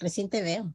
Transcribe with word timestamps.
Recién 0.00 0.28
te 0.30 0.42
veo. 0.42 0.74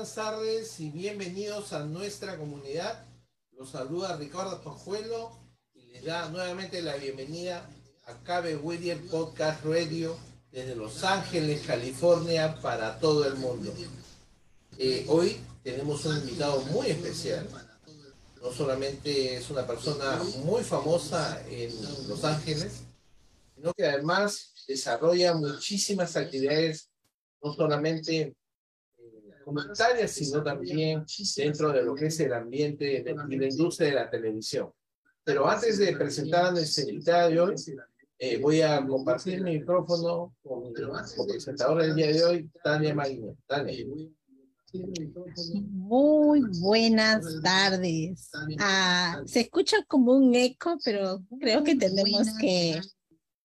Buenas 0.00 0.14
tardes 0.14 0.80
y 0.80 0.88
bienvenidos 0.88 1.74
a 1.74 1.80
nuestra 1.80 2.38
comunidad. 2.38 3.04
Los 3.52 3.72
saluda 3.72 4.16
Ricardo 4.16 4.62
Pajuelo 4.62 5.30
y 5.74 5.84
les 5.88 6.06
da 6.06 6.30
nuevamente 6.30 6.80
la 6.80 6.96
bienvenida 6.96 7.68
a 8.06 8.14
Cabe 8.24 8.56
Whittier 8.56 8.98
Podcast 9.10 9.62
Radio 9.62 10.16
desde 10.52 10.74
Los 10.74 11.04
Ángeles, 11.04 11.66
California, 11.66 12.58
para 12.62 12.98
todo 12.98 13.26
el 13.26 13.34
mundo. 13.34 13.74
Eh, 14.78 15.04
hoy 15.06 15.36
tenemos 15.62 16.02
un 16.06 16.16
invitado 16.16 16.62
muy 16.72 16.86
especial. 16.86 17.46
No 18.40 18.50
solamente 18.52 19.36
es 19.36 19.50
una 19.50 19.66
persona 19.66 20.18
muy 20.46 20.62
famosa 20.64 21.44
en 21.46 21.74
Los 22.08 22.24
Ángeles, 22.24 22.84
sino 23.54 23.74
que 23.74 23.84
además 23.84 24.54
desarrolla 24.66 25.34
muchísimas 25.34 26.16
actividades, 26.16 26.88
no 27.42 27.52
solamente 27.52 28.34
comunitarias, 29.50 30.10
sino 30.10 30.42
también 30.42 31.04
dentro 31.36 31.72
de 31.72 31.82
lo 31.82 31.94
que 31.94 32.06
es 32.06 32.20
el 32.20 32.32
ambiente 32.32 32.84
de, 32.84 33.14
y 33.28 33.36
la 33.36 33.46
industria 33.46 33.88
de 33.88 33.94
la 33.94 34.10
televisión. 34.10 34.70
Pero 35.24 35.46
antes 35.46 35.78
de 35.78 35.96
presentar 35.96 36.46
a 36.46 36.50
nuestra 36.52 36.84
invitada 36.84 37.28
de 37.28 37.40
hoy, 37.40 37.54
Eh, 38.22 38.36
voy 38.36 38.60
a 38.60 38.86
compartir 38.86 39.42
mi 39.42 39.58
micrófono 39.58 40.36
con 40.42 40.62
mi 40.62 40.72
presentadora 41.26 41.84
del 41.84 41.94
día 41.94 42.12
de 42.12 42.22
hoy, 42.22 42.50
Tania 42.62 42.94
Marina. 42.94 43.32
Tania. 43.46 43.86
Muy 45.70 46.42
buenas 46.60 47.24
tardes. 47.42 48.28
Ah, 48.58 49.22
se 49.24 49.40
escucha 49.40 49.78
como 49.88 50.12
un 50.12 50.34
eco, 50.34 50.76
pero 50.84 51.24
creo 51.40 51.64
que 51.64 51.76
tenemos 51.76 52.28
que 52.38 52.82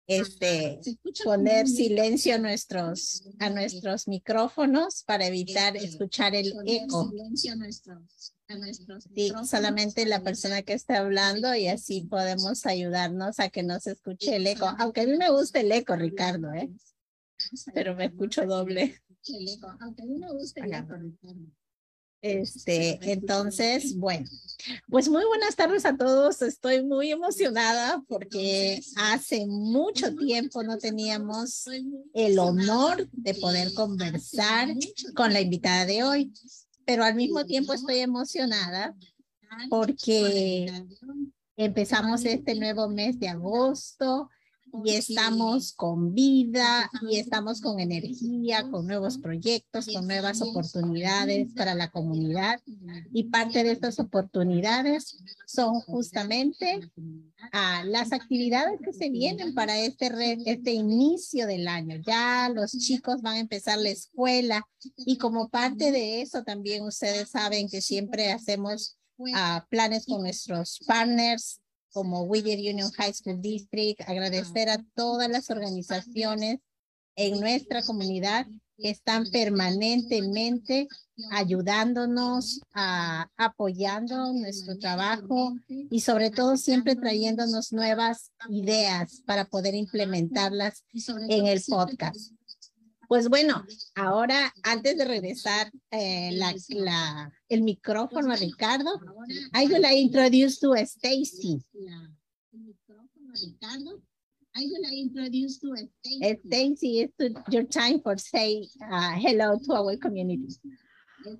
este, 0.08 0.80
poner 1.24 1.68
silencio 1.68 2.36
a 2.36 2.38
nuestros, 2.38 3.24
a 3.40 3.50
nuestros 3.50 4.08
micrófonos 4.08 5.04
para 5.04 5.28
evitar 5.28 5.78
escuchar 5.78 6.36
el 6.36 6.54
eco. 6.66 7.12
Sí, 9.16 9.32
solamente 9.46 10.06
la 10.06 10.22
persona 10.22 10.62
que 10.62 10.74
está 10.74 11.00
hablando 11.00 11.56
y 11.56 11.68
así 11.68 12.02
podemos 12.02 12.66
ayudarnos 12.66 13.40
a 13.40 13.50
que 13.50 13.64
no 13.64 13.80
se 13.80 13.92
escuche 13.92 14.36
el 14.36 14.46
eco. 14.48 14.70
Aunque 14.78 15.02
a 15.02 15.06
mí 15.06 15.18
me 15.18 15.30
gusta 15.30 15.62
el 15.62 15.72
eco, 15.72 15.96
Ricardo, 15.96 16.52
¿eh? 16.54 16.70
Pero 17.74 17.96
me 17.96 18.06
escucho 18.06 18.46
doble. 18.46 19.02
Aunque 19.80 20.04
a 20.04 20.06
mí 20.06 20.20
me 20.20 20.32
gusta 20.34 20.64
el 20.66 20.74
eco, 20.74 20.96
Ricardo. 20.96 21.63
Este, 22.24 23.00
entonces, 23.12 23.98
bueno, 23.98 24.26
pues 24.88 25.10
muy 25.10 25.26
buenas 25.26 25.58
tardes 25.58 25.86
a 25.86 25.98
todos. 25.98 26.42
Estoy 26.42 26.82
muy 26.82 27.12
emocionada 27.12 28.02
porque 28.08 28.82
hace 28.96 29.46
mucho 29.46 30.16
tiempo 30.16 30.64
no 30.64 30.78
teníamos 30.78 31.66
el 32.14 32.40
honor 32.40 33.10
de 33.12 33.36
poder 33.36 33.74
conversar 33.74 34.70
con 35.14 35.34
la 35.34 35.42
invitada 35.42 35.86
de 35.86 36.04
hoy, 36.06 36.32
pero 36.86 37.04
al 37.04 37.16
mismo 37.16 37.46
tiempo 37.46 37.74
estoy 37.74 37.98
emocionada 37.98 38.96
porque 39.70 40.86
empezamos 41.58 42.24
este 42.24 42.56
nuevo 42.56 42.88
mes 42.88 43.20
de 43.20 43.28
agosto 43.28 44.30
y 44.84 44.96
estamos 44.96 45.74
con 45.74 46.14
vida 46.14 46.90
y 47.08 47.18
estamos 47.18 47.62
con 47.62 47.80
energía, 47.80 48.70
con 48.72 48.88
nuevos 48.88 49.20
proyectos, 49.20 49.88
con 49.94 50.08
nuevas 50.08 50.42
oportunidades 50.42 51.54
para 51.54 51.76
la 51.76 51.92
comunidad. 51.92 52.60
Y 53.14 53.26
parte 53.26 53.64
de 53.64 53.72
estas 53.72 54.00
oportunidades 54.00 55.18
son 55.46 55.80
justamente 55.82 56.92
las 57.86 58.12
actividades 58.14 58.80
que 58.84 58.94
se 58.94 59.10
vienen 59.10 59.54
para 59.54 59.78
este, 59.78 60.12
este 60.46 60.72
inicio 60.72 61.46
del 61.46 61.68
año. 61.68 61.98
Ya 62.06 62.50
los 62.50 62.72
chicos 62.72 63.22
van 63.22 63.36
a 63.36 63.40
empezar 63.40 63.78
la 63.78 63.90
escuela 63.90 64.68
y 64.98 65.18
como 65.18 65.50
parte 65.50 65.92
de 65.92 66.22
eso 66.22 66.44
también 66.44 66.84
ustedes 66.84 67.30
saben 67.30 67.70
que 67.70 67.82
siempre 67.82 68.32
hacemos 68.32 68.98
uh, 69.18 69.60
planes 69.70 70.06
con 70.06 70.22
nuestros 70.22 70.80
partners 70.88 71.60
como 71.94 72.24
Whittier 72.24 72.60
Union 72.60 72.92
High 72.92 73.14
School 73.14 73.42
District, 73.42 74.02
agradecer 74.02 74.70
a 74.70 74.84
todas 74.96 75.30
las 75.30 75.50
organizaciones 75.50 76.60
en 77.16 77.40
nuestra 77.40 77.84
comunidad 77.84 78.48
que 78.78 78.90
están 78.90 79.30
permanentemente 79.32 80.88
ayudándonos, 81.32 82.62
a, 82.74 83.30
apoyando 83.38 84.34
nuestro 84.34 84.78
trabajo 84.80 85.56
y 85.68 86.02
sobre 86.02 86.32
todo 86.32 86.58
siempre 86.58 86.96
trayéndonos 86.96 87.72
nuevas 87.72 88.32
ideas 88.50 89.22
para 89.26 89.46
poder 89.46 89.76
implementarlas 89.76 90.84
en 91.30 91.46
el 91.46 91.62
podcast. 91.68 92.34
Pues 93.14 93.30
bueno, 93.30 93.64
ahora 93.94 94.52
antes 94.64 94.98
de 94.98 95.06
regresar 95.06 95.72
eh, 95.92 96.32
el 97.48 97.62
micrófono 97.62 98.34
a 98.34 98.36
Ricardo, 98.36 99.00
I 99.54 99.68
to 99.68 99.88
introduce 99.88 100.60
to 100.62 100.74
Stacy. 100.78 101.64
I 104.56 104.66
would 104.66 104.82
like 104.82 104.98
introduce 104.98 105.60
to 105.60 105.76
Stacy. 105.76 106.40
Stacy, 106.48 107.02
it's 107.02 107.14
your 107.50 107.66
time 107.66 108.02
for 108.02 108.18
say 108.18 108.68
uh, 108.92 109.14
hello 109.20 109.60
to 109.60 109.74
our 109.74 109.96
community. 109.98 110.48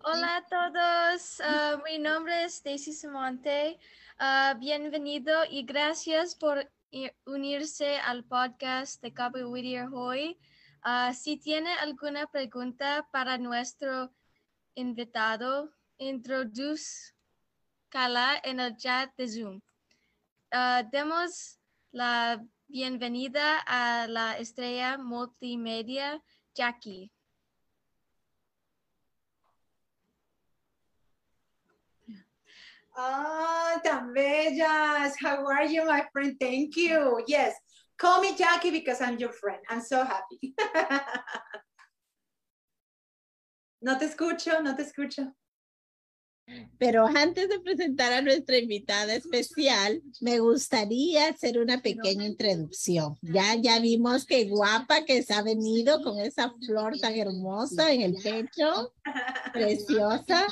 Hola 0.04 0.38
a 0.38 0.46
todos, 0.48 1.40
uh, 1.40 1.82
mi 1.84 1.98
nombre 1.98 2.44
es 2.44 2.54
Stacy 2.58 2.94
Simonte. 2.94 3.80
Uh, 4.20 4.60
bienvenido 4.60 5.44
y 5.50 5.64
gracias 5.64 6.36
por 6.36 6.70
unirse 7.26 7.98
al 7.98 8.26
podcast 8.26 9.02
de 9.02 9.12
Cabo 9.12 9.50
Whittier 9.50 9.88
hoy. 9.92 10.38
Uh, 10.86 11.14
si 11.14 11.38
tiene 11.38 11.74
alguna 11.76 12.28
pregunta 12.28 13.08
para 13.10 13.38
nuestro 13.38 14.12
invitado, 14.76 15.72
introduzcala 15.98 17.14
en 18.44 18.60
el 18.60 18.76
chat 18.76 19.10
de 19.16 19.28
Zoom. 19.30 19.62
Uh, 20.52 20.84
demos 20.92 21.58
la 21.94 22.44
bienvenida 22.68 23.60
a 23.66 24.08
la 24.08 24.38
estrella 24.38 24.98
multimedia 24.98 26.22
Jackie. 26.54 27.10
Ah, 32.96 33.80
tan 33.84 34.14
bellas. 34.14 35.16
How 35.20 35.48
are 35.48 35.66
you, 35.66 35.86
my 35.86 36.04
friend? 36.12 36.38
Thank 36.38 36.76
you. 36.76 37.24
Yes, 37.26 37.56
Call 38.04 38.20
me 38.20 38.36
Jackie 38.36 38.70
because 38.70 39.00
I'm 39.00 39.18
your 39.18 39.32
friend. 39.32 39.62
I'm 39.70 39.80
so 39.80 40.04
happy. 40.04 40.54
no 43.82 43.98
te 43.98 44.08
escucho, 44.08 44.62
no 44.62 44.76
te 44.76 44.84
escucho. 44.84 45.32
Pero 46.78 47.06
antes 47.08 47.48
de 47.48 47.60
presentar 47.60 48.12
a 48.12 48.22
nuestra 48.22 48.58
invitada 48.58 49.16
especial, 49.16 50.02
me 50.20 50.40
gustaría 50.40 51.30
hacer 51.30 51.58
una 51.58 51.82
pequeña 51.82 52.26
introducción. 52.26 53.18
Ya, 53.22 53.56
ya 53.56 53.80
vimos 53.80 54.26
qué 54.26 54.46
guapa 54.46 55.06
que 55.06 55.24
se 55.24 55.34
ha 55.34 55.42
venido 55.42 56.02
con 56.04 56.20
esa 56.20 56.54
flor 56.66 57.00
tan 57.00 57.16
hermosa 57.16 57.92
en 57.92 58.02
el 58.02 58.16
pecho, 58.16 58.94
preciosa. 59.54 60.46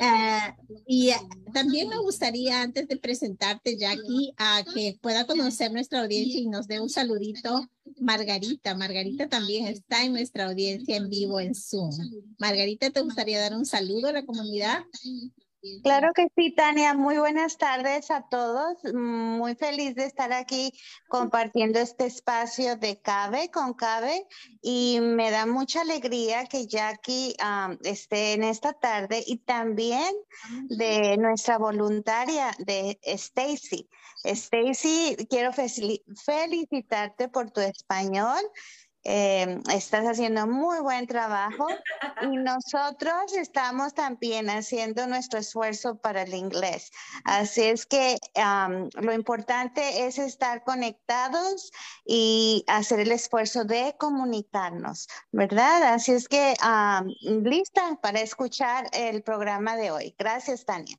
Eh, 0.00 0.54
y 0.86 1.12
también 1.52 1.88
me 1.88 1.98
gustaría, 1.98 2.60
antes 2.62 2.88
de 2.88 2.96
presentarte, 2.96 3.76
Jackie, 3.76 4.32
a 4.36 4.64
que 4.74 4.98
pueda 5.00 5.26
conocer 5.26 5.72
nuestra 5.72 6.02
audiencia 6.02 6.40
y 6.40 6.48
nos 6.48 6.66
dé 6.66 6.80
un 6.80 6.90
saludito 6.90 7.68
Margarita. 8.00 8.74
Margarita 8.74 9.28
también 9.28 9.66
está 9.66 10.04
en 10.04 10.12
nuestra 10.12 10.46
audiencia 10.46 10.96
en 10.96 11.08
vivo 11.08 11.40
en 11.40 11.54
Zoom. 11.54 11.90
Margarita, 12.38 12.90
¿te 12.90 13.00
gustaría 13.00 13.40
dar 13.40 13.54
un 13.54 13.66
saludo 13.66 14.08
a 14.08 14.12
la 14.12 14.24
comunidad? 14.24 14.84
Claro 15.82 16.12
que 16.14 16.28
sí, 16.36 16.54
Tania. 16.54 16.94
Muy 16.94 17.18
buenas 17.18 17.58
tardes 17.58 18.12
a 18.12 18.22
todos. 18.28 18.76
Muy 18.94 19.56
feliz 19.56 19.96
de 19.96 20.04
estar 20.04 20.32
aquí 20.32 20.72
compartiendo 21.08 21.80
este 21.80 22.06
espacio 22.06 22.76
de 22.76 23.00
CABE 23.00 23.50
con 23.50 23.74
CABE 23.74 24.24
y 24.62 25.00
me 25.00 25.32
da 25.32 25.46
mucha 25.46 25.80
alegría 25.80 26.46
que 26.46 26.66
Jackie 26.66 27.34
esté 27.82 28.34
en 28.34 28.44
esta 28.44 28.72
tarde 28.72 29.24
y 29.26 29.38
también 29.38 30.14
de 30.68 31.16
nuestra 31.16 31.58
voluntaria 31.58 32.52
de 32.58 32.98
Stacy. 33.02 33.88
Stacy, 34.24 35.16
quiero 35.28 35.50
felicitarte 35.52 37.28
por 37.28 37.50
tu 37.50 37.60
español. 37.60 38.40
Eh, 39.04 39.60
estás 39.72 40.04
haciendo 40.04 40.46
muy 40.46 40.80
buen 40.80 41.06
trabajo 41.06 41.66
y 42.22 42.36
nosotros 42.36 43.32
estamos 43.32 43.94
también 43.94 44.50
haciendo 44.50 45.06
nuestro 45.06 45.38
esfuerzo 45.38 45.96
para 45.96 46.22
el 46.22 46.34
inglés. 46.34 46.90
Así 47.24 47.62
es 47.62 47.86
que 47.86 48.18
lo 48.94 49.12
importante 49.12 50.06
es 50.06 50.18
estar 50.18 50.64
conectados 50.64 51.70
y 52.04 52.64
hacer 52.66 53.00
el 53.00 53.12
esfuerzo 53.12 53.64
de 53.64 53.94
comunicarnos, 53.98 55.08
¿verdad? 55.32 55.94
Así 55.94 56.12
es 56.12 56.28
que 56.28 56.54
lista 57.22 57.98
para 58.02 58.20
escuchar 58.20 58.88
el 58.92 59.22
programa 59.22 59.76
de 59.76 59.90
hoy. 59.90 60.14
Gracias, 60.18 60.64
Tania. 60.64 60.98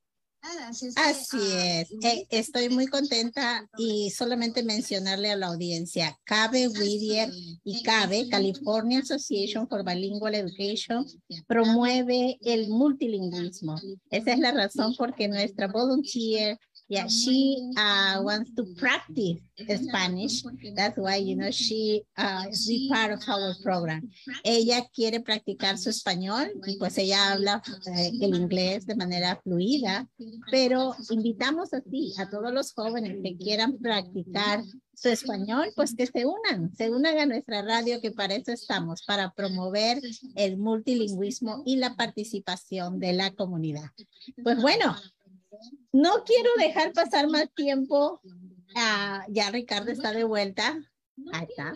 Así 0.96 1.40
es. 1.54 1.92
Eh, 2.04 2.26
estoy 2.30 2.70
muy 2.70 2.88
contenta 2.88 3.68
y 3.78 4.10
solamente 4.10 4.64
mencionarle 4.64 5.32
a 5.32 5.36
la 5.36 5.48
audiencia, 5.48 6.18
CABE 6.24 6.70
Whittier 6.70 7.30
y 7.64 7.84
CABE, 7.84 8.30
California 8.30 9.00
Association 9.00 9.68
for 9.68 9.84
Bilingual 9.84 10.36
Education, 10.36 11.06
promueve 11.48 12.38
el 12.42 12.70
multilingüismo. 12.70 13.76
Esa 14.10 14.34
es 14.34 14.40
la 14.40 14.52
razón 14.52 14.96
por 14.96 15.14
que 15.14 15.28
nuestra 15.28 15.68
volunteer 15.68 16.58
yeah, 16.90 17.08
she 17.08 17.72
uh, 17.78 18.20
wants 18.22 18.52
to 18.56 18.66
practice 18.78 19.38
Spanish. 19.58 20.42
That's 20.76 20.98
why, 20.98 21.18
you 21.18 21.36
know, 21.36 21.52
she 21.52 22.02
uh, 22.18 22.46
is 22.50 22.90
part 22.90 23.12
of 23.12 23.22
our 23.30 23.54
program. 23.64 24.10
Ella 24.44 24.84
quiere 24.94 25.20
practicar 25.20 25.78
su 25.78 25.90
español 25.90 26.50
y 26.66 26.78
pues 26.78 26.98
ella 26.98 27.32
habla 27.32 27.62
eh, 27.96 28.12
el 28.20 28.36
inglés 28.36 28.88
de 28.88 28.96
manera 28.96 29.40
fluida, 29.44 30.08
pero 30.50 30.96
invitamos 31.12 31.74
así 31.74 32.14
a 32.18 32.28
todos 32.28 32.52
los 32.52 32.74
jóvenes 32.74 33.18
que 33.24 33.38
quieran 33.38 33.78
practicar 33.78 34.64
su 34.96 35.10
español, 35.10 35.72
pues 35.76 35.96
que 35.96 36.08
se 36.08 36.26
unan, 36.26 36.76
se 36.76 36.90
unan 36.90 37.18
a 37.20 37.26
nuestra 37.28 37.62
radio, 37.62 38.02
que 38.02 38.12
para 38.12 38.34
eso 38.34 38.52
estamos, 38.52 39.04
para 39.06 39.32
promover 39.32 40.02
el 40.36 40.58
multilingüismo 40.58 41.62
y 41.66 41.78
la 41.78 41.96
participación 41.96 43.00
de 43.00 43.14
la 43.14 43.32
comunidad. 43.32 43.92
Pues 44.44 44.62
bueno, 44.62 44.96
no 45.92 46.24
quiero 46.24 46.50
dejar 46.58 46.94
pasar 46.94 47.28
más 47.28 47.54
tiempo. 47.54 48.22
Ah, 48.76 49.26
ya 49.30 49.50
Ricardo 49.52 49.92
está 49.92 50.12
de 50.12 50.24
vuelta. 50.24 50.80
Ahí 51.34 51.48
está. 51.50 51.74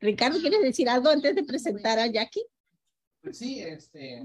Ricardo, 0.00 0.38
¿quieres 0.40 0.62
decir 0.62 0.88
algo 0.88 1.10
antes 1.10 1.34
de 1.34 1.44
presentar 1.44 1.98
a 1.98 2.06
Jackie? 2.06 2.44
Pues 3.22 3.38
sí, 3.38 3.60
este, 3.60 4.24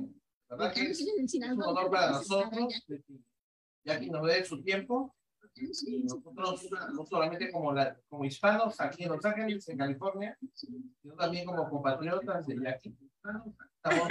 la 0.49 0.55
verdad 0.55 0.73
que 0.73 0.91
es 0.91 1.01
un 1.01 1.63
honor 1.63 1.89
para 1.89 2.11
nosotros, 2.11 2.73
Jackie 3.83 4.09
nos 4.09 4.27
dé 4.27 4.45
su 4.45 4.63
tiempo, 4.63 5.13
y 5.55 6.03
nosotros, 6.03 6.69
no 6.93 7.05
solamente 7.05 7.51
como, 7.51 7.73
la, 7.73 7.95
como 8.07 8.25
hispanos 8.25 8.79
aquí 8.79 9.03
en 9.03 9.11
Los 9.11 9.23
Ángeles, 9.25 9.67
en 9.69 9.77
California, 9.77 10.37
sino 10.53 11.15
también 11.15 11.45
como 11.45 11.69
compatriotas 11.69 12.47
de 12.47 12.59
Jackie. 12.59 12.95
Estamos 13.75 14.09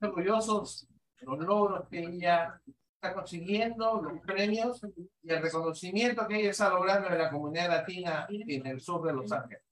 orgullosos 0.00 0.86
de 1.20 1.26
los 1.26 1.38
logros 1.38 1.88
que 1.88 2.00
ella 2.00 2.60
está 3.02 3.14
consiguiendo, 3.14 4.00
los 4.00 4.20
premios 4.20 4.80
y 5.22 5.32
el 5.32 5.42
reconocimiento 5.42 6.26
que 6.28 6.38
ella 6.38 6.50
está 6.50 6.70
logrando 6.70 7.08
en 7.08 7.18
la 7.18 7.30
comunidad 7.30 7.68
latina 7.68 8.28
en 8.30 8.64
el 8.64 8.80
sur 8.80 9.04
de 9.04 9.12
Los 9.12 9.32
Ángeles. 9.32 9.64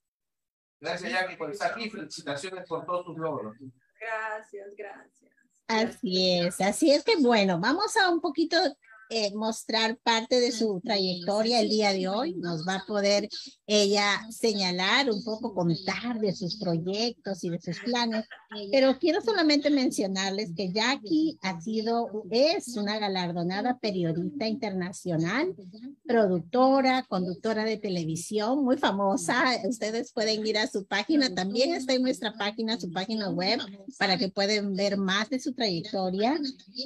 Gracias, 0.81 1.13
Jackie, 1.13 1.37
por 1.37 1.53
estar 1.53 1.71
aquí. 1.71 1.89
Felicitaciones 1.89 2.67
por 2.67 2.85
todos 2.85 3.05
tus 3.07 3.17
logros. 3.17 3.55
Gracias, 4.01 4.69
gracias. 4.77 5.33
Así 5.69 6.41
es, 6.41 6.61
así 6.61 6.91
es 6.91 7.05
que 7.05 7.15
bueno, 7.21 7.61
vamos 7.61 7.97
a 7.97 8.11
un 8.11 8.21
poquito 8.21 8.57
eh, 9.11 9.33
mostrar 9.37 9.97
parte 9.99 10.41
de 10.41 10.51
su 10.51 10.81
trayectoria 10.81 11.61
el 11.61 11.69
día 11.69 11.93
de 11.93 12.09
hoy. 12.09 12.35
Nos 12.35 12.67
va 12.67 12.77
a 12.77 12.85
poder 12.85 13.29
ella 13.73 14.27
señalar 14.33 15.09
un 15.11 15.23
poco, 15.23 15.55
contar 15.55 16.19
de 16.19 16.35
sus 16.35 16.57
proyectos 16.57 17.45
y 17.45 17.50
de 17.50 17.61
sus 17.61 17.79
planes. 17.79 18.25
Pero 18.73 18.99
quiero 18.99 19.21
solamente 19.21 19.71
mencionarles 19.71 20.53
que 20.57 20.73
Jackie 20.73 21.39
ha 21.41 21.61
sido, 21.61 22.25
es 22.31 22.77
una 22.77 22.99
galardonada 22.99 23.79
periodista 23.79 24.49
internacional, 24.49 25.55
productora, 26.05 27.05
conductora 27.09 27.62
de 27.62 27.77
televisión, 27.77 28.65
muy 28.65 28.77
famosa. 28.77 29.45
Ustedes 29.69 30.12
pueden 30.12 30.45
ir 30.45 30.59
a 30.59 30.67
su 30.67 30.85
página, 30.85 31.33
también 31.33 31.73
está 31.73 31.95
en 31.95 32.03
nuestra 32.03 32.33
página, 32.33 32.81
su 32.81 32.91
página 32.91 33.31
web, 33.31 33.61
para 34.00 34.19
que 34.19 34.31
puedan 34.31 34.75
ver 34.75 34.97
más 34.97 35.31
de 35.31 35.39
su 35.39 35.53
trayectoria. 35.53 36.41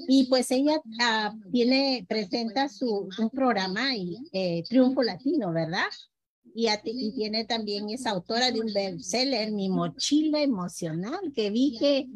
Y 0.06 0.26
pues 0.26 0.50
ella 0.50 0.76
uh, 0.84 1.50
tiene 1.50 2.04
presenta 2.06 2.68
su 2.68 3.08
un 3.18 3.30
programa 3.30 3.96
y 3.96 4.18
eh, 4.32 4.62
Triunfo 4.68 5.02
Latino, 5.02 5.50
¿verdad? 5.50 5.88
Y, 6.54 6.68
y, 6.84 7.12
tiene 7.12 7.44
también, 7.44 7.88
es 7.88 8.06
autora 8.06 8.50
de 8.50 8.60
un 8.60 8.72
bestseller, 8.72 9.50
Mi 9.50 9.68
Mochila 9.68 10.42
Emocional, 10.42 11.32
que 11.34 11.50
vi 11.50 11.76
que, 11.78 12.08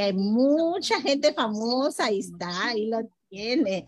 hay 0.00 0.12
mucha 0.12 1.00
gente 1.00 1.32
famosa, 1.32 2.06
ahí 2.06 2.18
está, 2.18 2.68
ahí 2.68 2.86
lo 2.88 3.08
tiene. 3.28 3.86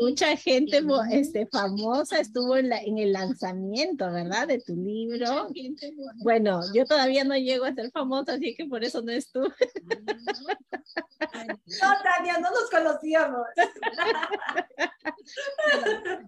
Mucha 0.00 0.36
gente 0.36 0.82
este, 1.10 1.46
famosa 1.46 2.20
estuvo 2.20 2.56
en, 2.56 2.68
la, 2.68 2.80
en 2.80 2.98
el 2.98 3.12
lanzamiento, 3.12 4.10
¿verdad? 4.10 4.48
De 4.48 4.60
tu 4.60 4.74
libro. 4.74 5.48
Bueno, 6.22 6.60
yo 6.74 6.84
todavía 6.84 7.24
no 7.24 7.36
llego 7.36 7.64
a 7.64 7.74
ser 7.74 7.90
famosa, 7.90 8.34
así 8.34 8.54
que 8.54 8.66
por 8.66 8.84
eso 8.84 9.02
no 9.02 9.12
estuve. 9.12 9.54
No, 11.18 11.92
Tania, 12.02 12.38
no 12.40 12.50
nos 12.50 12.70
conocíamos. 12.70 13.46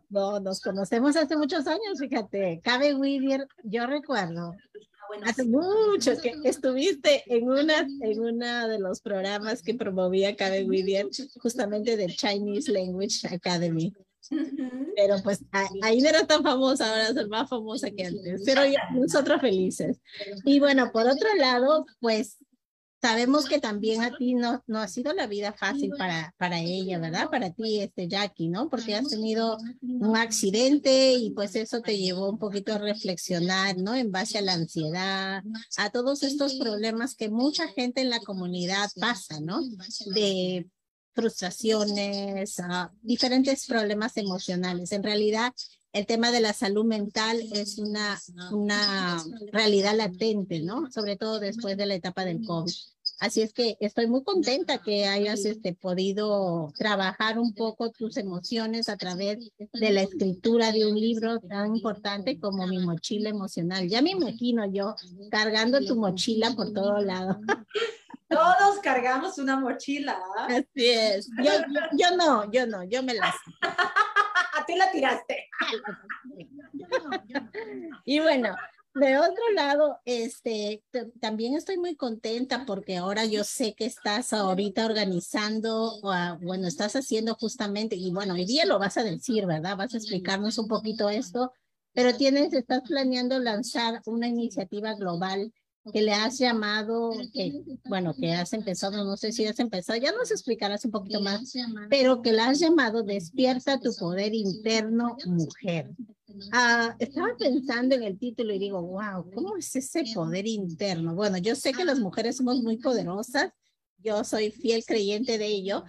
No, 0.08 0.40
nos 0.40 0.60
conocemos 0.60 1.16
hace 1.16 1.36
muchos 1.36 1.66
años, 1.66 1.98
fíjate. 1.98 2.60
Cabe 2.62 2.94
Whittier, 2.94 3.46
yo 3.62 3.86
recuerdo 3.86 4.52
Hace 5.24 5.44
mucho 5.44 6.12
que 6.20 6.34
estuviste 6.44 7.22
en 7.26 7.48
una, 7.48 7.86
en 8.00 8.20
una 8.20 8.68
de 8.68 8.78
los 8.78 9.00
programas 9.00 9.62
que 9.62 9.74
promovía 9.74 10.36
Cabe 10.36 10.64
Whittier, 10.64 11.08
justamente 11.40 11.96
de 11.96 12.06
Chinese 12.06 12.70
Language 12.72 13.26
Academy. 13.28 13.92
Pero 14.96 15.16
pues 15.22 15.44
ahí 15.82 16.00
no 16.00 16.08
era 16.08 16.26
tan 16.26 16.42
famosa, 16.42 16.88
ahora 16.88 17.20
es 17.20 17.28
más 17.28 17.48
famosa 17.48 17.90
que 17.90 18.06
antes, 18.06 18.42
pero 18.44 18.62
nosotros 18.94 19.40
felices. 19.40 20.00
Y 20.44 20.60
bueno, 20.60 20.90
por 20.92 21.06
otro 21.06 21.28
lado, 21.36 21.86
pues 22.00 22.36
sabemos 23.00 23.46
que 23.46 23.58
también 23.58 24.02
a 24.02 24.16
ti 24.16 24.34
no, 24.34 24.62
no 24.66 24.78
ha 24.78 24.88
sido 24.88 25.12
la 25.12 25.26
vida 25.26 25.52
fácil 25.52 25.92
para, 25.96 26.34
para 26.36 26.60
ella, 26.60 26.98
¿verdad? 26.98 27.30
Para 27.30 27.50
ti, 27.50 27.80
este 27.80 28.08
Jackie, 28.08 28.48
¿no? 28.48 28.68
Porque 28.68 28.94
has 28.94 29.08
tenido 29.08 29.56
un 29.80 30.16
accidente 30.16 31.14
y 31.14 31.30
pues 31.30 31.56
eso 31.56 31.80
te 31.80 31.96
llevó 31.96 32.28
un 32.30 32.38
poquito 32.38 32.74
a 32.74 32.78
reflexionar, 32.78 33.78
¿no? 33.78 33.94
En 33.94 34.12
base 34.12 34.38
a 34.38 34.42
la 34.42 34.54
ansiedad, 34.54 35.42
a 35.76 35.90
todos 35.90 36.22
estos 36.22 36.54
problemas 36.54 37.14
que 37.14 37.30
mucha 37.30 37.68
gente 37.68 38.02
en 38.02 38.10
la 38.10 38.20
comunidad 38.20 38.90
pasa, 39.00 39.40
¿no? 39.40 39.60
De 40.14 40.66
frustraciones, 41.14 42.56
diferentes 43.02 43.66
problemas 43.66 44.16
emocionales. 44.16 44.92
En 44.92 45.02
realidad, 45.02 45.52
el 45.92 46.06
tema 46.06 46.30
de 46.30 46.40
la 46.40 46.52
salud 46.52 46.84
mental 46.84 47.40
es 47.52 47.78
una, 47.78 48.18
una 48.52 49.22
realidad 49.52 49.96
latente, 49.96 50.60
¿no? 50.60 50.90
Sobre 50.90 51.16
todo 51.16 51.40
después 51.40 51.76
de 51.76 51.86
la 51.86 51.94
etapa 51.94 52.24
del 52.24 52.44
COVID. 52.44 52.72
Así 53.20 53.42
es 53.42 53.52
que 53.52 53.76
estoy 53.80 54.06
muy 54.06 54.24
contenta 54.24 54.78
que 54.78 55.04
hayas 55.04 55.44
este, 55.44 55.74
podido 55.74 56.72
trabajar 56.78 57.38
un 57.38 57.52
poco 57.52 57.90
tus 57.90 58.16
emociones 58.16 58.88
a 58.88 58.96
través 58.96 59.52
de 59.58 59.90
la 59.90 60.00
escritura 60.00 60.72
de 60.72 60.86
un 60.86 60.98
libro 60.98 61.38
tan 61.40 61.76
importante 61.76 62.40
como 62.40 62.66
Mi 62.66 62.78
mochila 62.78 63.28
emocional. 63.28 63.88
Ya 63.88 64.00
me 64.00 64.12
imagino 64.12 64.64
yo 64.72 64.94
cargando 65.30 65.84
tu 65.84 65.96
mochila 65.96 66.52
por 66.52 66.72
todo 66.72 66.98
lado. 67.00 67.38
Todos 68.30 68.78
cargamos 68.82 69.36
una 69.38 69.58
mochila. 69.58 70.18
¿ah? 70.38 70.46
Así 70.46 70.88
es. 70.88 71.28
Yo, 71.38 71.44
yo, 71.44 71.80
yo, 71.98 72.16
no, 72.16 72.50
yo 72.50 72.66
no, 72.66 72.84
yo 72.84 73.02
me 73.02 73.14
la. 73.14 73.34
A 74.60 74.66
ti 74.66 74.76
la 74.76 74.90
tiraste. 74.90 75.48
y 78.04 78.20
bueno, 78.20 78.54
de 78.94 79.18
otro 79.18 79.52
lado, 79.54 79.98
este, 80.04 80.82
también 81.18 81.54
estoy 81.54 81.78
muy 81.78 81.96
contenta 81.96 82.66
porque 82.66 82.98
ahora 82.98 83.24
yo 83.24 83.42
sé 83.42 83.74
que 83.74 83.86
estás 83.86 84.34
ahorita 84.34 84.84
organizando, 84.84 85.98
o, 86.02 86.12
bueno, 86.42 86.66
estás 86.66 86.94
haciendo 86.94 87.36
justamente, 87.36 87.96
y 87.96 88.12
bueno, 88.12 88.34
hoy 88.34 88.44
día 88.44 88.66
lo 88.66 88.78
vas 88.78 88.98
a 88.98 89.02
decir, 89.02 89.46
¿verdad? 89.46 89.78
Vas 89.78 89.94
a 89.94 89.96
explicarnos 89.96 90.58
un 90.58 90.68
poquito 90.68 91.08
esto, 91.08 91.54
pero 91.94 92.14
tienes, 92.14 92.52
estás 92.52 92.82
planeando 92.82 93.38
lanzar 93.38 94.02
una 94.04 94.28
iniciativa 94.28 94.94
global 94.94 95.54
que 95.92 96.02
le 96.02 96.12
has 96.12 96.38
llamado, 96.38 97.12
que, 97.32 97.62
bueno, 97.84 98.14
que 98.14 98.32
has 98.32 98.52
empezado, 98.52 99.02
no 99.04 99.16
sé 99.16 99.32
si 99.32 99.46
has 99.46 99.58
empezado, 99.58 99.98
ya 99.98 100.12
nos 100.12 100.30
explicarás 100.30 100.84
un 100.84 100.90
poquito 100.90 101.20
más, 101.20 101.52
pero 101.88 102.20
que 102.20 102.32
la 102.32 102.48
has 102.48 102.60
llamado 102.60 103.02
Despierta 103.02 103.80
tu 103.80 103.94
poder 103.94 104.34
interno, 104.34 105.16
mujer. 105.26 105.90
Ah, 106.52 106.94
estaba 106.98 107.34
pensando 107.38 107.94
en 107.94 108.02
el 108.02 108.18
título 108.18 108.54
y 108.54 108.58
digo, 108.58 108.82
wow, 108.82 109.30
¿cómo 109.34 109.56
es 109.56 109.74
ese 109.74 110.04
poder 110.14 110.46
interno? 110.46 111.14
Bueno, 111.14 111.38
yo 111.38 111.56
sé 111.56 111.72
que 111.72 111.84
las 111.84 111.98
mujeres 111.98 112.36
somos 112.36 112.62
muy 112.62 112.76
poderosas, 112.78 113.50
yo 113.98 114.22
soy 114.22 114.50
fiel 114.50 114.84
creyente 114.84 115.38
de 115.38 115.46
ello, 115.46 115.84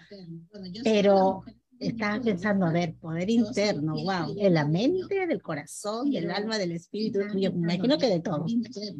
pero 0.83 1.43
estaba 1.81 2.21
pensando, 2.21 2.65
a 2.65 2.71
ver, 2.71 2.93
poder 2.95 3.29
interno, 3.29 3.93
wow, 3.93 4.35
en 4.37 4.53
la 4.53 4.65
mente, 4.65 5.25
del 5.25 5.41
corazón, 5.41 6.11
del 6.11 6.29
alma, 6.29 6.57
del 6.57 6.73
espíritu, 6.73 7.19
yo 7.35 7.51
me 7.51 7.73
imagino 7.73 7.97
que 7.97 8.07
de 8.07 8.19
todo. 8.19 8.45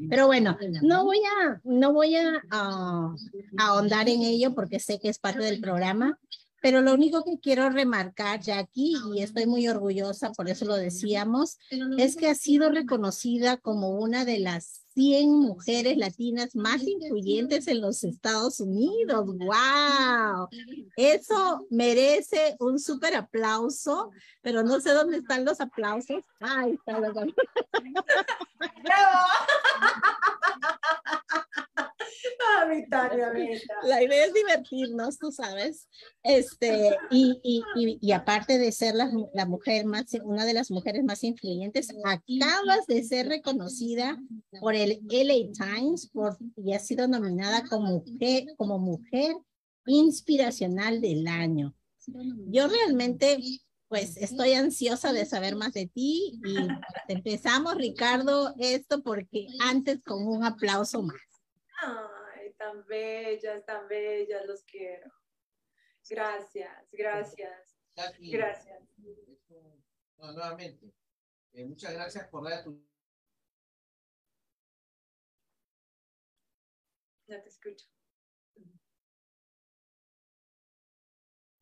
Pero 0.10 0.26
bueno, 0.26 0.58
no 0.82 1.06
voy 1.06 1.20
a, 1.20 1.62
no 1.64 1.94
voy 1.94 2.16
a, 2.16 2.42
a 2.50 3.16
ahondar 3.58 4.10
en 4.10 4.24
ello 4.24 4.54
porque 4.56 4.80
sé 4.80 5.00
que 5.00 5.10
es 5.10 5.20
parte 5.20 5.44
del 5.44 5.62
programa, 5.62 6.18
pero 6.62 6.82
lo 6.82 6.94
único 6.94 7.24
que 7.24 7.40
quiero 7.40 7.70
remarcar, 7.70 8.40
Jackie, 8.40 8.96
y 9.14 9.22
estoy 9.22 9.48
muy 9.48 9.68
orgullosa, 9.68 10.32
por 10.32 10.48
eso 10.48 10.66
lo 10.66 10.76
decíamos, 10.76 11.58
es 11.98 12.16
que 12.16 12.30
ha 12.30 12.36
sido 12.36 12.70
reconocida 12.70 13.58
como 13.58 13.90
una 13.90 14.26
de 14.26 14.40
las 14.40 14.82
100 14.94 15.32
mujeres 15.32 15.98
latinas 15.98 16.56
más 16.56 16.84
influyentes 16.84 17.68
en 17.68 17.82
los 17.82 18.04
Estados 18.04 18.60
Unidos. 18.60 19.26
¡Wow! 19.26 20.50
Eso 20.98 21.66
merece 21.70 22.56
un 22.60 22.78
súper 22.78 23.16
aplauso, 23.16 24.12
pero 24.42 24.64
no 24.64 24.80
sé 24.82 24.92
dónde 24.92 25.18
están 25.18 25.46
los 25.46 25.62
aplausos. 25.62 26.24
¡Ay, 26.40 26.74
está 26.74 27.00
¡Bravo! 27.00 27.32
La 33.84 34.04
idea 34.04 34.26
es 34.26 34.34
divertirnos, 34.34 35.18
tú 35.18 35.32
sabes. 35.32 35.88
Este, 36.24 36.96
y, 37.10 37.40
y, 37.44 37.98
y, 38.02 38.12
aparte 38.12 38.58
de 38.58 38.72
ser 38.72 38.96
la, 38.96 39.12
la, 39.34 39.46
mujer 39.46 39.86
más, 39.86 40.06
una 40.24 40.46
de 40.46 40.54
las 40.54 40.70
mujeres 40.72 41.04
más 41.04 41.24
influyentes, 41.24 41.90
acabas 42.04 42.86
de 42.88 43.04
ser 43.04 43.28
reconocida 43.28 44.18
por 44.60 44.76
el 44.76 45.02
LA 45.10 45.52
Times 45.54 46.08
por, 46.08 46.38
y 46.58 46.74
ha 46.74 46.80
sido 46.80 47.08
nominada 47.08 47.64
como 47.68 48.04
mujer, 48.06 48.46
como 48.58 48.78
mujer 48.78 49.36
inspiracional 49.86 51.02
del 51.02 51.28
año. 51.28 51.76
Yo 52.48 52.68
realmente, 52.68 53.40
pues, 53.88 54.18
estoy 54.18 54.54
ansiosa 54.54 55.14
de 55.14 55.26
saber 55.26 55.56
más 55.56 55.74
de 55.74 55.88
ti 55.88 56.40
y 56.44 56.56
empezamos, 57.08 57.76
Ricardo, 57.76 58.54
esto 58.60 59.02
porque 59.02 59.48
antes 59.60 60.02
con 60.04 60.28
un 60.28 60.44
aplauso 60.44 61.02
más 61.02 61.31
Ay, 61.82 62.54
tan 62.54 62.86
bellas, 62.86 63.66
tan 63.66 63.88
bellas, 63.88 64.46
los 64.46 64.64
quiero. 64.64 65.12
Gracias, 66.10 66.88
gracias. 66.92 67.78
Gracias. 68.20 68.84
No, 70.18 70.32
nuevamente, 70.34 70.94
eh, 71.54 71.66
muchas 71.66 71.94
gracias 71.94 72.28
por 72.28 72.48
dar 72.48 72.64
tu... 72.64 72.88
No 77.28 77.42
te 77.42 77.50
escucho. 77.50 77.88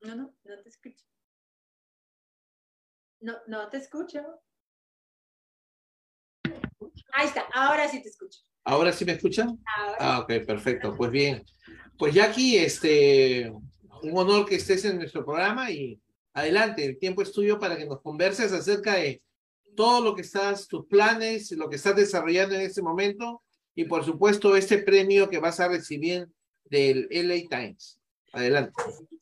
No, 0.02 0.16
no, 0.16 0.36
no 0.44 0.62
te 0.62 0.70
escucho. 0.70 1.06
No, 3.22 3.38
no 3.48 3.70
te 3.70 3.78
escucho. 3.78 4.42
Ahí 7.14 7.28
está, 7.28 7.48
ahora 7.54 7.88
sí 7.88 8.02
te 8.02 8.10
escucho. 8.10 8.42
¿Ahora 8.70 8.94
sí 8.94 9.04
me 9.04 9.14
escuchan? 9.14 9.58
Ah, 9.98 10.20
ok, 10.20 10.46
perfecto. 10.46 10.96
Pues 10.96 11.10
bien. 11.10 11.44
Pues 11.98 12.14
Jackie, 12.14 12.58
este, 12.58 13.52
un 14.04 14.16
honor 14.16 14.46
que 14.46 14.58
estés 14.58 14.86
en 14.86 15.00
nuestro 15.00 15.26
programa 15.26 15.72
y 15.72 16.00
adelante, 16.34 16.86
el 16.86 17.00
tiempo 17.00 17.24
es 17.24 17.32
tuyo 17.32 17.58
para 17.58 17.76
que 17.76 17.88
nos 17.88 18.00
converses 18.00 18.54
acerca 18.54 18.94
de 18.94 19.24
todo 19.76 20.04
lo 20.04 20.14
que 20.14 20.22
estás, 20.22 20.68
tus 20.68 20.86
planes, 20.86 21.52
lo 21.54 21.68
que 21.68 21.78
estás 21.78 21.96
desarrollando 21.96 22.54
en 22.54 22.62
este 22.62 22.84
momento 22.84 23.42
y 23.74 23.86
por 23.86 24.06
supuesto 24.06 24.56
este 24.56 24.78
premio 24.78 25.28
que 25.32 25.40
vas 25.40 25.60
a 25.60 25.68
recibir 25.68 26.28
del 26.66 27.08
LA 27.10 27.50
Times. 27.50 28.00
Adelante. 28.34 28.74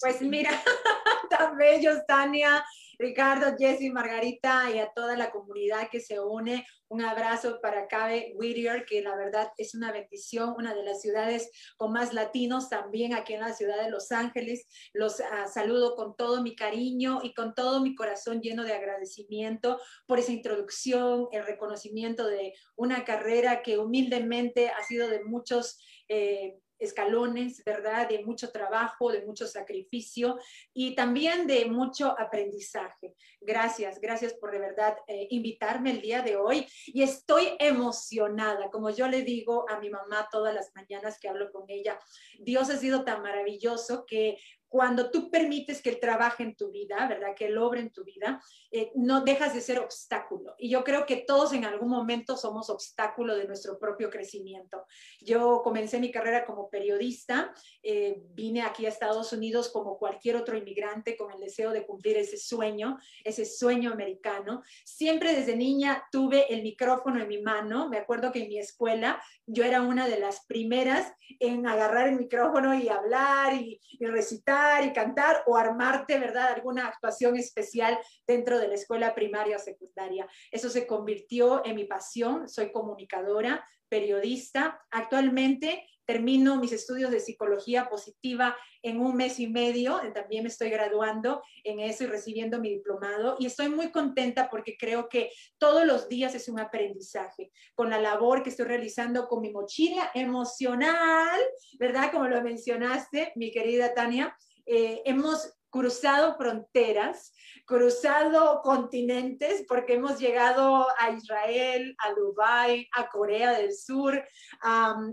Pues 0.01 0.21
mira, 0.23 0.61
tan 1.29 1.55
bellos, 1.55 1.99
Tania. 2.05 2.65
Ricardo, 2.99 3.55
Jesse, 3.57 3.91
Margarita 3.91 4.71
y 4.73 4.79
a 4.79 4.91
toda 4.93 5.15
la 5.15 5.29
comunidad 5.29 5.89
que 5.91 5.99
se 5.99 6.19
une. 6.19 6.65
Un 6.89 7.01
abrazo 7.01 7.59
para 7.61 7.87
Cabe 7.87 8.33
Whittier, 8.35 8.85
que 8.85 9.01
la 9.01 9.15
verdad 9.15 9.51
es 9.57 9.75
una 9.75 9.91
bendición, 9.91 10.55
una 10.57 10.73
de 10.73 10.83
las 10.83 11.01
ciudades 11.01 11.51
con 11.75 11.91
más 11.91 12.13
latinos 12.13 12.69
también 12.69 13.13
aquí 13.13 13.33
en 13.33 13.41
la 13.41 13.53
ciudad 13.53 13.83
de 13.83 13.91
Los 13.91 14.11
Ángeles. 14.11 14.65
Los 14.93 15.19
uh, 15.19 15.51
saludo 15.53 15.95
con 15.95 16.15
todo 16.15 16.41
mi 16.41 16.55
cariño 16.55 17.19
y 17.23 17.33
con 17.33 17.53
todo 17.53 17.81
mi 17.81 17.93
corazón 17.93 18.41
lleno 18.41 18.63
de 18.63 18.73
agradecimiento 18.73 19.79
por 20.07 20.19
esa 20.19 20.31
introducción, 20.31 21.27
el 21.31 21.45
reconocimiento 21.45 22.25
de 22.25 22.53
una 22.75 23.03
carrera 23.03 23.61
que 23.61 23.77
humildemente 23.77 24.69
ha 24.69 24.83
sido 24.83 25.09
de 25.09 25.23
muchos... 25.23 25.77
Eh, 26.09 26.57
escalones, 26.79 27.63
¿verdad? 27.65 28.09
De 28.09 28.23
mucho 28.23 28.51
trabajo, 28.51 29.11
de 29.11 29.25
mucho 29.25 29.47
sacrificio 29.47 30.37
y 30.73 30.95
también 30.95 31.47
de 31.47 31.65
mucho 31.65 32.15
aprendizaje. 32.19 33.15
Gracias, 33.41 33.99
gracias 33.99 34.33
por 34.33 34.51
de 34.51 34.59
verdad 34.59 34.97
eh, 35.07 35.27
invitarme 35.29 35.91
el 35.91 36.01
día 36.01 36.21
de 36.21 36.35
hoy 36.35 36.67
y 36.85 37.03
estoy 37.03 37.55
emocionada, 37.59 38.69
como 38.69 38.89
yo 38.89 39.07
le 39.07 39.21
digo 39.23 39.69
a 39.69 39.79
mi 39.79 39.89
mamá 39.89 40.27
todas 40.31 40.53
las 40.53 40.71
mañanas 40.75 41.19
que 41.19 41.29
hablo 41.29 41.51
con 41.51 41.65
ella, 41.69 41.99
Dios 42.39 42.69
ha 42.69 42.77
sido 42.77 43.03
tan 43.03 43.21
maravilloso 43.21 44.05
que 44.05 44.37
cuando 44.69 45.09
tú 45.11 45.29
permites 45.31 45.81
que 45.81 45.89
Él 45.89 45.99
trabaje 45.99 46.43
en 46.43 46.55
tu 46.55 46.71
vida, 46.71 47.07
¿verdad? 47.07 47.35
Que 47.35 47.45
Él 47.45 47.57
obre 47.57 47.79
en 47.79 47.91
tu 47.91 48.03
vida, 48.03 48.41
eh, 48.71 48.91
no 48.95 49.21
dejas 49.21 49.53
de 49.53 49.61
ser 49.61 49.79
obstáculo. 49.79 50.55
Y 50.57 50.69
yo 50.69 50.83
creo 50.83 51.05
que 51.05 51.17
todos 51.17 51.53
en 51.53 51.65
algún 51.65 51.89
momento 51.89 52.35
somos 52.35 52.69
obstáculo 52.69 53.35
de 53.35 53.47
nuestro 53.47 53.79
propio 53.79 54.09
crecimiento. 54.09 54.85
Yo 55.21 55.61
comencé 55.63 55.99
mi 55.99 56.11
carrera 56.11 56.45
como 56.45 56.69
periodista, 56.69 57.53
eh, 57.81 58.21
vine 58.31 58.61
aquí 58.61 58.85
a 58.85 58.89
Estados 58.89 59.31
Unidos 59.31 59.69
como 59.69 59.97
cualquier 59.97 60.35
otro 60.35 60.57
inmigrante 60.57 61.15
con 61.15 61.31
el 61.31 61.39
deseo 61.39 61.71
de 61.71 61.85
cumplir 61.85 62.17
ese 62.17 62.37
sueño, 62.37 62.97
ese 63.23 63.45
sueño 63.45 63.91
americano. 63.91 64.63
Siempre 64.83 65.33
desde 65.33 65.55
niña 65.55 66.03
tuve 66.11 66.53
el 66.53 66.61
micrófono 66.61 67.21
en 67.21 67.27
mi 67.27 67.41
mano. 67.41 67.89
Me 67.89 67.97
acuerdo 67.97 68.31
que 68.31 68.43
en 68.43 68.49
mi 68.49 68.59
escuela 68.59 69.21
yo 69.45 69.63
era 69.63 69.81
una 69.81 70.07
de 70.07 70.19
las 70.19 70.45
primeras 70.45 71.13
en 71.39 71.67
agarrar 71.67 72.09
el 72.09 72.17
micrófono 72.17 72.75
y 72.75 72.89
hablar 72.89 73.53
y, 73.53 73.79
y 73.99 74.05
recitar 74.05 74.56
y 74.83 74.93
cantar 74.93 75.43
o 75.47 75.57
armarte, 75.57 76.19
¿verdad? 76.19 76.53
Alguna 76.53 76.87
actuación 76.87 77.35
especial 77.35 77.97
dentro 78.25 78.59
de 78.59 78.67
la 78.67 78.75
escuela 78.75 79.13
primaria 79.15 79.57
o 79.57 79.59
secundaria. 79.59 80.27
Eso 80.51 80.69
se 80.69 80.87
convirtió 80.87 81.65
en 81.65 81.75
mi 81.75 81.85
pasión. 81.85 82.47
Soy 82.49 82.71
comunicadora, 82.71 83.65
periodista. 83.89 84.79
Actualmente 84.91 85.87
termino 86.07 86.55
mis 86.55 86.71
estudios 86.71 87.11
de 87.11 87.19
psicología 87.19 87.89
positiva 87.89 88.55
en 88.81 89.01
un 89.01 89.17
mes 89.17 89.39
y 89.39 89.47
medio, 89.47 89.99
también 90.13 90.43
me 90.43 90.49
estoy 90.49 90.69
graduando 90.69 91.43
en 91.65 91.81
eso 91.81 92.05
y 92.05 92.07
recibiendo 92.07 92.59
mi 92.59 92.69
diplomado 92.69 93.35
y 93.39 93.45
estoy 93.45 93.67
muy 93.67 93.91
contenta 93.91 94.49
porque 94.49 94.77
creo 94.77 95.09
que 95.09 95.29
todos 95.57 95.85
los 95.85 96.07
días 96.07 96.33
es 96.33 96.47
un 96.47 96.61
aprendizaje 96.61 97.51
con 97.75 97.89
la 97.89 97.99
labor 97.99 98.41
que 98.41 98.51
estoy 98.51 98.67
realizando 98.67 99.27
con 99.27 99.41
mi 99.41 99.51
mochila 99.51 100.09
emocional, 100.13 101.41
¿verdad? 101.77 102.09
Como 102.11 102.27
lo 102.29 102.41
mencionaste, 102.41 103.33
mi 103.35 103.51
querida 103.51 103.93
Tania, 103.93 104.33
eh, 104.67 105.01
hemos 105.05 105.53
cruzado 105.69 106.35
fronteras, 106.35 107.33
cruzado 107.65 108.61
continentes, 108.63 109.65
porque 109.67 109.95
hemos 109.95 110.19
llegado 110.19 110.87
a 110.97 111.11
Israel, 111.11 111.95
a 111.99 112.13
Dubái, 112.13 112.87
a 112.95 113.09
Corea 113.09 113.51
del 113.51 113.75
Sur. 113.75 114.23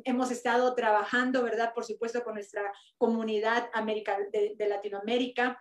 hemos 0.04 0.30
estado 0.30 0.74
trabajando, 0.74 1.42
¿verdad? 1.42 1.72
Por 1.74 1.84
supuesto, 1.84 2.22
con 2.22 2.34
nuestra 2.34 2.72
comunidad 2.96 3.70
de 3.72 4.68
Latinoamérica 4.68 5.58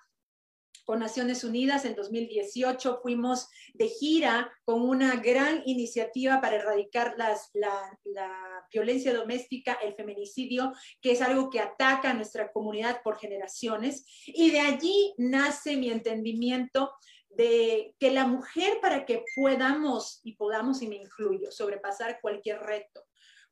con 0.85 0.99
Naciones 0.99 1.43
Unidas 1.43 1.85
en 1.85 1.95
2018 1.95 2.99
fuimos 3.01 3.47
de 3.73 3.87
gira 3.87 4.51
con 4.65 4.81
una 4.81 5.15
gran 5.15 5.63
iniciativa 5.65 6.41
para 6.41 6.57
erradicar 6.57 7.15
la, 7.17 7.37
la, 7.53 8.67
violencia 8.71 9.13
doméstica, 9.13 9.73
el 9.83 9.93
feminicidio, 9.93 10.73
que 10.99 11.11
es 11.11 11.21
algo 11.21 11.51
que 11.51 11.59
ataca 11.59 12.09
a 12.09 12.13
nuestra 12.15 12.51
comunidad 12.51 13.01
por 13.03 13.19
generaciones. 13.19 14.03
Y 14.25 14.49
de 14.49 14.61
allí 14.61 15.13
nace 15.17 15.77
mi 15.77 15.91
entendimiento 15.91 16.91
de 17.29 17.95
que 17.99 18.09
la 18.09 18.25
mujer 18.25 18.79
para 18.81 19.05
que 19.05 19.23
podamos, 19.35 20.21
y 20.23 20.35
podamos, 20.35 20.81
y 20.81 20.87
me 20.87 20.95
incluyo, 20.95 21.51
sobrepasar 21.51 22.19
cualquier 22.19 22.61
reto, 22.61 23.03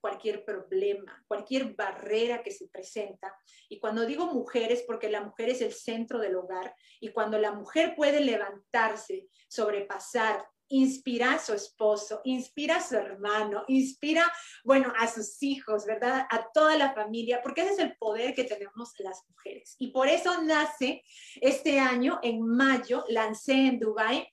cualquier 0.01 0.43
problema, 0.43 1.23
cualquier 1.27 1.73
barrera 1.75 2.43
que 2.43 2.51
se 2.51 2.67
presenta. 2.67 3.33
Y 3.69 3.79
cuando 3.79 4.05
digo 4.05 4.25
mujeres, 4.25 4.83
porque 4.85 5.09
la 5.09 5.21
mujer 5.21 5.49
es 5.49 5.61
el 5.61 5.71
centro 5.71 6.19
del 6.19 6.35
hogar, 6.35 6.75
y 6.99 7.09
cuando 7.09 7.37
la 7.37 7.53
mujer 7.53 7.93
puede 7.95 8.19
levantarse, 8.19 9.27
sobrepasar, 9.47 10.43
inspira 10.71 11.33
a 11.33 11.39
su 11.39 11.53
esposo, 11.53 12.21
inspira 12.23 12.77
a 12.77 12.81
su 12.81 12.95
hermano, 12.95 13.63
inspira, 13.67 14.31
bueno, 14.63 14.91
a 14.97 15.07
sus 15.07 15.41
hijos, 15.43 15.85
¿verdad? 15.85 16.25
A 16.29 16.49
toda 16.53 16.77
la 16.77 16.93
familia, 16.93 17.41
porque 17.43 17.61
ese 17.61 17.73
es 17.73 17.79
el 17.79 17.97
poder 17.97 18.33
que 18.33 18.45
tenemos 18.45 18.93
las 18.99 19.21
mujeres. 19.29 19.75
Y 19.79 19.91
por 19.91 20.07
eso 20.07 20.41
nace 20.43 21.03
este 21.41 21.79
año, 21.79 22.19
en 22.23 22.41
mayo, 22.41 23.03
lancé 23.09 23.53
en 23.53 23.79
Dubai 23.79 24.27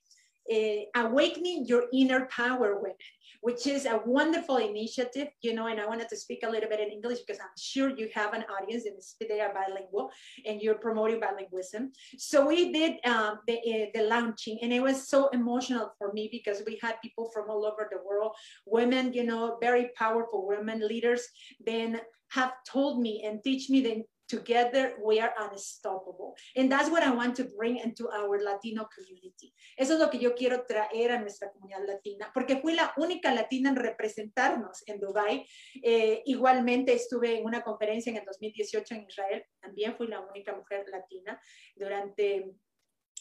eh, 0.51 0.89
Awakening 0.93 1.63
Your 1.65 1.87
Inner 1.91 2.27
Power 2.35 2.73
Women 2.73 2.95
which 3.41 3.67
is 3.67 3.85
a 3.85 4.01
wonderful 4.05 4.57
initiative, 4.57 5.29
you 5.41 5.53
know, 5.53 5.67
and 5.67 5.79
I 5.79 5.85
wanted 5.85 6.09
to 6.09 6.17
speak 6.17 6.43
a 6.43 6.49
little 6.49 6.69
bit 6.69 6.79
in 6.79 6.89
English 6.89 7.19
because 7.19 7.39
I'm 7.41 7.57
sure 7.57 7.89
you 7.89 8.09
have 8.13 8.33
an 8.33 8.43
audience 8.43 8.85
and 8.85 9.29
they 9.29 9.39
are 9.39 9.53
bilingual 9.53 10.11
and 10.45 10.61
you're 10.61 10.75
promoting 10.75 11.21
bilingualism. 11.21 11.89
So 12.17 12.47
we 12.47 12.71
did 12.71 12.97
um, 13.05 13.39
the, 13.47 13.57
uh, 13.57 13.85
the 13.93 14.03
launching 14.07 14.59
and 14.61 14.73
it 14.73 14.81
was 14.81 15.07
so 15.07 15.29
emotional 15.29 15.93
for 15.97 16.11
me 16.13 16.29
because 16.31 16.61
we 16.65 16.79
had 16.81 17.01
people 17.01 17.29
from 17.33 17.49
all 17.49 17.65
over 17.65 17.87
the 17.91 17.99
world, 18.05 18.35
women, 18.65 19.13
you 19.13 19.23
know, 19.23 19.57
very 19.61 19.91
powerful 19.97 20.47
women 20.47 20.85
leaders, 20.85 21.27
then 21.65 22.01
have 22.31 22.53
told 22.67 23.01
me 23.01 23.23
and 23.25 23.43
teach 23.43 23.69
me 23.69 23.81
the 23.81 24.03
Together 24.29 24.95
we 25.03 25.19
are 25.19 25.33
unstoppable. 25.49 26.35
And 26.55 26.71
that's 26.71 26.89
what 26.89 27.03
I 27.03 27.09
want 27.09 27.35
to 27.37 27.45
bring 27.57 27.77
into 27.77 28.07
our 28.09 28.39
Latino 28.41 28.87
community. 28.95 29.53
Eso 29.75 29.93
es 29.93 29.99
lo 29.99 30.09
que 30.09 30.19
yo 30.19 30.35
quiero 30.35 30.65
traer 30.67 31.11
a 31.11 31.19
nuestra 31.19 31.51
comunidad 31.51 31.87
latina, 31.87 32.29
porque 32.33 32.57
fui 32.61 32.75
la 32.75 32.93
única 32.97 33.33
latina 33.33 33.69
en 33.69 33.75
representarnos 33.75 34.83
en 34.85 34.99
Dubai. 34.99 35.45
Eh, 35.81 36.21
igualmente 36.25 36.93
estuve 36.93 37.39
en 37.39 37.45
una 37.45 37.63
conferencia 37.63 38.11
en 38.11 38.17
el 38.17 38.25
2018 38.25 38.95
en 38.95 39.05
Israel, 39.07 39.43
también 39.59 39.95
fui 39.97 40.07
la 40.07 40.21
única 40.21 40.55
mujer 40.55 40.85
latina. 40.91 41.41
Durante 41.75 42.51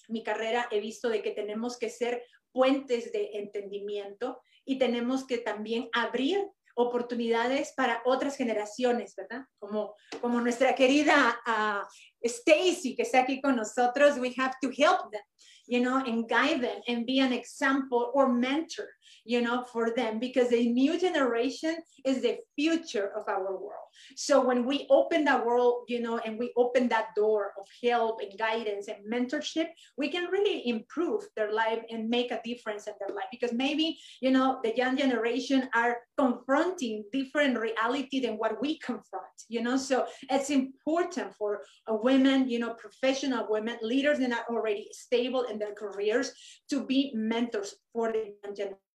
mi 0.08 0.22
carrera 0.22 0.68
he 0.70 0.80
visto 0.80 1.08
de 1.08 1.22
que 1.22 1.30
tenemos 1.30 1.78
que 1.78 1.90
ser 1.90 2.22
puentes 2.52 3.12
de 3.12 3.30
entendimiento 3.34 4.40
y 4.64 4.78
tenemos 4.78 5.26
que 5.26 5.38
también 5.38 5.88
abrir 5.92 6.46
oportunidades 6.78 7.72
para 7.76 8.00
otras 8.04 8.36
generaciones, 8.36 9.14
¿verdad? 9.16 9.44
Como, 9.58 9.94
como 10.20 10.40
nuestra 10.40 10.74
querida 10.76 11.36
uh, 11.44 11.84
Stacy, 12.22 12.94
que 12.94 13.02
está 13.02 13.20
aquí 13.20 13.40
con 13.40 13.56
nosotros, 13.56 14.16
we 14.18 14.32
have 14.38 14.54
to 14.62 14.68
help 14.68 15.10
them, 15.10 15.22
you 15.66 15.80
know, 15.80 15.96
and 15.96 16.28
guide 16.28 16.60
them 16.60 16.80
and 16.86 17.04
be 17.04 17.20
an 17.20 17.32
example 17.32 18.10
or 18.14 18.32
mentor, 18.32 18.86
you 19.28 19.42
know, 19.42 19.62
for 19.62 19.90
them 19.94 20.18
because 20.18 20.48
the 20.48 20.72
new 20.72 20.98
generation 20.98 21.76
is 22.06 22.22
the 22.22 22.38
future 22.56 23.12
of 23.14 23.28
our 23.28 23.52
world. 23.52 23.88
So 24.16 24.40
when 24.42 24.64
we 24.64 24.86
open 24.88 25.24
that 25.24 25.44
world, 25.44 25.84
you 25.86 26.00
know, 26.00 26.18
and 26.24 26.38
we 26.38 26.50
open 26.56 26.88
that 26.88 27.08
door 27.14 27.52
of 27.60 27.66
help 27.84 28.20
and 28.22 28.38
guidance 28.38 28.88
and 28.88 29.04
mentorship, 29.04 29.68
we 29.98 30.08
can 30.08 30.30
really 30.30 30.66
improve 30.66 31.24
their 31.36 31.52
life 31.52 31.82
and 31.90 32.08
make 32.08 32.30
a 32.32 32.40
difference 32.42 32.86
in 32.86 32.94
their 33.00 33.14
life. 33.14 33.26
Because 33.30 33.52
maybe, 33.52 33.98
you 34.22 34.30
know, 34.30 34.60
the 34.64 34.74
young 34.74 34.96
generation 34.96 35.68
are 35.74 35.98
confronting 36.16 37.04
different 37.12 37.58
reality 37.58 38.20
than 38.20 38.38
what 38.38 38.58
we 38.62 38.78
confront, 38.78 39.36
you 39.50 39.62
know. 39.62 39.76
So 39.76 40.06
it's 40.30 40.48
important 40.48 41.34
for 41.34 41.60
women, 41.86 42.48
you 42.48 42.60
know, 42.60 42.72
professional 42.72 43.46
women, 43.50 43.76
leaders 43.82 44.20
that 44.20 44.32
are 44.32 44.56
already 44.56 44.88
stable 44.92 45.42
in 45.42 45.58
their 45.58 45.74
careers 45.74 46.32
to 46.70 46.86
be 46.86 47.12
mentors 47.14 47.74
for 47.92 48.10
the 48.10 48.32
young 48.42 48.54
generation. 48.56 48.87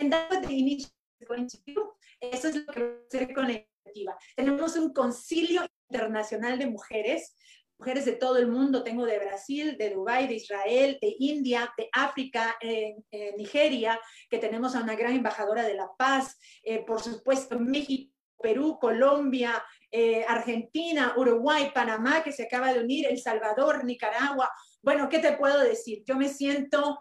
Is 0.00 1.28
going 1.28 1.46
to 1.46 1.58
do. 1.66 1.96
Eso 2.20 2.48
es 2.48 2.56
lo 2.56 2.72
que 2.72 2.82
va 2.82 2.88
a 2.88 3.06
hacer 3.06 3.34
con 3.34 3.50
el 3.50 3.66
Tenemos 4.36 4.76
un 4.76 4.92
concilio 4.92 5.66
internacional 5.88 6.58
de 6.58 6.66
mujeres, 6.66 7.34
mujeres 7.78 8.04
de 8.04 8.12
todo 8.12 8.36
el 8.36 8.48
mundo, 8.48 8.84
tengo 8.84 9.06
de 9.06 9.18
Brasil, 9.18 9.76
de 9.78 9.90
Dubái, 9.90 10.28
de 10.28 10.34
Israel, 10.34 10.98
de 11.00 11.16
India, 11.18 11.72
de 11.76 11.88
África, 11.92 12.56
en, 12.60 13.04
Nigeria, 13.36 14.00
que 14.28 14.38
tenemos 14.38 14.74
a 14.74 14.82
una 14.82 14.94
gran 14.94 15.14
embajadora 15.14 15.62
de 15.62 15.74
la 15.74 15.90
paz, 15.96 16.38
eh, 16.62 16.84
por 16.84 17.00
supuesto 17.00 17.58
México, 17.58 18.14
Perú, 18.40 18.78
Colombia, 18.80 19.62
eh, 19.90 20.24
Argentina, 20.26 21.14
Uruguay, 21.16 21.72
Panamá, 21.74 22.22
que 22.22 22.32
se 22.32 22.44
acaba 22.44 22.72
de 22.72 22.80
unir, 22.80 23.06
El 23.06 23.18
Salvador, 23.18 23.84
Nicaragua. 23.84 24.50
Bueno, 24.82 25.08
¿qué 25.08 25.18
te 25.18 25.36
puedo 25.36 25.60
decir? 25.60 26.02
Yo 26.06 26.16
me 26.16 26.28
siento 26.28 27.00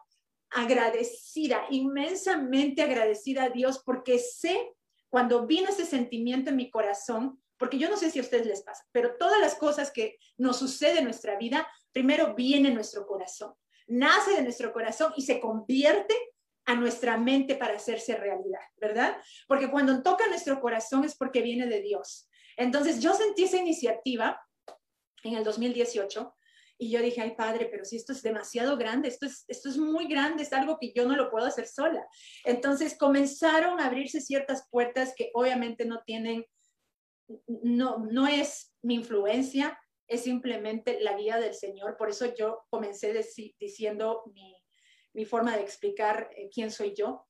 agradecida, 0.52 1.66
inmensamente 1.70 2.82
agradecida 2.82 3.44
a 3.44 3.50
Dios 3.50 3.82
porque 3.86 4.20
sé 4.20 4.74
cuando 5.10 5.46
vino 5.46 5.70
ese 5.70 5.86
sentimiento 5.86 6.50
en 6.50 6.56
mi 6.56 6.70
corazón, 6.70 7.42
porque 7.58 7.78
yo 7.78 7.90
no 7.90 7.98
sé 7.98 8.10
si 8.10 8.20
a 8.20 8.22
ustedes 8.22 8.46
les 8.46 8.62
pasa, 8.62 8.86
pero 8.92 9.18
todas 9.18 9.40
las 9.42 9.56
cosas 9.56 9.92
que 9.92 10.18
nos 10.38 10.58
suceden 10.58 11.00
en 11.00 11.04
nuestra 11.06 11.38
vida, 11.38 11.68
primero 11.92 12.36
viene 12.36 12.70
en 12.70 12.76
nuestro 12.76 13.06
corazón, 13.06 13.54
nace 13.88 14.32
de 14.32 14.44
nuestro 14.44 14.72
corazón 14.72 15.14
y 15.18 15.24
se 15.24 15.40
convierte 15.40 16.16
a 16.66 16.76
nuestra 16.76 17.18
mente 17.18 17.56
para 17.56 17.76
hacerse 17.76 18.16
realidad, 18.16 18.62
¿verdad? 18.78 19.18
Porque 19.48 19.72
cuando 19.72 20.04
toca 20.04 20.28
nuestro 20.28 20.62
corazón 20.62 21.04
es 21.04 21.16
porque 21.18 21.42
viene 21.42 21.66
de 21.66 21.82
Dios. 21.82 22.30
Entonces 22.56 23.00
yo 23.00 23.14
sentí 23.16 23.46
esa 23.46 23.58
iniciativa 23.58 24.40
en 25.24 25.34
el 25.34 25.44
2018 25.44 26.32
y 26.82 26.89
yo 26.89 27.02
dije, 27.02 27.22
ay 27.22 27.36
padre, 27.36 27.68
pero 27.70 27.84
si 27.84 27.98
esto 27.98 28.13
es 28.13 28.24
demasiado 28.24 28.78
grande, 28.78 29.10
esto 29.10 29.26
es, 29.26 29.44
esto 29.50 29.68
es 29.68 29.78
muy 29.78 30.08
grande, 30.08 30.44
es 30.44 30.54
algo 30.54 30.78
que 30.80 30.94
yo 30.94 31.06
no 31.06 31.18
lo 31.18 31.30
puedo 31.30 31.46
hacer 31.46 31.68
sola. 31.68 32.08
Entonces 32.46 32.98
comenzaron 32.98 33.82
a 33.82 33.88
abrirse 33.88 34.22
ciertas 34.22 34.65
puertas 34.72 35.13
que 35.13 35.30
obviamente 35.34 35.84
no 35.84 36.02
tienen, 36.06 36.46
no, 37.48 37.98
no 38.10 38.28
es 38.28 38.74
mi 38.82 38.96
influencia, 38.96 39.78
es 40.08 40.24
simplemente 40.24 41.02
la 41.02 41.18
guía 41.18 41.38
del 41.38 41.54
Señor. 41.54 41.98
Por 41.98 42.10
eso 42.10 42.34
yo 42.34 42.65
comencé 42.70 43.13
diciendo 43.60 44.24
mi, 44.34 44.56
mi, 45.13 45.26
forma 45.26 45.58
de 45.58 45.63
explicar 45.63 46.30
eh, 46.34 46.50
quién 46.50 46.72
soy 46.72 46.94
yo, 46.96 47.28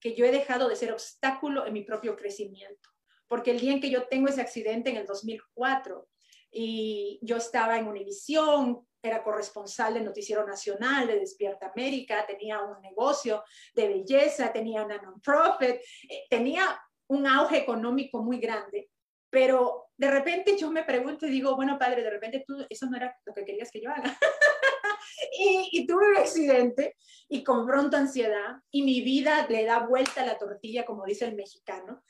que 0.00 0.14
yo 0.14 0.24
he 0.24 0.30
dejado 0.30 0.68
de 0.68 0.76
ser 0.76 0.92
obstáculo 0.92 1.66
en 1.66 1.72
mi 1.72 1.82
propio 1.82 2.14
crecimiento. 2.14 2.88
Porque 3.26 3.50
el 3.50 3.58
día 3.58 3.72
en 3.72 3.80
que 3.80 3.90
yo 3.90 4.06
tengo 4.06 4.28
ese 4.28 4.40
accidente 4.40 4.90
en 4.90 4.96
el 4.96 5.06
2004, 5.06 6.08
y 6.52 7.18
yo 7.22 7.38
estaba 7.38 7.78
en 7.78 7.88
Univisión, 7.88 8.86
era 9.02 9.22
corresponsal 9.22 9.94
de 9.94 10.00
Noticiero 10.00 10.46
Nacional, 10.46 11.06
de 11.06 11.18
Despierta 11.18 11.72
América, 11.74 12.24
tenía 12.26 12.60
un 12.60 12.80
negocio 12.80 13.42
de 13.74 13.88
belleza, 13.88 14.52
tenía 14.52 14.84
una 14.84 14.98
non-profit, 14.98 15.80
eh, 16.08 16.26
tenía 16.30 16.80
un 17.08 17.26
auge 17.26 17.58
económico 17.58 18.22
muy 18.22 18.38
grande, 18.38 18.90
pero 19.28 19.88
de 19.96 20.10
repente 20.10 20.56
yo 20.56 20.70
me 20.70 20.84
pregunto 20.84 21.26
y 21.26 21.30
digo, 21.30 21.56
bueno, 21.56 21.78
padre, 21.78 22.02
de 22.02 22.10
repente 22.10 22.44
tú, 22.46 22.64
eso 22.68 22.86
no 22.86 22.96
era 22.96 23.16
lo 23.24 23.34
que 23.34 23.44
querías 23.44 23.70
que 23.70 23.80
yo 23.80 23.90
haga. 23.90 24.16
y, 25.38 25.68
y, 25.72 25.86
tuve 25.86 26.10
un 26.10 26.16
accidente 26.16 26.96
y 27.28 27.42
con 27.42 27.66
pronto 27.66 27.96
ansiedad 27.96 28.56
y 28.70 28.82
mi 28.82 29.00
vida 29.00 29.46
le 29.48 29.64
da 29.64 29.80
vuelta 29.80 30.22
a 30.22 30.26
la 30.26 30.38
tortilla, 30.38 30.84
como 30.84 31.04
dice 31.04 31.24
el 31.24 31.34
mexicano, 31.34 32.02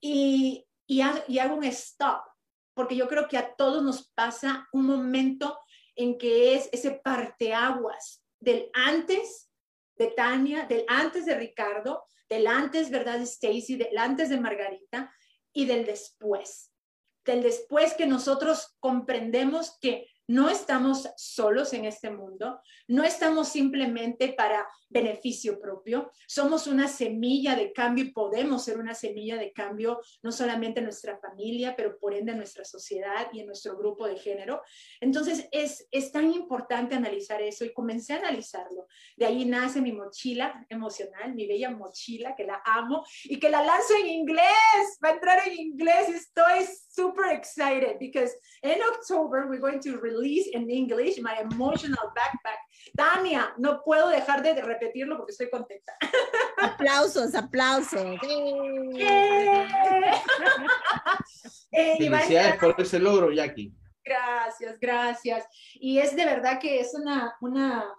y, 0.00 0.66
y, 0.86 1.02
y 1.28 1.38
hago 1.38 1.56
un 1.56 1.64
stop, 1.64 2.22
porque 2.74 2.96
yo 2.96 3.08
creo 3.08 3.28
que 3.28 3.38
a 3.38 3.54
todos 3.54 3.82
nos 3.82 4.10
pasa 4.12 4.68
un 4.72 4.86
momento 4.86 5.58
en 5.96 6.18
que 6.18 6.54
es 6.54 6.68
ese 6.72 6.92
parteaguas 6.92 8.24
del 8.40 8.70
antes 8.74 9.50
de 9.96 10.08
Tania, 10.08 10.66
del 10.66 10.84
antes 10.88 11.26
de 11.26 11.36
Ricardo, 11.36 12.04
del 12.28 12.46
antes, 12.46 12.90
¿verdad? 12.90 13.18
De 13.18 13.24
Stacy, 13.24 13.76
del 13.76 13.96
antes 13.96 14.28
de 14.28 14.40
Margarita 14.40 15.14
y 15.52 15.66
del 15.66 15.86
después. 15.86 16.72
Del 17.24 17.42
después 17.42 17.94
que 17.94 18.06
nosotros 18.06 18.74
comprendemos 18.80 19.78
que 19.80 20.08
no 20.26 20.48
estamos 20.48 21.08
solos 21.16 21.72
en 21.72 21.84
este 21.84 22.10
mundo, 22.10 22.60
no 22.88 23.04
estamos 23.04 23.48
simplemente 23.48 24.32
para 24.32 24.66
beneficio 24.88 25.60
propio, 25.60 26.10
somos 26.26 26.66
una 26.66 26.88
semilla 26.88 27.56
de 27.56 27.72
cambio 27.72 28.04
y 28.04 28.12
podemos 28.12 28.64
ser 28.64 28.78
una 28.78 28.94
semilla 28.94 29.36
de 29.36 29.52
cambio 29.52 30.00
no 30.22 30.30
solamente 30.30 30.78
en 30.78 30.84
nuestra 30.84 31.18
familia, 31.18 31.74
pero 31.76 31.98
por 31.98 32.14
ende 32.14 32.32
en 32.32 32.38
nuestra 32.38 32.64
sociedad 32.64 33.28
y 33.32 33.40
en 33.40 33.46
nuestro 33.46 33.76
grupo 33.76 34.06
de 34.06 34.16
género. 34.16 34.62
Entonces 35.00 35.48
es, 35.50 35.88
es 35.90 36.12
tan 36.12 36.32
importante 36.32 36.94
analizar 36.94 37.42
eso 37.42 37.64
y 37.64 37.72
comencé 37.72 38.14
a 38.14 38.18
analizarlo. 38.18 38.86
De 39.16 39.26
ahí 39.26 39.44
nace 39.44 39.80
mi 39.80 39.92
mochila 39.92 40.64
emocional, 40.68 41.34
mi 41.34 41.46
bella 41.46 41.70
mochila 41.70 42.34
que 42.36 42.44
la 42.44 42.62
amo 42.64 43.04
y 43.24 43.38
que 43.38 43.50
la 43.50 43.64
lanzo 43.64 43.94
en 44.00 44.06
inglés, 44.06 44.98
va 45.04 45.08
a 45.08 45.12
entrar 45.12 45.46
en 45.46 45.58
inglés. 45.58 46.08
Estoy 46.08 46.66
super 46.88 47.32
excited 47.32 47.98
because 47.98 48.32
in 48.62 48.80
October 48.82 49.46
we're 49.48 49.60
going 49.60 49.80
to 49.80 49.98
release 50.14 50.48
in 50.52 50.70
English 50.70 51.20
my 51.20 51.34
emotional 51.40 52.12
backpack. 52.14 52.58
Tania, 52.96 53.54
no 53.58 53.82
puedo 53.82 54.08
dejar 54.08 54.42
de 54.42 54.60
repetirlo 54.62 55.16
porque 55.16 55.32
estoy 55.32 55.50
contenta. 55.50 55.96
Aplausos, 56.58 57.34
aplausos. 57.34 58.20
Eh, 61.76 61.96
Felicidades 61.98 62.56
por 62.58 62.80
ese 62.80 63.00
logro, 63.00 63.32
Jackie. 63.32 63.74
Gracias, 64.04 64.78
gracias. 64.78 65.44
Y 65.74 65.98
es 65.98 66.14
de 66.14 66.24
verdad 66.24 66.60
que 66.60 66.78
es 66.78 66.94
una, 66.94 67.34
una, 67.40 67.92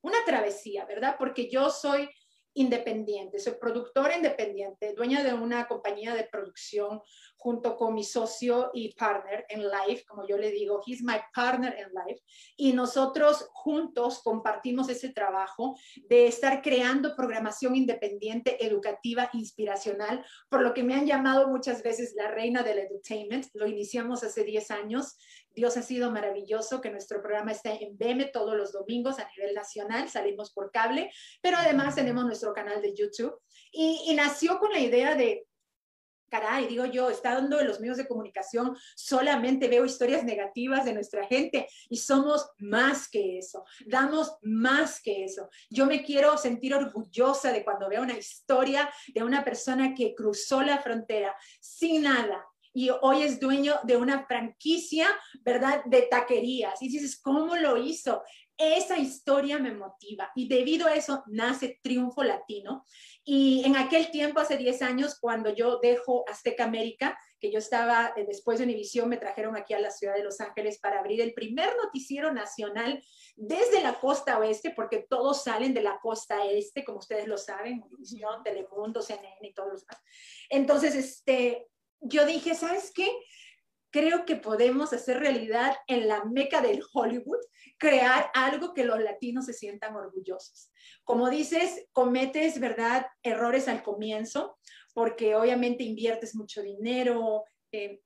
una 0.00 0.24
travesía, 0.24 0.86
¿verdad? 0.86 1.16
Porque 1.18 1.50
yo 1.50 1.68
soy 1.68 2.08
independiente, 2.54 3.38
soy 3.40 3.54
productora 3.60 4.16
independiente, 4.16 4.94
dueña 4.94 5.22
de 5.22 5.34
una 5.34 5.66
compañía 5.66 6.14
de 6.14 6.24
producción 6.24 7.02
junto 7.44 7.76
con 7.76 7.92
mi 7.92 8.04
socio 8.04 8.70
y 8.72 8.94
partner 8.94 9.44
en 9.50 9.64
life, 9.64 10.02
como 10.08 10.26
yo 10.26 10.38
le 10.38 10.50
digo, 10.50 10.80
he's 10.86 11.02
my 11.02 11.18
partner 11.34 11.76
in 11.78 11.92
life, 11.92 12.22
y 12.56 12.72
nosotros 12.72 13.50
juntos 13.52 14.22
compartimos 14.24 14.88
ese 14.88 15.10
trabajo 15.10 15.76
de 16.08 16.26
estar 16.26 16.62
creando 16.62 17.14
programación 17.14 17.76
independiente, 17.76 18.64
educativa, 18.64 19.28
inspiracional, 19.34 20.24
por 20.48 20.62
lo 20.62 20.72
que 20.72 20.82
me 20.82 20.94
han 20.94 21.04
llamado 21.04 21.48
muchas 21.48 21.82
veces 21.82 22.14
la 22.16 22.30
reina 22.30 22.62
del 22.62 22.78
entertainment, 22.78 23.48
lo 23.52 23.66
iniciamos 23.66 24.24
hace 24.24 24.42
10 24.42 24.70
años, 24.70 25.18
Dios 25.54 25.76
ha 25.76 25.82
sido 25.82 26.10
maravilloso 26.10 26.80
que 26.80 26.90
nuestro 26.90 27.20
programa 27.20 27.52
está 27.52 27.74
en 27.74 27.98
BM 27.98 28.24
todos 28.32 28.56
los 28.56 28.72
domingos 28.72 29.18
a 29.18 29.28
nivel 29.36 29.54
nacional, 29.54 30.08
salimos 30.08 30.50
por 30.50 30.70
cable, 30.70 31.10
pero 31.42 31.58
además 31.58 31.94
tenemos 31.94 32.24
nuestro 32.24 32.54
canal 32.54 32.80
de 32.80 32.94
YouTube. 32.94 33.38
Y, 33.70 34.12
nació 34.14 34.58
con 34.58 34.72
la 34.72 34.80
idea 34.80 35.14
de, 35.14 35.46
caray, 36.34 36.66
digo 36.66 36.84
yo, 36.86 37.10
estando 37.10 37.60
en 37.60 37.68
los 37.68 37.78
medios 37.78 37.96
de 37.96 38.08
comunicación, 38.08 38.76
solamente 38.96 39.68
veo 39.68 39.84
historias 39.84 40.24
negativas 40.24 40.84
de 40.84 40.92
nuestra 40.92 41.24
gente 41.28 41.68
y 41.88 41.96
somos 41.96 42.50
más 42.58 43.08
que 43.08 43.38
eso, 43.38 43.64
damos 43.86 44.36
más 44.42 45.00
que 45.00 45.24
eso. 45.24 45.48
Yo 45.70 45.86
me 45.86 46.02
quiero 46.02 46.36
sentir 46.36 46.74
orgullosa 46.74 47.52
de 47.52 47.62
cuando 47.62 47.88
veo 47.88 48.02
una 48.02 48.18
historia 48.18 48.90
de 49.14 49.22
una 49.22 49.44
persona 49.44 49.94
que 49.94 50.12
cruzó 50.12 50.62
la 50.62 50.78
frontera 50.78 51.36
sin 51.60 52.02
nada, 52.02 52.44
y 52.76 52.90
hoy 53.02 53.22
es 53.22 53.38
dueño 53.38 53.74
de 53.84 53.96
una 53.96 54.26
franquicia, 54.26 55.06
¿verdad? 55.42 55.84
De 55.84 56.02
taquerías. 56.02 56.82
Y 56.82 56.88
dices, 56.88 57.20
¿cómo 57.20 57.54
lo 57.54 57.76
hizo? 57.76 58.24
Esa 58.56 58.98
historia 58.98 59.58
me 59.58 59.72
motiva 59.72 60.30
y 60.34 60.48
debido 60.48 60.88
a 60.88 60.94
eso 60.94 61.22
nace 61.26 61.80
Triunfo 61.82 62.24
Latino. 62.24 62.84
Y 63.26 63.64
en 63.64 63.76
aquel 63.76 64.10
tiempo, 64.10 64.40
hace 64.40 64.58
10 64.58 64.82
años, 64.82 65.18
cuando 65.18 65.48
yo 65.54 65.78
dejo 65.78 66.24
Azteca 66.28 66.64
América, 66.64 67.18
que 67.40 67.50
yo 67.50 67.58
estaba 67.58 68.12
eh, 68.16 68.24
después 68.26 68.58
de 68.58 68.64
Univisión, 68.64 69.08
me 69.08 69.16
trajeron 69.16 69.56
aquí 69.56 69.72
a 69.72 69.78
la 69.78 69.90
ciudad 69.90 70.14
de 70.14 70.22
Los 70.22 70.40
Ángeles 70.40 70.78
para 70.78 71.00
abrir 71.00 71.22
el 71.22 71.32
primer 71.32 71.74
noticiero 71.82 72.32
nacional 72.32 73.02
desde 73.34 73.82
la 73.82 73.98
costa 73.98 74.38
oeste, 74.38 74.72
porque 74.76 75.06
todos 75.08 75.42
salen 75.42 75.72
de 75.72 75.82
la 75.82 75.98
costa 76.00 76.44
este, 76.44 76.84
como 76.84 76.98
ustedes 76.98 77.26
lo 77.26 77.38
saben, 77.38 77.82
Univisión, 77.82 78.42
Telemundo, 78.42 79.00
CNN 79.00 79.38
y 79.40 79.54
todos 79.54 79.72
los 79.72 79.86
demás. 79.86 80.02
Entonces, 80.50 80.94
este, 80.94 81.66
yo 82.00 82.26
dije, 82.26 82.54
¿sabes 82.54 82.92
qué? 82.94 83.10
Creo 83.94 84.24
que 84.24 84.34
podemos 84.34 84.92
hacer 84.92 85.20
realidad 85.20 85.72
en 85.86 86.08
la 86.08 86.24
meca 86.24 86.60
del 86.60 86.82
Hollywood, 86.92 87.38
crear 87.78 88.28
algo 88.34 88.74
que 88.74 88.82
los 88.82 89.00
latinos 89.00 89.46
se 89.46 89.52
sientan 89.52 89.94
orgullosos. 89.94 90.72
Como 91.04 91.30
dices, 91.30 91.86
cometes, 91.92 92.58
¿verdad?, 92.58 93.06
errores 93.22 93.68
al 93.68 93.84
comienzo, 93.84 94.58
porque 94.94 95.36
obviamente 95.36 95.84
inviertes 95.84 96.34
mucho 96.34 96.60
dinero, 96.60 97.44
eh, 97.70 98.02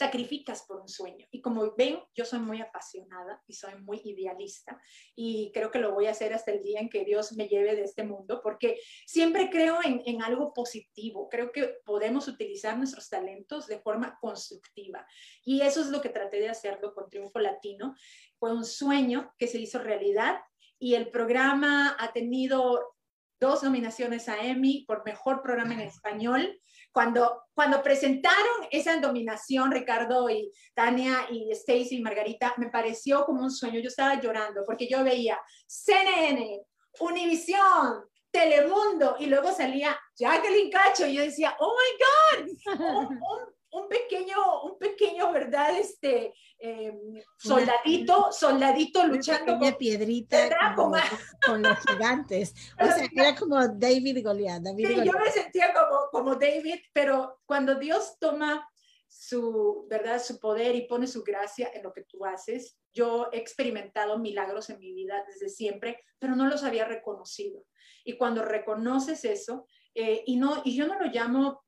sacrificas 0.00 0.64
por 0.66 0.80
un 0.80 0.88
sueño. 0.88 1.26
Y 1.30 1.42
como 1.42 1.74
ven, 1.76 2.00
yo 2.14 2.24
soy 2.24 2.38
muy 2.38 2.58
apasionada 2.62 3.42
y 3.46 3.52
soy 3.52 3.74
muy 3.82 4.00
idealista 4.02 4.80
y 5.14 5.52
creo 5.52 5.70
que 5.70 5.78
lo 5.78 5.92
voy 5.92 6.06
a 6.06 6.12
hacer 6.12 6.32
hasta 6.32 6.52
el 6.52 6.62
día 6.62 6.80
en 6.80 6.88
que 6.88 7.04
Dios 7.04 7.32
me 7.32 7.48
lleve 7.48 7.76
de 7.76 7.82
este 7.82 8.02
mundo, 8.02 8.40
porque 8.42 8.80
siempre 9.04 9.50
creo 9.50 9.78
en, 9.84 10.22
algo 10.22 10.54
positivo, 10.54 11.28
creo 11.28 11.52
que 11.52 11.80
podemos 11.84 12.28
utilizar 12.28 12.78
nuestros 12.78 13.10
talentos 13.10 13.66
de 13.66 13.78
forma 13.78 14.16
constructiva. 14.22 15.06
Y 15.44 15.60
eso 15.60 15.82
es 15.82 15.88
lo 15.88 16.00
que 16.00 16.08
traté 16.08 16.40
de 16.40 16.48
hacerlo 16.48 16.94
con 16.94 17.10
Triunfo 17.10 17.38
Latino. 17.38 17.94
Fue 18.38 18.54
un 18.54 18.64
sueño 18.64 19.34
que 19.36 19.48
se 19.48 19.58
hizo 19.58 19.80
realidad 19.80 20.40
y 20.78 20.94
el 20.94 21.10
programa 21.10 21.94
ha 21.98 22.10
tenido 22.14 22.96
dos 23.38 23.62
nominaciones 23.62 24.30
a 24.30 24.46
Emmy 24.46 24.86
por 24.86 25.04
Mejor 25.04 25.42
Programa 25.42 25.74
en 25.74 25.80
Español, 25.80 26.58
Cuando, 26.92 27.44
cuando 27.54 27.82
presentaron 27.82 28.66
esa 28.70 28.96
dominación, 28.96 29.70
Ricardo 29.70 30.28
y 30.28 30.50
Tania 30.74 31.26
y 31.30 31.50
Stacy 31.52 31.96
y 31.96 32.02
Margarita, 32.02 32.54
me 32.56 32.68
pareció 32.68 33.24
como 33.24 33.42
un 33.42 33.50
sueño. 33.50 33.80
Yo 33.80 33.88
estaba 33.88 34.20
llorando 34.20 34.64
porque 34.66 34.88
yo 34.88 35.04
veía 35.04 35.40
CNN, 35.66 36.62
Univisión, 36.98 38.04
Telemundo 38.30 39.16
y 39.18 39.26
luego 39.26 39.52
salía 39.52 39.98
Jacqueline 40.16 40.70
Cacho 40.70 41.06
y 41.06 41.14
yo 41.14 41.22
decía, 41.22 41.56
oh 41.58 41.76
my 41.76 42.46
God, 42.46 43.10
un, 43.10 43.59
pequeño, 43.88 44.62
un 44.64 44.78
pequeño, 44.78 45.32
¿verdad? 45.32 45.78
Este 45.78 46.32
em, 46.58 47.22
soldadito, 47.38 48.32
soldadito 48.32 49.06
luchando 49.06 49.58
con 49.58 49.74
piedrita 49.76 50.74
con, 50.74 50.92
con, 51.44 51.62
los 51.62 51.78
gigantes. 51.86 52.54
O 52.80 52.86
sea, 52.86 53.08
era 53.14 53.34
como 53.34 53.56
David 53.68 54.16
y 54.16 54.22
Goliat. 54.22 54.62
Yo 54.76 55.12
me 55.12 55.30
sentía 55.30 55.72
como, 55.72 56.10
como 56.10 56.34
David, 56.36 56.80
pero 56.92 57.40
cuando 57.46 57.74
Dios 57.76 58.16
toma 58.18 58.66
su, 59.08 59.86
¿verdad? 59.88 60.22
su 60.22 60.38
poder 60.38 60.74
y 60.76 60.86
pone 60.86 61.06
su 61.06 61.22
gracia 61.22 61.70
en 61.74 61.82
lo 61.82 61.92
que 61.92 62.04
tú 62.04 62.24
haces, 62.24 62.78
yo 62.92 63.28
he 63.32 63.38
experimentado 63.38 64.18
milagros 64.18 64.70
en 64.70 64.78
mi 64.78 64.92
vida 64.94 65.24
desde 65.26 65.48
siempre, 65.48 66.02
pero 66.18 66.36
no 66.36 66.46
los 66.46 66.62
había 66.62 66.84
reconocido. 66.84 67.64
Y 68.04 68.16
cuando 68.16 68.44
reconoces 68.44 69.24
eso, 69.24 69.66
eh, 69.94 70.22
y, 70.26 70.36
no, 70.36 70.62
y 70.64 70.76
yo 70.76 70.86
no 70.86 70.98
lo 70.98 71.06
llamo 71.06 71.62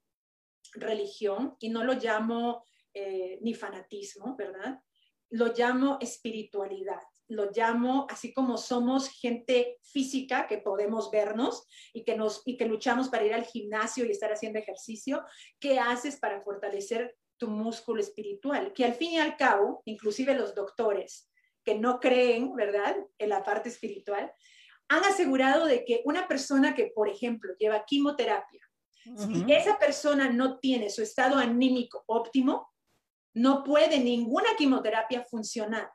religión 0.72 1.56
y 1.60 1.70
no 1.70 1.84
lo 1.84 1.94
llamo 1.94 2.64
eh, 2.94 3.38
ni 3.42 3.54
fanatismo, 3.54 4.36
¿verdad? 4.36 4.80
Lo 5.30 5.52
llamo 5.54 5.98
espiritualidad 6.00 7.00
lo 7.32 7.50
llamo 7.50 8.06
así 8.10 8.32
como 8.32 8.58
somos 8.58 9.08
gente 9.08 9.78
física 9.82 10.46
que 10.46 10.58
podemos 10.58 11.10
vernos 11.10 11.66
y 11.92 12.04
que 12.04 12.16
nos 12.16 12.42
y 12.46 12.56
que 12.56 12.66
luchamos 12.66 13.08
para 13.08 13.24
ir 13.24 13.34
al 13.34 13.44
gimnasio 13.44 14.04
y 14.04 14.10
estar 14.10 14.32
haciendo 14.32 14.58
ejercicio, 14.58 15.24
¿qué 15.58 15.78
haces 15.78 16.18
para 16.18 16.40
fortalecer 16.40 17.16
tu 17.38 17.48
músculo 17.48 18.00
espiritual? 18.00 18.72
Que 18.72 18.84
al 18.84 18.94
fin 18.94 19.12
y 19.12 19.18
al 19.18 19.36
cabo, 19.36 19.82
inclusive 19.84 20.34
los 20.34 20.54
doctores 20.54 21.30
que 21.64 21.78
no 21.78 22.00
creen, 22.00 22.54
¿verdad?, 22.54 22.96
en 23.18 23.28
la 23.28 23.42
parte 23.42 23.68
espiritual, 23.68 24.32
han 24.88 25.04
asegurado 25.04 25.64
de 25.66 25.84
que 25.84 26.02
una 26.04 26.26
persona 26.28 26.74
que, 26.74 26.92
por 26.94 27.08
ejemplo, 27.08 27.54
lleva 27.58 27.84
quimioterapia, 27.84 28.68
si 29.16 29.44
esa 29.52 29.78
persona 29.78 30.30
no 30.30 30.58
tiene 30.58 30.90
su 30.90 31.02
estado 31.02 31.36
anímico 31.36 32.04
óptimo, 32.06 32.70
no 33.34 33.64
puede 33.64 33.98
ninguna 33.98 34.56
quimioterapia 34.56 35.24
funcionar. 35.24 35.90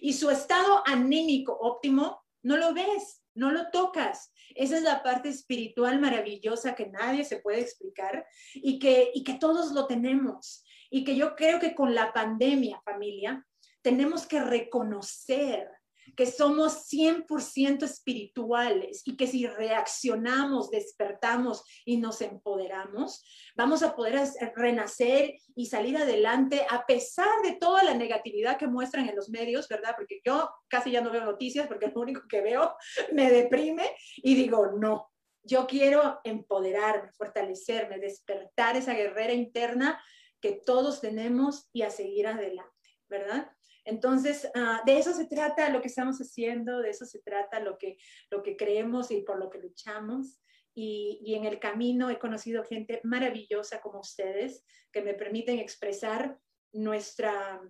Y 0.00 0.12
su 0.12 0.30
estado 0.30 0.82
anímico 0.86 1.56
óptimo, 1.60 2.22
no 2.42 2.56
lo 2.56 2.72
ves, 2.74 3.22
no 3.34 3.50
lo 3.50 3.70
tocas. 3.70 4.32
Esa 4.54 4.76
es 4.76 4.82
la 4.82 5.02
parte 5.02 5.28
espiritual 5.28 6.00
maravillosa 6.00 6.74
que 6.74 6.86
nadie 6.86 7.24
se 7.24 7.38
puede 7.38 7.60
explicar 7.60 8.26
y 8.54 8.78
que, 8.78 9.10
y 9.14 9.22
que 9.24 9.34
todos 9.34 9.72
lo 9.72 9.86
tenemos. 9.86 10.64
Y 10.90 11.04
que 11.04 11.14
yo 11.14 11.36
creo 11.36 11.60
que 11.60 11.74
con 11.74 11.94
la 11.94 12.12
pandemia, 12.12 12.80
familia, 12.84 13.46
tenemos 13.82 14.26
que 14.26 14.40
reconocer 14.40 15.70
que 16.16 16.26
somos 16.26 16.88
100% 16.90 17.82
espirituales 17.84 19.02
y 19.04 19.16
que 19.16 19.26
si 19.26 19.46
reaccionamos, 19.46 20.70
despertamos 20.70 21.64
y 21.84 21.98
nos 21.98 22.20
empoderamos, 22.20 23.24
vamos 23.56 23.82
a 23.82 23.94
poder 23.94 24.28
renacer 24.54 25.34
y 25.54 25.66
salir 25.66 25.96
adelante 25.96 26.66
a 26.68 26.86
pesar 26.86 27.42
de 27.42 27.56
toda 27.56 27.82
la 27.82 27.94
negatividad 27.94 28.56
que 28.56 28.66
muestran 28.66 29.08
en 29.08 29.16
los 29.16 29.30
medios, 29.30 29.68
¿verdad? 29.68 29.94
Porque 29.96 30.20
yo 30.24 30.50
casi 30.68 30.90
ya 30.90 31.00
no 31.00 31.10
veo 31.10 31.24
noticias 31.24 31.66
porque 31.66 31.88
lo 31.88 32.00
único 32.00 32.22
que 32.28 32.40
veo 32.40 32.74
me 33.12 33.30
deprime 33.30 33.90
y 34.16 34.34
digo, 34.34 34.72
no, 34.78 35.10
yo 35.42 35.66
quiero 35.66 36.20
empoderarme, 36.24 37.12
fortalecerme, 37.12 37.98
despertar 37.98 38.76
esa 38.76 38.94
guerrera 38.94 39.32
interna 39.32 40.02
que 40.40 40.52
todos 40.52 41.00
tenemos 41.00 41.68
y 41.72 41.82
a 41.82 41.90
seguir 41.90 42.26
adelante, 42.26 42.98
¿verdad? 43.08 43.50
Entonces, 43.90 44.48
ah, 44.54 44.82
de 44.86 44.98
eso 44.98 45.12
se 45.12 45.26
trata 45.26 45.68
lo 45.68 45.80
que 45.82 45.88
estamos 45.88 46.18
haciendo, 46.18 46.78
de 46.78 46.90
eso 46.90 47.04
se 47.04 47.18
trata 47.18 47.58
lo 47.58 47.76
que, 47.76 47.98
lo 48.30 48.40
que 48.40 48.56
creemos 48.56 49.10
y 49.10 49.22
por 49.22 49.38
lo 49.38 49.50
que 49.50 49.58
luchamos. 49.58 50.40
Y, 50.72 51.18
y, 51.24 51.34
en 51.34 51.44
el 51.44 51.58
camino 51.58 52.08
he 52.08 52.20
conocido 52.20 52.62
gente 52.62 53.00
maravillosa 53.02 53.80
como 53.80 53.98
ustedes 53.98 54.64
que 54.92 55.02
me 55.02 55.14
permiten 55.14 55.58
expresar 55.58 56.38
nuestra, 56.72 57.60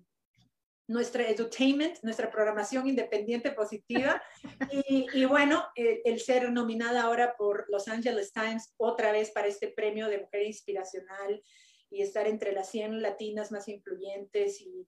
nuestra 0.87 1.27
edutainment, 1.27 2.03
nuestra 2.03 2.31
programación 2.31 2.87
independiente 2.87 3.53
positiva. 3.53 4.23
Y, 4.71 5.07
y 5.15 5.25
bueno, 5.25 5.65
el, 5.75 6.03
el, 6.05 6.21
ser 6.21 6.53
nominada 6.53 7.03
ahora 7.03 7.35
por 7.37 7.65
Los 7.71 7.89
Angeles 7.89 8.33
Times 8.33 8.75
otra 8.77 9.11
vez 9.11 9.31
para 9.31 9.49
este 9.49 9.69
premio 9.69 10.07
de 10.09 10.19
mujer 10.19 10.43
inspiracional 10.47 11.43
y 11.89 12.03
estar 12.03 12.29
entre 12.29 12.53
las 12.53 12.71
100 12.71 13.01
latinas 13.01 13.51
más 13.51 13.67
influyentes 13.69 14.61
y, 14.61 14.87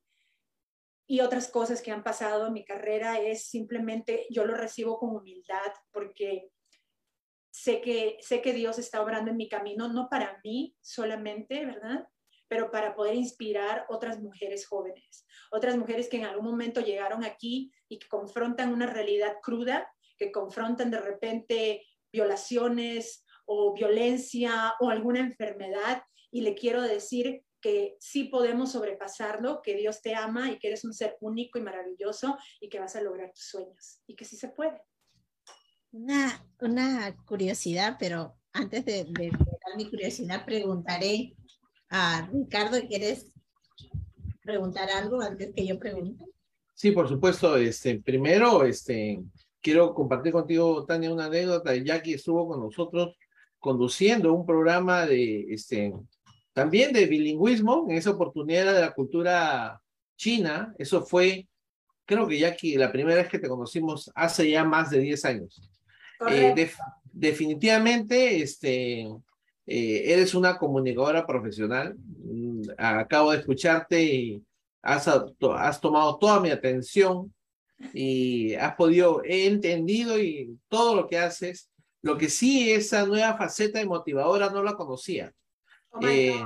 y 1.07 1.21
otras 1.21 1.49
cosas 1.49 1.83
que 1.83 1.91
han 1.91 2.03
pasado 2.03 2.47
en 2.47 2.53
mi 2.53 2.65
carrera 2.65 3.21
es 3.21 3.47
simplemente 3.47 4.27
yo 4.31 4.45
lo 4.45 4.55
recibo 4.55 4.99
con 4.99 5.17
humildad 5.17 5.73
porque 5.91 6.51
sé 7.53 7.81
que, 7.81 8.17
sé 8.21 8.41
que 8.41 8.53
Dios 8.53 8.79
está 8.79 9.03
obrando 9.03 9.31
en 9.31 9.37
mi 9.37 9.49
camino, 9.49 9.89
no 9.89 10.09
para 10.09 10.41
mí 10.43 10.75
solamente, 10.81 11.67
¿verdad? 11.67 12.09
Pero 12.49 12.71
para 12.71 12.95
poder 12.95 13.15
inspirar 13.15 13.87
otras 13.89 14.21
mujeres 14.21 14.67
jóvenes, 14.67 15.27
otras 15.51 15.77
mujeres 15.77 16.09
que 16.09 16.17
en 16.17 16.25
algún 16.25 16.47
momento 16.47 16.81
llegaron 16.81 17.25
aquí 17.25 17.73
y 17.89 17.99
que 17.99 18.09
confrontan 18.09 18.73
una 18.73 18.87
realidad 18.87 19.37
cruda, 19.43 19.91
que 20.19 20.33
confrontan 20.33 20.91
de 20.91 21.01
repente 21.01 21.87
violaciones 22.13 23.25
o 23.47 23.75
violencia 23.75 24.75
o 24.81 24.91
alguna 24.91 25.21
enfermedad. 25.21 26.03
Y 26.31 26.43
le 26.43 26.55
quiero 26.55 26.83
decir 26.83 27.45
que 27.63 27.97
sí 28.01 28.25
podemos 28.25 28.73
sobrepasarlo, 28.73 29.63
que 29.63 29.77
Dios 29.77 30.03
te 30.03 30.15
ama 30.15 30.51
y 30.51 30.59
que 30.59 30.69
eres 30.69 30.85
un 30.85 30.93
ser 30.93 31.17
único 31.21 31.59
y 31.59 31.63
maravilloso 31.63 32.37
y 32.61 32.69
que 32.69 32.81
vas 32.81 32.97
a 32.97 33.01
lograr 33.01 33.33
tus 33.33 33.45
sueños 33.45 34.03
y 34.07 34.17
que 34.17 34.25
sí 34.25 34.37
se 34.37 34.49
puede. 34.49 34.83
Una, 35.93 36.45
una 36.61 37.17
curiosidad, 37.25 37.97
pero 37.99 38.37
antes 38.53 38.85
de, 38.85 39.05
dar 39.05 39.77
mi 39.77 39.89
curiosidad, 39.89 40.45
preguntaré 40.45 41.37
a 41.89 42.29
Ricardo, 42.33 42.79
¿quieres 42.89 43.33
preguntar 44.43 44.91
algo 44.91 45.21
antes 45.21 45.53
que 45.55 45.67
yo 45.67 45.79
pregunte? 45.79 46.25
Sí, 46.75 46.91
por 46.91 47.09
supuesto. 47.09 47.57
Este, 47.57 48.01
primero, 48.01 48.65
este, 48.65 49.23
quiero 49.61 49.95
compartir 49.95 50.33
contigo, 50.33 50.85
Tania, 50.85 51.13
una 51.13 51.27
anécdota. 51.27 51.77
Jackie 51.77 52.15
estuvo 52.15 52.49
con 52.49 52.61
nosotros 52.61 53.17
conduciendo 53.59 54.33
un 54.33 54.45
programa 54.45 55.07
de, 55.07 55.43
este, 55.53 55.93
también 56.53 56.93
de 56.93 57.07
bilingüismo, 57.07 57.87
en 57.89 57.97
esa 57.97 58.11
oportunidad 58.11 58.75
de 58.75 58.81
la 58.81 58.93
cultura 58.93 59.81
china, 60.17 60.75
eso 60.79 61.05
fue, 61.05 61.49
creo 62.05 62.29
que 62.29 62.39
ya 62.39 62.55
que 62.55 62.77
la 62.79 62.93
primera 62.93 63.17
vez 63.17 63.29
que 63.29 63.39
te 63.39 63.49
conocimos 63.49 64.11
hace 64.15 64.51
ya 64.51 64.65
más 64.65 64.91
de 64.91 65.01
10 65.01 65.25
años. 65.25 65.71
Eh, 66.29 66.71
definitivamente, 67.13 68.43
este, 68.43 69.03
eh, 69.67 70.03
eres 70.13 70.35
una 70.35 70.59
comunicadora 70.59 71.27
profesional. 71.27 71.97
Mm, 71.97 72.63
acabo 72.79 73.33
de 73.33 73.39
escucharte 73.39 74.03
y 74.03 74.43
has, 74.83 75.09
has 75.09 75.81
tomado 75.81 76.19
toda 76.19 76.41
mi 76.41 76.51
atención 76.51 77.33
y 77.93 78.55
has 78.55 78.75
podido, 78.77 79.23
he 79.25 79.47
entendido 79.47 80.21
y 80.21 80.57
todo 80.69 80.95
lo 80.95 81.09
que 81.09 81.19
haces. 81.19 81.71
Lo 82.03 82.19
que 82.19 82.29
sí, 82.29 82.73
esa 82.73 83.07
nueva 83.07 83.37
faceta 83.37 83.79
de 83.79 83.87
motivadora 83.87 84.51
no 84.51 84.63
la 84.63 84.75
conocía. 84.75 85.33
Oh 85.93 86.07
eh, 86.07 86.45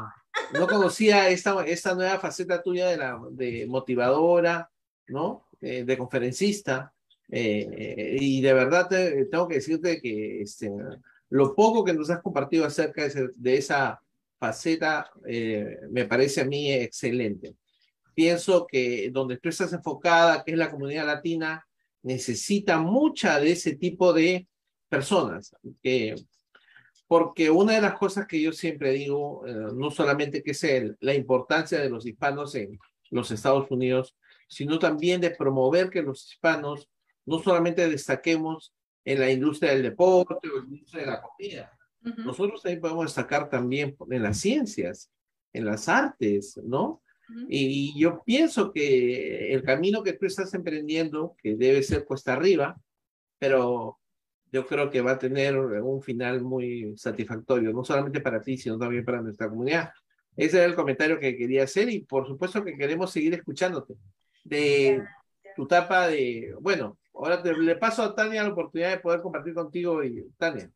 no 0.52 0.66
conocía 0.66 1.28
esta, 1.28 1.64
esta 1.64 1.94
nueva 1.94 2.18
faceta 2.18 2.62
tuya 2.62 2.88
de, 2.88 2.96
la, 2.96 3.20
de 3.30 3.66
motivadora, 3.66 4.70
¿no? 5.08 5.46
Eh, 5.60 5.84
de 5.84 5.98
conferencista. 5.98 6.92
Eh, 7.28 8.16
y 8.20 8.40
de 8.40 8.52
verdad 8.52 8.88
tengo 8.88 9.48
que 9.48 9.56
decirte 9.56 10.00
que 10.00 10.42
este, 10.42 10.70
lo 11.30 11.54
poco 11.54 11.84
que 11.84 11.92
nos 11.92 12.10
has 12.10 12.22
compartido 12.22 12.64
acerca 12.64 13.08
de, 13.08 13.56
esa 13.56 14.00
faceta 14.38 15.10
me 15.90 16.04
parece 16.04 16.42
a 16.42 16.44
mí 16.44 16.70
excelente. 16.72 17.56
Pienso 18.14 18.66
que 18.66 19.10
donde 19.10 19.38
tú 19.38 19.48
estás 19.48 19.72
enfocada, 19.72 20.44
que 20.44 20.52
es 20.52 20.58
la 20.58 20.70
comunidad 20.70 21.06
latina, 21.06 21.66
necesita 22.02 22.78
mucha 22.78 23.40
de 23.40 23.52
ese 23.52 23.76
tipo 23.76 24.12
de 24.12 24.46
personas 24.88 25.54
que 25.82 26.14
porque 27.08 27.50
una 27.50 27.74
de 27.74 27.80
las 27.80 27.94
cosas 27.94 28.26
que 28.26 28.40
yo 28.40 28.52
siempre 28.52 28.92
digo, 28.92 29.46
eh, 29.46 29.54
no 29.74 29.90
solamente 29.90 30.42
que 30.42 30.50
es 30.52 30.64
el, 30.64 30.96
la 31.00 31.14
importancia 31.14 31.78
de 31.78 31.90
los 31.90 32.06
hispanos 32.06 32.54
en 32.54 32.78
los 33.10 33.30
Estados 33.30 33.70
Unidos, 33.70 34.16
sino 34.48 34.78
también 34.78 35.20
de 35.20 35.30
promover 35.30 35.90
que 35.90 36.02
los 36.02 36.30
hispanos 36.30 36.88
no 37.24 37.38
solamente 37.40 37.88
destaquemos 37.88 38.74
en 39.04 39.20
la 39.20 39.30
industria 39.30 39.72
del 39.72 39.82
deporte 39.82 40.48
o 40.48 40.58
en 40.58 40.64
la 40.64 40.74
industria 40.74 41.04
de 41.04 41.10
la 41.10 41.22
comida, 41.22 41.72
nosotros 42.24 42.62
también 42.62 42.80
podemos 42.80 43.06
destacar 43.06 43.48
también 43.48 43.96
en 44.10 44.22
las 44.22 44.38
ciencias, 44.38 45.10
en 45.52 45.64
las 45.64 45.88
artes, 45.88 46.60
¿no? 46.62 47.02
Y 47.48 47.98
yo 47.98 48.22
pienso 48.24 48.72
que 48.72 49.52
el 49.52 49.64
camino 49.64 50.04
que 50.04 50.12
tú 50.12 50.26
estás 50.26 50.54
emprendiendo, 50.54 51.34
que 51.42 51.56
debe 51.56 51.82
ser 51.82 52.04
cuesta 52.04 52.34
arriba, 52.34 52.80
pero 53.40 53.98
yo 54.56 54.66
creo 54.66 54.90
que 54.90 55.02
va 55.02 55.12
a 55.12 55.18
tener 55.18 55.54
un 55.58 56.00
final 56.00 56.40
muy 56.40 56.96
satisfactorio, 56.96 57.74
no 57.74 57.84
solamente 57.84 58.20
para 58.20 58.40
ti, 58.40 58.56
sino 58.56 58.78
también 58.78 59.04
para 59.04 59.20
nuestra 59.20 59.50
comunidad. 59.50 59.90
Ese 60.34 60.56
era 60.56 60.64
el 60.64 60.74
comentario 60.74 61.20
que 61.20 61.36
quería 61.36 61.64
hacer 61.64 61.90
y 61.90 62.00
por 62.00 62.26
supuesto 62.26 62.64
que 62.64 62.74
queremos 62.74 63.12
seguir 63.12 63.34
escuchándote. 63.34 63.96
De 64.44 65.04
tu 65.54 65.64
etapa 65.64 66.08
de, 66.08 66.54
bueno, 66.58 66.96
ahora 67.12 67.42
te, 67.42 67.52
le 67.52 67.76
paso 67.76 68.02
a 68.02 68.14
Tania 68.14 68.44
la 68.44 68.52
oportunidad 68.52 68.92
de 68.92 69.00
poder 69.00 69.20
compartir 69.20 69.52
contigo 69.52 70.02
y 70.02 70.26
Tania. 70.38 70.70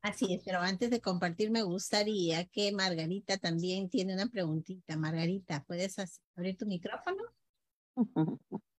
Así 0.00 0.34
es, 0.34 0.42
pero 0.44 0.58
antes 0.58 0.90
de 0.90 1.00
compartir 1.00 1.52
me 1.52 1.62
gustaría 1.62 2.44
que 2.46 2.72
Margarita 2.72 3.38
también 3.38 3.88
tiene 3.88 4.14
una 4.14 4.26
preguntita. 4.26 4.96
Margarita, 4.96 5.62
¿puedes 5.64 5.96
abrir 6.34 6.56
tu 6.56 6.66
micrófono? 6.66 7.22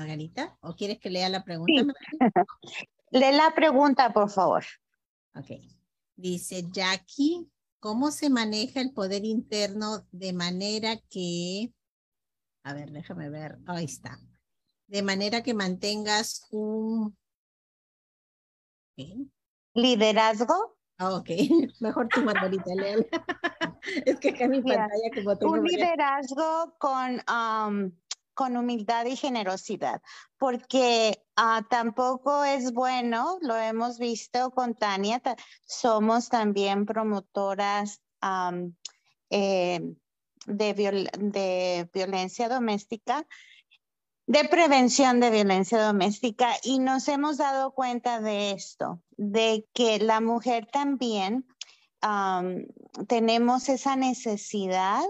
Margarita, 0.00 0.56
¿o 0.60 0.74
quieres 0.74 0.98
que 0.98 1.10
lea 1.10 1.28
la 1.28 1.44
pregunta? 1.44 1.92
Lee 3.10 3.32
la 3.32 3.52
pregunta, 3.54 4.12
por 4.12 4.30
favor. 4.30 4.64
Ok. 5.34 5.60
Dice 6.16 6.64
Jackie, 6.70 7.50
¿cómo 7.80 8.10
se 8.10 8.30
maneja 8.30 8.80
el 8.80 8.92
poder 8.92 9.26
interno 9.26 10.06
de 10.10 10.32
manera 10.32 10.96
que, 11.10 11.74
a 12.62 12.72
ver, 12.72 12.90
déjame 12.92 13.28
ver, 13.28 13.58
ahí 13.66 13.84
está, 13.84 14.18
de 14.86 15.02
manera 15.02 15.42
que 15.42 15.52
mantengas 15.52 16.46
un 16.50 17.16
¿Liderazgo? 19.74 20.76
Ah, 20.98 21.14
ok, 21.14 21.28
mejor 21.80 22.08
tú, 22.08 22.22
Margarita, 22.22 22.74
léala. 22.74 23.04
es 24.06 24.18
que 24.18 24.30
acá 24.30 24.44
en 24.44 24.50
mi 24.50 24.62
pantalla 24.62 25.10
como 25.14 25.36
tengo... 25.38 25.52
Un 25.52 25.64
liderazgo 25.64 26.74
con, 26.78 27.22
con 28.40 28.56
humildad 28.56 29.04
y 29.04 29.16
generosidad, 29.16 30.00
porque 30.38 31.22
ah, 31.36 31.60
tampoco 31.68 32.42
es 32.42 32.72
bueno, 32.72 33.36
lo 33.42 33.54
hemos 33.54 33.98
visto 33.98 34.50
con 34.52 34.74
Tania, 34.74 35.20
somos 35.66 36.30
también 36.30 36.86
promotoras 36.86 38.00
de, 39.28 39.94
de 40.46 41.90
violencia 41.92 42.48
doméstica 42.48 43.26
de 44.26 44.44
prevención 44.46 45.20
de 45.20 45.30
violencia 45.30 45.82
doméstica 45.82 46.56
y 46.62 46.78
nos 46.78 47.08
hemos 47.08 47.36
dado 47.36 47.72
cuenta 47.72 48.22
de 48.22 48.52
esto, 48.52 49.02
de 49.18 49.68
que 49.74 49.98
la 49.98 50.22
mujer 50.22 50.66
también 50.72 51.46
tenemos 53.06 53.68
esa 53.68 53.96
necesidad 53.96 55.02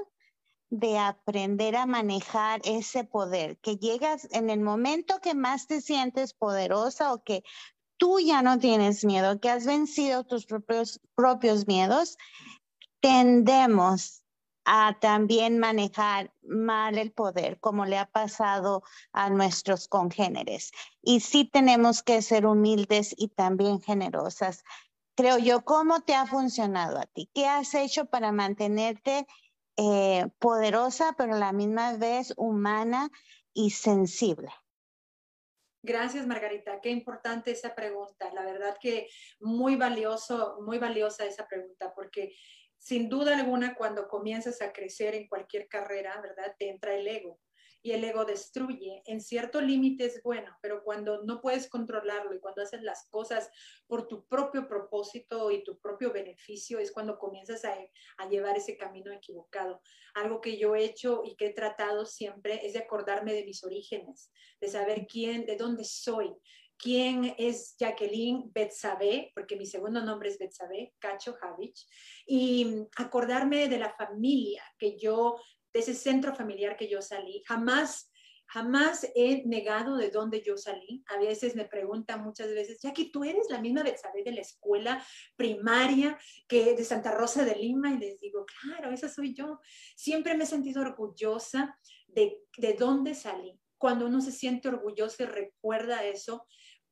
de 0.70 0.98
aprender 0.98 1.76
a 1.76 1.86
manejar 1.86 2.60
ese 2.64 3.04
poder, 3.04 3.58
que 3.58 3.76
llegas 3.76 4.28
en 4.30 4.50
el 4.50 4.60
momento 4.60 5.20
que 5.20 5.34
más 5.34 5.66
te 5.66 5.80
sientes 5.80 6.32
poderosa 6.32 7.12
o 7.12 7.22
que 7.22 7.42
tú 7.96 8.20
ya 8.20 8.40
no 8.40 8.58
tienes 8.58 9.04
miedo, 9.04 9.40
que 9.40 9.50
has 9.50 9.66
vencido 9.66 10.24
tus 10.24 10.46
propios, 10.46 11.00
propios 11.14 11.66
miedos, 11.66 12.16
tendemos 13.00 14.22
a 14.64 14.96
también 15.00 15.58
manejar 15.58 16.32
mal 16.42 16.96
el 16.96 17.10
poder, 17.12 17.58
como 17.58 17.86
le 17.86 17.98
ha 17.98 18.06
pasado 18.06 18.82
a 19.12 19.28
nuestros 19.28 19.88
congéneres. 19.88 20.70
Y 21.02 21.20
sí 21.20 21.44
tenemos 21.44 22.02
que 22.02 22.22
ser 22.22 22.46
humildes 22.46 23.14
y 23.18 23.28
también 23.28 23.80
generosas. 23.80 24.62
Creo 25.16 25.38
yo, 25.38 25.64
¿cómo 25.64 26.00
te 26.00 26.14
ha 26.14 26.26
funcionado 26.26 26.98
a 26.98 27.06
ti? 27.06 27.28
¿Qué 27.34 27.46
has 27.46 27.74
hecho 27.74 28.06
para 28.06 28.32
mantenerte 28.32 29.26
eh, 29.82 30.28
poderosa, 30.38 31.14
pero 31.16 31.34
a 31.34 31.38
la 31.38 31.52
misma 31.52 31.96
vez 31.96 32.34
humana 32.36 33.10
y 33.54 33.70
sensible? 33.70 34.50
Gracias, 35.82 36.26
Margarita. 36.26 36.82
Qué 36.82 36.90
importante 36.90 37.50
esa 37.50 37.74
pregunta. 37.74 38.30
La 38.34 38.44
verdad 38.44 38.76
que 38.78 39.08
muy 39.40 39.76
valioso, 39.76 40.58
muy 40.60 40.78
valiosa 40.78 41.24
esa 41.24 41.48
pregunta, 41.48 41.94
porque 41.94 42.34
sin 42.76 43.08
duda 43.08 43.34
alguna, 43.38 43.74
cuando 43.74 44.06
comienzas 44.06 44.60
a 44.60 44.70
crecer 44.70 45.14
en 45.14 45.26
cualquier 45.28 45.66
carrera, 45.68 46.20
¿verdad? 46.20 46.54
Te 46.58 46.68
entra 46.68 46.94
el 46.94 47.08
ego 47.08 47.40
y 47.82 47.92
el 47.92 48.04
ego 48.04 48.24
destruye. 48.24 49.02
En 49.06 49.20
cierto 49.20 49.60
límite 49.60 50.04
es 50.04 50.22
bueno, 50.22 50.56
pero 50.60 50.82
cuando 50.82 51.22
no 51.22 51.40
puedes 51.40 51.68
controlarlo 51.68 52.34
y 52.34 52.40
cuando 52.40 52.62
haces 52.62 52.82
las 52.82 53.06
cosas 53.08 53.50
por 53.86 54.06
tu 54.06 54.26
propio 54.26 54.68
propósito 54.68 55.50
y 55.50 55.64
tu 55.64 55.78
propio 55.78 56.12
beneficio, 56.12 56.78
es 56.78 56.92
cuando 56.92 57.18
comienzas 57.18 57.64
a, 57.64 57.74
a, 58.18 58.28
llevar 58.28 58.56
ese 58.56 58.76
camino 58.76 59.12
equivocado. 59.12 59.80
Algo 60.14 60.40
que 60.40 60.58
yo 60.58 60.74
he 60.74 60.84
hecho 60.84 61.22
y 61.24 61.36
que 61.36 61.46
he 61.46 61.54
tratado 61.54 62.04
siempre 62.04 62.66
es 62.66 62.74
de 62.74 62.80
acordarme 62.80 63.32
de 63.32 63.44
mis 63.44 63.64
orígenes, 63.64 64.30
de 64.60 64.68
saber 64.68 65.06
quién, 65.06 65.46
de 65.46 65.56
dónde 65.56 65.84
soy, 65.84 66.34
quién 66.80 67.34
es 67.38 67.76
Jacqueline 67.78 68.50
Betsabe, 68.52 69.32
porque 69.34 69.56
mi 69.56 69.66
segundo 69.66 70.02
nombre 70.02 70.30
es 70.30 70.38
Betsabe, 70.38 70.94
Cacho 70.98 71.34
Javich, 71.34 71.86
y 72.26 72.86
acordarme 72.96 73.68
de 73.68 73.78
la 73.78 73.92
familia 73.92 74.62
que 74.78 74.98
yo, 74.98 75.36
de 75.72 75.80
ese 75.80 75.94
centro 75.94 76.34
familiar 76.34 76.76
que 76.76 76.88
yo 76.88 77.00
salí. 77.02 77.42
Jamás, 77.46 78.12
jamás 78.46 79.10
he 79.14 79.44
negado 79.46 79.96
de 79.96 80.10
dónde 80.10 80.42
yo 80.42 80.56
salí. 80.56 81.02
A 81.08 81.18
veces 81.18 81.54
me 81.54 81.64
preguntan 81.64 82.22
muchas 82.22 82.48
veces, 82.48 82.80
Jackie, 82.82 83.10
¿tú 83.10 83.24
eres 83.24 83.48
la 83.48 83.60
misma 83.60 83.82
Betsabe 83.82 84.22
de 84.22 84.32
la 84.32 84.40
escuela 84.40 85.04
primaria 85.36 86.18
que 86.48 86.74
de 86.74 86.84
Santa 86.84 87.12
Rosa 87.12 87.44
de 87.44 87.56
Lima? 87.56 87.92
Y 87.92 87.98
les 87.98 88.20
digo, 88.20 88.44
claro, 88.60 88.90
esa 88.92 89.08
soy 89.08 89.34
yo. 89.34 89.60
Siempre 89.96 90.36
me 90.36 90.44
he 90.44 90.46
sentido 90.46 90.82
orgullosa 90.82 91.78
de, 92.06 92.38
de 92.56 92.74
dónde 92.74 93.14
salí 93.14 93.60
cuando 93.80 94.06
uno 94.06 94.20
se 94.20 94.30
siente 94.30 94.68
orgulloso 94.68 95.22
y 95.22 95.26
recuerda 95.26 96.04
eso, 96.04 96.46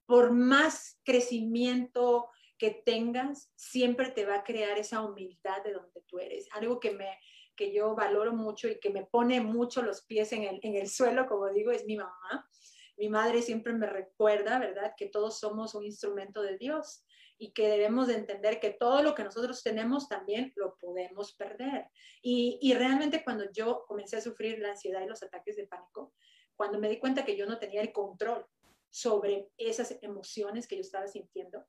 por 0.07 0.33
más 0.33 0.99
crecimiento 1.05 2.31
que 2.57 2.71
tengas, 2.71 3.53
siempre 3.57 4.11
te 4.11 4.25
va 4.25 4.37
a 4.37 4.43
crear 4.43 4.79
esa 4.79 5.03
humildad 5.03 5.63
de 5.63 5.75
donde 5.75 6.01
tú 6.07 6.19
eres. 6.19 6.49
Algo 6.53 6.81
que, 6.81 6.93
me, 6.93 7.19
que 7.59 7.73
yo 7.73 7.97
valoro 7.97 8.33
mucho 8.33 8.69
y 8.69 8.79
que 8.79 8.91
me 8.91 9.05
pone 9.05 9.41
mucho 9.41 9.83
los 9.83 10.05
pies 10.05 10.33
en 10.33 10.45
el, 10.45 10.61
en 10.63 10.77
el 10.77 10.89
suelo, 10.89 11.27
como 11.27 11.49
digo, 11.49 11.73
es 11.73 11.85
mi 11.85 11.97
mamá. 11.97 12.49
Mi 12.97 13.09
madre 13.09 13.43
siempre 13.43 13.73
me 13.73 13.87
recuerda, 13.87 14.61
¿verdad?, 14.61 14.95
que 14.97 15.07
todos 15.07 15.41
somos 15.41 15.75
un 15.75 15.85
instrumento 15.85 16.41
de 16.41 16.57
Dios 16.57 17.05
y 17.37 17.53
que 17.53 17.69
debemos 17.69 18.07
de 18.07 18.15
entender 18.15 18.61
que 18.61 18.71
todo 18.71 19.03
lo 19.03 19.15
que 19.15 19.25
nosotros 19.25 19.63
tenemos 19.63 20.09
también 20.09 20.53
lo 20.55 20.77
podemos 20.77 21.35
perder. 21.35 21.87
Y, 22.23 22.59
y 22.63 22.75
realmente 22.75 23.25
cuando 23.25 23.51
yo 23.53 23.85
comencé 23.89 24.17
a 24.17 24.21
sufrir 24.21 24.61
la 24.61 24.71
ansiedad 24.71 25.03
y 25.03 25.09
los 25.09 25.23
ataques 25.23 25.57
de 25.57 25.67
pánico, 25.67 26.15
cuando 26.57 26.79
me 26.79 26.89
di 26.89 26.99
cuenta 26.99 27.25
que 27.25 27.37
yo 27.37 27.47
no 27.47 27.59
tenía 27.59 27.81
el 27.81 27.93
control 27.93 28.47
sobre 28.91 29.49
esas 29.57 29.99
emociones 30.01 30.69
que 30.69 30.77
yo 30.77 30.83
estaba 30.83 31.09
sintiendo 31.09 31.65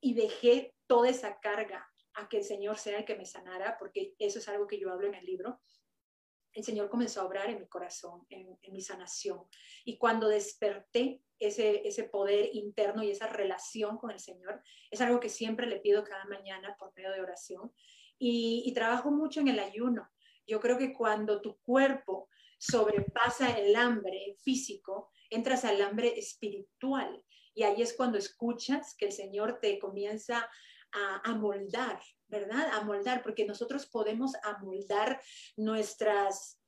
y 0.00 0.14
dejé 0.14 0.74
toda 0.86 1.08
esa 1.08 1.38
carga 1.40 1.88
a 2.18 2.28
que 2.28 2.38
el 2.38 2.44
Señor 2.44 2.78
sea 2.78 2.98
el 2.98 3.04
que 3.04 3.16
me 3.16 3.24
sanara, 3.24 3.76
porque 3.78 4.14
eso 4.18 4.38
es 4.38 4.48
algo 4.48 4.66
que 4.66 4.78
yo 4.78 4.90
hablo 4.90 5.06
en 5.06 5.14
el 5.14 5.24
libro. 5.24 5.60
El 6.52 6.64
Señor 6.64 6.88
comenzó 6.88 7.20
a 7.20 7.26
obrar 7.26 7.48
en 7.50 7.60
mi 7.60 7.68
corazón, 7.68 8.26
en, 8.30 8.58
mi 8.72 8.80
sanación. 8.80 9.44
Y 9.84 9.98
cuando 9.98 10.28
desperté 10.28 11.22
ese, 11.38 11.86
ese 11.86 12.04
poder 12.04 12.50
interno 12.54 13.02
y 13.02 13.10
esa 13.10 13.26
relación 13.28 13.96
con 13.98 14.10
el 14.10 14.18
Señor, 14.18 14.62
es 14.90 15.00
algo 15.00 15.20
que 15.20 15.28
siempre 15.28 15.66
le 15.66 15.80
pido 15.80 16.04
cada 16.04 16.24
mañana 16.24 16.76
por 16.78 16.92
medio 16.94 17.12
de 17.12 17.20
oración. 17.20 17.72
Y, 18.18 18.64
y 18.66 18.72
trabajo 18.72 19.10
mucho 19.10 19.40
en 19.40 19.48
el 19.48 19.60
ayuno. 19.60 20.10
Yo 20.46 20.58
creo 20.60 20.78
que 20.78 20.92
cuando 20.92 21.40
tu 21.40 21.58
cuerpo 21.60 22.28
sobrepasa 22.58 23.56
el 23.56 23.76
hambre 23.76 24.36
físico, 24.42 25.12
entras 25.30 25.64
al 25.64 25.80
hambre 25.82 26.18
espiritual 26.18 27.22
y 27.58 27.64
ahí 27.64 27.82
es 27.82 27.92
cuando 27.92 28.18
escuchas 28.18 28.94
que 28.96 29.06
el 29.06 29.10
Señor 29.10 29.58
te 29.60 29.80
comienza 29.80 30.48
a, 30.92 31.34
moldar, 31.34 32.00
¿verdad? 32.28 32.68
A 32.72 32.82
moldar, 32.82 33.22
porque 33.22 33.44
nosotros 33.44 33.86
podemos 33.86 34.32
amoldar 34.42 35.20
nuestras, 35.56 36.60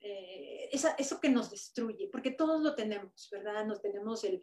eh, 0.00 0.68
eso 0.72 1.20
que 1.20 1.28
nos 1.28 1.50
destruye, 1.50 2.08
porque 2.10 2.30
todos 2.30 2.62
lo 2.62 2.74
tenemos, 2.74 3.28
¿verdad? 3.30 3.64
Nos 3.66 3.80
tenemos 3.80 4.24
el 4.24 4.42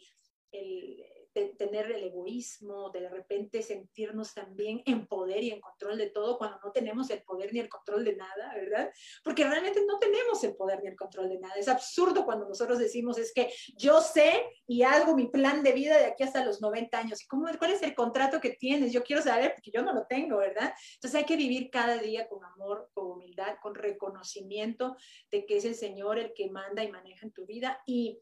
tener 1.45 1.91
el 1.91 2.03
egoísmo, 2.03 2.89
de 2.89 3.09
repente 3.09 3.61
sentirnos 3.61 4.33
también 4.33 4.81
en 4.85 5.07
poder 5.07 5.43
y 5.43 5.51
en 5.51 5.61
control 5.61 5.97
de 5.97 6.09
todo 6.09 6.37
cuando 6.37 6.59
no 6.63 6.71
tenemos 6.71 7.09
el 7.09 7.23
poder 7.23 7.53
ni 7.53 7.59
el 7.59 7.69
control 7.69 8.03
de 8.03 8.15
nada, 8.15 8.53
¿verdad? 8.55 8.91
Porque 9.23 9.43
realmente 9.43 9.83
no 9.85 9.99
tenemos 9.99 10.43
el 10.43 10.55
poder 10.55 10.81
ni 10.81 10.89
el 10.89 10.95
control 10.95 11.29
de 11.29 11.39
nada. 11.39 11.55
Es 11.55 11.67
absurdo 11.67 12.25
cuando 12.25 12.47
nosotros 12.47 12.79
decimos 12.79 13.17
es 13.17 13.33
que 13.33 13.51
yo 13.77 14.01
sé 14.01 14.43
y 14.67 14.83
hago 14.83 15.15
mi 15.15 15.27
plan 15.27 15.63
de 15.63 15.71
vida 15.71 15.97
de 15.97 16.05
aquí 16.05 16.23
hasta 16.23 16.43
los 16.43 16.61
90 16.61 16.97
años. 16.97 17.25
¿Cómo, 17.27 17.47
¿Cuál 17.57 17.71
es 17.71 17.83
el 17.83 17.95
contrato 17.95 18.39
que 18.39 18.51
tienes? 18.51 18.91
Yo 18.91 19.03
quiero 19.03 19.21
saber 19.21 19.53
porque 19.53 19.71
yo 19.71 19.81
no 19.81 19.93
lo 19.93 20.05
tengo, 20.05 20.37
¿verdad? 20.37 20.73
Entonces 20.95 21.19
hay 21.19 21.25
que 21.25 21.37
vivir 21.37 21.69
cada 21.69 21.97
día 21.97 22.27
con 22.27 22.43
amor, 22.43 22.89
con 22.93 23.11
humildad, 23.11 23.57
con 23.61 23.75
reconocimiento 23.75 24.95
de 25.31 25.45
que 25.45 25.57
es 25.57 25.65
el 25.65 25.75
Señor 25.75 26.17
el 26.17 26.33
que 26.33 26.49
manda 26.49 26.83
y 26.83 26.91
maneja 26.91 27.25
en 27.25 27.31
tu 27.31 27.45
vida 27.45 27.81
y 27.85 28.19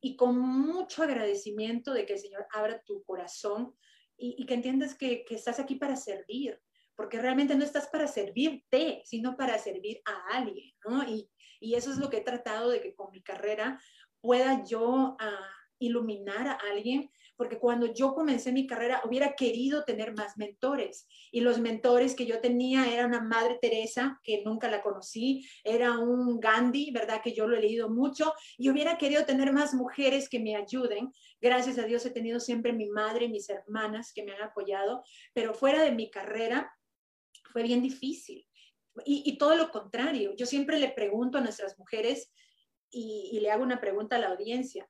y 0.00 0.16
con 0.16 0.38
mucho 0.38 1.02
agradecimiento 1.02 1.92
de 1.92 2.06
que 2.06 2.14
el 2.14 2.18
Señor 2.18 2.46
abra 2.52 2.82
tu 2.84 3.02
corazón 3.04 3.74
y, 4.16 4.44
que 4.46 4.54
entiendas 4.54 4.96
que, 4.96 5.24
estás 5.30 5.60
aquí 5.60 5.76
para 5.76 5.96
servir, 5.96 6.60
porque 6.96 7.20
realmente 7.20 7.54
no 7.54 7.64
estás 7.64 7.88
para 7.88 8.08
servirte, 8.08 9.00
sino 9.04 9.36
para 9.36 9.58
servir 9.58 10.00
a 10.04 10.36
alguien, 10.36 10.74
¿no? 10.84 11.04
Y, 11.08 11.30
eso 11.60 11.90
es 11.90 11.98
lo 11.98 12.08
que 12.08 12.18
he 12.18 12.22
tratado 12.22 12.70
de 12.70 12.80
que 12.80 12.94
con 12.94 13.10
mi 13.10 13.20
carrera 13.20 13.80
pueda 14.20 14.64
yo 14.64 15.16
ah, 15.18 15.50
iluminar 15.80 16.46
a 16.46 16.58
alguien, 16.70 17.10
porque 17.38 17.60
cuando 17.60 17.86
yo 17.94 18.14
comencé 18.14 18.50
mi 18.50 18.66
carrera 18.66 19.00
hubiera 19.04 19.36
querido 19.36 19.84
tener 19.84 20.12
más 20.12 20.36
mentores 20.36 21.06
y 21.30 21.40
los 21.40 21.60
mentores 21.60 22.16
que 22.16 22.26
yo 22.26 22.40
tenía 22.40 22.92
era 22.92 23.06
una 23.06 23.20
Madre 23.20 23.60
Teresa, 23.62 24.20
que 24.24 24.42
nunca 24.44 24.68
la 24.68 24.82
conocí, 24.82 25.48
era 25.62 25.98
un 26.00 26.40
Gandhi, 26.40 26.90
¿verdad? 26.90 27.22
Que 27.22 27.32
yo 27.32 27.46
lo 27.46 27.56
he 27.56 27.60
leído 27.60 27.88
mucho 27.90 28.34
y 28.56 28.68
hubiera 28.70 28.98
querido 28.98 29.24
tener 29.24 29.52
más 29.52 29.72
mujeres 29.72 30.28
que 30.28 30.40
me 30.40 30.56
ayuden. 30.56 31.12
Gracias 31.40 31.78
a 31.78 31.84
Dios 31.84 32.04
he 32.04 32.10
tenido 32.10 32.40
siempre 32.40 32.72
mi 32.72 32.86
madre 32.86 33.26
y 33.26 33.30
mis 33.30 33.48
hermanas 33.48 34.12
que 34.12 34.24
me 34.24 34.32
han 34.32 34.42
apoyado, 34.42 35.04
pero 35.32 35.54
fuera 35.54 35.84
de 35.84 35.92
mi 35.92 36.10
carrera 36.10 36.72
fue 37.52 37.62
bien 37.62 37.82
difícil. 37.82 38.44
Y, 39.04 39.38
todo 39.38 39.54
lo 39.54 39.70
contrario, 39.70 40.34
yo 40.34 40.44
siempre 40.44 40.80
le 40.80 40.90
pregunto 40.90 41.38
a 41.38 41.40
nuestras 41.40 41.78
mujeres 41.78 42.32
y, 42.90 43.30
y 43.30 43.38
le 43.38 43.52
hago 43.52 43.62
una 43.62 43.80
pregunta 43.80 44.16
a 44.16 44.18
la 44.18 44.30
audiencia. 44.30 44.88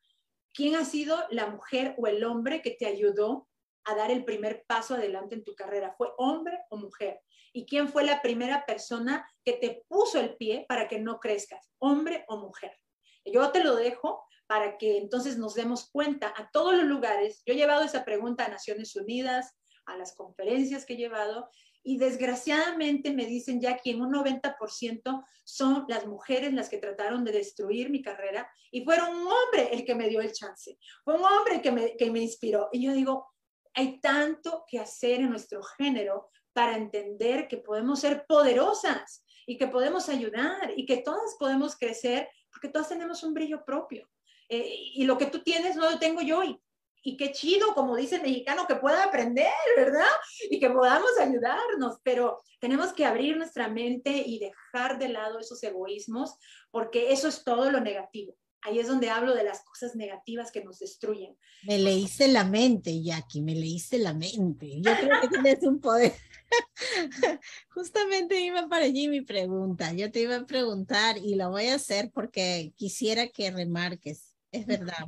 ¿Quién 0.59 0.75
ha 0.75 0.85
sido 0.85 1.17
la 1.31 1.47
mujer 1.47 1.95
o 1.99 2.09
el 2.09 2.25
hombre 2.25 2.63
que 2.63 2.73
te 2.73 2.85
ayudó 2.85 3.49
a 3.85 3.95
dar 3.95 4.11
el 4.11 4.25
primer 4.25 4.65
paso 4.67 4.97
adelante 4.97 5.37
en 5.37 5.45
tu 5.45 5.55
carrera? 5.55 5.95
¿Fue 5.97 6.09
hombre 6.19 6.59
o 6.69 6.77
mujer? 6.77 7.21
¿Y 7.53 7.65
quién 7.65 7.89
fue 7.89 8.03
la 8.03 8.21
primera 8.23 8.67
persona 8.67 9.25
que 9.45 9.53
te 9.53 9.85
puso 9.87 10.19
el 10.19 10.37
pie 10.37 10.67
para 10.69 10.89
que 10.89 10.99
no 10.99 11.21
crezcas? 11.21 11.71
¿Hombre 11.79 12.25
o 12.27 12.39
mujer? 12.39 12.77
Yo 13.25 13.53
te 13.53 13.63
lo 13.63 13.77
dejo 13.77 14.27
para 14.49 14.79
que 14.79 14.99
entonces 14.99 15.39
nos 15.39 15.55
demos 15.55 15.93
cuenta 15.93 16.35
a 16.37 16.51
todos 16.51 16.75
los 16.75 16.87
lugares. 16.87 17.41
Yo 17.47 17.55
he 17.55 17.57
llevado 17.57 17.85
esa 17.85 18.05
pregunta 18.05 18.45
a 18.45 18.49
Naciones 18.49 18.97
Unidas, 18.97 19.57
a 19.87 19.97
las 19.97 20.13
conferencias 20.17 20.85
que 20.85 20.95
he 20.95 20.97
llevado, 20.97 21.49
y 21.83 21.99
desgraciadamente 21.99 23.13
me 23.13 23.27
dicen 23.27 23.61
ya 23.61 23.77
que 23.77 23.91
en 23.91 24.01
un 24.01 24.13
90% 24.13 25.25
son 25.45 25.85
las 25.89 26.07
mujeres 26.07 26.53
las 26.53 26.69
que 26.69 26.79
trataron 26.79 27.25
de 27.25 27.33
destruir 27.33 27.91
mi 27.91 28.03
carrera 28.03 28.51
y 28.71 28.85
fueron 28.85 29.15
un 29.17 29.27
hombre 29.27 29.71
el 29.73 29.85
que 29.85 29.95
me 29.95 30.09
dio 30.09 30.21
el 30.21 30.33
chance, 30.33 30.79
fue 31.05 31.15
un 31.15 31.25
hombre 31.25 31.63
que 31.63 31.73
me, 31.73 31.97
que 31.97 32.11
me 32.11 32.21
inspiró. 32.21 32.69
Y 32.73 32.83
yo 32.85 32.93
digo, 32.93 33.27
hay 33.75 34.01
tanto 34.01 34.65
que 34.67 34.79
hacer 34.79 35.21
en 35.21 35.31
nuestro 35.31 35.63
género 35.63 36.31
para 36.53 36.77
entender 36.77 37.49
que 37.49 37.59
podemos 37.59 38.01
ser 38.01 38.27
poderosas 38.27 39.25
y 39.47 39.57
que 39.57 39.69
podemos 39.69 40.09
ayudar 40.09 40.73
y 40.77 40.85
que 40.85 40.99
todas 40.99 41.37
podemos 41.39 41.77
crecer 41.77 42.29
porque 42.51 42.69
todas 42.69 42.89
tenemos 42.89 43.23
un 43.23 43.35
brillo 43.35 43.65
propio. 43.65 44.11
Eh, 44.49 44.75
y 44.95 45.05
lo 45.05 45.17
que 45.17 45.27
tú 45.27 45.43
tienes 45.43 45.77
no 45.77 45.91
lo 45.91 45.99
tengo 45.99 46.23
yo 46.23 46.43
y 46.43 46.61
y 47.09 47.17
qué 47.17 47.33
chido, 47.33 47.75
como 47.75 47.97
dice 47.97 48.17
el 48.17 48.23
mexicano, 48.23 48.67
que 48.67 48.77
pueda 48.77 49.05
aprender, 49.05 49.47
¿verdad? 49.77 50.11
Y 50.51 50.61
que 50.61 50.69
podamos 50.69 51.11
ayudarnos, 51.19 51.97
pero 52.03 52.43
tenemos 52.61 52.93
que 52.93 53.07
abrir 53.07 53.39
nuestra 53.39 53.69
mente 53.69 54.11
y 54.27 54.39
dejar 54.39 54.99
de 54.99 55.09
lado 55.09 55.39
esos 55.39 55.63
egoísmos, 55.63 56.35
porque 56.71 57.11
eso 57.11 57.29
es 57.29 57.45
todo 57.45 57.71
lo 57.71 57.81
negativo. 57.81 58.37
Ahí 58.61 58.79
es 58.79 58.89
donde 58.89 59.09
hablo 59.09 59.35
de 59.35 59.45
las 59.45 59.65
cosas 59.65 59.97
negativas 59.97 60.53
que 60.53 60.63
nos 60.63 60.81
destruyen. 60.81 61.35
Me 61.63 61.79
leíste 61.79 62.29
la 62.29 62.45
mente, 62.45 63.03
Jackie, 63.03 63.41
me 63.41 63.55
leíste 63.55 63.99
la 63.99 64.13
mente. 64.13 64.83
Yo 64.83 64.93
creo 65.01 65.21
que 65.23 65.29
tienes 65.29 65.63
un 65.63 65.81
poder. 65.81 66.13
Justamente 67.71 68.39
iba 68.41 68.69
para 68.69 68.85
allí 68.85 69.09
mi 69.09 69.23
pregunta. 69.23 69.95
Yo 69.95 70.11
te 70.11 70.21
iba 70.21 70.37
a 70.37 70.47
preguntar 70.47 71.17
y 71.17 71.37
lo 71.37 71.49
voy 71.49 71.69
a 71.69 71.77
hacer 71.77 72.11
porque 72.13 72.75
quisiera 72.77 73.29
que 73.29 73.51
remarques. 73.51 74.35
Es 74.51 74.67
verdad 74.67 75.07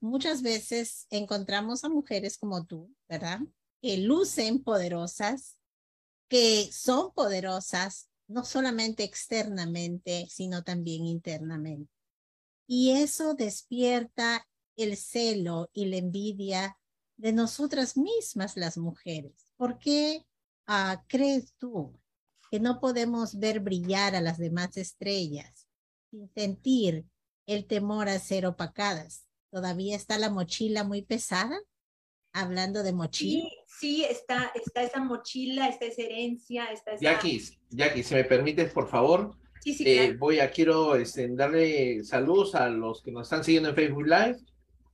muchas 0.00 0.42
veces 0.42 1.06
encontramos 1.10 1.84
a 1.84 1.88
mujeres 1.88 2.38
como 2.38 2.64
tú, 2.64 2.94
¿verdad? 3.08 3.40
Que 3.80 3.98
lucen 3.98 4.62
poderosas, 4.62 5.58
que 6.28 6.70
son 6.72 7.12
poderosas, 7.12 8.08
no 8.28 8.44
solamente 8.44 9.04
externamente, 9.04 10.26
sino 10.30 10.62
también 10.62 11.04
internamente. 11.04 11.92
Y 12.66 12.92
eso 12.92 13.34
despierta 13.34 14.46
el 14.76 14.96
celo 14.96 15.70
y 15.72 15.86
la 15.86 15.96
envidia 15.96 16.78
de 17.16 17.32
nosotras 17.32 17.96
mismas 17.96 18.56
las 18.56 18.78
mujeres. 18.78 19.52
¿Por 19.56 19.78
qué 19.78 20.24
ah, 20.66 21.04
crees 21.08 21.54
tú 21.58 21.98
que 22.50 22.60
no 22.60 22.80
podemos 22.80 23.38
ver 23.38 23.60
brillar 23.60 24.14
a 24.14 24.20
las 24.20 24.38
demás 24.38 24.76
estrellas 24.76 25.66
sin 26.10 26.28
sentir 26.34 27.06
el 27.46 27.66
temor 27.66 28.08
a 28.08 28.18
ser 28.18 28.46
opacadas. 28.46 29.26
¿Todavía 29.50 29.96
está 29.96 30.18
la 30.18 30.30
mochila 30.30 30.84
muy 30.84 31.02
pesada? 31.02 31.58
Hablando 32.32 32.82
de 32.82 32.92
mochila. 32.92 33.48
Sí, 33.66 34.04
está, 34.04 34.52
está 34.54 34.82
esa 34.82 35.00
mochila, 35.00 35.68
está 35.68 35.86
esa 35.86 36.02
herencia, 36.02 36.64
está 36.66 36.92
esa... 36.92 37.02
Jackie, 37.02 37.42
Jackie, 37.70 38.02
si 38.02 38.14
me 38.14 38.24
permites, 38.24 38.72
por 38.72 38.88
favor. 38.88 39.36
Sí, 39.60 39.74
sí, 39.74 39.84
eh, 39.86 40.16
Voy 40.18 40.40
a, 40.40 40.50
quiero 40.50 40.96
este, 40.96 41.28
darle 41.28 42.02
saludos 42.04 42.54
a 42.54 42.68
los 42.68 43.02
que 43.02 43.12
nos 43.12 43.26
están 43.26 43.44
siguiendo 43.44 43.68
en 43.68 43.74
Facebook 43.74 44.06
Live, 44.06 44.38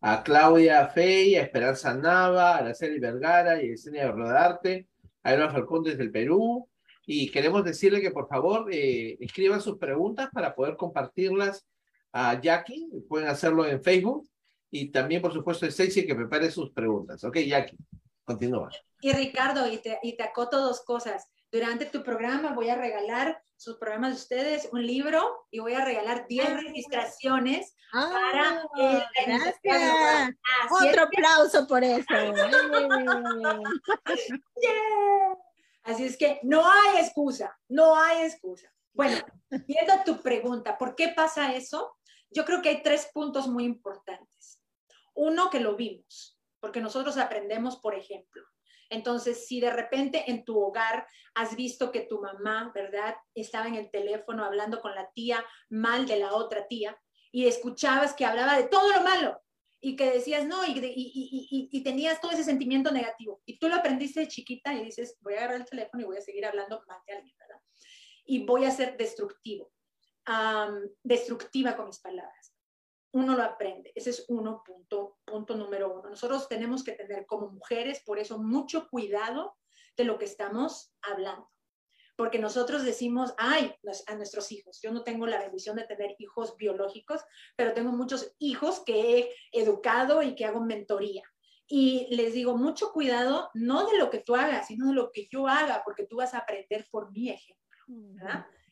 a 0.01 0.23
Claudia 0.23 0.89
Fey, 0.89 1.37
a 1.37 1.43
Esperanza 1.43 1.95
Nava, 1.95 2.57
a 2.57 2.59
Araceli 2.59 2.99
Vergara 2.99 3.63
y 3.63 3.71
a 3.71 3.75
Esenia 3.75 4.11
Rodarte, 4.11 4.89
a 5.23 5.35
Eva 5.35 5.51
Falcón 5.51 5.85
desde 5.85 6.03
el 6.03 6.11
Perú, 6.11 6.69
y 7.07 7.31
queremos 7.31 7.65
decirle 7.65 8.03
que 8.03 8.11
por 8.11 8.29
favor 8.29 8.69
eh, 8.71 9.17
escriban 9.21 9.63
sus 9.63 9.79
preguntas 9.79 10.29
para 10.33 10.55
poder 10.55 10.77
compartirlas 10.77 11.67
a 12.13 12.41
Jackie, 12.41 12.89
pueden 13.09 13.29
hacerlo 13.29 13.67
en 13.67 13.83
Facebook 13.83 14.29
y 14.71 14.91
también, 14.91 15.23
por 15.23 15.33
supuesto, 15.33 15.67
Stacy 15.67 16.07
que 16.07 16.15
prepare 16.15 16.51
sus 16.51 16.71
preguntas. 16.73 17.25
Ok, 17.25 17.39
Jackie, 17.39 17.79
continúa. 18.25 18.71
Y 19.01 19.13
Ricardo, 19.13 19.71
y 19.71 19.79
te, 19.79 19.99
y 20.03 20.17
te 20.17 20.23
acoto 20.25 20.61
dos 20.61 20.83
cosas. 20.85 21.29
Durante 21.51 21.87
tu 21.87 22.03
programa 22.03 22.53
voy 22.53 22.69
a 22.69 22.75
regalar 22.75 23.43
sus 23.57 23.79
programas 23.79 24.11
de 24.11 24.17
ustedes, 24.17 24.69
un 24.71 24.87
libro, 24.87 25.47
y 25.51 25.61
voy 25.61 25.73
a 25.73 25.85
regalar 25.85 26.27
10 26.29 26.47
ah. 26.49 26.61
registraciones 26.63 27.75
para 27.91 28.63
el 28.77 29.03
Gracias. 29.27 30.35
Otro 30.71 31.03
aplauso 31.03 31.67
por 31.67 31.83
eso. 31.83 32.05
Así 35.85 36.05
es 36.05 36.17
que 36.19 36.39
no 36.43 36.71
hay 36.71 36.99
excusa, 36.99 37.59
no 37.69 37.97
hay 37.97 38.27
excusa. 38.27 38.71
Bueno, 38.93 39.17
viendo 39.51 39.95
tu 40.05 40.21
pregunta, 40.21 40.77
¿por 40.77 40.95
qué 40.95 41.09
pasa 41.17 41.55
eso? 41.55 41.98
Yo 42.31 42.45
creo 42.45 42.63
que 42.63 42.69
hay 42.69 42.83
tres 42.83 43.11
puntos 43.13 43.49
muy 43.49 43.65
importantes. 43.65 44.63
Uno, 45.15 45.51
que 45.51 45.61
lo 45.61 45.77
vimos, 45.77 46.39
porque 46.61 46.81
nosotros 46.81 47.17
aprendemos, 47.17 47.77
por 47.77 47.95
ejemplo. 47.95 48.43
Entonces, 48.91 49.47
si 49.47 49.61
de 49.61 49.71
repente 49.71 50.31
en 50.31 50.45
tu 50.45 50.59
hogar 50.59 51.07
has 51.35 51.57
visto 51.57 51.93
que 51.93 52.01
tu 52.01 52.21
mamá, 52.21 52.73
¿verdad?, 52.75 53.17
estaba 53.35 53.67
en 53.67 53.75
el 53.75 53.91
teléfono 53.91 54.45
hablando 54.45 54.81
con 54.81 54.95
la 54.95 55.11
tía 55.13 55.45
mal 55.69 56.07
de 56.07 56.19
la 56.19 56.35
otra 56.35 56.67
tía 56.67 56.99
y 57.31 57.47
escuchabas 57.47 58.15
que 58.15 58.25
hablaba 58.25 58.57
de 58.57 58.69
todo 58.69 58.91
lo 58.91 59.03
malo 59.03 59.41
y 59.81 59.95
que 59.95 60.11
decías 60.11 60.47
no 60.47 60.65
y, 60.67 60.71
y, 60.71 61.69
y, 61.71 61.83
tenías 61.85 62.21
todo 62.21 62.33
ese 62.33 62.43
sentimiento 62.43 62.91
negativo 62.91 63.43
y 63.45 63.59
tú 63.59 63.69
lo 63.69 63.77
aprendiste 63.77 64.21
de 64.21 64.29
chiquita 64.29 64.75
y 64.75 64.85
dices, 64.85 65.17
voy 65.21 65.35
a 65.35 65.39
agarrar 65.39 65.57
el 65.59 65.67
teléfono 65.67 66.03
y 66.03 66.07
voy 66.07 66.17
a 66.17 66.23
seguir 66.23 66.47
hablando 66.47 66.83
mal 66.89 66.99
de 67.07 67.13
alguien, 67.13 67.37
¿verdad? 67.39 67.63
Y 68.25 68.45
voy 68.45 68.65
a 68.65 68.71
ser 68.71 68.97
destructivo 68.97 69.71
destructiva 71.03 71.77
con 71.77 71.87
mis 71.87 72.01
palabras. 72.01 72.55
Uno 73.13 73.37
lo 73.37 73.43
aprende. 73.43 73.93
Ese 73.95 74.11
es 74.11 74.27
uno 74.29 74.63
punto, 74.65 75.19
punto 75.25 75.57
número 75.57 75.93
uno. 75.93 76.11
Nosotros 76.11 76.49
tenemos 76.49 76.85
que 76.85 76.93
tener 76.93 77.27
como 77.27 77.51
mujeres, 77.51 78.03
por 78.05 78.19
eso, 78.19 78.39
mucho 78.39 78.89
cuidado 78.89 79.57
de 79.97 80.05
lo 80.05 80.19
que 80.19 80.27
estamos 80.27 80.95
hablando. 81.03 81.51
Porque 82.17 82.39
nosotros 82.39 82.85
decimos, 82.85 83.33
ay, 83.39 83.75
a 84.07 84.15
nuestros 84.17 84.51
hijos. 84.51 84.81
Yo 84.83 84.91
no 84.91 85.05
tengo 85.05 85.27
la 85.27 85.39
bendición 85.39 85.77
de 85.77 85.85
tener 85.85 86.17
hijos 86.19 86.57
biológicos, 86.57 87.23
pero 87.57 87.75
tengo 87.75 87.93
muchos 87.93 88.35
hijos 88.39 88.81
que 88.81 89.19
he 89.19 89.35
educado 89.53 90.23
y 90.23 90.35
que 90.35 90.45
hago 90.45 90.61
mentoría. 90.61 91.23
Y 91.67 92.09
les 92.15 92.33
digo, 92.33 92.57
mucho 92.57 92.93
cuidado, 92.93 93.51
no 93.55 93.87
de 93.89 93.99
lo 93.99 94.11
que 94.11 94.19
tú 94.19 94.35
hagas, 94.35 94.67
sino 94.67 94.89
de 94.89 94.95
lo 94.95 95.13
que 95.13 95.29
yo 95.31 95.47
haga, 95.47 95.83
porque 95.85 96.07
tú 96.07 96.17
vas 96.17 96.35
a 96.35 96.39
aprender 96.39 96.87
por 96.91 97.13
mi 97.13 97.31
ejemplo. 97.31 97.79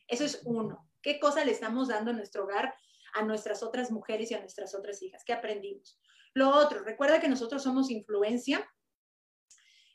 Eso 0.07 0.25
es 0.25 0.41
uno. 0.45 0.89
¿Qué 1.07 1.21
cosa 1.21 1.45
le 1.45 1.53
estamos 1.53 1.87
dando 1.87 2.11
en 2.11 2.17
nuestro 2.17 2.43
hogar 2.43 2.75
a 3.13 3.23
nuestras 3.23 3.63
otras 3.63 3.91
mujeres 3.91 4.29
y 4.29 4.33
a 4.33 4.41
nuestras 4.41 4.75
otras 4.75 5.01
hijas? 5.01 5.23
¿Qué 5.25 5.31
aprendimos? 5.31 5.97
Lo 6.33 6.49
otro, 6.49 6.83
recuerda 6.83 7.21
que 7.21 7.29
nosotros 7.29 7.63
somos 7.63 7.89
influencia. 7.89 8.69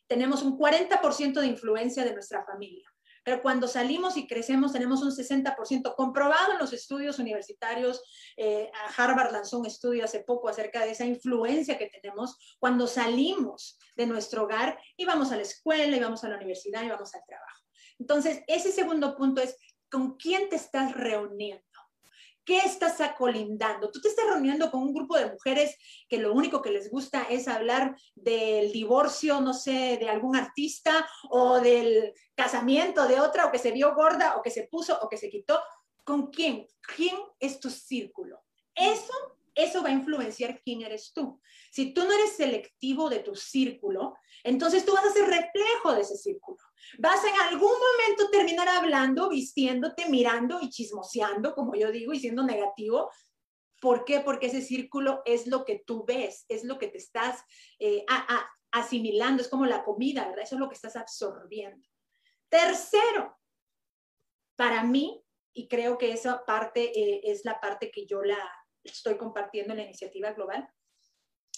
Tenemos 0.07 0.41
un 0.43 0.59
40% 0.59 1.39
de 1.39 1.47
influencia 1.49 2.07
de 2.07 2.15
nuestra 2.15 2.47
familia. 2.47 2.91
Pero 3.25 3.43
cuando 3.43 3.69
salimos 3.69 4.17
y 4.17 4.27
crecemos 4.27 4.73
tenemos 4.73 5.03
un 5.03 5.11
60% 5.11 5.95
comprobado 5.97 6.53
en 6.53 6.59
los 6.59 6.73
estudios 6.73 7.19
universitarios. 7.19 8.03
Eh, 8.39 8.71
Harvard 8.97 9.33
lanzó 9.33 9.59
un 9.59 9.67
estudio 9.67 10.07
hace 10.07 10.21
poco 10.21 10.49
acerca 10.49 10.83
de 10.83 10.93
esa 10.93 11.05
influencia 11.05 11.77
que 11.77 11.91
tenemos 11.91 12.57
cuando 12.59 12.87
salimos 12.87 13.79
de 13.97 14.07
nuestro 14.07 14.45
hogar 14.45 14.81
y 14.97 15.05
vamos 15.05 15.31
a 15.31 15.37
la 15.37 15.43
escuela 15.43 15.95
y 15.95 16.01
vamos 16.01 16.25
a 16.25 16.31
la 16.31 16.37
universidad 16.37 16.83
y 16.83 16.89
vamos 16.89 17.15
al 17.15 17.23
trabajo. 17.27 17.61
Entonces, 17.99 18.43
ese 18.47 18.73
segundo 18.73 19.15
punto 19.15 19.43
es 19.43 19.57
¿Con 19.93 20.17
quién 20.17 20.49
te 20.49 20.57
estás 20.57 20.95
reuniendo? 20.95 21.63
¿Qué 22.47 22.61
estás 22.61 22.99
acolindando? 23.03 23.91
Tú 23.91 24.01
te 24.01 24.09
estás 24.09 24.25
reuniendo 24.27 24.71
con 24.71 24.81
un 24.81 24.95
grupo 24.95 25.19
de 25.19 25.31
mujeres 25.31 25.77
que 26.09 26.17
lo 26.17 26.33
único 26.33 26.63
que 26.63 26.71
les 26.71 26.91
gusta 26.91 27.25
es 27.29 27.47
hablar 27.47 27.95
del 28.15 28.73
divorcio, 28.73 29.43
no 29.43 29.53
sé, 29.53 29.99
de 30.01 30.09
algún 30.09 30.35
artista 30.35 31.07
o 31.29 31.61
del 31.61 32.15
casamiento 32.35 33.07
de 33.07 33.21
otra 33.21 33.45
o 33.45 33.53
que 33.53 33.59
se 33.59 33.71
vio 33.71 33.95
gorda 33.95 34.37
o 34.39 34.43
que 34.43 34.51
se 34.51 34.67
puso 34.67 34.99
o 34.99 35.11
que 35.11 35.19
se 35.19 35.29
quitó. 35.29 35.61
¿Con 36.05 36.29
quién? 36.29 36.67
¿Quién 36.97 37.17
es 37.39 37.61
tu 37.61 37.69
círculo? 37.69 38.41
Eso, 38.75 39.13
eso 39.55 39.83
va 39.83 39.91
a 39.91 39.93
influenciar 39.93 40.61
quién 40.63 40.83
eres 40.83 41.13
tú. 41.13 41.41
Si 41.71 41.93
tú 41.93 42.05
no 42.05 42.13
eres 42.13 42.37
selectivo 42.37 43.09
de 43.09 43.21
tu 43.21 43.35
círculo, 43.35 44.15
entonces 44.45 44.85
tú 44.85 44.93
vas 44.93 45.05
a 45.05 45.13
ser 45.13 45.29
reflejo 45.29 45.95
de 45.95 46.01
ese 46.01 46.17
círculo. 46.17 46.59
Vas 46.99 47.25
en 47.25 47.35
algún 47.49 47.73
momento 47.73 48.31
terminar 48.31 48.69
hablando, 48.69 49.29
vistiéndote, 49.29 50.09
mirando 50.09 50.59
y 50.61 50.71
chismoseando, 50.71 51.55
como 51.55 51.75
yo 51.75 51.93
digo, 51.93 52.13
y 52.13 52.21
siendo 52.21 52.43
negativo. 52.43 53.11
¿Por 53.81 54.05
qué? 54.05 54.21
Porque 54.21 54.47
ese 54.47 54.63
círculo 54.63 55.23
es 55.25 55.47
lo 55.47 55.65
que 55.65 55.83
tú 55.87 56.05
ves, 56.07 56.45
es 56.49 56.65
lo 56.65 56.79
que 56.79 56.89
te 56.89 56.99
estás 56.99 57.43
eh, 57.79 58.05
asimilando, 58.71 59.43
es 59.43 59.49
como 59.49 59.67
la 59.67 59.85
comida, 59.85 60.27
¿verdad? 60.29 60.45
Eso 60.45 60.57
es 60.57 60.61
lo 60.61 60.69
que 60.69 60.77
estás 60.77 60.97
absorbiendo. 60.97 61.87
Tercero, 62.49 63.39
para 64.57 64.83
mí, 64.85 65.25
y 65.53 65.69
creo 65.69 65.99
que 65.99 66.13
esa 66.13 66.45
parte 66.45 66.99
eh, 66.99 67.21
es 67.25 67.45
la 67.45 67.61
parte 67.61 67.91
que 67.91 68.07
yo 68.07 68.23
la 68.23 68.39
estoy 68.85 69.17
compartiendo 69.17 69.73
en 69.73 69.79
la 69.79 69.85
iniciativa 69.85 70.33
global, 70.33 70.69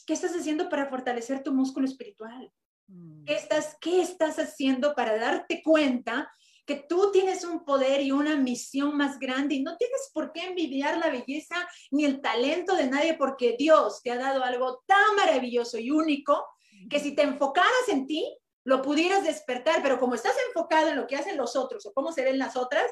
¿qué 0.06 0.12
estás 0.12 0.32
haciendo 0.32 0.68
para 0.68 0.88
fortalecer 0.88 1.42
tu 1.42 1.52
músculo 1.52 1.86
espiritual? 1.86 2.52
Mm. 2.86 3.24
¿Qué 3.24 3.34
estás, 3.34 3.76
¿Qué 3.80 4.02
estás 4.02 4.38
haciendo 4.38 4.94
para 4.94 5.16
darte 5.16 5.62
cuenta 5.62 6.30
que 6.66 6.76
tú 6.88 7.10
tienes 7.12 7.44
un 7.44 7.64
poder 7.64 8.00
y 8.00 8.10
una 8.10 8.36
misión 8.36 8.96
más 8.96 9.18
grande 9.18 9.56
y 9.56 9.62
no 9.62 9.76
tienes 9.76 10.10
por 10.12 10.32
qué 10.32 10.44
envidiar 10.44 10.96
la 10.98 11.10
belleza 11.10 11.56
ni 11.90 12.04
el 12.04 12.20
talento 12.20 12.74
de 12.74 12.88
nadie 12.88 13.14
porque 13.14 13.56
Dios 13.58 14.00
te 14.02 14.10
ha 14.10 14.16
dado 14.16 14.42
algo 14.42 14.82
tan 14.86 15.14
maravilloso 15.16 15.78
y 15.78 15.90
único 15.90 16.46
que 16.88 17.00
si 17.00 17.14
te 17.14 17.22
enfocaras 17.22 17.88
en 17.88 18.06
ti, 18.06 18.36
lo 18.64 18.80
pudieras 18.80 19.24
despertar, 19.24 19.82
pero 19.82 19.98
como 19.98 20.14
estás 20.14 20.34
enfocado 20.48 20.88
en 20.88 20.96
lo 20.96 21.06
que 21.06 21.16
hacen 21.16 21.36
los 21.36 21.54
otros 21.54 21.84
o 21.84 21.92
cómo 21.92 22.12
se 22.12 22.24
ven 22.24 22.38
las 22.38 22.56
otras, 22.56 22.90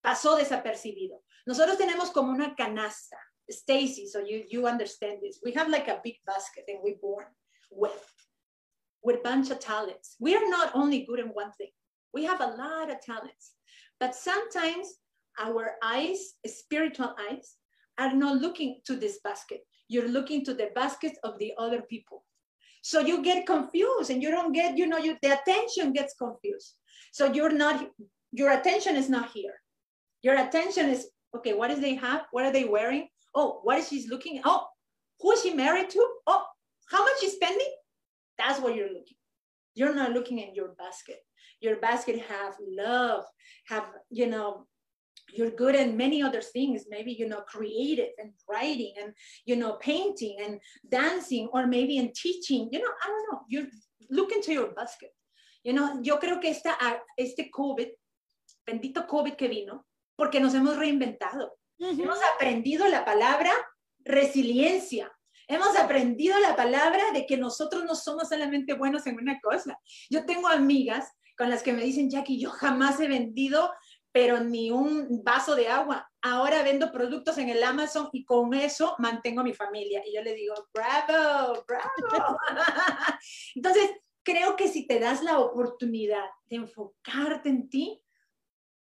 pasó 0.00 0.36
desapercibido. 0.36 1.22
Nosotros 1.44 1.76
tenemos 1.76 2.10
como 2.10 2.32
una 2.32 2.54
canasta. 2.54 3.18
Stacy, 3.50 4.06
so 4.06 4.20
you, 4.20 4.44
you 4.48 4.66
understand 4.66 5.18
this. 5.22 5.40
We 5.44 5.52
have 5.52 5.68
like 5.68 5.88
a 5.88 6.00
big 6.02 6.16
basket 6.26 6.64
and 6.68 6.78
we're 6.82 6.96
born 7.00 7.24
with, 7.70 7.92
with 9.02 9.16
a 9.16 9.22
bunch 9.22 9.50
of 9.50 9.58
talents. 9.58 10.16
We 10.20 10.36
are 10.36 10.48
not 10.48 10.70
only 10.74 11.04
good 11.04 11.18
in 11.18 11.28
one 11.28 11.52
thing. 11.52 11.70
We 12.12 12.24
have 12.24 12.40
a 12.40 12.46
lot 12.46 12.90
of 12.90 13.00
talents. 13.00 13.52
But 13.98 14.14
sometimes 14.14 14.94
our 15.38 15.72
eyes, 15.82 16.34
spiritual 16.46 17.14
eyes, 17.30 17.56
are 17.98 18.14
not 18.14 18.40
looking 18.40 18.80
to 18.86 18.96
this 18.96 19.20
basket. 19.22 19.60
You're 19.88 20.08
looking 20.08 20.44
to 20.44 20.54
the 20.54 20.70
basket 20.74 21.18
of 21.24 21.38
the 21.38 21.52
other 21.58 21.82
people. 21.82 22.24
So 22.82 23.00
you 23.00 23.22
get 23.22 23.46
confused 23.46 24.10
and 24.10 24.22
you 24.22 24.30
don't 24.30 24.52
get, 24.52 24.78
you 24.78 24.86
know, 24.86 24.96
you, 24.98 25.18
the 25.22 25.38
attention 25.38 25.92
gets 25.92 26.14
confused. 26.14 26.74
So 27.12 27.32
you're 27.32 27.52
not, 27.52 27.90
your 28.32 28.52
attention 28.52 28.96
is 28.96 29.10
not 29.10 29.30
here. 29.32 29.54
Your 30.22 30.36
attention 30.36 30.88
is, 30.88 31.08
okay, 31.36 31.52
what 31.52 31.68
does 31.68 31.80
they 31.80 31.94
have? 31.94 32.22
What 32.30 32.46
are 32.46 32.52
they 32.52 32.64
wearing? 32.64 33.08
Oh, 33.34 33.60
what 33.62 33.78
is 33.78 33.88
she 33.88 34.06
looking? 34.08 34.40
Oh, 34.44 34.66
who 35.20 35.32
is 35.32 35.42
she 35.42 35.54
married 35.54 35.90
to? 35.90 36.06
Oh, 36.26 36.44
how 36.90 37.04
much 37.04 37.22
is 37.22 37.34
spending? 37.34 37.72
That's 38.38 38.60
what 38.60 38.74
you're 38.74 38.88
looking. 38.88 39.16
You're 39.74 39.94
not 39.94 40.12
looking 40.12 40.42
at 40.42 40.54
your 40.54 40.68
basket. 40.78 41.18
Your 41.60 41.76
basket 41.76 42.20
have 42.28 42.54
love, 42.60 43.24
have, 43.68 43.84
you 44.10 44.26
know, 44.26 44.66
you're 45.32 45.50
good 45.50 45.76
at 45.76 45.94
many 45.94 46.20
other 46.24 46.40
things 46.40 46.86
maybe 46.90 47.12
you 47.12 47.28
know 47.28 47.42
creative 47.42 48.08
and 48.18 48.32
writing 48.48 48.92
and 49.00 49.12
you 49.44 49.54
know 49.54 49.74
painting 49.74 50.36
and 50.44 50.58
dancing 50.90 51.48
or 51.52 51.68
maybe 51.68 51.98
in 51.98 52.10
teaching 52.16 52.68
you 52.72 52.80
know 52.80 52.92
i 53.04 53.06
don't 53.06 53.26
know 53.30 53.40
you 53.48 53.68
look 54.10 54.32
into 54.32 54.52
your 54.52 54.72
basket 54.72 55.10
you 55.62 55.72
know 55.72 56.00
yo 56.02 56.18
creo 56.18 56.40
que 56.40 56.50
esta, 56.50 56.76
este 57.16 57.48
covid 57.52 57.90
bendito 58.66 59.06
covid 59.06 59.36
que 59.36 59.46
vino 59.46 59.84
porque 60.20 60.38
nos 60.38 60.52
hemos 60.54 60.76
reinventado. 60.76 61.54
Hemos 61.80 62.18
aprendido 62.34 62.86
la 62.88 63.04
palabra 63.04 63.50
resiliencia. 64.00 65.10
Hemos 65.48 65.76
aprendido 65.78 66.38
la 66.38 66.54
palabra 66.54 67.10
de 67.12 67.26
que 67.26 67.36
nosotros 67.36 67.84
no 67.84 67.94
somos 67.94 68.28
solamente 68.28 68.74
buenos 68.74 69.06
en 69.06 69.16
una 69.16 69.40
cosa. 69.40 69.78
Yo 70.10 70.26
tengo 70.26 70.48
amigas 70.48 71.10
con 71.36 71.48
las 71.48 71.62
que 71.62 71.72
me 71.72 71.82
dicen, 71.82 72.10
Jackie, 72.10 72.38
yo 72.38 72.50
jamás 72.50 73.00
he 73.00 73.08
vendido, 73.08 73.72
pero 74.12 74.40
ni 74.40 74.70
un 74.70 75.24
vaso 75.24 75.56
de 75.56 75.68
agua. 75.68 76.08
Ahora 76.20 76.62
vendo 76.62 76.92
productos 76.92 77.38
en 77.38 77.48
el 77.48 77.64
Amazon 77.64 78.10
y 78.12 78.24
con 78.26 78.52
eso 78.52 78.94
mantengo 78.98 79.42
mi 79.42 79.54
familia. 79.54 80.02
Y 80.06 80.14
yo 80.14 80.22
le 80.22 80.34
digo, 80.34 80.54
bravo, 80.74 81.64
bravo. 81.66 82.38
Entonces, 83.54 83.90
creo 84.22 84.54
que 84.54 84.68
si 84.68 84.86
te 84.86 85.00
das 85.00 85.22
la 85.22 85.38
oportunidad 85.38 86.26
de 86.44 86.56
enfocarte 86.56 87.48
en 87.48 87.70
ti, 87.70 88.02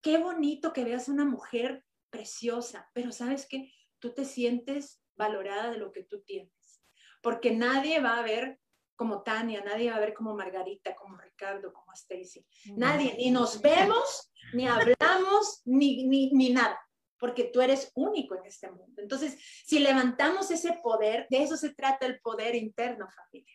qué 0.02 0.18
bonito 0.18 0.72
que 0.72 0.84
veas 0.84 1.08
una 1.08 1.24
mujer 1.24 1.84
preciosa, 2.10 2.88
pero 2.92 3.12
sabes 3.12 3.46
que 3.46 3.72
tú 3.98 4.12
te 4.12 4.24
sientes 4.24 5.02
valorada 5.16 5.70
de 5.70 5.78
lo 5.78 5.92
que 5.92 6.04
tú 6.04 6.22
tienes, 6.22 6.82
porque 7.22 7.50
nadie 7.50 8.00
va 8.00 8.18
a 8.18 8.22
ver 8.22 8.58
como 8.96 9.22
Tania, 9.22 9.62
nadie 9.62 9.90
va 9.90 9.96
a 9.96 10.00
ver 10.00 10.12
como 10.12 10.34
Margarita, 10.34 10.96
como 10.96 11.16
Ricardo, 11.16 11.72
como 11.72 11.92
Stacy. 11.92 12.44
Nadie, 12.74 13.14
ni 13.16 13.30
nos 13.30 13.60
vemos, 13.62 14.32
ni 14.52 14.66
hablamos, 14.66 15.62
ni, 15.64 16.04
ni, 16.04 16.32
ni 16.32 16.50
nada, 16.50 16.80
porque 17.16 17.44
tú 17.44 17.60
eres 17.60 17.92
único 17.94 18.34
en 18.34 18.44
este 18.46 18.68
mundo. 18.68 19.00
Entonces, 19.00 19.38
si 19.64 19.78
levantamos 19.78 20.50
ese 20.50 20.80
poder, 20.82 21.28
de 21.30 21.44
eso 21.44 21.56
se 21.56 21.74
trata 21.74 22.06
el 22.06 22.18
poder 22.20 22.56
interno, 22.56 23.06
familia 23.08 23.54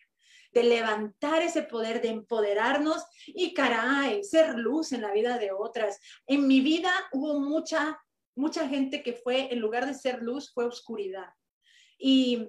de 0.54 0.62
levantar 0.62 1.42
ese 1.42 1.64
poder, 1.64 2.00
de 2.00 2.08
empoderarnos 2.08 3.04
y 3.26 3.52
caray, 3.52 4.22
ser 4.22 4.54
luz 4.54 4.92
en 4.92 5.02
la 5.02 5.12
vida 5.12 5.36
de 5.36 5.50
otras. 5.50 6.00
En 6.26 6.46
mi 6.46 6.60
vida 6.60 6.92
hubo 7.12 7.40
mucha, 7.40 8.00
mucha 8.34 8.68
gente 8.68 9.02
que 9.02 9.12
fue, 9.12 9.52
en 9.52 9.60
lugar 9.60 9.86
de 9.86 9.94
ser 9.94 10.22
luz, 10.22 10.52
fue 10.52 10.64
oscuridad. 10.64 11.28
Y, 11.98 12.48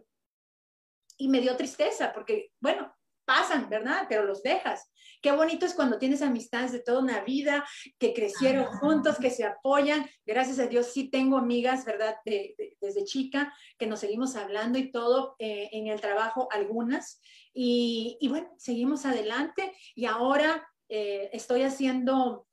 y 1.17 1.27
me 1.27 1.41
dio 1.41 1.55
tristeza 1.55 2.11
porque, 2.13 2.51
bueno, 2.59 2.93
pasan, 3.25 3.69
¿verdad? 3.69 4.05
Pero 4.07 4.23
los 4.23 4.43
dejas. 4.43 4.91
Qué 5.21 5.31
bonito 5.31 5.65
es 5.65 5.73
cuando 5.73 5.97
tienes 5.97 6.21
amistades 6.21 6.71
de 6.71 6.79
toda 6.79 6.99
una 6.99 7.21
vida, 7.21 7.65
que 7.97 8.13
crecieron 8.13 8.65
juntos, 8.65 9.17
que 9.17 9.31
se 9.31 9.43
apoyan. 9.43 10.07
Gracias 10.25 10.59
a 10.59 10.67
Dios 10.67 10.93
sí 10.93 11.09
tengo 11.09 11.37
amigas, 11.37 11.85
¿verdad? 11.85 12.15
desde 12.23 13.03
chica, 13.05 13.53
que 13.77 13.87
nos 13.87 13.99
seguimos 13.99 14.35
hablando 14.35 14.77
y 14.77 14.91
todo 14.91 15.35
eh, 15.39 15.69
en 15.71 15.87
el 15.87 15.99
trabajo, 15.99 16.47
algunas. 16.51 17.19
Y, 17.53 18.19
bueno, 18.29 18.53
seguimos 18.57 19.05
adelante 19.05 19.73
y 19.95 20.05
ahora 20.05 20.67
eh, 20.89 21.29
estoy 21.33 21.63
haciendo 21.63 22.47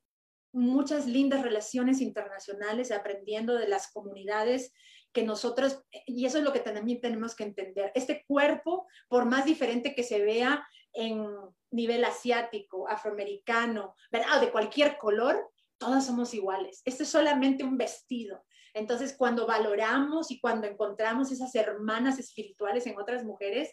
muchas 0.52 1.06
lindas 1.06 1.42
relaciones 1.42 2.00
internacionales, 2.00 2.92
aprendiendo 2.92 3.54
de 3.54 3.68
las 3.68 3.90
comunidades 3.92 4.72
que 5.12 5.22
nosotros, 5.22 5.82
y 6.06 6.24
eso 6.24 6.38
es 6.38 6.44
lo 6.44 6.52
que 6.52 6.60
también 6.60 7.00
tenemos 7.00 7.34
que 7.34 7.44
entender, 7.44 7.92
este 7.94 8.24
cuerpo, 8.26 8.86
por 9.08 9.26
más 9.26 9.44
diferente 9.44 9.94
que 9.94 10.02
se 10.02 10.24
vea 10.24 10.66
en 10.94 11.26
nivel 11.70 12.04
asiático, 12.04 12.88
afroamericano, 12.88 13.94
¿verdad? 14.10 14.40
de 14.40 14.50
cualquier 14.50 14.98
color, 14.98 15.50
todos 15.78 16.04
somos 16.04 16.32
iguales. 16.34 16.82
Este 16.84 17.02
es 17.02 17.08
solamente 17.08 17.64
un 17.64 17.76
vestido. 17.76 18.44
Entonces, 18.74 19.14
cuando 19.16 19.46
valoramos 19.46 20.30
y 20.30 20.40
cuando 20.40 20.66
encontramos 20.66 21.30
esas 21.30 21.54
hermanas 21.54 22.18
espirituales 22.18 22.86
en 22.86 22.98
otras 22.98 23.24
mujeres, 23.24 23.70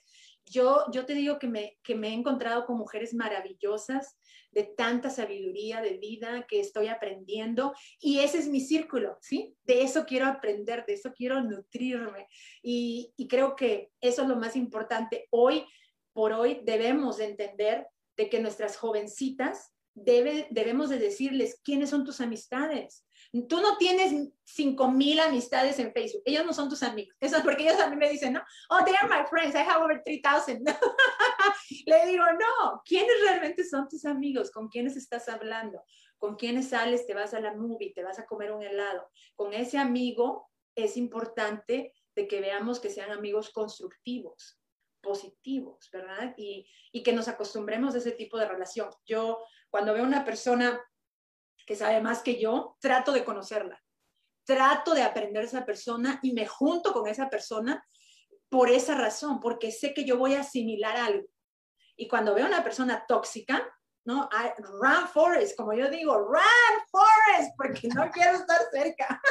yo, 0.50 0.86
yo 0.91 1.06
te 1.06 1.14
digo 1.14 1.39
que 1.39 1.47
me, 1.47 1.78
que 1.84 1.95
me 1.95 2.10
he 2.10 2.14
encontrado 2.14 2.66
con 2.66 2.78
mujeres 2.78 3.14
maravillosas, 3.14 4.18
de 4.52 4.64
tanta 4.64 5.10
sabiduría 5.10 5.82
de 5.82 5.97
vida 5.97 6.45
que 6.47 6.60
estoy 6.60 6.88
aprendiendo 6.88 7.74
y 8.00 8.20
ese 8.20 8.39
es 8.39 8.47
mi 8.47 8.62
círculo, 8.62 9.18
¿sí? 9.22 9.56
De 9.64 9.84
eso 9.84 10.06
quiero 10.06 10.26
aprender, 10.26 10.86
de 10.88 10.93
eso 10.93 11.14
quiero 11.14 11.41
nutrirme 11.43 12.28
y, 12.64 13.14
y 13.16 13.28
creo 13.28 13.56
que 13.56 13.91
eso 14.02 14.24
es 14.24 14.28
lo 14.28 14.36
más 14.38 14.56
importante. 14.56 15.28
Hoy 15.30 15.66
por 16.14 16.34
hoy 16.34 16.62
debemos 16.64 17.18
de 17.18 17.26
entender 17.26 17.88
de 18.18 18.30
que 18.30 18.39
nuestras 18.39 18.76
jovencitas 18.76 19.72
debe, 19.93 20.47
debemos 20.50 20.89
de 20.89 21.00
decirles 21.00 21.62
quiénes 21.64 21.91
son 21.91 22.04
tus 22.04 22.22
amistades, 22.22 23.06
Tú 23.48 23.62
no 23.62 23.78
tienes 23.78 24.32
5000 24.44 25.20
amistades 25.20 25.78
en 25.78 25.94
Facebook. 25.94 26.24
Ellos 26.26 26.46
no 26.46 26.54
son 26.54 26.68
tus 26.68 26.82
amigos. 26.82 27.16
Eso 27.20 27.38
es 27.38 27.44
porque 27.44 27.64
ellos 27.64 27.80
a 27.80 27.90
mí 27.90 27.96
me 27.96 28.10
dicen, 28.10 28.34
no, 28.34 28.42
oh, 28.70 28.84
they 28.84 28.96
are 28.96 29.08
my 29.08 29.28
friends. 29.30 29.56
I 29.56 29.60
have 29.60 29.84
over 29.84 30.02
3000. 30.04 30.64
Le 31.86 32.06
digo, 32.08 32.24
no, 32.34 32.82
¿quiénes 32.84 33.22
realmente 33.22 33.64
son 33.64 33.88
tus 33.88 34.06
amigos? 34.06 34.50
¿Con 34.50 34.68
quiénes 34.68 34.98
estás 34.98 35.30
hablando? 35.30 35.84
¿Con 36.18 36.36
quiénes 36.36 36.70
sales? 36.70 37.06
Te 37.06 37.14
vas 37.14 37.34
a 37.36 37.40
la 37.40 37.54
movie, 37.54 37.94
te 37.94 38.04
vas 38.04 38.18
a 38.18 38.26
comer 38.26 38.52
un 38.52 38.64
helado. 38.64 39.10
Con 39.36 39.54
ese 39.54 39.78
amigo 39.78 40.50
es 40.76 40.98
importante 40.98 41.94
de 42.16 42.28
que 42.28 42.42
veamos 42.42 42.80
que 42.80 42.90
sean 42.90 43.12
amigos 43.12 43.52
constructivos, 43.52 44.60
positivos, 45.02 45.90
¿verdad? 45.94 46.34
Y, 46.36 46.68
y 46.92 47.04
que 47.04 47.14
nos 47.14 47.28
acostumbremos 47.28 47.94
a 47.94 48.00
ese 48.00 48.12
tipo 48.12 48.40
de 48.40 48.48
relación. 48.48 48.90
Yo, 49.06 49.40
cuando 49.70 49.94
veo 49.94 50.04
una 50.04 50.26
persona 50.26 50.82
que 51.70 51.76
sabe 51.76 52.01
más 52.01 52.24
que 52.24 52.39
yo, 52.41 52.78
trato 52.80 53.11
de 53.11 53.24
conocerla, 53.24 53.80
trato 54.43 54.95
de 54.95 55.03
aprender 55.03 55.43
a 55.43 55.45
esa 55.45 55.67
persona 55.67 56.20
y 56.24 56.34
me 56.34 56.47
junto 56.47 56.91
con 56.93 57.07
esa 57.07 57.30
persona 57.30 57.86
por 58.49 58.72
esa 58.72 58.95
razón, 58.95 59.39
porque 59.39 59.72
sé 59.72 59.93
que 59.93 60.03
yo 60.03 60.17
voy 60.17 60.34
a 60.34 60.39
asimilar 60.39 60.97
algo. 60.97 61.28
Y 61.95 62.07
cuando 62.07 62.34
veo 62.34 62.47
una 62.47 62.63
persona 62.63 63.05
tóxica, 63.07 63.72
¿no? 64.03 64.28
run 64.57 65.07
Forest, 65.13 65.55
como 65.55 65.74
yo 65.74 65.91
digo, 65.91 66.17
run 66.17 66.41
Forest, 66.89 67.51
porque 67.55 67.88
no 67.89 68.09
quiero 68.13 68.38
estar 68.38 68.61
cerca. 68.72 69.22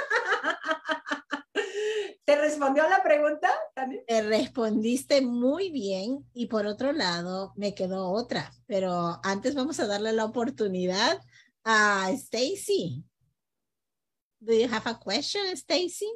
¿Te 2.24 2.36
respondió 2.36 2.88
la 2.88 3.02
pregunta? 3.02 3.50
Te 4.06 4.22
respondiste 4.22 5.22
muy 5.22 5.72
bien 5.72 6.24
y 6.32 6.46
por 6.46 6.66
otro 6.66 6.92
lado 6.92 7.52
me 7.56 7.74
quedó 7.74 8.12
otra, 8.12 8.52
pero 8.68 9.18
antes 9.24 9.56
vamos 9.56 9.80
a 9.80 9.88
darle 9.88 10.12
la 10.12 10.24
oportunidad 10.24 11.20
a 11.64 12.14
Stacy. 12.16 13.02
Do 14.40 14.54
you 14.54 14.68
have 14.68 14.86
a 14.86 14.94
question, 14.94 15.54
Stacy? 15.56 16.10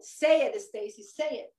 Say 0.00 0.46
it, 0.46 0.60
Stacy, 0.60 1.02
say 1.02 1.44
it. 1.44 1.54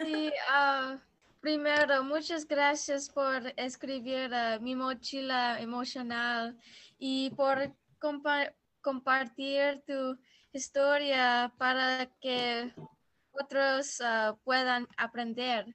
Sí, 0.00 0.30
ah, 0.50 0.98
primero, 1.40 2.02
muchas 2.04 2.46
gracias 2.46 3.08
por 3.08 3.52
escribir 3.56 4.32
ah, 4.34 4.58
mi 4.60 4.74
mochila 4.76 5.60
emocional 5.60 6.56
y 6.98 7.30
por 7.30 7.74
compa- 8.00 8.52
compartir 8.82 9.82
tu 9.86 10.16
historia 10.52 11.52
para 11.58 12.06
que 12.20 12.72
otros 13.32 14.00
puedan 14.44 14.86
aprender. 14.96 15.74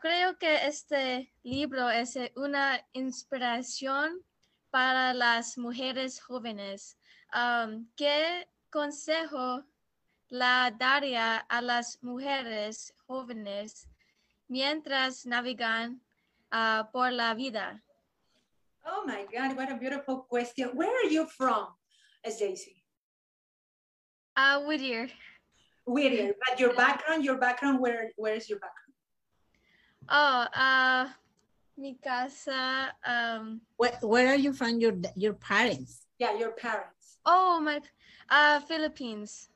Creo 0.00 0.38
que 0.38 0.66
este 0.66 1.32
libro 1.42 1.90
es 1.90 2.16
eh, 2.16 2.32
una 2.36 2.80
inspiración 2.92 4.22
para 4.70 5.14
las 5.14 5.56
mujeres 5.58 6.20
jóvenes. 6.20 6.98
Am, 7.30 7.88
¿Qué 7.96 8.48
consejo 8.70 9.64
la 10.28 10.70
daría 10.70 11.38
a 11.38 11.60
las 11.62 12.02
mujeres 12.02 12.94
jóvenes 13.06 13.88
mientras 14.48 15.26
navegan 15.26 16.00
ah, 16.50 16.88
por 16.92 17.12
la 17.12 17.34
vida? 17.34 17.82
Oh 18.84 19.04
my 19.04 19.26
God, 19.30 19.56
what 19.56 19.70
a 19.70 19.76
beautiful 19.76 20.26
question. 20.28 20.70
Where 20.74 20.90
are 20.90 21.10
you 21.10 21.26
from, 21.26 21.74
Stacy? 22.26 22.82
Ah, 24.34 24.60
Whittier. 24.66 25.10
Whittier, 25.84 26.34
but 26.48 26.60
your 26.60 26.74
background, 26.74 27.24
your 27.24 27.38
background, 27.38 27.80
where, 27.80 28.10
where 28.16 28.34
is 28.34 28.48
your 28.48 28.58
background? 28.58 28.94
Oh, 30.08 30.46
ah, 30.54 31.16
mi 31.78 31.96
casa. 32.02 32.92
um, 33.06 33.60
Where, 33.76 33.96
where 34.02 34.28
are 34.28 34.36
you 34.36 34.52
from? 34.52 34.80
Your 34.80 34.94
your 35.14 35.34
parents? 35.34 36.06
Yeah, 36.18 36.36
your 36.36 36.52
parents. 36.52 37.18
oh, 37.24 37.60
my. 37.60 37.80
Uh, 38.28 38.60
Philippines. 38.60 39.48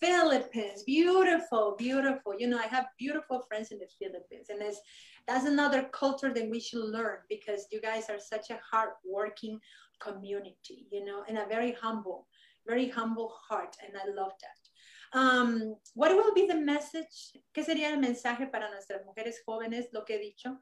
Philippines, 0.00 0.82
beautiful, 0.82 1.74
beautiful. 1.78 2.34
You 2.38 2.48
know, 2.48 2.58
I 2.58 2.66
have 2.66 2.86
beautiful 2.98 3.42
friends 3.46 3.70
in 3.70 3.78
the 3.78 3.86
Philippines, 3.98 4.48
and 4.48 4.62
it's, 4.62 4.80
that's 5.28 5.44
another 5.44 5.82
culture 5.92 6.32
that 6.32 6.48
we 6.50 6.58
should 6.58 6.84
learn 6.84 7.18
because 7.28 7.66
you 7.70 7.80
guys 7.82 8.08
are 8.08 8.18
such 8.18 8.48
a 8.48 8.58
hardworking 8.70 9.60
community, 10.00 10.86
you 10.90 11.04
know, 11.04 11.22
and 11.28 11.36
a 11.36 11.46
very 11.46 11.72
humble, 11.72 12.26
very 12.66 12.88
humble 12.88 13.30
heart, 13.46 13.76
and 13.84 13.92
I 13.94 14.06
love 14.20 14.32
that. 14.40 15.18
Um, 15.18 15.76
what 15.94 16.14
will 16.16 16.32
be 16.34 16.46
the 16.46 16.56
message? 16.56 17.36
¿Qué 17.54 17.62
sería 17.62 17.90
el 17.90 17.98
mensaje 18.00 18.50
para 18.50 18.70
nuestras 18.70 19.04
mujeres 19.04 19.36
jóvenes? 19.46 19.86
Lo 19.92 20.04
que 20.04 20.14
he 20.14 20.18
dicho, 20.18 20.56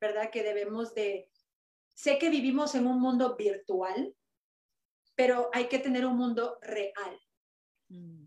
¿verdad? 0.00 0.30
Que 0.30 0.42
debemos 0.42 0.94
de, 0.94 1.30
sé 1.94 2.18
que 2.18 2.30
vivimos 2.30 2.74
en 2.74 2.86
un 2.86 3.00
mundo 3.00 3.36
virtual, 3.36 4.14
pero 5.14 5.50
hay 5.52 5.66
que 5.66 5.78
tener 5.78 6.04
un 6.06 6.16
mundo 6.16 6.58
real 6.60 7.20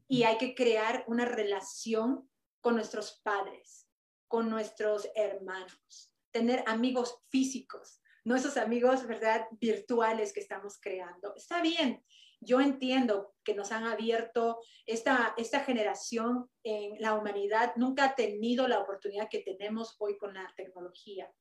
y 0.07 0.24
hay 0.24 0.38
que 0.38 0.55
crear 0.55 1.03
una 1.07 1.26
relación 1.26 2.30
con 2.61 2.76
nuestros 2.76 3.20
padres, 3.24 3.88
con 4.28 4.49
nuestros 4.49 5.09
hermanos, 5.15 6.13
tener 6.32 6.63
amigos 6.65 7.20
físicos, 7.30 8.01
no 8.24 8.36
esos 8.36 8.57
amigos, 8.57 9.05
¿verdad?, 9.07 9.47
virtuales 9.59 10.34
que 10.34 10.39
estamos 10.39 10.80
creando. 10.82 11.34
Está 11.36 11.61
bien, 11.61 12.03
yo 12.41 12.61
entiendo 12.61 13.36
que 13.43 13.53
nos 13.53 13.72
han 13.72 13.84
abierto 13.84 14.59
esta, 14.86 15.34
esta 15.38 15.61
generación 15.61 16.49
en 16.63 17.01
la 17.01 17.15
humanidad, 17.15 17.74
nunca 17.76 18.05
ha 18.05 18.15
tenido 18.15 18.67
la 18.67 18.80
oportunidad 18.80 19.30
que 19.30 19.39
tenemos 19.39 19.95
hoy 19.99 20.17
con 20.17 20.34
la 20.34 20.51
tecnología, 20.55 21.32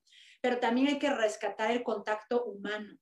pero 0.40 0.58
también 0.58 0.88
hay 0.88 0.98
que 0.98 1.10
rescatar 1.10 1.70
el 1.70 1.82
contacto 1.82 2.44
humano. 2.44 2.96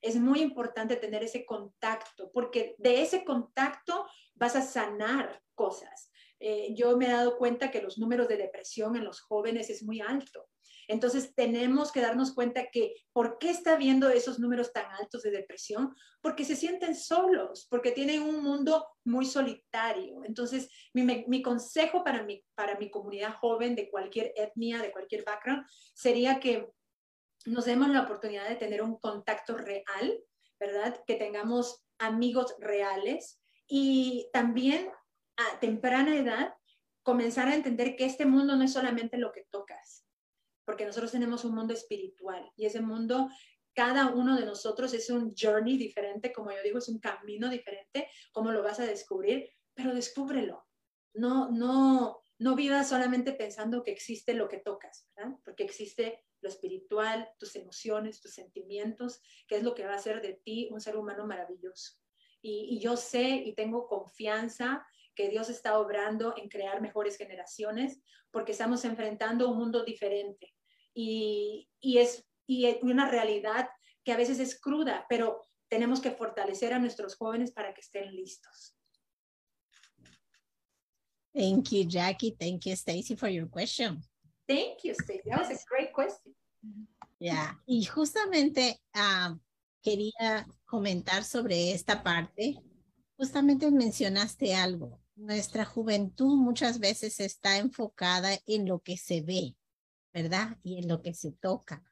Es 0.00 0.16
muy 0.16 0.40
importante 0.40 0.96
tener 0.96 1.22
ese 1.22 1.44
contacto, 1.44 2.30
porque 2.32 2.74
de 2.78 3.02
ese 3.02 3.24
contacto 3.24 4.06
vas 4.34 4.56
a 4.56 4.62
sanar 4.62 5.40
cosas. 5.54 6.10
Eh, 6.40 6.74
yo 6.74 6.96
me 6.96 7.06
he 7.06 7.10
dado 7.10 7.38
cuenta 7.38 7.70
que 7.70 7.82
los 7.82 7.98
números 7.98 8.26
de 8.26 8.36
depresión 8.36 8.96
en 8.96 9.04
los 9.04 9.20
jóvenes 9.20 9.70
es 9.70 9.84
muy 9.84 10.00
alto. 10.00 10.48
Entonces 10.88 11.34
tenemos 11.34 11.92
que 11.92 12.00
darnos 12.00 12.34
cuenta 12.34 12.66
que 12.70 12.96
¿por 13.12 13.38
qué 13.38 13.50
está 13.50 13.76
viendo 13.76 14.08
esos 14.08 14.40
números 14.40 14.72
tan 14.72 14.90
altos 14.92 15.22
de 15.22 15.30
depresión? 15.30 15.94
Porque 16.20 16.44
se 16.44 16.56
sienten 16.56 16.96
solos, 16.96 17.66
porque 17.70 17.92
tienen 17.92 18.22
un 18.22 18.42
mundo 18.42 18.88
muy 19.04 19.24
solitario. 19.24 20.24
Entonces 20.24 20.68
mi, 20.92 21.04
mi 21.26 21.42
consejo 21.42 22.04
para 22.04 22.22
mi, 22.22 22.44
para 22.54 22.78
mi 22.78 22.90
comunidad 22.90 23.34
joven 23.34 23.74
de 23.74 23.90
cualquier 23.90 24.32
etnia, 24.36 24.80
de 24.80 24.92
cualquier 24.92 25.24
background, 25.24 25.64
sería 25.94 26.40
que 26.40 26.68
nos 27.46 27.64
demos 27.64 27.88
la 27.88 28.02
oportunidad 28.02 28.48
de 28.48 28.56
tener 28.56 28.82
un 28.82 28.98
contacto 28.98 29.56
real, 29.56 30.18
¿verdad? 30.60 31.02
Que 31.06 31.16
tengamos 31.16 31.84
amigos 31.98 32.54
reales 32.58 33.40
y 33.66 34.28
también 34.32 34.90
a 35.36 35.58
temprana 35.60 36.16
edad 36.16 36.54
comenzar 37.02 37.48
a 37.48 37.54
entender 37.54 37.96
que 37.96 38.04
este 38.04 38.26
mundo 38.26 38.54
no 38.56 38.64
es 38.64 38.72
solamente 38.72 39.18
lo 39.18 39.32
que 39.32 39.46
tocas, 39.50 40.06
porque 40.64 40.86
nosotros 40.86 41.12
tenemos 41.12 41.44
un 41.44 41.54
mundo 41.54 41.74
espiritual 41.74 42.50
y 42.56 42.66
ese 42.66 42.80
mundo, 42.80 43.28
cada 43.74 44.10
uno 44.10 44.36
de 44.36 44.46
nosotros 44.46 44.92
es 44.94 45.10
un 45.10 45.34
journey 45.34 45.76
diferente, 45.78 46.32
como 46.32 46.50
yo 46.50 46.62
digo, 46.62 46.78
es 46.78 46.88
un 46.88 46.98
camino 46.98 47.48
diferente, 47.48 48.08
cómo 48.32 48.50
lo 48.52 48.62
vas 48.62 48.80
a 48.80 48.86
descubrir, 48.86 49.48
pero 49.74 49.94
descúbrelo. 49.94 50.66
No, 51.14 51.50
no, 51.50 52.22
no 52.38 52.54
vivas 52.54 52.88
solamente 52.88 53.32
pensando 53.32 53.82
que 53.82 53.92
existe 53.92 54.34
lo 54.34 54.48
que 54.48 54.58
tocas, 54.58 55.08
¿verdad? 55.16 55.36
Porque 55.44 55.64
existe 55.64 56.24
lo 56.40 56.48
espiritual, 56.48 57.28
tus 57.38 57.54
emociones, 57.56 58.20
tus 58.20 58.34
sentimientos, 58.34 59.20
que 59.46 59.56
es 59.56 59.62
lo 59.62 59.74
que 59.74 59.86
va 59.86 59.92
a 59.92 59.96
hacer 59.96 60.20
de 60.20 60.34
ti 60.34 60.68
un 60.72 60.80
ser 60.80 60.96
humano 60.96 61.26
maravilloso. 61.26 61.94
Y, 62.40 62.76
y 62.76 62.80
yo 62.80 62.96
sé 62.96 63.42
y 63.44 63.54
tengo 63.54 63.86
confianza 63.86 64.84
que 65.14 65.28
Dios 65.28 65.50
está 65.50 65.78
obrando 65.78 66.34
en 66.36 66.48
crear 66.48 66.80
mejores 66.80 67.16
generaciones 67.16 68.00
porque 68.30 68.52
estamos 68.52 68.84
enfrentando 68.84 69.48
un 69.50 69.58
mundo 69.58 69.84
diferente 69.84 70.52
y, 70.94 71.70
y 71.80 71.98
es 71.98 72.26
y 72.46 72.78
una 72.82 73.08
realidad 73.08 73.68
que 74.04 74.12
a 74.12 74.16
veces 74.16 74.38
es 74.38 74.58
cruda, 74.58 75.06
pero 75.08 75.42
tenemos 75.68 76.00
que 76.00 76.10
fortalecer 76.10 76.72
a 76.72 76.78
nuestros 76.78 77.16
jóvenes 77.16 77.52
para 77.52 77.72
que 77.72 77.80
estén 77.80 78.14
listos. 78.14 78.76
Thank 81.34 81.70
you, 81.70 81.84
Jackie. 81.84 82.36
Thank 82.38 82.66
you, 82.66 82.72
Stacy, 82.74 83.16
for 83.16 83.30
your 83.30 83.48
question. 83.48 84.02
Thank 84.46 84.84
you, 84.84 84.92
Stacey. 84.94 85.30
That 85.30 85.40
was 85.40 85.50
a 85.50 85.58
great 85.68 85.92
question. 85.92 86.34
Ya, 87.18 87.62
y 87.66 87.84
justamente 87.84 88.80
ah, 88.92 89.36
quería 89.80 90.46
comentar 90.66 91.24
sobre 91.24 91.72
esta 91.72 92.02
parte. 92.02 92.58
Justamente 93.16 93.70
mencionaste 93.70 94.54
algo. 94.54 95.00
Nuestra 95.14 95.64
juventud 95.64 96.36
muchas 96.36 96.78
veces 96.80 97.20
está 97.20 97.58
enfocada 97.58 98.38
en 98.46 98.66
lo 98.66 98.80
que 98.80 98.96
se 98.96 99.22
ve, 99.22 99.56
¿verdad? 100.12 100.58
Y 100.62 100.78
en 100.78 100.88
lo 100.88 101.00
que 101.00 101.14
se 101.14 101.32
toca. 101.32 101.82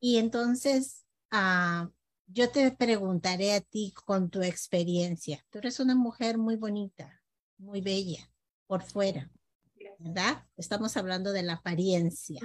Y 0.00 0.18
entonces, 0.18 1.04
ah, 1.30 1.90
yo 2.26 2.50
te 2.50 2.70
preguntaré 2.72 3.54
a 3.54 3.60
ti 3.60 3.92
con 4.04 4.30
tu 4.30 4.42
experiencia. 4.42 5.44
Tú 5.50 5.58
eres 5.58 5.80
una 5.80 5.94
mujer 5.94 6.38
muy 6.38 6.56
bonita, 6.56 7.22
muy 7.56 7.80
bella 7.80 8.30
por 8.66 8.82
fuera, 8.82 9.30
¿verdad? 9.98 10.46
Estamos 10.56 10.96
hablando 10.96 11.32
de 11.32 11.42
la 11.42 11.54
apariencia. 11.54 12.40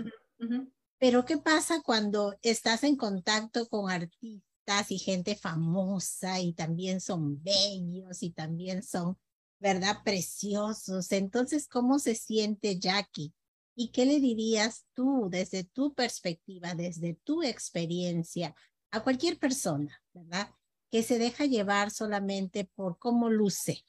Pero 0.97 1.26
¿qué 1.26 1.38
pasa 1.38 1.82
cuando 1.82 2.38
estás 2.41 2.84
en 2.84 2.95
contacto 2.95 3.68
con 3.68 3.91
artistas 3.91 4.89
y 4.89 4.97
gente 4.97 5.36
famosa 5.36 6.39
y 6.39 6.53
también 6.53 7.01
son 7.01 7.43
bellos 7.43 8.24
y 8.24 8.32
también 8.32 8.84
son, 8.84 9.18
¿verdad? 9.59 9.97
Preciosos. 10.05 11.11
Entonces, 11.11 11.68
¿cómo 11.68 11.99
se 11.99 12.16
siente 12.16 12.80
Jackie? 12.80 13.34
¿Y 13.76 13.89
qué 13.91 14.05
le 14.05 14.19
dirías 14.19 14.86
tú 14.93 15.28
desde 15.30 15.63
tu 15.63 15.93
perspectiva, 15.93 16.76
desde 16.76 17.15
tu 17.24 17.41
experiencia 17.43 18.55
a 18.91 19.01
cualquier 19.03 19.39
persona, 19.39 19.99
¿verdad? 20.13 20.49
Que 20.91 21.01
se 21.01 21.17
deja 21.17 21.45
llevar 21.45 21.89
solamente 21.89 22.65
por 22.76 22.99
cómo 22.99 23.30
luce, 23.30 23.84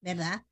¿verdad? 0.00 0.42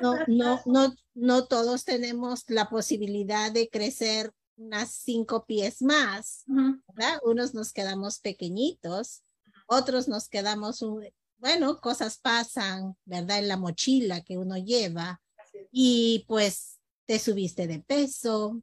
No, 0.00 0.14
no, 0.26 0.60
no, 0.66 0.94
no 1.14 1.46
todos 1.46 1.84
tenemos 1.84 2.44
la 2.48 2.68
posibilidad 2.68 3.50
de 3.52 3.68
crecer 3.68 4.32
unas 4.56 4.90
cinco 4.92 5.44
pies 5.46 5.82
más. 5.82 6.44
¿verdad? 6.88 7.20
Unos 7.24 7.54
nos 7.54 7.72
quedamos 7.72 8.18
pequeñitos, 8.18 9.22
otros 9.68 10.08
nos 10.08 10.28
quedamos, 10.28 10.82
un- 10.82 11.04
bueno, 11.36 11.80
cosas 11.80 12.18
pasan, 12.18 12.96
¿verdad? 13.04 13.38
En 13.38 13.48
la 13.48 13.56
mochila 13.56 14.20
que 14.22 14.36
uno 14.38 14.56
lleva 14.56 15.20
y 15.70 16.24
pues 16.26 16.77
te 17.08 17.18
subiste 17.18 17.66
de 17.66 17.80
peso 17.80 18.62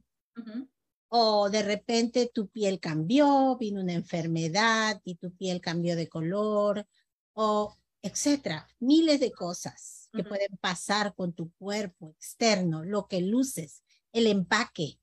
o 1.08 1.50
de 1.50 1.62
repente 1.64 2.30
tu 2.32 2.48
piel 2.48 2.78
cambió, 2.78 3.56
vino 3.58 3.80
una 3.80 3.92
enfermedad 3.92 5.00
y 5.04 5.16
tu 5.16 5.34
piel 5.34 5.60
cambió 5.60 5.96
de 5.96 6.08
color 6.08 6.86
o 7.32 7.76
etcétera, 8.02 8.68
miles 8.78 9.18
de 9.18 9.32
cosas. 9.32 10.08
que 10.12 10.22
pueden 10.24 10.56
pasar 10.58 11.14
con 11.14 11.34
tu 11.34 11.52
cuerpo 11.58 12.10
externo, 12.12 12.84
lo 12.84 13.06
que 13.06 13.20
luces, 13.20 13.82
el 14.12 14.28
empaque. 14.28 14.98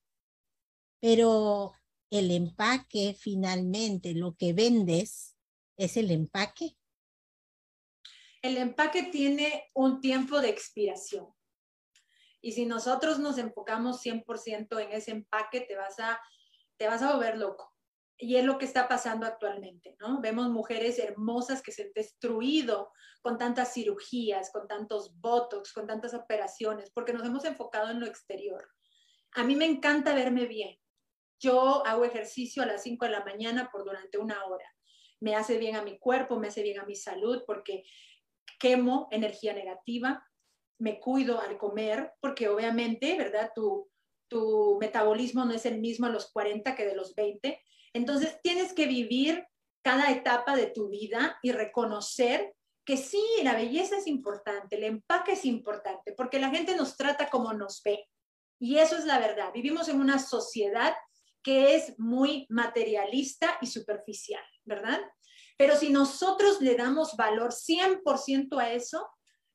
Pero 0.99 1.73
el 2.09 2.31
empaque 2.31 3.15
finalmente, 3.19 4.15
lo 4.15 4.35
que 4.35 4.53
vendes, 4.53 5.35
es 5.77 5.97
el 5.97 6.09
empaque. 6.09 6.77
El 8.41 8.57
empaque 8.57 9.03
tiene 9.03 9.65
un 9.75 9.99
tiempo 10.01 10.41
de 10.41 10.49
expiración. 10.49 11.27
Y 12.43 12.51
si 12.51 12.65
nosotros 12.65 13.19
nos 13.19 13.37
enfocamos 13.37 14.01
100% 14.05 14.77
en 14.83 14.91
ese 14.91 15.11
empaque, 15.11 15.61
te 15.61 15.77
vas 15.77 15.97
a, 15.99 16.19
te 16.75 16.87
vas 16.87 17.01
a 17.01 17.13
volver 17.13 17.37
loco. 17.37 17.73
Y 18.17 18.35
es 18.35 18.43
lo 18.43 18.57
que 18.57 18.65
está 18.65 18.89
pasando 18.89 19.25
actualmente, 19.25 19.95
¿no? 20.01 20.19
Vemos 20.19 20.49
mujeres 20.49 20.99
hermosas 20.99 21.61
que 21.61 21.71
se 21.71 21.83
han 21.83 21.93
destruido 21.95 22.91
con 23.21 23.37
tantas 23.37 23.73
cirugías, 23.73 24.51
con 24.51 24.67
tantos 24.67 25.17
botox, 25.21 25.71
con 25.71 25.87
tantas 25.87 26.13
operaciones, 26.13 26.91
porque 26.91 27.13
nos 27.13 27.25
hemos 27.25 27.45
enfocado 27.45 27.89
en 27.89 28.01
lo 28.01 28.07
exterior. 28.07 28.69
A 29.35 29.45
mí 29.45 29.55
me 29.55 29.65
encanta 29.65 30.13
verme 30.13 30.45
bien. 30.45 30.77
Yo 31.39 31.85
hago 31.87 32.03
ejercicio 32.03 32.61
a 32.61 32.65
las 32.65 32.83
5 32.83 33.05
de 33.05 33.11
la 33.11 33.23
mañana 33.23 33.69
por 33.71 33.85
durante 33.85 34.17
una 34.17 34.43
hora. 34.47 34.69
Me 35.21 35.33
hace 35.37 35.57
bien 35.57 35.77
a 35.77 35.81
mi 35.81 35.97
cuerpo, 35.97 36.37
me 36.37 36.49
hace 36.49 36.61
bien 36.61 36.81
a 36.81 36.85
mi 36.85 36.97
salud, 36.97 37.43
porque 37.47 37.85
quemo 38.59 39.07
energía 39.11 39.53
negativa, 39.53 40.27
me 40.83 40.99
cuido 40.99 41.39
al 41.39 41.57
comer, 41.57 42.11
porque 42.19 42.49
obviamente, 42.49 43.17
¿verdad? 43.17 43.51
Tu, 43.55 43.89
tu 44.27 44.77
metabolismo 44.81 45.45
no 45.45 45.53
es 45.53 45.65
el 45.65 45.79
mismo 45.79 46.07
a 46.07 46.09
los 46.09 46.29
40 46.29 46.75
que 46.75 46.85
de 46.85 46.93
los 46.93 47.15
20. 47.15 47.57
Entonces, 47.93 48.37
tienes 48.43 48.73
que 48.73 48.85
vivir 48.85 49.45
cada 49.81 50.11
etapa 50.11 50.57
de 50.57 50.67
tu 50.67 50.89
vida 50.89 51.39
y 51.41 51.53
reconocer 51.53 52.53
que 52.85 52.97
sí, 52.97 53.23
la 53.43 53.55
belleza 53.55 53.95
es 53.95 54.07
importante, 54.07 54.75
el 54.75 54.83
empaque 54.83 55.31
es 55.31 55.45
importante, 55.45 56.11
porque 56.11 56.37
la 56.37 56.49
gente 56.49 56.75
nos 56.75 56.97
trata 56.97 57.29
como 57.29 57.53
nos 57.53 57.81
ve. 57.81 58.05
Y 58.59 58.79
eso 58.79 58.97
es 58.97 59.05
la 59.05 59.19
verdad. 59.19 59.53
Vivimos 59.53 59.87
en 59.87 60.01
una 60.01 60.19
sociedad 60.19 60.93
que 61.41 61.75
es 61.75 61.97
muy 61.97 62.45
materialista 62.49 63.57
y 63.61 63.67
superficial, 63.67 64.43
¿verdad? 64.65 64.99
Pero 65.57 65.77
si 65.77 65.91
nosotros 65.91 66.59
le 66.59 66.75
damos 66.75 67.15
valor 67.15 67.53
100% 67.53 68.59
a 68.59 68.73
eso, 68.73 69.07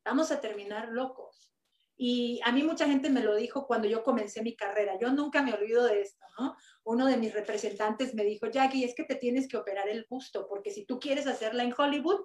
vamos 0.09 0.31
a 0.33 0.41
terminar 0.41 0.89
locos. 0.89 1.53
Y 2.01 2.41
a 2.45 2.53
mí 2.53 2.63
mucha 2.63 2.87
gente 2.87 3.11
me 3.11 3.23
lo 3.23 3.35
dijo 3.35 3.67
cuando 3.67 3.89
yo 3.89 4.05
comencé 4.05 4.41
mi 4.41 4.55
carrera. 4.55 4.97
Yo 5.01 5.11
nunca 5.11 5.43
me 5.43 5.53
olvido 5.53 5.85
de 5.85 6.01
esto, 6.01 6.25
¿no? 6.39 6.57
Uno 6.85 7.07
de 7.07 7.17
mis 7.17 7.35
representantes 7.35 8.15
me 8.15 8.25
dijo, 8.25 8.47
Jackie, 8.47 8.85
es 8.85 8.95
que 8.95 9.03
te 9.03 9.17
tienes 9.17 9.49
que 9.49 9.57
operar 9.57 9.89
el 9.89 10.07
busto, 10.09 10.47
porque 10.49 10.71
si 10.71 10.87
tú 10.87 11.01
quieres 11.01 11.27
hacerla 11.27 11.65
en 11.65 11.75
Hollywood, 11.77 12.21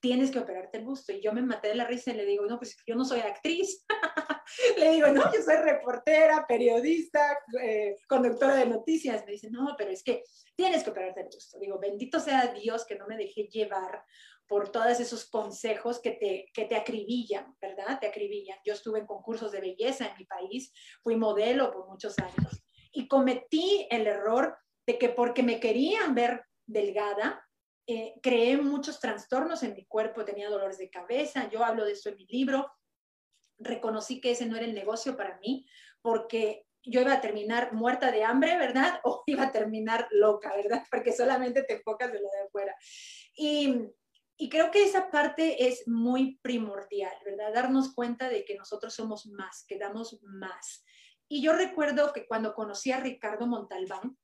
tienes 0.00 0.32
que 0.32 0.40
operarte 0.40 0.78
el 0.78 0.84
busto. 0.84 1.12
Y 1.12 1.22
yo 1.22 1.32
me 1.32 1.40
maté 1.40 1.68
de 1.68 1.76
la 1.76 1.86
risa 1.86 2.10
y 2.10 2.14
le 2.14 2.26
digo, 2.26 2.44
no, 2.46 2.58
pues 2.58 2.76
yo 2.84 2.96
no 2.96 3.04
soy 3.04 3.20
actriz. 3.20 3.86
le 4.78 4.90
digo, 4.90 5.06
no, 5.08 5.32
yo 5.32 5.40
soy 5.40 5.56
reportera, 5.56 6.44
periodista, 6.46 7.38
eh, 7.62 7.94
conductora 8.08 8.56
de 8.56 8.66
noticias. 8.66 9.24
Me 9.24 9.32
dice, 9.32 9.48
no, 9.50 9.76
pero 9.78 9.90
es 9.90 10.02
que 10.02 10.24
tienes 10.56 10.82
que 10.82 10.90
operarte 10.90 11.20
el 11.20 11.28
busto. 11.32 11.60
Digo, 11.60 11.78
bendito 11.78 12.18
sea 12.18 12.48
Dios 12.48 12.84
que 12.84 12.96
no 12.96 13.06
me 13.06 13.16
dejé 13.16 13.44
llevar 13.44 14.04
por 14.52 14.70
todos 14.70 15.00
esos 15.00 15.30
consejos 15.30 15.98
que 15.98 16.10
te, 16.10 16.50
que 16.52 16.66
te 16.66 16.76
acribillan, 16.76 17.56
¿verdad? 17.58 17.98
Te 17.98 18.08
acribillan. 18.08 18.58
Yo 18.66 18.74
estuve 18.74 18.98
en 18.98 19.06
concursos 19.06 19.50
de 19.50 19.62
belleza 19.62 20.08
en 20.08 20.18
mi 20.18 20.26
país, 20.26 20.74
fui 21.02 21.16
modelo 21.16 21.72
por 21.72 21.88
muchos 21.88 22.18
años 22.18 22.62
y 22.92 23.08
cometí 23.08 23.88
el 23.90 24.06
error 24.06 24.54
de 24.86 24.98
que 24.98 25.08
porque 25.08 25.42
me 25.42 25.58
querían 25.58 26.14
ver 26.14 26.44
delgada, 26.66 27.42
eh, 27.86 28.12
creé 28.22 28.58
muchos 28.58 29.00
trastornos 29.00 29.62
en 29.62 29.72
mi 29.72 29.86
cuerpo, 29.86 30.22
tenía 30.22 30.50
dolores 30.50 30.76
de 30.76 30.90
cabeza, 30.90 31.48
yo 31.48 31.64
hablo 31.64 31.86
de 31.86 31.92
esto 31.92 32.10
en 32.10 32.16
mi 32.16 32.26
libro, 32.26 32.70
reconocí 33.56 34.20
que 34.20 34.32
ese 34.32 34.44
no 34.44 34.56
era 34.56 34.66
el 34.66 34.74
negocio 34.74 35.16
para 35.16 35.38
mí, 35.38 35.66
porque 36.02 36.66
yo 36.84 37.00
iba 37.00 37.14
a 37.14 37.22
terminar 37.22 37.72
muerta 37.72 38.12
de 38.12 38.22
hambre, 38.22 38.58
¿verdad? 38.58 39.00
O 39.04 39.22
iba 39.24 39.44
a 39.44 39.52
terminar 39.52 40.08
loca, 40.10 40.54
¿verdad? 40.54 40.84
Porque 40.90 41.14
solamente 41.14 41.62
te 41.62 41.76
enfocas 41.76 42.12
de 42.12 42.20
lo 42.20 42.28
de 42.28 42.46
afuera. 42.46 42.76
Y, 43.34 43.88
y 44.36 44.48
creo 44.48 44.70
que 44.70 44.84
esa 44.84 45.10
parte 45.10 45.68
es 45.68 45.86
muy 45.86 46.38
primordial, 46.42 47.14
¿verdad? 47.24 47.52
Darnos 47.54 47.94
cuenta 47.94 48.28
de 48.28 48.44
que 48.44 48.56
nosotros 48.56 48.94
somos 48.94 49.26
más, 49.26 49.64
que 49.66 49.78
damos 49.78 50.18
más. 50.22 50.84
Y 51.28 51.42
yo 51.42 51.52
recuerdo 51.52 52.12
que 52.12 52.26
cuando 52.26 52.54
conocí 52.54 52.92
a 52.92 53.00
Ricardo 53.00 53.46
Montalbán, 53.46 54.16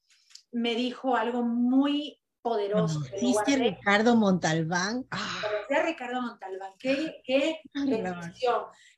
me 0.51 0.75
dijo 0.75 1.17
algo 1.17 1.43
muy 1.43 2.21
poderoso. 2.49 3.01
¿Viste 3.21 3.57
Ricardo 3.57 4.17
Montalbán? 4.17 5.07
Ah. 5.11 5.43
a 5.71 5.83
Ricardo 5.83 6.23
Montalbán. 6.23 6.73
Qué, 6.79 7.21
qué 7.25 7.61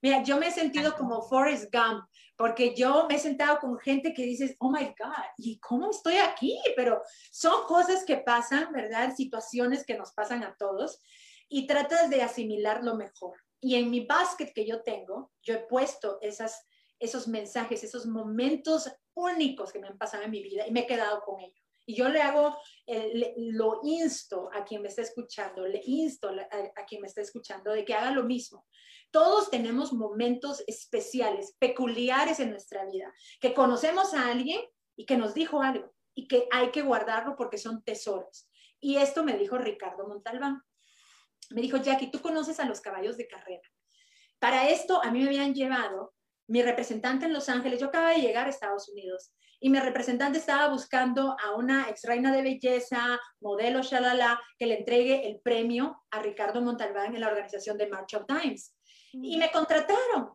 Mira, 0.02 0.22
yo 0.22 0.38
me 0.38 0.48
he 0.48 0.50
sentido 0.52 0.94
como 0.96 1.22
Forrest 1.22 1.72
Gump, 1.72 2.04
porque 2.36 2.74
yo 2.74 3.06
me 3.08 3.16
he 3.16 3.18
sentado 3.18 3.58
con 3.58 3.78
gente 3.78 4.14
que 4.14 4.22
dices, 4.22 4.56
oh 4.60 4.70
my 4.70 4.84
God, 4.98 5.24
¿y 5.36 5.58
cómo 5.58 5.90
estoy 5.90 6.16
aquí? 6.16 6.58
Pero 6.76 7.02
son 7.32 7.64
cosas 7.66 8.04
que 8.04 8.18
pasan, 8.18 8.72
¿verdad? 8.72 9.14
Situaciones 9.14 9.84
que 9.84 9.98
nos 9.98 10.12
pasan 10.12 10.44
a 10.44 10.54
todos 10.56 11.00
y 11.48 11.66
tratas 11.66 12.08
de 12.08 12.22
asimilar 12.22 12.84
lo 12.84 12.94
mejor. 12.94 13.36
Y 13.60 13.74
en 13.74 13.90
mi 13.90 14.06
basket 14.06 14.52
que 14.54 14.66
yo 14.66 14.82
tengo, 14.82 15.32
yo 15.42 15.54
he 15.54 15.58
puesto 15.58 16.18
esas, 16.22 16.66
esos 16.98 17.28
mensajes, 17.28 17.84
esos 17.84 18.06
momentos 18.06 18.90
únicos 19.12 19.72
que 19.72 19.80
me 19.80 19.88
han 19.88 19.98
pasado 19.98 20.22
en 20.22 20.30
mi 20.30 20.42
vida 20.42 20.66
y 20.66 20.70
me 20.70 20.80
he 20.80 20.86
quedado 20.86 21.20
con 21.22 21.40
ellos. 21.40 21.69
Y 21.86 21.96
yo 21.96 22.08
le 22.08 22.22
hago, 22.22 22.56
lo 23.36 23.80
insto 23.82 24.50
a 24.52 24.64
quien 24.64 24.82
me 24.82 24.88
está 24.88 25.02
escuchando, 25.02 25.66
le 25.66 25.80
insto 25.84 26.28
a, 26.28 26.84
quien 26.86 27.00
me 27.00 27.08
está 27.08 27.20
escuchando 27.20 27.72
de 27.72 27.84
que 27.84 27.94
haga 27.94 28.10
lo 28.12 28.24
mismo. 28.24 28.66
Todos 29.10 29.50
tenemos 29.50 29.92
momentos 29.92 30.62
especiales, 30.66 31.56
peculiares 31.58 32.38
en 32.38 32.50
nuestra 32.50 32.84
vida, 32.84 33.12
que 33.40 33.54
conocemos 33.54 34.14
a 34.14 34.28
alguien 34.28 34.60
y 34.94 35.04
que 35.06 35.16
nos 35.16 35.34
dijo 35.34 35.62
algo 35.62 35.92
y 36.14 36.28
que 36.28 36.46
hay 36.52 36.70
que 36.70 36.82
guardarlo 36.82 37.34
porque 37.36 37.58
son 37.58 37.82
tesoros. 37.82 38.48
Y 38.78 38.96
esto 38.96 39.24
me 39.24 39.36
dijo 39.36 39.58
Ricardo 39.58 40.06
Montalbán. 40.06 40.62
Me 41.50 41.60
dijo, 41.60 41.78
Jackie, 41.78 42.10
tú 42.10 42.20
conoces 42.20 42.60
a 42.60 42.66
los 42.66 42.80
caballos 42.80 43.16
de 43.16 43.26
carrera. 43.26 43.68
Para 44.38 44.68
esto 44.70 45.02
a 45.02 45.10
mí 45.10 45.20
me 45.20 45.26
habían 45.26 45.54
llevado 45.54 46.14
mi 46.50 46.62
representante 46.62 47.26
en 47.26 47.32
Los 47.32 47.48
Ángeles, 47.48 47.78
yo 47.78 47.86
acababa 47.86 48.12
de 48.12 48.22
llegar 48.22 48.48
a 48.48 48.50
Estados 48.50 48.88
Unidos 48.88 49.30
y 49.60 49.68
mi 49.68 49.78
representante 49.78 50.38
estaba 50.38 50.68
buscando 50.68 51.36
a 51.38 51.54
una 51.54 51.86
ex 51.90 52.04
reina 52.04 52.32
de 52.32 52.42
belleza, 52.42 53.20
modelo, 53.40 53.82
shalala, 53.82 54.40
que 54.58 54.66
le 54.66 54.78
entregue 54.78 55.28
el 55.28 55.40
premio 55.40 56.02
a 56.10 56.22
Ricardo 56.22 56.62
Montalbán 56.62 57.14
en 57.14 57.20
la 57.20 57.28
organización 57.28 57.76
de 57.76 57.86
March 57.86 58.14
of 58.14 58.24
Times. 58.26 58.74
Y 59.12 59.36
me 59.36 59.50
contrataron. 59.50 60.30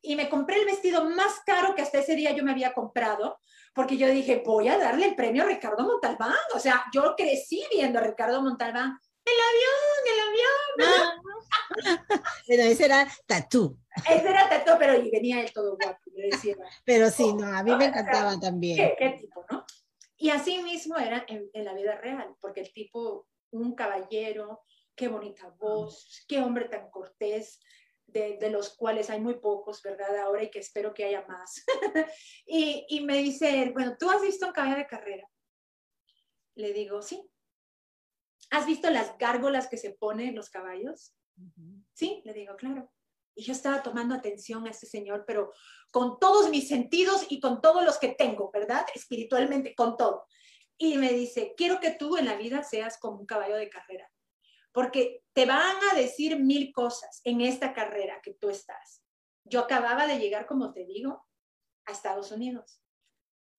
Y 0.00 0.14
me 0.14 0.28
compré 0.28 0.60
el 0.60 0.66
vestido 0.66 1.04
más 1.10 1.40
caro 1.44 1.74
que 1.74 1.82
hasta 1.82 1.98
ese 1.98 2.14
día 2.14 2.30
yo 2.30 2.44
me 2.44 2.52
había 2.52 2.72
comprado, 2.72 3.40
porque 3.74 3.96
yo 3.96 4.08
dije, 4.08 4.42
voy 4.46 4.68
a 4.68 4.78
darle 4.78 5.06
el 5.06 5.16
premio 5.16 5.42
a 5.42 5.46
Ricardo 5.46 5.84
Montalbán. 5.84 6.34
O 6.54 6.60
sea, 6.60 6.84
yo 6.94 7.14
crecí 7.16 7.64
viendo 7.72 7.98
a 7.98 8.02
Ricardo 8.02 8.40
Montalbán. 8.42 8.96
El 9.24 9.34
avión, 9.50 10.08
el 10.12 10.20
avión. 10.28 11.18
Ah. 11.84 12.04
pero 12.46 12.62
ese 12.70 12.84
era 12.84 13.08
tatú. 13.26 13.76
Ese 14.08 14.28
era 14.28 14.48
tatú, 14.48 14.72
pero 14.78 14.92
venía 15.10 15.40
él 15.40 15.52
todo 15.52 15.76
guapo. 15.76 16.07
Pero 16.84 17.10
sí, 17.10 17.34
no, 17.34 17.46
a 17.46 17.62
mí 17.62 17.74
me 17.76 17.86
encantaba 17.86 18.38
también. 18.38 18.94
¿qué, 18.98 19.10
tipo, 19.20 19.44
no? 19.50 19.64
Y 20.16 20.30
así 20.30 20.62
mismo 20.62 20.96
era 20.96 21.24
en, 21.28 21.64
la 21.64 21.74
vida 21.74 21.96
real, 21.96 22.34
porque 22.40 22.60
el 22.60 22.72
tipo, 22.72 23.28
un 23.50 23.74
caballero, 23.74 24.64
qué 24.96 25.08
bonita 25.08 25.54
voz, 25.58 26.24
qué 26.28 26.40
hombre 26.40 26.68
tan 26.68 26.90
cortés, 26.90 27.60
de, 28.06 28.38
de, 28.38 28.50
los 28.50 28.74
cuales 28.74 29.10
hay 29.10 29.20
muy 29.20 29.34
pocos, 29.34 29.82
¿verdad? 29.82 30.16
Ahora 30.18 30.42
y 30.42 30.50
que 30.50 30.58
espero 30.58 30.94
que 30.94 31.04
haya 31.04 31.26
más. 31.28 31.62
y, 32.46 32.86
y, 32.88 33.00
me 33.04 33.18
dice 33.18 33.70
bueno, 33.72 33.96
¿tú 33.98 34.10
has 34.10 34.22
visto 34.22 34.46
un 34.46 34.52
caballo 34.52 34.76
de 34.76 34.86
carrera? 34.86 35.28
Le 36.54 36.72
digo, 36.72 37.02
sí. 37.02 37.22
¿Has 38.50 38.66
visto 38.66 38.90
las 38.90 39.16
gárgolas 39.18 39.68
que 39.68 39.76
se 39.76 39.90
ponen 39.90 40.34
los 40.34 40.48
caballos? 40.48 41.14
Sí, 41.92 42.22
le 42.24 42.32
digo, 42.32 42.56
claro. 42.56 42.90
Y 43.38 43.44
yo 43.44 43.52
estaba 43.52 43.84
tomando 43.84 44.16
atención 44.16 44.66
a 44.66 44.70
este 44.70 44.86
señor, 44.86 45.22
pero 45.24 45.52
con 45.92 46.18
todos 46.18 46.50
mis 46.50 46.66
sentidos 46.66 47.24
y 47.28 47.38
con 47.38 47.60
todos 47.60 47.84
los 47.84 47.96
que 47.98 48.08
tengo, 48.08 48.50
¿verdad? 48.50 48.84
Espiritualmente, 48.96 49.76
con 49.76 49.96
todo. 49.96 50.26
Y 50.76 50.98
me 50.98 51.12
dice, 51.12 51.54
quiero 51.56 51.78
que 51.78 51.92
tú 51.92 52.16
en 52.16 52.24
la 52.24 52.34
vida 52.34 52.64
seas 52.64 52.98
como 52.98 53.20
un 53.20 53.26
caballo 53.26 53.54
de 53.54 53.70
carrera, 53.70 54.10
porque 54.72 55.22
te 55.34 55.46
van 55.46 55.76
a 55.92 55.94
decir 55.94 56.40
mil 56.40 56.72
cosas 56.72 57.20
en 57.22 57.40
esta 57.40 57.72
carrera 57.72 58.20
que 58.24 58.34
tú 58.34 58.50
estás. 58.50 59.04
Yo 59.44 59.60
acababa 59.60 60.08
de 60.08 60.18
llegar, 60.18 60.44
como 60.44 60.72
te 60.72 60.84
digo, 60.84 61.24
a 61.86 61.92
Estados 61.92 62.32
Unidos. 62.32 62.82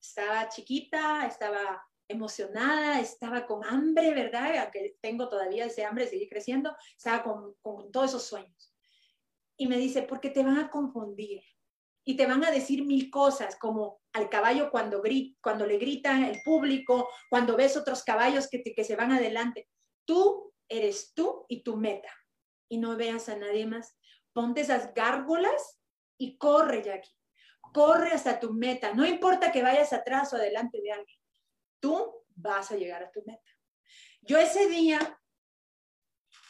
Estaba 0.02 0.50
chiquita, 0.50 1.26
estaba 1.26 1.88
emocionada, 2.10 3.00
estaba 3.00 3.46
con 3.46 3.64
hambre, 3.64 4.14
¿verdad? 4.14 4.58
Aunque 4.58 4.98
tengo 5.00 5.30
todavía 5.30 5.68
ese 5.68 5.86
hambre 5.86 6.04
de 6.04 6.10
seguir 6.10 6.28
creciendo, 6.28 6.76
estaba 6.98 7.24
con, 7.24 7.54
con 7.62 7.94
todos 7.94 8.10
esos 8.10 8.26
sueños 8.26 8.69
y 9.60 9.68
me 9.68 9.78
dice, 9.78 10.04
porque 10.04 10.30
te 10.30 10.42
van 10.42 10.58
a 10.58 10.72
confundir 10.72 11.44
y 12.06 12.16
te 12.16 12.26
van 12.26 12.46
a 12.46 12.50
decir 12.50 12.86
mil 12.86 13.12
cosas, 13.12 13.58
como 13.58 14.02
al 14.14 14.30
caballo 14.30 14.72
cuando, 14.72 15.04
cuando 15.42 15.68
le 15.68 15.78
gritan 15.78 16.24
el 16.24 16.42
público, 16.44 17.10
cuando 17.30 17.58
ves 17.58 17.76
otros 17.76 18.04
caballos 18.04 18.48
que, 18.50 18.64
que 18.64 18.84
se 18.86 18.96
van 18.96 19.12
adelante. 19.12 19.68
Tú 20.06 20.54
eres 20.70 21.14
tú 21.14 21.46
y 21.50 21.62
tu 21.62 21.76
meta 21.76 22.10
y 22.70 22.78
no 22.78 22.96
veas 22.96 23.28
a 23.28 23.36
nadie 23.36 23.66
más, 23.66 23.98
ponte 24.32 24.62
esas 24.62 24.94
gárgolas 24.94 25.82
y 26.18 26.38
corre, 26.38 26.82
Jackie. 26.82 27.12
Corre 27.74 28.12
hasta 28.14 28.40
tu 28.40 28.54
meta. 28.54 28.94
No 28.94 29.06
importa 29.06 29.52
que 29.52 29.62
vayas 29.62 29.92
atrás 29.92 30.32
o 30.32 30.38
adelante 30.38 30.82
de 30.82 30.92
alguien. 30.92 31.20
Tú 31.82 32.24
vas 32.30 32.72
a 32.72 32.78
llegar 32.78 33.04
a 33.04 33.12
tu 33.12 33.22
meta. 33.26 33.52
Yo 34.22 34.38
ese 34.38 34.68
día 34.70 35.20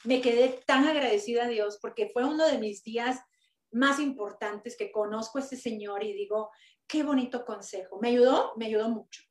me 0.03 0.21
quedé 0.21 0.59
tan 0.65 0.85
agradecida 0.85 1.45
a 1.45 1.49
Dios 1.49 1.77
porque 1.81 2.09
fue 2.09 2.23
uno 2.23 2.47
de 2.47 2.57
mis 2.57 2.83
días 2.83 3.19
más 3.71 3.99
importantes 3.99 4.75
que 4.77 4.91
conozco 4.91 5.37
a 5.37 5.41
este 5.41 5.55
señor 5.55 6.03
y 6.03 6.13
digo, 6.13 6.49
qué 6.87 7.03
bonito 7.03 7.45
consejo. 7.45 7.99
Me 8.01 8.09
ayudó, 8.09 8.53
me 8.57 8.65
ayudó 8.65 8.89
mucho. 8.89 9.21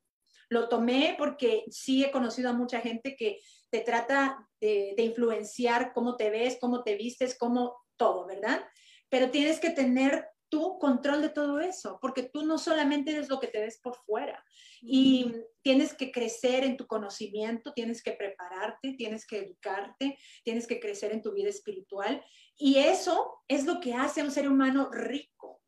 Lo 0.48 0.68
tomé 0.68 1.14
porque 1.18 1.64
sí 1.70 2.04
he 2.04 2.10
conocido 2.10 2.50
a 2.50 2.54
mucha 2.54 2.80
gente 2.80 3.16
que 3.16 3.40
te 3.70 3.80
trata 3.80 4.48
de, 4.60 4.94
de 4.96 5.02
influenciar 5.02 5.92
cómo 5.92 6.16
te 6.16 6.30
ves, 6.30 6.58
cómo 6.60 6.82
te 6.82 6.96
vistes, 6.96 7.36
cómo 7.36 7.76
todo, 7.96 8.26
¿verdad? 8.26 8.64
Pero 9.08 9.30
tienes 9.30 9.60
que 9.60 9.70
tener 9.70 10.28
tu 10.48 10.78
control 10.78 11.22
de 11.22 11.28
todo 11.28 11.60
eso, 11.60 11.98
porque 12.00 12.22
tú 12.22 12.44
no 12.44 12.58
solamente 12.58 13.12
eres 13.12 13.28
lo 13.28 13.38
que 13.38 13.48
te 13.48 13.60
ves 13.60 13.78
por 13.78 13.96
fuera 13.96 14.42
y 14.80 15.32
tienes 15.62 15.94
que 15.94 16.10
crecer 16.10 16.64
en 16.64 16.76
tu 16.76 16.86
conocimiento, 16.86 17.72
tienes 17.72 18.02
que 18.02 18.12
prepararte, 18.12 18.94
tienes 18.94 19.26
que 19.26 19.38
educarte, 19.38 20.18
tienes 20.44 20.66
que 20.66 20.80
crecer 20.80 21.12
en 21.12 21.22
tu 21.22 21.32
vida 21.32 21.48
espiritual 21.48 22.24
y 22.56 22.78
eso 22.78 23.42
es 23.48 23.66
lo 23.66 23.80
que 23.80 23.94
hace 23.94 24.20
a 24.20 24.24
un 24.24 24.30
ser 24.30 24.48
humano 24.48 24.90
rico. 24.90 25.60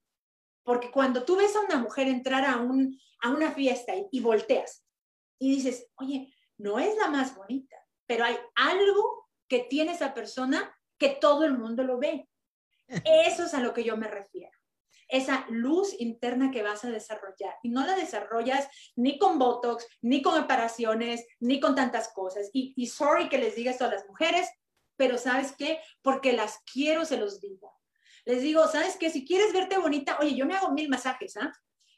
Porque 0.62 0.90
cuando 0.90 1.24
tú 1.24 1.36
ves 1.36 1.54
a 1.56 1.60
una 1.60 1.78
mujer 1.78 2.06
entrar 2.06 2.44
a, 2.44 2.58
un, 2.58 2.98
a 3.20 3.30
una 3.30 3.52
fiesta 3.52 3.94
y, 3.94 4.06
y 4.10 4.20
volteas 4.20 4.84
y 5.38 5.54
dices, 5.54 5.88
oye, 5.96 6.32
no 6.58 6.78
es 6.78 6.96
la 6.96 7.08
más 7.08 7.34
bonita, 7.34 7.76
pero 8.06 8.24
hay 8.24 8.36
algo 8.54 9.28
que 9.48 9.60
tiene 9.60 9.92
esa 9.92 10.14
persona 10.14 10.74
que 10.98 11.10
todo 11.10 11.44
el 11.44 11.56
mundo 11.56 11.82
lo 11.82 11.98
ve. 11.98 12.28
Eso 13.26 13.44
es 13.44 13.54
a 13.54 13.60
lo 13.60 13.72
que 13.72 13.84
yo 13.84 13.96
me 13.96 14.08
refiero 14.08 14.59
esa 15.10 15.46
luz 15.48 15.94
interna 15.98 16.50
que 16.50 16.62
vas 16.62 16.84
a 16.84 16.90
desarrollar. 16.90 17.54
Y 17.62 17.70
no 17.70 17.86
la 17.86 17.96
desarrollas 17.96 18.68
ni 18.96 19.18
con 19.18 19.38
Botox, 19.38 19.86
ni 20.02 20.22
con 20.22 20.38
operaciones, 20.38 21.26
ni 21.40 21.60
con 21.60 21.74
tantas 21.74 22.12
cosas. 22.12 22.50
Y, 22.52 22.74
y 22.76 22.86
sorry 22.86 23.28
que 23.28 23.38
les 23.38 23.54
diga 23.54 23.70
esto 23.70 23.84
a 23.84 23.90
las 23.90 24.06
mujeres, 24.06 24.48
pero 24.96 25.18
¿sabes 25.18 25.54
qué? 25.56 25.80
Porque 26.02 26.32
las 26.32 26.58
quiero, 26.72 27.04
se 27.04 27.16
los 27.16 27.40
digo. 27.40 27.78
Les 28.24 28.42
digo, 28.42 28.66
¿sabes 28.68 28.96
qué? 28.96 29.10
Si 29.10 29.24
quieres 29.24 29.52
verte 29.52 29.78
bonita, 29.78 30.18
oye, 30.20 30.34
yo 30.34 30.46
me 30.46 30.54
hago 30.54 30.72
mil 30.72 30.88
masajes, 30.88 31.36
¿ah? 31.36 31.52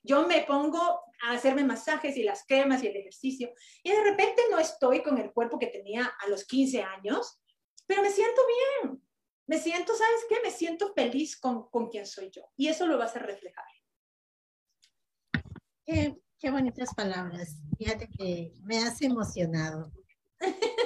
Yo 0.05 0.27
me 0.27 0.43
pongo 0.43 1.03
a 1.23 1.33
hacerme 1.33 1.65
masajes 1.65 2.17
y 2.17 2.25
las 2.25 2.45
cremas 2.45 2.83
y 2.83 2.89
el 2.89 2.97
ejercicio. 2.97 3.53
Y 3.83 3.91
de 3.91 4.03
repente 4.03 4.43
no 4.51 4.59
estoy 4.59 5.03
con 5.03 5.19
el 5.19 5.33
cuerpo 5.33 5.59
que 5.59 5.69
tenía 5.69 6.13
a 6.19 6.29
los 6.29 6.45
15 6.45 6.83
años, 6.83 7.41
pero 7.87 8.03
me 8.03 8.11
siento 8.11 8.43
bien 8.83 9.03
me 9.47 9.59
siento, 9.59 9.93
¿sabes 9.95 10.21
qué? 10.29 10.37
Me 10.43 10.51
siento 10.51 10.93
feliz 10.95 11.39
con, 11.39 11.69
con 11.69 11.89
quien 11.89 12.07
soy 12.07 12.31
yo. 12.31 12.43
Y 12.57 12.69
eso 12.69 12.87
lo 12.87 12.99
vas 12.99 13.17
a 13.17 13.21
reflejar. 13.21 13.65
Qué, 15.85 16.17
qué 16.39 16.51
bonitas 16.51 16.95
palabras. 16.95 17.57
Fíjate 17.79 18.09
que 18.09 18.53
me 18.63 18.79
has 18.79 19.03
emocionado. 19.03 19.93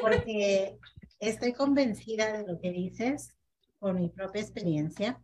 Porque 0.01 0.79
estoy 1.19 1.53
convencida 1.53 2.39
de 2.39 2.47
lo 2.47 2.61
que 2.61 2.71
dices 2.71 3.35
por 3.79 3.95
mi 3.95 4.09
propia 4.09 4.43
experiencia. 4.43 5.21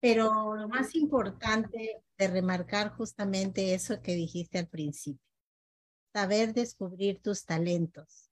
Pero 0.00 0.54
lo 0.54 0.68
más 0.68 0.94
importante 0.94 2.02
de 2.16 2.28
remarcar 2.28 2.90
justamente 2.90 3.74
eso 3.74 4.00
que 4.00 4.14
dijiste 4.14 4.58
al 4.58 4.68
principio, 4.68 5.24
saber 6.12 6.52
descubrir 6.52 7.20
tus 7.20 7.44
talentos, 7.44 8.30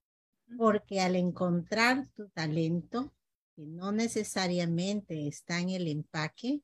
porque 0.56 1.00
al 1.00 1.16
encontrar 1.16 2.06
tu 2.14 2.28
talento, 2.28 3.15
que 3.56 3.66
no 3.66 3.90
necesariamente 3.90 5.26
está 5.26 5.58
en 5.60 5.70
el 5.70 5.88
empaque, 5.88 6.60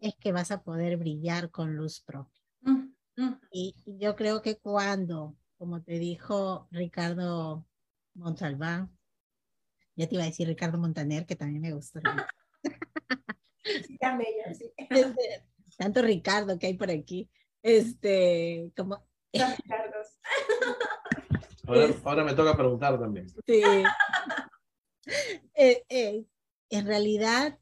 es 0.00 0.16
que 0.16 0.32
vas 0.32 0.50
a 0.50 0.64
poder 0.64 0.96
brillar 0.96 1.52
con 1.52 1.76
luz 1.76 2.00
propia. 2.00 2.42
Mm, 2.62 2.92
mm. 3.16 3.40
Y, 3.52 3.76
yo 3.98 4.16
creo 4.16 4.42
que 4.42 4.58
cuando, 4.58 5.36
como 5.56 5.82
te 5.82 6.00
dijo 6.00 6.66
Ricardo 6.72 7.64
Montalbán, 8.14 8.90
ya 9.94 10.08
te 10.08 10.16
iba 10.16 10.24
a 10.24 10.26
decir 10.26 10.48
Ricardo 10.48 10.78
Montaner, 10.78 11.26
que 11.26 11.36
también 11.36 11.62
me 11.62 11.72
gustó. 11.72 12.00
Tanto 15.78 16.02
Ricardo 16.02 16.58
que 16.58 16.66
hay 16.66 16.74
por 16.74 16.90
aquí. 16.90 17.30
Este, 17.62 18.72
como. 18.76 19.06
Ahora, 21.66 21.94
ahora, 22.04 22.24
me 22.24 22.34
toca 22.34 22.56
preguntar 22.56 22.98
también. 22.98 23.28
Sí. 23.46 23.62
Eh, 25.54 25.84
eh, 25.88 26.26
en 26.68 26.86
realidad 26.86 27.58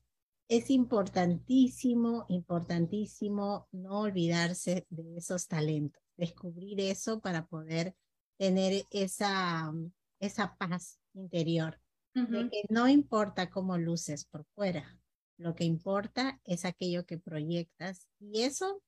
es 0.48 0.70
importantísimo, 0.70 2.26
importantísimo 2.28 3.68
no 3.72 4.00
olvidarse 4.00 4.86
de 4.90 5.16
esos 5.16 5.46
talentos, 5.46 6.02
descubrir 6.16 6.80
eso 6.80 7.20
para 7.20 7.46
poder 7.46 7.94
tener 8.36 8.84
esa, 8.90 9.72
esa 10.20 10.56
paz 10.56 10.98
interior, 11.14 11.80
de 12.14 12.48
que 12.48 12.62
no 12.68 12.88
importa 12.88 13.50
cómo 13.50 13.76
luces 13.76 14.24
por 14.24 14.44
fuera, 14.54 15.00
lo 15.36 15.54
que 15.54 15.64
importa 15.64 16.40
es 16.44 16.64
aquello 16.64 17.06
que 17.06 17.18
proyectas 17.18 18.06
y 18.20 18.42
eso 18.42 18.82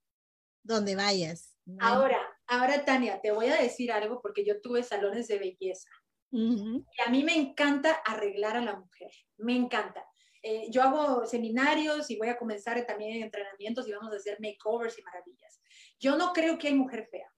donde 0.63 0.95
vayas. 0.95 1.57
Ahora, 1.81 2.19
ahora 2.47 2.85
Tania, 2.85 3.21
te 3.21 3.33
voy 3.33 3.47
a 3.47 3.61
decir 3.61 3.91
algo 3.91 4.21
porque 4.21 4.45
yo 4.45 4.61
tuve 4.61 4.83
salones 4.83 5.27
de 5.29 5.39
belleza 5.39 5.89
y 6.31 6.85
a 7.07 7.11
mí 7.11 7.23
me 7.25 7.35
encanta 7.35 7.93
arreglar 8.05 8.57
a 8.57 8.61
la 8.61 8.77
mujer, 8.77 9.11
me 9.39 9.55
encanta. 9.55 10.05
Eh, 10.43 10.71
yo 10.71 10.83
hago 10.83 11.27
seminarios 11.27 12.11
y 12.11 12.17
voy 12.17 12.29
a 12.29 12.39
comenzar 12.39 12.85
también 12.87 13.23
entrenamientos 13.23 13.89
y 13.89 13.93
vamos 13.93 14.13
a 14.13 14.17
hacer 14.17 14.39
makeovers 14.41 14.99
y 14.99 15.03
maravillas. 15.03 15.61
Yo 15.99 16.17
no 16.17 16.33
creo 16.33 16.59
que 16.59 16.69
hay 16.69 16.75
mujer 16.75 17.09
fea. 17.11 17.29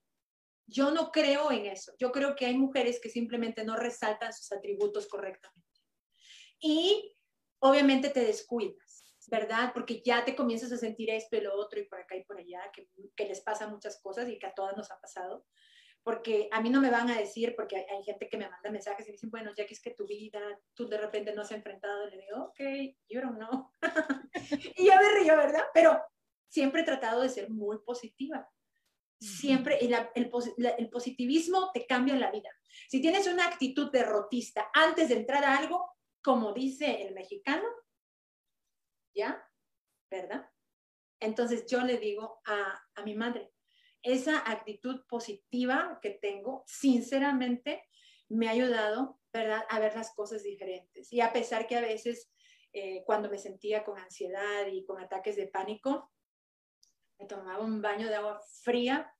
Yo 0.67 0.91
no 0.91 1.11
creo 1.11 1.51
en 1.51 1.65
eso. 1.65 1.93
Yo 1.97 2.11
creo 2.11 2.35
que 2.35 2.45
hay 2.45 2.55
mujeres 2.55 2.99
que 3.01 3.09
simplemente 3.09 3.63
no 3.63 3.75
resaltan 3.75 4.31
sus 4.31 4.51
atributos 4.51 5.07
correctamente. 5.07 5.67
Y 6.59 7.15
obviamente 7.59 8.09
te 8.09 8.19
descuidas, 8.19 9.15
¿verdad? 9.27 9.71
Porque 9.73 10.03
ya 10.03 10.23
te 10.23 10.35
comienzas 10.35 10.71
a 10.71 10.77
sentir 10.77 11.09
esto 11.09 11.35
y 11.35 11.41
lo 11.41 11.55
otro 11.55 11.79
y 11.79 11.85
por 11.85 11.99
acá 11.99 12.15
y 12.15 12.23
por 12.25 12.37
allá, 12.37 12.61
que, 12.71 12.87
que 13.15 13.25
les 13.25 13.41
pasa 13.41 13.67
muchas 13.67 13.99
cosas 14.01 14.29
y 14.29 14.37
que 14.37 14.45
a 14.45 14.53
todas 14.53 14.77
nos 14.77 14.91
ha 14.91 14.99
pasado 14.99 15.47
porque 16.03 16.49
a 16.51 16.61
mí 16.61 16.69
no 16.69 16.81
me 16.81 16.89
van 16.89 17.09
a 17.09 17.17
decir, 17.17 17.55
porque 17.55 17.77
hay, 17.77 18.03
gente 18.03 18.29
que 18.29 18.37
me 18.37 18.49
manda 18.49 18.71
mensajes 18.71 19.07
y 19.07 19.11
dicen, 19.11 19.29
bueno, 19.29 19.51
ya 19.55 19.65
que 19.65 19.73
es 19.73 19.81
que 19.81 19.91
tu 19.91 20.07
vida, 20.07 20.39
tú 20.73 20.87
de 20.87 20.97
repente 20.97 21.33
no 21.33 21.41
has 21.41 21.51
enfrentado, 21.51 22.07
y 22.07 22.11
le 22.11 22.21
digo, 22.21 22.45
ok, 22.45 22.59
you 23.09 23.21
don't 23.21 23.37
know. 23.37 23.71
y 24.77 24.85
ya 24.85 24.99
me 24.99 25.19
río, 25.19 25.35
¿verdad? 25.35 25.65
Pero 25.73 26.01
siempre 26.47 26.81
he 26.81 26.85
tratado 26.85 27.21
de 27.21 27.29
ser 27.29 27.49
muy 27.49 27.79
positiva. 27.79 28.49
Siempre, 29.19 29.79
el, 29.79 29.93
el, 30.15 30.31
el 30.77 30.89
positivismo 30.89 31.71
te 31.73 31.85
cambia 31.85 32.15
la 32.15 32.31
vida. 32.31 32.49
Si 32.87 33.01
tienes 33.01 33.27
una 33.27 33.47
actitud 33.47 33.91
derrotista 33.91 34.69
antes 34.73 35.09
de 35.09 35.15
entrar 35.15 35.43
a 35.43 35.57
algo, 35.57 35.93
como 36.23 36.53
dice 36.53 37.01
el 37.03 37.13
mexicano, 37.13 37.67
¿ya? 39.13 39.45
¿Verdad? 40.09 40.49
Entonces 41.19 41.65
yo 41.67 41.81
le 41.81 41.97
digo 41.97 42.41
a, 42.45 42.81
a 42.95 43.03
mi 43.03 43.13
madre, 43.13 43.51
esa 44.03 44.39
actitud 44.49 45.01
positiva 45.07 45.99
que 46.01 46.11
tengo, 46.11 46.63
sinceramente, 46.67 47.83
me 48.29 48.47
ha 48.47 48.51
ayudado, 48.51 49.19
¿verdad?, 49.33 49.63
a 49.69 49.79
ver 49.79 49.95
las 49.95 50.13
cosas 50.13 50.43
diferentes. 50.43 51.11
Y 51.11 51.21
a 51.21 51.33
pesar 51.33 51.67
que 51.67 51.75
a 51.75 51.81
veces, 51.81 52.31
eh, 52.73 53.03
cuando 53.05 53.29
me 53.29 53.37
sentía 53.37 53.83
con 53.83 53.97
ansiedad 53.97 54.67
y 54.67 54.85
con 54.85 55.01
ataques 55.01 55.35
de 55.35 55.47
pánico, 55.47 56.11
me 57.17 57.25
tomaba 57.25 57.63
un 57.63 57.81
baño 57.81 58.07
de 58.07 58.15
agua 58.15 58.41
fría, 58.63 59.13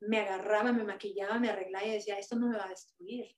me 0.00 0.18
agarraba, 0.18 0.72
me 0.72 0.84
maquillaba, 0.84 1.38
me 1.38 1.48
arreglaba 1.48 1.86
y 1.86 1.92
decía, 1.92 2.18
esto 2.18 2.36
no 2.36 2.48
me 2.48 2.58
va 2.58 2.66
a 2.66 2.70
destruir 2.70 3.36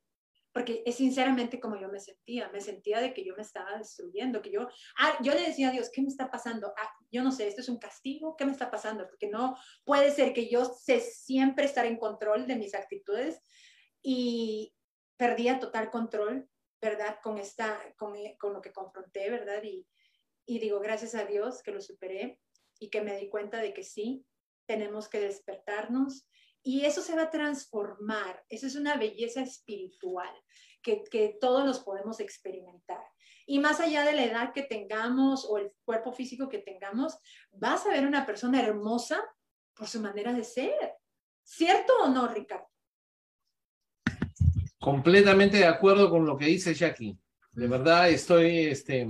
porque 0.59 0.83
es 0.85 0.97
sinceramente 0.97 1.61
como 1.61 1.81
yo 1.81 1.89
me 1.89 2.01
sentía, 2.01 2.49
me 2.49 2.61
sentía 2.61 2.99
de 2.99 3.15
que 3.15 3.25
yo 3.25 3.37
me 3.37 3.43
estaba 3.43 3.79
destruyendo, 3.79 4.43
que 4.43 4.51
yo, 4.51 4.67
ah, 4.99 5.17
yo 5.23 5.33
le 5.33 5.43
decía 5.43 5.69
a 5.69 5.71
Dios, 5.71 5.89
¿qué 5.89 6.03
me 6.03 6.09
está 6.09 6.33
pasando? 6.33 6.75
Ah, 6.77 6.91
yo 7.13 7.23
no 7.23 7.31
sé, 7.31 7.47
esto 7.47 7.61
es 7.61 7.69
un 7.69 7.79
castigo, 7.79 8.35
¿qué 8.37 8.45
me 8.45 8.51
está 8.51 8.69
pasando? 8.69 9.07
Porque 9.07 9.29
no 9.29 9.57
puede 9.85 10.11
ser 10.11 10.33
que 10.33 10.51
yo 10.51 10.65
sé 10.65 10.99
siempre 10.99 11.65
estar 11.65 11.87
en 11.87 11.97
control 11.97 12.49
de 12.49 12.57
mis 12.57 12.75
actitudes 12.75 13.41
y 14.03 14.75
perdía 15.17 15.61
total 15.61 15.93
control, 15.93 16.51
¿verdad? 16.83 17.21
Con, 17.23 17.39
esta, 17.39 17.79
con, 17.97 18.17
con 18.37 18.53
lo 18.53 18.61
que 18.61 18.73
confronté, 18.73 19.31
¿verdad? 19.31 19.63
Y 19.63 20.59
digo, 20.59 20.81
gracias 20.81 21.15
a 21.15 21.25
Dios 21.25 21.63
que 21.63 21.71
lo 21.71 21.81
superé 21.81 22.41
y 22.81 22.91
que 22.91 23.01
me 23.01 23.17
di 23.17 23.29
cuenta 23.29 23.59
de 23.59 23.73
que 23.73 23.85
sí, 23.85 24.27
tenemos 24.67 25.09
que 25.09 25.21
despertarnos 25.21 26.27
y 26.63 26.85
eso 26.85 27.03
se 27.03 27.15
va 27.15 27.23
a 27.23 27.31
transformar. 27.31 28.45
Eso 28.49 28.67
es 28.67 28.77
una 28.77 28.97
belleza 28.97 29.41
espiritual 29.41 30.31
que, 30.83 31.03
que 31.11 31.37
todos 31.41 31.65
los 31.65 31.81
podemos 31.81 32.21
experimentar. 32.21 33.03
Y 33.47 33.59
más 33.59 33.81
allá 33.81 34.05
de 34.05 34.13
la 34.13 34.25
edad 34.25 34.53
que 34.53 34.63
tengamos 34.63 35.47
o 35.49 35.59
el 35.59 35.73
cuerpo 35.85 36.13
físico 36.13 36.49
que 36.49 36.59
tengamos, 36.59 37.19
vas 37.51 37.87
a 37.87 37.91
ver 37.91 38.07
una 38.07 38.27
persona 38.27 38.61
hermosa 38.61 39.25
por 39.75 39.87
su 39.87 40.01
manera 40.01 40.33
de 40.33 40.45
ser. 40.45 40.95
¿Cierto 41.43 41.95
o 42.03 42.09
no, 42.09 42.29
Ricardo? 42.29 42.69
Completamente 44.79 45.57
de 45.57 45.67
acuerdo 45.67 46.11
con 46.11 46.27
lo 46.27 46.37
que 46.37 46.45
dice 46.45 46.75
Jackie. 46.75 47.19
De 47.53 47.67
verdad 47.67 48.11
estoy 48.11 48.67
este, 48.67 49.07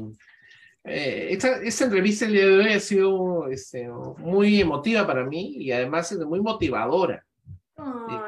Eh, 0.85 1.29
esta, 1.33 1.61
esta, 1.63 1.85
entrevista 1.85 2.25
el 2.25 2.33
día 2.33 2.47
de 2.47 2.57
hoy 2.57 2.73
ha 2.73 2.81
sido 2.81 3.49
este, 3.49 3.89
muy 3.89 4.61
emotiva 4.61 5.07
para 5.07 5.25
mí 5.25 5.57
y 5.59 5.71
además 5.73 6.11
es 6.13 6.19
muy 6.19 6.41
motivadora. 6.41 7.27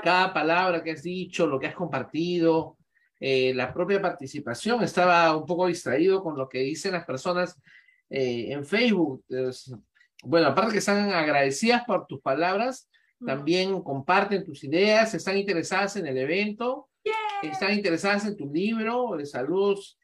Cada 0.02 0.32
palabra 0.32 0.82
que 0.82 0.92
has 0.92 1.02
dicho, 1.02 1.46
lo 1.46 1.58
que 1.58 1.66
has 1.66 1.74
compartido, 1.74 2.76
eh, 3.18 3.52
la 3.54 3.72
propia 3.72 4.00
participación. 4.00 4.82
Estaba 4.82 5.36
un 5.36 5.46
poco 5.46 5.66
distraído 5.66 6.22
con 6.22 6.36
lo 6.36 6.48
que 6.48 6.60
dicen 6.60 6.92
las 6.92 7.04
personas 7.04 7.60
eh, 8.08 8.52
en 8.52 8.64
Facebook. 8.64 9.24
bueno, 10.24 10.48
aparte 10.48 10.72
que 10.72 10.78
están 10.78 11.10
agradecidas 11.12 11.84
por 11.84 12.06
tus 12.06 12.20
palabras, 12.20 12.88
también 13.24 13.82
comparten 13.82 14.44
tus 14.44 14.64
ideas, 14.64 15.12
están 15.12 15.36
interesadas 15.36 15.96
en 15.96 16.06
el 16.06 16.16
evento, 16.16 16.88
están 17.42 17.74
interesadas 17.74 18.26
en 18.26 18.36
tu 18.36 18.50
libro. 18.50 19.14
Saludos. 19.24 19.98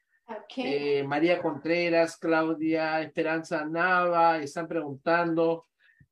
Eh, 0.57 1.05
María 1.05 1.41
Contreras, 1.41 2.17
Claudia 2.17 3.01
Esperanza 3.01 3.65
Nava, 3.65 4.39
están 4.39 4.67
preguntando. 4.67 5.67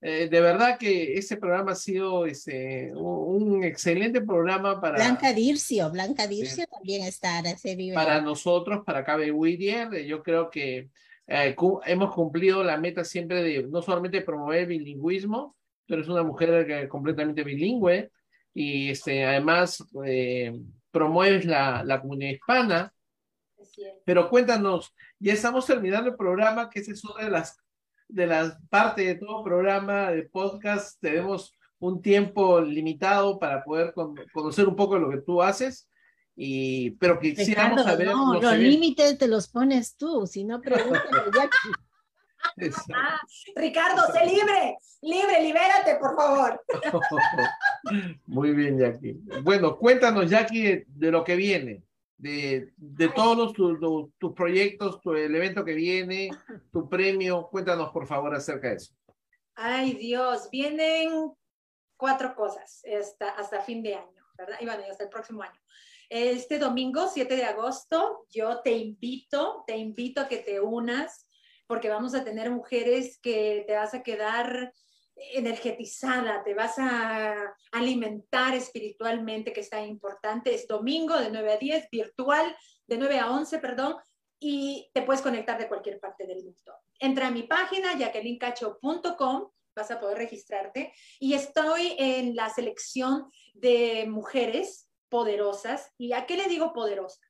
Eh, 0.07 0.29
de 0.29 0.41
verdad 0.43 0.77
que 0.79 1.17
ese 1.17 1.39
programa 1.39 1.73
ha 1.73 1.75
sido 1.75 2.27
ese, 2.27 2.93
un, 2.95 3.65
excelente 3.65 4.21
programa 4.21 4.79
para... 4.79 4.97
Blanca 4.97 5.33
Dircio, 5.33 5.91
Blanca 5.91 6.27
Dircio 6.27 6.67
también 6.67 7.07
está 7.07 7.43
Para 7.95 8.21
nosotros, 8.21 8.85
para 8.85 9.03
KB 9.03 9.35
Whittier, 9.35 9.95
eh, 9.95 10.07
yo 10.07 10.23
creo 10.23 10.51
que 10.51 10.91
hemos 11.27 12.15
cumplido 12.15 12.63
la 12.63 12.77
meta 12.77 13.03
siempre 13.03 13.43
de 13.43 13.63
no 13.63 13.81
solamente 13.81 14.21
promover 14.21 14.59
el 14.59 14.67
bilingüismo, 14.67 15.57
pero 15.87 16.03
es 16.03 16.09
una 16.09 16.23
mujer 16.23 16.87
completamente 16.91 17.43
bilingüe 17.43 18.11
y 18.53 18.91
este, 18.91 19.25
además 19.25 19.83
promueves 20.91 21.47
la, 21.47 21.83
la 21.83 22.03
comunidad 22.03 22.33
hispana. 22.33 22.95
Pero 24.05 24.29
cuéntanos, 24.29 24.95
ya 25.19 25.33
estamos 25.33 25.65
terminando 25.65 26.11
el 26.11 26.17
programa, 26.17 26.69
que 26.69 26.81
es 26.81 27.05
una 27.05 27.25
de 27.25 27.31
las, 27.31 27.57
de 28.09 28.27
las 28.27 28.57
partes 28.69 29.07
de 29.07 29.15
todo 29.15 29.45
programa 29.45 30.11
de 30.11 30.23
podcast. 30.25 31.01
Tenemos 31.01 31.55
un 31.79 32.01
tiempo 32.01 32.61
limitado 32.61 33.39
para 33.39 33.63
poder 33.63 33.95
conocer 34.33 34.69
un 34.69 34.77
poco 34.77 34.95
de 34.95 35.01
lo 35.01 35.11
que 35.11 35.19
tú 35.19 35.43
haces. 35.43 35.89
Y, 36.37 36.93
pero 36.93 37.19
quisiéramos 37.19 37.85
saber. 37.85 38.09
No, 38.09 38.41
los 38.41 38.59
límites 38.59 39.19
te 39.19 39.29
los 39.29 39.49
pones 39.49 39.97
tú, 39.97 40.27
si 40.27 40.45
no, 40.45 40.61
pregúntale 40.61 41.31
Ah, 42.95 43.21
Ricardo, 43.57 44.03
sé 44.13 44.27
libre, 44.27 44.79
libre, 45.03 45.43
libérate, 45.43 45.97
por 45.97 46.15
favor. 46.17 46.63
Muy 48.27 48.53
bien, 48.53 48.79
Jackie. 48.79 49.19
Bueno, 49.43 49.77
cuéntanos, 49.77 50.29
Jackie, 50.31 50.85
de, 50.87 51.11
lo 51.11 51.25
que 51.25 51.37
viene, 51.37 51.83
de, 52.17 52.73
de 52.77 53.09
todos 53.09 53.53
tus, 53.53 53.79
tus, 54.19 54.35
proyectos, 54.35 55.01
tu, 55.01 55.13
el 55.15 55.35
evento 55.35 55.65
que 55.65 55.75
viene, 55.75 56.31
tu 56.73 56.89
premio. 56.89 57.49
Cuéntanos, 57.51 57.91
por 57.91 58.07
favor, 58.07 58.35
acerca 58.35 58.69
de 58.69 58.77
eso. 58.77 58.95
Ay, 59.55 59.95
Dios, 59.95 60.49
vienen 60.51 61.33
cuatro 61.97 62.35
cosas 62.35 62.83
hasta, 62.99 63.31
hasta 63.31 63.61
fin 63.61 63.83
de 63.83 63.95
año, 63.95 64.27
¿verdad? 64.37 64.59
Y 64.61 64.65
bueno, 64.65 64.83
hasta 64.91 65.05
el 65.05 65.11
próximo 65.11 65.43
año. 65.43 65.61
Este 66.09 66.59
domingo, 66.59 67.09
7 67.09 67.35
de 67.35 67.45
agosto, 67.45 68.27
yo 68.31 68.61
te 68.61 68.73
invito, 68.73 69.65
te 69.67 69.77
invito 69.77 70.21
a 70.21 70.29
que 70.29 70.39
te 70.39 70.61
unas 70.61 71.27
porque 71.67 71.89
vamos 71.89 72.15
a 72.15 72.25
tener 72.25 72.51
mujeres 72.51 73.19
que 73.21 73.65
te 73.67 73.75
vas 73.75 73.95
a 73.95 74.03
quedar 74.03 74.73
energetizada, 75.17 76.43
te 76.43 76.55
vas 76.55 76.79
a 76.79 77.55
alimentar 77.73 78.55
espiritualmente, 78.55 79.53
que 79.53 79.61
está 79.61 79.85
importante. 79.85 80.55
Es 80.55 80.67
domingo 80.67 81.17
de 81.19 81.31
9 81.31 81.53
a 81.53 81.57
10, 81.57 81.89
virtual 81.91 82.57
de 82.87 82.99
9 82.99 83.19
a 83.19 83.31
11, 83.31 83.59
perdón, 83.59 83.97
y 84.39 84.91
te 84.93 85.03
puedes 85.03 85.23
conectar 85.23 85.59
de 85.59 85.69
cualquier 85.69 86.01
parte 86.01 86.27
del 86.27 86.43
mundo. 86.43 86.75
Entra 86.99 87.29
a 87.29 87.31
mi 87.31 87.45
página, 87.45 87.97
jacquelinecacho.com, 87.99 89.51
vas 89.75 89.91
a 89.91 90.01
poder 90.01 90.19
registrarte, 90.19 90.93
y 91.19 91.35
estoy 91.35 91.97
en 91.99 92.37
la 92.37 92.51
selección 92.51 93.31
de 93.55 94.07
mujeres 94.09 94.89
poderosas. 95.09 95.93
¿Y 95.97 96.13
a 96.13 96.27
qué 96.27 96.37
le 96.37 96.49
digo 96.49 96.73
poderosa? 96.73 97.24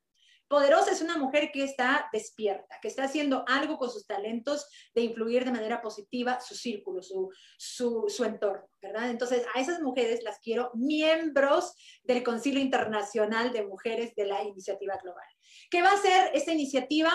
Poderosa 0.48 0.92
es 0.92 1.00
una 1.00 1.16
mujer 1.16 1.50
que 1.52 1.64
está 1.64 2.08
despierta, 2.12 2.78
que 2.80 2.88
está 2.88 3.04
haciendo 3.04 3.44
algo 3.48 3.78
con 3.78 3.90
sus 3.90 4.06
talentos 4.06 4.68
de 4.94 5.02
influir 5.02 5.44
de 5.44 5.52
manera 5.52 5.80
positiva 5.80 6.40
su 6.40 6.54
círculo, 6.54 7.02
su, 7.02 7.30
su, 7.56 8.24
entorno, 8.24 8.68
¿verdad? 8.80 9.10
Entonces, 9.10 9.46
a 9.54 9.60
esas 9.60 9.80
mujeres 9.80 10.22
las 10.22 10.38
quiero 10.40 10.70
miembros 10.74 11.74
del 12.02 12.22
Concilio 12.22 12.60
Internacional 12.60 13.52
de 13.52 13.66
Mujeres 13.66 14.14
de 14.14 14.26
la 14.26 14.42
Iniciativa 14.42 14.98
Global. 15.02 15.26
¿Qué 15.70 15.82
va 15.82 15.90
a 15.90 15.94
hacer 15.94 16.30
esta 16.34 16.52
iniciativa? 16.52 17.10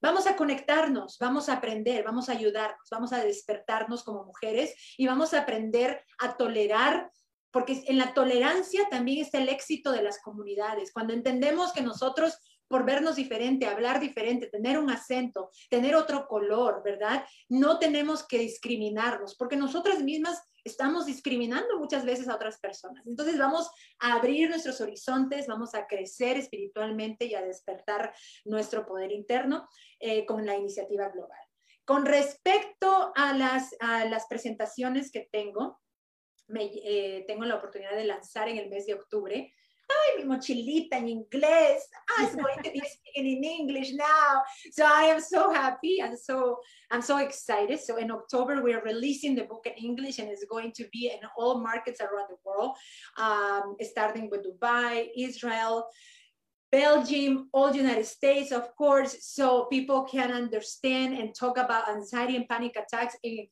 Vamos 0.00 0.26
a 0.26 0.36
conectarnos, 0.36 1.16
vamos 1.18 1.48
a 1.48 1.54
aprender, 1.54 2.04
vamos 2.04 2.28
a 2.28 2.32
ayudarnos, 2.32 2.88
vamos 2.90 3.14
a 3.14 3.24
despertarnos 3.24 4.04
como 4.04 4.24
mujeres 4.24 4.74
y 4.98 5.06
vamos 5.06 5.32
a 5.32 5.40
aprender 5.40 6.04
a 6.18 6.36
tolerar 6.36 7.10
porque 7.54 7.84
en 7.86 7.98
la 7.98 8.12
tolerancia 8.14 8.88
también 8.90 9.24
está 9.24 9.38
el 9.38 9.48
éxito 9.48 9.92
de 9.92 10.02
las 10.02 10.20
comunidades. 10.20 10.92
Cuando 10.92 11.12
entendemos 11.14 11.72
que 11.72 11.82
nosotros 11.82 12.36
por 12.74 12.84
vernos 12.84 13.14
diferente, 13.14 13.66
hablar 13.66 14.00
diferente, 14.00 14.48
tener 14.48 14.80
un 14.80 14.90
acento, 14.90 15.48
tener 15.70 15.94
otro 15.94 16.26
color, 16.26 16.82
¿verdad? 16.82 17.24
No 17.48 17.78
tenemos 17.78 18.26
que 18.26 18.36
discriminarnos, 18.36 19.36
porque 19.36 19.54
nosotras 19.54 20.02
mismas 20.02 20.42
estamos 20.64 21.06
discriminando 21.06 21.78
muchas 21.78 22.04
veces 22.04 22.26
a 22.26 22.34
otras 22.34 22.58
personas. 22.58 23.06
Entonces 23.06 23.38
vamos 23.38 23.70
a 24.00 24.14
abrir 24.14 24.50
nuestros 24.50 24.80
horizontes, 24.80 25.46
vamos 25.46 25.76
a 25.76 25.86
crecer 25.86 26.36
espiritualmente 26.36 27.26
y 27.26 27.36
a 27.36 27.42
despertar 27.42 28.12
nuestro 28.44 28.84
poder 28.84 29.12
interno 29.12 29.68
eh, 30.00 30.26
con 30.26 30.44
la 30.44 30.56
iniciativa 30.56 31.08
global. 31.10 31.38
Con 31.84 32.04
respecto 32.04 33.12
a 33.14 33.34
las, 33.34 34.26
presentaciones 34.28 35.12
que 35.12 35.28
tengo, 35.30 35.80
me, 36.48 36.72
eh, 36.74 37.24
tengo 37.28 37.44
la 37.44 37.54
oportunidad 37.54 37.94
de 37.94 38.04
lanzar 38.04 38.48
en 38.48 38.58
el 38.58 38.68
mes 38.68 38.84
de 38.86 38.94
octubre 38.94 39.54
ay, 39.94 40.16
mi 40.16 40.24
mochilita 40.24 40.96
en 40.96 41.08
inglés. 41.08 41.80
I'm 42.18 42.34
going 42.36 42.62
to 42.64 42.70
be 42.70 42.80
speaking 42.80 43.26
in 43.36 43.44
English 43.44 43.92
now. 43.92 44.42
So 44.72 44.84
I 44.84 45.04
am 45.04 45.20
so 45.20 45.52
happy 45.52 46.00
and 46.00 46.18
so 46.18 46.58
I'm 46.90 47.02
so 47.02 47.18
excited. 47.18 47.80
So 47.80 47.96
in 47.96 48.10
October, 48.10 48.62
we 48.62 48.74
are 48.74 48.82
releasing 48.82 49.34
the 49.34 49.44
book 49.44 49.66
in 49.66 49.74
English 49.82 50.18
and 50.18 50.28
it's 50.28 50.44
going 50.50 50.72
to 50.72 50.84
be 50.92 51.10
in 51.14 51.20
all 51.38 51.60
markets 51.60 52.00
around 52.00 52.28
the 52.30 52.40
world, 52.44 52.76
um, 53.18 53.76
starting 53.80 54.30
with 54.30 54.44
Dubai, 54.44 55.08
Israel, 55.16 55.88
Belgium, 56.72 57.48
all 57.52 57.74
United 57.74 58.06
States, 58.06 58.50
of 58.50 58.74
course, 58.76 59.16
so 59.20 59.66
people 59.66 60.02
can 60.04 60.32
understand 60.32 61.14
and 61.14 61.32
talk 61.32 61.56
about 61.56 61.88
anxiety 61.88 62.34
and 62.34 62.48
panic 62.48 62.74
attacks 62.76 63.16
and 63.22 63.46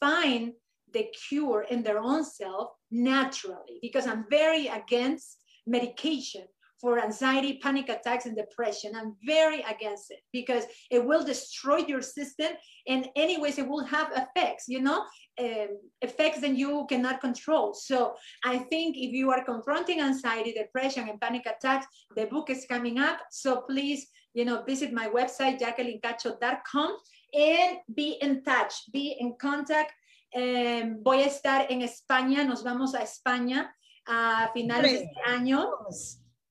find 0.00 0.52
the 0.92 1.04
cure 1.28 1.62
in 1.70 1.82
their 1.82 1.98
own 1.98 2.24
self 2.24 2.70
naturally 2.90 3.78
because 3.82 4.06
I'm 4.06 4.24
very 4.30 4.66
against 4.68 5.43
medication 5.66 6.44
for 6.84 7.02
anxiety, 7.02 7.58
panic 7.62 7.88
attacks, 7.88 8.26
and 8.26 8.36
depression. 8.36 8.92
I'm 8.94 9.16
very 9.24 9.62
against 9.62 10.10
it 10.10 10.20
because 10.34 10.64
it 10.90 11.02
will 11.02 11.24
destroy 11.24 11.78
your 11.78 12.02
system. 12.02 12.52
And 12.86 13.08
anyways, 13.16 13.56
it 13.56 13.66
will 13.66 13.84
have 13.84 14.12
effects, 14.14 14.64
you 14.68 14.82
know, 14.82 15.00
um, 15.40 15.68
effects 16.02 16.40
that 16.40 16.54
you 16.54 16.84
cannot 16.90 17.22
control. 17.22 17.72
So 17.72 18.14
I 18.44 18.58
think 18.58 18.96
if 18.98 19.12
you 19.12 19.30
are 19.30 19.42
confronting 19.44 20.02
anxiety, 20.02 20.52
depression, 20.52 21.08
and 21.08 21.18
panic 21.18 21.46
attacks, 21.46 21.86
the 22.16 22.26
book 22.26 22.50
is 22.50 22.66
coming 22.68 22.98
up. 22.98 23.18
So 23.30 23.62
please, 23.62 24.06
you 24.34 24.44
know, 24.44 24.62
visit 24.64 24.92
my 24.92 25.08
website, 25.08 25.60
jacquelinecacho.com 25.60 26.96
and 27.32 27.78
be 27.94 28.18
in 28.20 28.42
touch, 28.42 28.74
be 28.92 29.16
in 29.18 29.36
contact. 29.40 29.92
Um, 30.36 31.02
voy 31.02 31.22
a 31.22 31.28
estar 31.28 31.66
en 31.70 31.80
España, 31.80 32.44
nos 32.44 32.62
vamos 32.62 32.92
a 32.94 33.02
España 33.02 33.70
a 34.06 34.50
finales 34.52 34.92
de 34.92 35.04
este 35.04 35.20
año. 35.22 35.70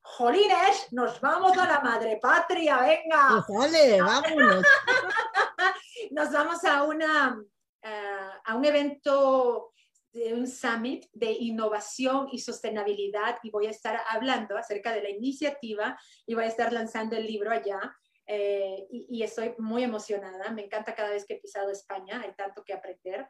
Jolines, 0.01 0.91
nos 0.91 1.19
vamos 1.21 1.57
a 1.57 1.65
la 1.65 1.79
madre 1.79 2.19
patria, 2.21 2.79
venga. 2.81 3.43
Pues 3.47 3.99
vámonos. 3.99 4.65
nos 6.11 6.31
vamos 6.31 6.63
a, 6.65 6.83
una, 6.83 7.41
eh, 7.81 8.29
a 8.45 8.55
un 8.55 8.65
evento 8.65 9.73
de 10.11 10.33
un 10.33 10.45
summit 10.45 11.05
de 11.13 11.31
innovación 11.31 12.27
y 12.31 12.37
sostenibilidad 12.37 13.37
y 13.41 13.49
voy 13.49 13.65
a 13.65 13.71
estar 13.71 13.99
hablando 14.09 14.55
acerca 14.55 14.93
de 14.93 15.01
la 15.01 15.09
iniciativa 15.09 15.97
y 16.27 16.35
voy 16.35 16.43
a 16.43 16.47
estar 16.47 16.71
lanzando 16.71 17.15
el 17.15 17.25
libro 17.25 17.51
allá. 17.51 17.95
Eh, 18.25 18.85
y, 18.89 19.07
y, 19.09 19.23
estoy 19.23 19.53
muy 19.57 19.83
emocionada. 19.83 20.51
Me 20.51 20.65
encanta 20.65 20.95
cada 20.95 21.09
vez 21.09 21.25
que 21.25 21.33
he 21.33 21.41
pisado 21.41 21.71
España, 21.71 22.21
hay 22.23 22.33
tanto 22.35 22.63
que 22.63 22.73
aprender. 22.73 23.27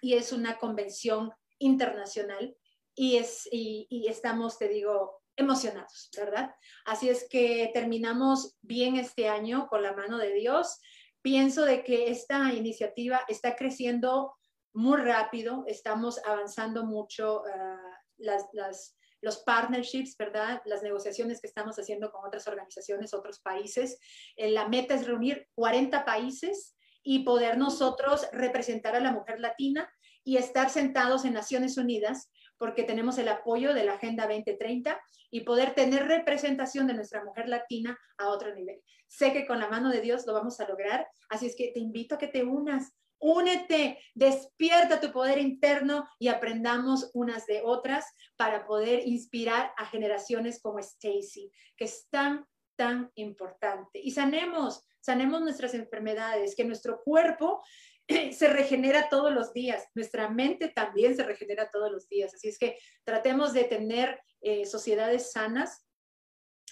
Y 0.00 0.14
es 0.14 0.32
una 0.32 0.58
convención 0.58 1.32
internacional 1.58 2.56
y, 2.94 3.16
es, 3.16 3.48
y, 3.50 4.06
estamos, 4.08 4.58
te 4.58 4.68
digo, 4.68 5.22
emocionados, 5.36 6.10
¿verdad? 6.16 6.54
Así 6.84 7.08
es 7.08 7.26
que 7.28 7.70
terminamos 7.72 8.56
bien 8.60 8.96
este 8.96 9.28
año 9.28 9.66
con 9.68 9.82
la 9.82 9.94
mano 9.94 10.18
de 10.18 10.34
Dios. 10.34 10.80
Pienso 11.22 11.64
de 11.64 11.84
que 11.84 12.10
esta 12.10 12.52
iniciativa 12.52 13.22
está 13.28 13.56
creciendo 13.56 14.34
muy 14.74 15.00
rápido, 15.00 15.64
estamos 15.66 16.20
avanzando 16.24 16.84
mucho, 16.84 17.42
ah, 17.46 18.00
las, 18.18 18.46
las, 18.52 18.96
los 19.22 19.38
partnerships, 19.38 20.16
¿verdad? 20.16 20.60
Las 20.64 20.82
negociaciones 20.82 21.40
que 21.40 21.46
estamos 21.46 21.78
haciendo 21.78 22.10
con 22.10 22.26
otras 22.26 22.46
organizaciones, 22.48 23.14
otros 23.14 23.40
países. 23.40 23.98
Eh, 24.36 24.50
la 24.50 24.68
meta 24.68 24.94
es 24.94 25.06
reunir 25.06 25.48
40 25.54 26.04
países 26.04 26.76
y 27.02 27.20
poder 27.20 27.56
nosotros 27.56 28.26
representar 28.32 28.96
a 28.96 29.00
la 29.00 29.12
mujer 29.12 29.40
latina 29.40 29.90
y 30.24 30.36
estar 30.36 30.70
sentados 30.70 31.24
en 31.24 31.34
Naciones 31.34 31.76
Unidas 31.76 32.30
porque 32.62 32.84
tenemos 32.84 33.18
el 33.18 33.26
apoyo 33.26 33.74
de 33.74 33.82
la 33.82 33.94
Agenda 33.94 34.28
2030 34.28 34.96
y 35.32 35.40
poder 35.40 35.74
tener 35.74 36.06
representación 36.06 36.86
de 36.86 36.94
nuestra 36.94 37.24
mujer 37.24 37.48
latina 37.48 37.98
a 38.18 38.28
otro 38.28 38.54
nivel. 38.54 38.80
Sé 39.08 39.32
que 39.32 39.48
con 39.48 39.58
la 39.58 39.66
mano 39.66 39.90
de 39.90 40.00
Dios 40.00 40.24
lo 40.28 40.32
vamos 40.32 40.60
a 40.60 40.68
lograr, 40.68 41.08
así 41.28 41.46
es 41.46 41.56
que 41.56 41.72
te 41.74 41.80
invito 41.80 42.14
a 42.14 42.18
que 42.18 42.28
te 42.28 42.44
unas, 42.44 42.92
únete, 43.18 43.98
despierta 44.14 45.00
tu 45.00 45.10
poder 45.10 45.38
interno 45.38 46.06
y 46.20 46.28
aprendamos 46.28 47.10
unas 47.14 47.46
de 47.46 47.62
otras 47.64 48.06
para 48.36 48.64
poder 48.64 49.08
inspirar 49.08 49.72
a 49.76 49.86
generaciones 49.86 50.62
como 50.62 50.78
Stacy, 50.78 51.50
que 51.76 51.86
es 51.86 52.06
tan, 52.10 52.46
tan 52.76 53.10
importante. 53.16 53.98
Y 54.00 54.12
sanemos, 54.12 54.86
sanemos 55.00 55.40
nuestras 55.40 55.74
enfermedades, 55.74 56.54
que 56.54 56.64
nuestro 56.64 57.02
cuerpo 57.02 57.60
se 58.32 58.48
regenera 58.48 59.08
todos 59.08 59.32
los 59.32 59.52
días, 59.52 59.86
nuestra 59.94 60.28
mente 60.28 60.68
también 60.68 61.16
se 61.16 61.24
regenera 61.24 61.70
todos 61.70 61.90
los 61.90 62.08
días. 62.08 62.34
Así 62.34 62.48
es 62.48 62.58
que 62.58 62.78
tratemos 63.04 63.52
de 63.52 63.64
tener 63.64 64.20
eh, 64.40 64.66
sociedades 64.66 65.32
sanas 65.32 65.86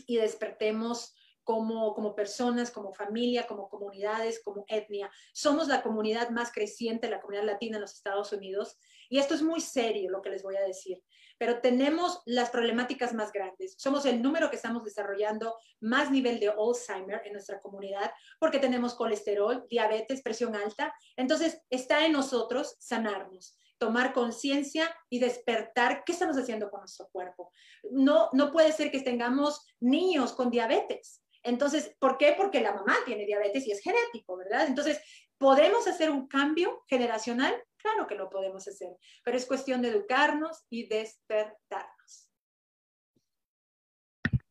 y 0.06 0.16
despertemos 0.16 1.14
como, 1.44 1.94
como 1.94 2.14
personas, 2.14 2.70
como 2.70 2.92
familia, 2.92 3.46
como 3.46 3.68
comunidades, 3.68 4.42
como 4.44 4.64
etnia. 4.68 5.10
Somos 5.32 5.68
la 5.68 5.82
comunidad 5.82 6.30
más 6.30 6.52
creciente, 6.52 7.10
la 7.10 7.20
comunidad 7.20 7.44
latina 7.44 7.76
en 7.76 7.82
los 7.82 7.94
Estados 7.94 8.32
Unidos. 8.32 8.78
Y 9.08 9.18
esto 9.18 9.34
es 9.34 9.42
muy 9.42 9.60
serio 9.60 10.10
lo 10.10 10.22
que 10.22 10.30
les 10.30 10.42
voy 10.42 10.56
a 10.56 10.62
decir 10.62 11.02
pero 11.40 11.62
tenemos 11.62 12.20
las 12.26 12.50
problemáticas 12.50 13.14
más 13.14 13.32
grandes. 13.32 13.74
Somos 13.78 14.04
el 14.04 14.20
número 14.20 14.50
que 14.50 14.56
estamos 14.56 14.84
desarrollando 14.84 15.56
más 15.80 16.10
nivel 16.10 16.38
de 16.38 16.50
Alzheimer 16.50 17.22
en 17.24 17.32
nuestra 17.32 17.58
comunidad 17.60 18.12
porque 18.38 18.58
tenemos 18.58 18.92
colesterol, 18.92 19.66
diabetes, 19.70 20.20
presión 20.20 20.54
alta. 20.54 20.94
Entonces, 21.16 21.62
está 21.70 22.04
en 22.04 22.12
nosotros 22.12 22.76
sanarnos 22.78 23.56
tomar 23.78 24.12
conciencia 24.12 24.94
y 25.08 25.18
despertar 25.18 26.04
qué 26.04 26.12
estamos 26.12 26.36
haciendo 26.36 26.68
con 26.68 26.80
nuestro 26.80 27.08
cuerpo. 27.10 27.50
No, 27.90 28.28
no 28.34 28.52
puede 28.52 28.72
ser 28.72 28.90
que 28.90 29.00
tengamos 29.00 29.66
niños 29.80 30.34
con 30.34 30.50
diabetes. 30.50 31.22
Entonces, 31.42 31.96
¿por 31.98 32.18
qué? 32.18 32.34
Porque 32.36 32.60
la 32.60 32.74
mamá 32.74 32.94
tiene 33.06 33.24
diabetes 33.24 33.66
y 33.66 33.72
es 33.72 33.80
genético, 33.80 34.36
¿verdad? 34.36 34.66
Entonces, 34.66 35.00
¿podemos 35.38 35.86
hacer 35.88 36.10
un 36.10 36.28
cambio 36.28 36.84
generacional? 36.86 37.54
Claro 37.82 38.06
que 38.06 38.14
lo 38.14 38.28
podemos 38.28 38.66
hacer, 38.68 38.96
pero 39.24 39.36
es 39.36 39.46
cuestión 39.46 39.82
de 39.82 39.88
educarnos 39.88 40.64
y 40.68 40.86
despertarnos. 40.86 42.30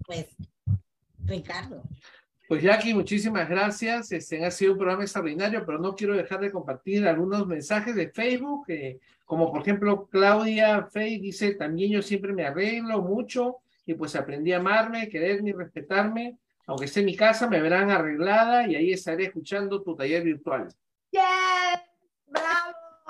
Pues, 0.06 0.36
Ricardo. 1.26 1.84
Pues 2.48 2.64
Jackie, 2.64 2.96
muchísimas 2.96 3.48
gracias. 3.48 4.12
Este 4.12 4.44
ha 4.44 4.50
sido 4.50 4.72
un 4.72 4.80
programa 4.80 5.04
extraordinario, 5.04 5.64
pero 5.64 5.78
no 5.78 5.96
quiero 5.96 6.16
dejar 6.16 6.40
de 6.40 6.52
compartir 6.52 7.08
algunos 7.08 7.46
mensajes 7.46 7.96
de 7.96 8.10
Facebook, 8.10 8.66
como 9.24 9.52
por 9.52 9.62
ejemplo 9.62 10.08
Claudia 10.08 10.88
Fey 10.92 11.20
dice, 11.20 11.54
también 11.54 11.92
yo 11.92 12.02
siempre 12.02 12.34
me 12.34 12.48
arreglo 12.48 13.04
mucho 13.04 13.58
y 13.86 13.94
pues 13.94 14.16
aprendí 14.16 14.52
a 14.52 14.58
amarme, 14.58 15.10
quererme 15.10 15.52
y 15.52 15.54
respetarme. 15.54 16.40
Aunque 16.66 16.86
esté 16.86 17.02
en 17.02 17.06
mi 17.06 17.16
casa, 17.16 17.48
me 17.48 17.62
verán 17.62 17.92
arreglada 17.92 18.68
y 18.68 18.76
ahí 18.76 18.94
estaré 18.94 19.26
escuchando 19.26 19.84
tu 19.84 19.96
taller 19.96 20.24
virtual. 20.24 20.68
¡Yes! 21.12 21.22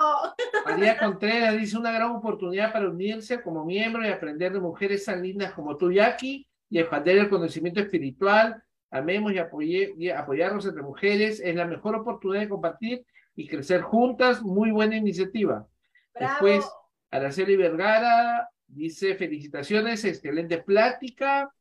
¡Bravo! 0.00 0.34
María 0.64 0.98
Contreras 0.98 1.56
dice 1.58 1.76
una 1.76 1.92
gran 1.92 2.10
oportunidad 2.10 2.72
para 2.72 2.88
unirse 2.88 3.42
como 3.42 3.64
miembro 3.64 4.04
y 4.04 4.08
aprender 4.08 4.52
de 4.52 4.60
mujeres 4.60 5.04
tan 5.04 5.22
lindas 5.22 5.52
como 5.52 5.76
tú, 5.76 5.92
Jackie, 5.92 6.46
y 6.68 6.78
expandir 6.78 7.18
el 7.18 7.28
conocimiento 7.28 7.80
espiritual. 7.80 8.62
Amemos 8.90 9.32
y, 9.32 9.38
apoye, 9.38 9.94
y 9.96 10.08
apoyarnos 10.08 10.66
entre 10.66 10.82
mujeres. 10.82 11.40
Es 11.40 11.54
la 11.54 11.66
mejor 11.66 11.96
oportunidad 11.96 12.42
de 12.42 12.48
compartir 12.48 13.06
y 13.36 13.46
crecer 13.46 13.82
juntas. 13.82 14.42
Muy 14.42 14.70
buena 14.70 14.96
iniciativa. 14.96 15.66
Después, 16.14 16.68
Araceli 17.10 17.56
Vergara 17.56 18.48
dice 18.66 19.14
felicitaciones, 19.14 20.04
excelente 20.04 20.58
plática. 20.58 21.52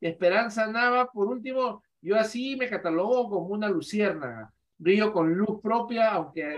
Esperanza 0.00 0.66
Nava, 0.66 1.10
por 1.10 1.26
último, 1.26 1.82
yo 2.00 2.16
así 2.16 2.56
me 2.56 2.68
catalogo 2.68 3.28
como 3.28 3.54
una 3.54 3.68
luciérnaga. 3.68 4.52
Brillo 4.76 5.12
con 5.12 5.34
luz 5.34 5.60
propia, 5.60 6.10
aunque 6.10 6.56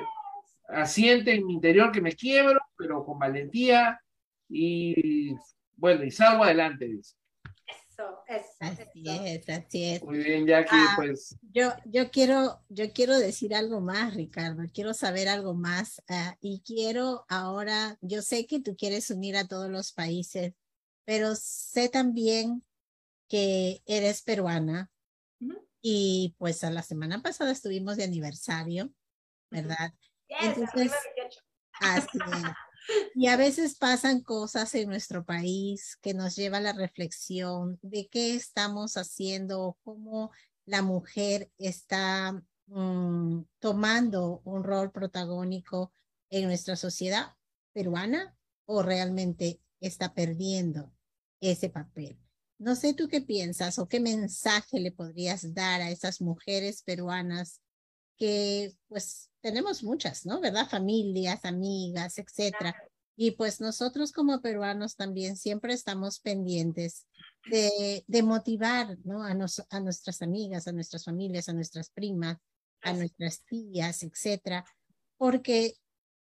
asiente 0.73 1.35
en 1.35 1.47
mi 1.47 1.55
interior 1.55 1.93
que 1.93 2.01
me 2.01 2.12
quiebro, 2.14 2.61
pero 2.77 3.05
con 3.05 3.18
valentía 3.18 4.01
y 4.49 5.35
bueno, 5.77 6.05
y 6.05 6.11
salgo 6.11 6.45
adelante, 6.45 6.87
dice. 6.87 7.14
Eso, 7.66 8.18
eso. 8.27 8.57
Así 8.61 9.05
es, 9.07 9.49
así 9.49 9.85
es. 9.85 10.03
Muy 10.03 10.18
bien, 10.18 10.47
Jackie, 10.47 10.77
Ah, 10.77 10.93
pues 10.97 11.37
Yo, 11.53 11.73
yo, 11.87 12.11
quiero, 12.11 12.61
yo 12.68 12.93
quiero 12.93 13.18
decir 13.18 13.55
algo 13.55 13.81
más, 13.81 14.14
Ricardo. 14.14 14.62
Quiero 14.73 14.93
saber 14.93 15.29
algo 15.29 15.55
más. 15.55 16.03
ah, 16.09 16.37
y 16.41 16.61
quiero 16.61 17.25
ahora, 17.29 17.97
yo 18.01 18.23
sé 18.23 18.47
que 18.47 18.61
tú 18.61 18.77
quieres 18.77 19.11
unir 19.11 19.37
a 19.37 19.47
todos 19.47 19.71
los 19.71 19.93
países, 19.93 20.55
pero 21.05 21.35
sé 21.35 21.89
también 21.89 22.62
que 23.29 23.83
eres 23.87 24.23
peruana. 24.23 24.91
Ujú. 25.41 25.66
Y 25.81 26.35
pues 26.39 26.62
a 26.64 26.71
la 26.71 26.83
semana 26.83 27.23
pasada 27.23 27.53
estuvimos 27.53 27.97
de 27.97 28.05
aniversario, 28.05 28.93
¿verdad? 29.51 29.95
Yes, 30.31 30.57
Entonces- 30.57 30.93
arriba 30.93 30.97
28. 31.16 31.41
Así 31.81 32.18
es. 32.18 32.53
Y 33.14 33.26
a 33.28 33.37
veces 33.37 33.76
pasan 33.76 34.22
cosas 34.22 34.74
en 34.74 34.89
nuestro 34.89 35.24
país 35.24 35.99
que 36.01 36.14
nos 36.14 36.35
lleva 36.37 36.59
a 36.59 36.62
la 36.62 36.72
reflexión 36.72 37.78
de 37.83 38.09
qué 38.09 38.35
estamos 38.35 38.97
haciendo, 38.97 39.78
cómo 39.83 40.31
la 40.64 40.83
mujer 40.83 41.51
está 41.59 42.43
mm, 42.66 43.43
tomando 43.59 44.41
un 44.45 44.64
rol 44.64 44.91
protagónico 44.93 45.93
en 46.31 46.47
nuestra 46.47 46.76
sociedad 46.76 47.35
peruana 47.72 48.37
o 48.66 48.83
realmente 48.83 49.61
está 49.81 50.14
perdiendo 50.14 50.93
ese 51.41 51.68
papel. 51.70 52.18
No 52.59 52.76
sé 52.76 52.95
tú 52.95 53.09
qué 53.09 53.20
piensas 53.20 53.78
o 53.78 53.89
qué 53.89 54.01
mensaje 54.01 54.81
le 54.81 54.93
podrías 54.93 55.55
dar 55.55 55.81
a 55.81 55.91
esas 55.91 56.20
mujeres 56.20 56.83
peruanas 56.83 57.61
que 58.16 58.74
pues 58.89 59.30
tenemos 59.41 59.82
muchas, 59.82 60.26
¿no? 60.26 60.41
¿Verdad? 60.41 60.68
Familias, 60.68 61.45
amigas, 61.45 62.18
etcétera. 62.18 62.74
Y 63.16 63.32
pues 63.32 63.61
nosotros 63.61 64.12
como 64.12 64.41
peruanos 64.41 64.97
también 64.97 65.36
siempre 65.36 65.74
estamos 65.74 66.20
pendientes 66.20 67.07
de, 67.51 68.05
de 68.07 68.22
motivar, 68.22 68.97
¿no? 69.05 69.22
A, 69.24 69.34
nos- 69.34 69.62
a 69.68 69.80
nuestras 69.80 70.22
amigas, 70.22 70.66
a 70.68 70.72
nuestras 70.72 71.05
familias, 71.05 71.49
a 71.49 71.53
nuestras 71.53 71.91
primas, 71.91 72.38
a 72.82 72.93
nuestras 72.93 73.43
tías, 73.45 74.03
etcétera. 74.03 74.64
Porque 75.18 75.74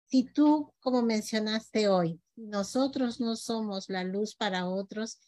si 0.07 0.25
tú, 0.25 0.73
como 0.81 1.03
mencionaste 1.03 1.89
hoy, 1.89 2.21
nosotros 2.37 3.21
no 3.21 3.37
somos 3.37 3.89
la 3.89 4.05
luz 4.05 4.37
para 4.37 4.69
otros, 4.69 5.19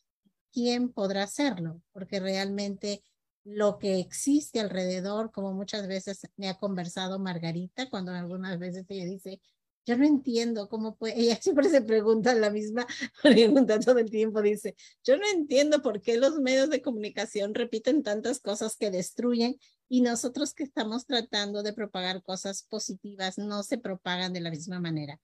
¿quién 0.53 0.93
podrá 0.93 1.25
hacerlo? 1.25 1.83
Porque 1.93 2.21
realmente 2.21 3.03
lo 3.47 3.79
que 3.79 4.01
existe 4.01 4.59
alrededor, 4.59 5.31
como 5.31 5.55
muchas 5.55 5.87
veces 5.87 6.21
me 6.37 6.49
ha 6.49 6.59
conversado 6.59 7.21
Margarita, 7.21 7.89
cuando 7.89 8.11
algunas 8.11 8.59
veces 8.59 8.85
ella 8.89 9.05
dice, 9.05 9.41
yo 9.87 9.97
no 9.97 10.05
entiendo 10.05 10.69
cómo 10.69 10.97
puede, 10.97 11.21
ella 11.21 11.37
siempre 11.41 11.69
se 11.69 11.81
pregunta 11.81 12.35
la 12.35 12.51
misma 12.51 12.87
pregunta 13.23 13.79
todo 13.79 13.99
el 14.01 14.11
tiempo, 14.11 14.43
dice, 14.43 14.75
yo 15.05 15.17
no 15.17 15.23
entiendo 15.33 15.81
por 15.81 16.01
qué 16.03 16.17
los 16.17 16.41
medios 16.41 16.71
de 16.71 16.83
comunicación 16.83 17.55
repiten 17.55 18.03
tantas 18.03 18.41
cosas 18.41 18.77
que 18.77 18.91
destruyen 18.91 19.57
y 19.89 20.01
nosotros 20.01 20.53
que 20.53 20.65
estamos 20.65 21.07
tratando 21.07 21.63
de 21.63 21.73
propagar 21.73 22.25
cosas 22.25 22.65
positivas 22.65 23.39
no 23.39 23.63
se 23.63 23.79
propagan 23.79 24.33
de 24.33 24.41
la 24.41 24.51
misma 24.51 24.81
manera. 24.81 25.21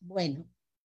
Bueno, 0.00 0.46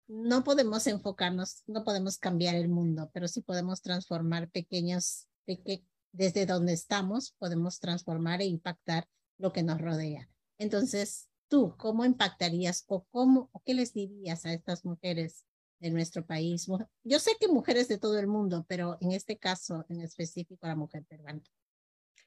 no 0.09 0.45
podemos 0.45 0.87
enfocarnos, 0.87 1.63
no 1.67 1.85
podemos 1.85 2.19
cambiar 2.19 2.55
el 2.55 2.69
mundo, 2.69 3.11
pero 3.15 3.29
sí 3.29 3.41
podemos 3.41 3.81
transformar 3.81 4.51
pequeños, 4.51 5.27
peque- 5.47 5.83
desde 6.17 6.47
donde 6.47 6.73
estamos, 6.73 7.33
podemos 7.39 7.79
transformar 7.79 8.41
e 8.41 8.47
impactar 8.47 9.07
lo 9.39 9.53
que 9.53 9.63
nos 9.63 9.81
rodea. 9.81 10.29
Entonces, 10.59 11.29
tú, 11.49 11.75
¿cómo 11.77 12.05
impactarías 12.05 12.85
o 12.89 13.05
cómo, 13.11 13.51
o 13.53 13.63
qué 13.65 13.75
les 13.75 13.93
dirías 13.93 14.47
a 14.47 14.53
estas 14.53 14.85
mujeres 14.85 15.45
de 15.79 15.91
nuestro 15.91 16.25
país? 16.25 16.67
Yo 17.05 17.19
sé 17.19 17.33
que 17.39 17.49
mujeres 17.49 17.89
de 17.89 17.99
todo 17.99 18.19
el 18.19 18.27
mundo, 18.27 18.65
pero 18.67 18.97
en 19.01 19.13
este 19.13 19.39
caso 19.39 19.85
en 19.91 20.01
específico 20.01 20.65
a 20.65 20.71
la 20.71 20.77
mujer 20.77 21.05
peruana. 21.05 21.43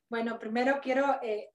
Bueno, 0.07 0.40
primero 0.40 0.80
quiero 0.82 1.20
eh, 1.24 1.52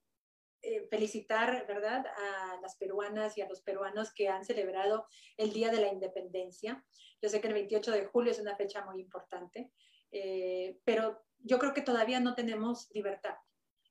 eh, 0.62 0.86
felicitar, 0.90 1.66
¿verdad?, 1.66 2.04
a 2.06 2.60
las 2.60 2.76
peruanas 2.76 3.38
y 3.38 3.42
a 3.42 3.48
los 3.48 3.62
peruanos 3.62 4.12
que 4.12 4.28
han 4.28 4.44
celebrado 4.44 5.06
el 5.36 5.52
Día 5.52 5.70
de 5.70 5.80
la 5.80 5.92
Independencia. 5.92 6.84
Yo 7.22 7.28
sé 7.28 7.40
que 7.40 7.48
el 7.48 7.54
28 7.54 7.92
de 7.92 8.06
julio 8.06 8.32
es 8.32 8.40
una 8.40 8.56
fecha 8.56 8.84
muy 8.84 9.00
importante, 9.00 9.70
eh, 10.14 10.78
pero 10.84 11.20
yo 11.40 11.58
creo 11.58 11.74
que 11.74 11.82
todavía 11.82 12.20
no 12.20 12.36
tenemos 12.36 12.88
libertad. 12.94 13.34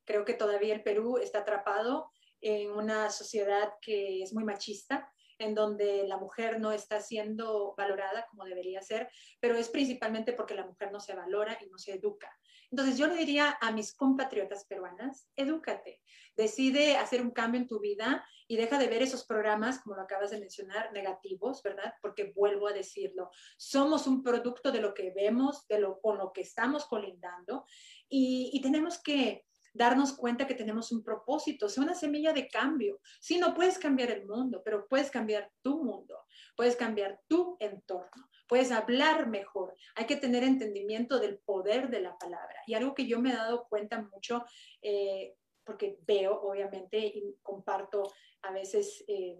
Creo 0.06 0.24
que 0.24 0.34
todavía 0.34 0.74
el 0.74 0.82
Perú 0.82 1.18
está 1.18 1.40
atrapado 1.40 2.10
en 2.40 2.72
una 2.72 3.10
sociedad 3.10 3.74
que 3.82 4.24
es 4.24 4.34
muy 4.34 4.46
machista. 4.46 5.12
En 5.44 5.56
donde 5.56 6.08
la 6.08 6.18
mujer 6.18 6.60
no 6.60 6.72
está 6.72 7.02
siendo 7.02 7.74
valorada 7.78 8.26
como 8.30 8.46
debería 8.46 8.82
ser, 8.82 9.10
pero 9.40 9.56
es 9.56 9.70
principalmente 9.70 10.34
porque 10.34 10.56
la 10.56 10.66
mujer 10.66 10.92
no 10.92 11.00
se 11.00 11.16
valora 11.16 11.58
y 11.62 11.68
no 11.68 11.78
se 11.78 11.94
educa. 11.94 12.30
Entonces 12.72 12.98
yo 12.98 13.06
le 13.06 13.16
diría 13.16 13.56
a 13.62 13.72
mis 13.72 13.94
compatriotas 13.94 14.66
peruanas, 14.66 15.30
edúcate, 15.36 16.02
decide 16.36 16.98
hacer 16.98 17.22
un 17.22 17.30
cambio 17.30 17.62
en 17.62 17.68
tu 17.68 17.80
vida 17.80 18.26
y 18.48 18.56
deja 18.56 18.80
de 18.80 18.88
ver 18.88 19.04
esos 19.04 19.26
programas, 19.26 19.80
como 19.80 19.96
lo 19.96 20.02
acabas 20.02 20.32
de 20.32 20.40
mencionar, 20.40 20.92
negativos, 20.92 21.62
¿verdad? 21.62 21.94
Porque 22.02 22.34
vuelvo 22.36 22.68
a 22.68 22.74
decirlo, 22.74 23.30
somos 23.58 24.08
un 24.08 24.24
producto 24.24 24.72
de 24.72 24.82
lo 24.82 24.96
que 24.96 25.12
vemos, 25.12 25.68
de 25.68 25.80
lo 25.80 26.02
con 26.02 26.18
lo 26.18 26.34
que 26.34 26.42
estamos 26.42 26.86
colindando 26.86 27.66
y, 28.10 28.50
y 28.54 28.62
tenemos 28.62 29.02
que 29.02 29.46
darnos 29.74 30.14
cuenta 30.14 30.48
que 30.48 30.56
tenemos 30.56 30.92
un 30.92 31.04
propósito, 31.04 31.68
sea 31.68 31.84
una 31.84 31.96
semilla 31.96 32.32
de 32.32 32.48
cambio. 32.48 33.00
Sí, 33.20 33.38
no 33.38 33.54
puedes 33.54 33.78
cambiar 33.78 34.12
el 34.12 34.26
mundo, 34.26 34.62
pero 34.64 34.88
puedes 34.88 35.10
cambiar 35.10 35.52
tu 35.62 35.84
mundo, 35.84 36.16
puedes 36.56 36.76
cambiar 36.76 37.20
tu 37.28 37.58
entorno 37.60 38.30
puedes 38.54 38.72
hablar 38.72 39.28
mejor. 39.28 39.76
Hay 39.96 40.06
que 40.06 40.16
tener 40.16 40.44
entendimiento 40.44 41.20
del 41.20 41.40
poder 41.40 41.90
de 41.90 42.02
la 42.02 42.16
palabra. 42.20 42.56
Y 42.68 42.76
algo 42.76 42.94
que 42.94 43.08
yo 43.08 43.20
me 43.20 43.32
he 43.32 43.36
dado 43.36 43.68
cuenta 43.68 44.00
mucho, 44.02 44.46
eh, 44.82 45.36
porque 45.64 45.98
veo, 46.06 46.40
obviamente, 46.40 47.00
y 47.00 47.36
comparto 47.42 48.04
a 48.44 48.52
veces 48.52 49.04
eh, 49.08 49.40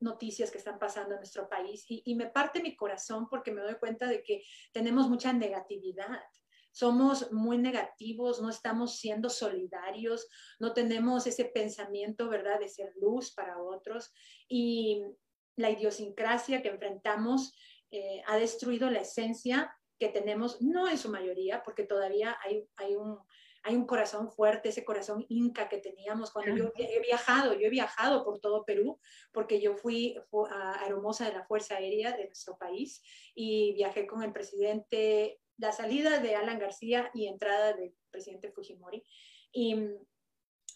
noticias 0.00 0.50
que 0.50 0.58
están 0.58 0.80
pasando 0.80 1.14
en 1.14 1.20
nuestro 1.20 1.48
país, 1.48 1.84
y 1.86 2.14
me 2.16 2.26
parte 2.26 2.60
mi 2.60 2.74
corazón 2.74 3.28
porque 3.28 3.52
me 3.52 3.60
doy 3.60 3.76
cuenta 3.76 4.08
de 4.08 4.24
que 4.24 4.42
tenemos 4.72 5.08
mucha 5.08 5.32
negatividad 5.32 6.08
somos 6.72 7.30
muy 7.30 7.58
negativos, 7.58 8.40
no 8.40 8.48
estamos 8.48 8.96
siendo 8.96 9.28
solidarios, 9.30 10.26
no 10.58 10.72
tenemos 10.72 11.26
ese 11.26 11.44
pensamiento, 11.44 12.28
¿verdad?, 12.28 12.58
de 12.58 12.68
ser 12.68 12.92
luz 13.00 13.32
para 13.34 13.62
otros. 13.62 14.12
Y 14.48 15.02
la 15.56 15.70
idiosincrasia 15.70 16.62
que 16.62 16.70
enfrentamos 16.70 17.54
eh, 17.90 18.22
ha 18.26 18.36
destruido 18.38 18.90
la 18.90 19.00
esencia 19.00 19.70
que 19.98 20.08
tenemos, 20.08 20.60
no 20.62 20.88
en 20.88 20.98
su 20.98 21.10
mayoría, 21.10 21.62
porque 21.62 21.84
todavía 21.84 22.36
hay, 22.42 22.66
hay, 22.76 22.96
un, 22.96 23.18
hay 23.62 23.76
un 23.76 23.86
corazón 23.86 24.32
fuerte, 24.32 24.70
ese 24.70 24.84
corazón 24.84 25.26
inca 25.28 25.68
que 25.68 25.76
teníamos 25.76 26.32
cuando 26.32 26.56
yo 26.56 26.72
he 26.76 27.00
viajado, 27.00 27.52
yo 27.52 27.66
he 27.66 27.70
viajado 27.70 28.24
por 28.24 28.40
todo 28.40 28.64
Perú, 28.64 28.98
porque 29.30 29.60
yo 29.60 29.76
fui 29.76 30.16
a 30.50 30.86
Hermosa 30.86 31.26
de 31.26 31.34
la 31.34 31.44
Fuerza 31.44 31.76
Aérea 31.76 32.16
de 32.16 32.24
nuestro 32.24 32.56
país 32.56 33.02
y 33.34 33.74
viajé 33.74 34.06
con 34.06 34.22
el 34.22 34.32
presidente, 34.32 35.41
la 35.56 35.72
salida 35.72 36.18
de 36.18 36.34
Alan 36.34 36.58
García 36.58 37.10
y 37.14 37.26
entrada 37.26 37.72
del 37.72 37.94
presidente 38.10 38.50
Fujimori. 38.50 39.02
Y 39.52 39.76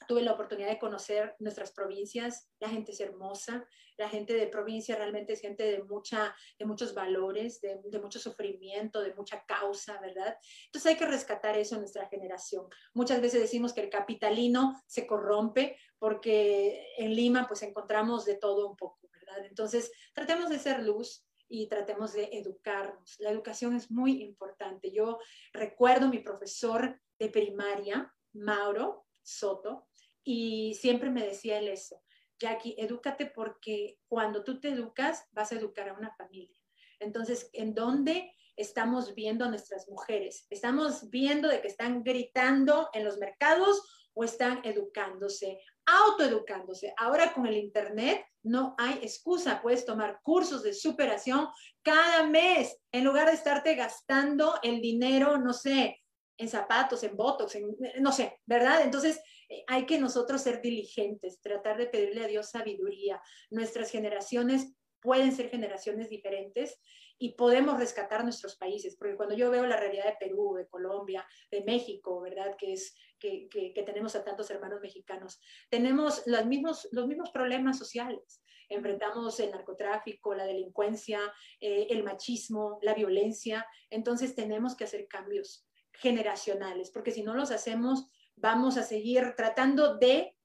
tuve 0.07 0.23
la 0.23 0.33
oportunidad 0.33 0.69
de 0.69 0.79
conocer 0.79 1.35
nuestras 1.39 1.73
provincias, 1.73 2.51
la 2.61 2.69
gente 2.69 2.93
es 2.93 3.01
hermosa, 3.01 3.67
la 3.97 4.09
gente 4.09 4.35
de 4.35 4.47
provincia 4.47 4.97
realmente 4.97 5.33
es 5.33 5.41
gente 5.41 5.65
de, 5.65 5.83
mucha, 5.83 6.35
de 6.59 6.67
muchos 6.67 6.95
valores, 6.95 7.61
de, 7.61 7.99
mucho 7.99 8.19
sufrimiento, 8.19 9.01
de 9.01 9.15
mucha 9.15 9.45
causa, 9.47 9.99
¿verdad? 10.01 10.37
Entonces 10.67 10.93
hay 10.93 10.99
que 10.99 11.07
rescatar 11.07 11.57
eso 11.57 11.77
en 11.77 11.81
nuestra 11.81 12.07
generación. 12.09 12.67
Muchas 12.93 13.21
veces 13.21 13.41
decimos 13.41 13.73
que 13.73 13.81
el 13.81 13.91
capitalino 13.91 14.81
se 14.87 15.07
corrompe 15.07 15.79
porque 15.99 16.93
en 16.99 17.15
Lima 17.15 17.47
pues 17.49 17.63
encontramos 17.63 18.27
de 18.27 18.37
todo 18.37 18.69
un 18.69 18.77
poco, 18.77 19.09
¿verdad? 19.11 19.47
Entonces 19.47 19.91
tratemos 20.15 20.51
de 20.51 20.59
ser 20.59 20.83
luz, 20.83 21.26
y 21.49 21.69
tratemos 21.69 22.13
de 22.13 22.29
educarnos. 22.33 23.17
La 23.19 23.31
educación 23.31 23.75
es 23.75 23.91
muy 23.91 24.23
importante. 24.23 24.91
Yo 24.91 25.19
recuerdo 25.53 26.09
mi 26.09 26.19
profesor 26.19 27.01
de 27.19 27.29
primaria, 27.29 28.13
Mauro, 28.33 29.07
Soto, 29.23 29.89
y 30.23 30.75
siempre 30.75 31.11
me 31.11 31.25
decía 31.25 31.59
él 31.59 31.69
eso, 31.69 32.03
Jackie, 32.39 32.75
edúcate 32.79 33.27
porque 33.27 33.99
cuando 34.09 34.45
tú 34.45 34.61
te 34.61 34.69
educas 34.69 35.27
vas 35.33 35.53
a 35.53 35.57
educar 35.57 35.89
a 35.89 35.95
una 35.95 36.15
familia. 36.17 36.61
Entonces, 36.99 37.49
¿en 37.53 37.75
dónde 37.75 38.33
estamos 38.57 39.15
viendo 39.15 39.45
a 39.45 39.49
nuestras 39.49 39.89
mujeres? 39.89 40.47
¿Estamos 40.51 41.11
viendo 41.11 41.49
de 41.49 41.61
que 41.61 41.69
están 41.69 42.03
gritando 42.03 42.89
en 42.93 43.05
los 43.05 43.19
mercados 43.19 43.83
o 44.15 44.25
están 44.25 44.61
educándose, 44.65 45.61
autoeducándose? 45.87 46.93
Ahora 46.97 47.33
con 47.33 47.47
el 47.47 47.57
Internet 47.57 48.25
no 48.43 48.75
hay 48.79 48.95
excusa, 49.03 49.61
puedes 49.63 49.85
tomar 49.85 50.21
cursos 50.23 50.63
de 50.63 50.73
superación 50.75 51.49
cada 51.83 52.27
mes 52.27 52.79
en 52.93 53.05
lugar 53.05 53.29
de 53.29 53.35
estarte 53.35 53.75
gastando 53.75 54.59
el 54.63 54.81
dinero, 54.81 55.39
no 55.39 55.53
sé, 55.53 56.01
en 56.39 56.49
zapatos, 56.49 57.03
en 57.03 57.17
botox, 57.17 57.55
en, 57.55 57.77
no 58.01 58.13
sé, 58.13 58.39
¿verdad? 58.47 58.83
Entonces, 58.83 59.21
eh, 59.49 59.65
hay 59.67 59.87
que 59.87 59.99
nosotros 59.99 60.43
ser 60.43 60.61
diligentes, 60.61 61.41
tratar 61.41 61.79
de 61.79 61.87
pedirle 61.87 62.25
a 62.25 62.29
Dios 62.29 62.51
sabiduría. 62.51 63.21
Nuestras 63.51 63.91
generaciones 63.91 64.75
pueden 65.01 65.33
ser 65.33 65.49
generaciones 65.49 66.11
diferentes 66.11 66.79
y 67.19 67.35
podemos 67.35 67.79
rescatar 67.79 68.25
nuestros 68.25 68.57
países, 68.57 68.97
porque 68.97 69.17
cuando 69.17 69.35
yo 69.35 69.51
veo 69.51 69.65
la 69.67 69.79
realidad 69.79 70.05
de 70.05 70.17
Perú, 70.21 70.55
de 70.57 70.69
Colombia, 70.69 71.27
de 71.51 71.63
México, 71.63 72.21
¿verdad? 72.21 72.55
Que 72.59 72.75
es 72.75 72.95
que, 73.19 73.49
tenemos 73.87 74.15
a 74.17 74.25
tantos 74.25 74.51
hermanos 74.51 74.81
mexicanos, 74.81 75.41
tenemos 75.71 76.23
los 76.27 76.47
mismos, 76.47 76.89
los 76.93 77.07
mismos 77.07 77.31
problemas 77.31 77.79
sociales. 77.79 78.43
Enfrentamos 78.69 79.39
el 79.41 79.53
narcotráfico, 79.53 80.35
la 80.35 80.45
delincuencia, 80.45 81.21
eh, 81.61 81.87
el 81.91 82.03
machismo, 82.03 82.79
la 82.83 82.95
violencia. 82.95 83.67
Entonces 83.91 84.35
tenemos 84.35 84.77
que 84.77 84.85
hacer 84.85 85.07
cambios 85.07 85.69
generacionales, 85.93 86.91
porque 86.91 87.13
si 87.13 87.23
no 87.23 87.35
los 87.35 87.51
hacemos, 87.51 88.09
vamos 88.35 88.77
a 88.77 88.83
seguir 88.83 89.35
tratando 89.37 89.97
de 89.97 90.37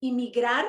inmigrar 0.00 0.66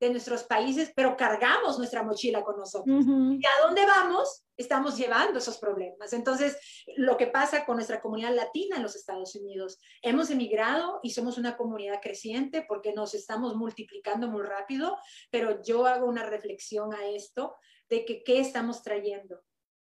de 0.00 0.10
nuestros 0.10 0.44
países, 0.44 0.92
pero 0.96 1.14
cargamos 1.14 1.78
nuestra 1.78 2.02
mochila 2.02 2.42
con 2.42 2.56
nosotros. 2.56 3.04
¿Y 3.06 3.46
a 3.46 3.66
dónde 3.66 3.84
vamos? 3.84 4.46
Estamos 4.56 4.96
llevando 4.96 5.38
esos 5.38 5.58
problemas. 5.58 6.14
Entonces, 6.14 6.58
lo 6.96 7.18
que 7.18 7.26
pasa 7.26 7.66
con 7.66 7.76
nuestra 7.76 8.00
comunidad 8.00 8.34
latina 8.34 8.76
en 8.76 8.82
los 8.82 8.96
Estados 8.96 9.34
Unidos, 9.34 9.78
hemos 10.00 10.30
emigrado 10.30 11.00
y 11.02 11.10
somos 11.10 11.36
una 11.36 11.56
comunidad 11.56 12.00
creciente 12.00 12.64
porque 12.66 12.94
nos 12.94 13.14
estamos 13.14 13.56
multiplicando 13.56 14.28
muy 14.28 14.42
rápido, 14.42 14.96
pero 15.30 15.62
yo 15.62 15.86
hago 15.86 16.06
una 16.06 16.24
reflexión 16.24 16.94
a 16.94 17.06
esto 17.06 17.54
de 17.90 18.06
que 18.06 18.22
qué 18.22 18.40
estamos 18.40 18.82
trayendo 18.82 19.42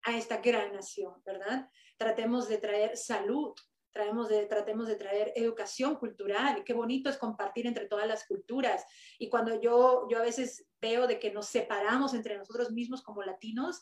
a 0.03 0.15
esta 0.15 0.37
gran 0.37 0.71
nación, 0.71 1.13
¿verdad? 1.25 1.67
Tratemos 1.97 2.47
de 2.47 2.59
traer 2.59 2.95
salud, 2.95 3.55
traemos 3.95 4.27
de, 4.27 4.45
tratemos 4.45 4.89
de 4.89 4.97
traer 4.97 5.31
educación 5.37 5.95
cultural. 5.95 6.65
Qué 6.65 6.73
bonito 6.73 7.09
es 7.09 7.15
compartir 7.15 7.65
entre 7.65 7.87
todas 7.87 8.05
las 8.05 8.27
culturas. 8.27 8.83
Y 9.17 9.29
cuando 9.29 9.61
yo, 9.61 10.05
yo 10.11 10.17
a 10.17 10.21
veces 10.21 10.67
veo 10.81 11.07
de 11.07 11.17
que 11.17 11.31
nos 11.31 11.45
separamos 11.45 12.13
entre 12.13 12.37
nosotros 12.37 12.71
mismos 12.71 13.01
como 13.01 13.23
latinos, 13.23 13.81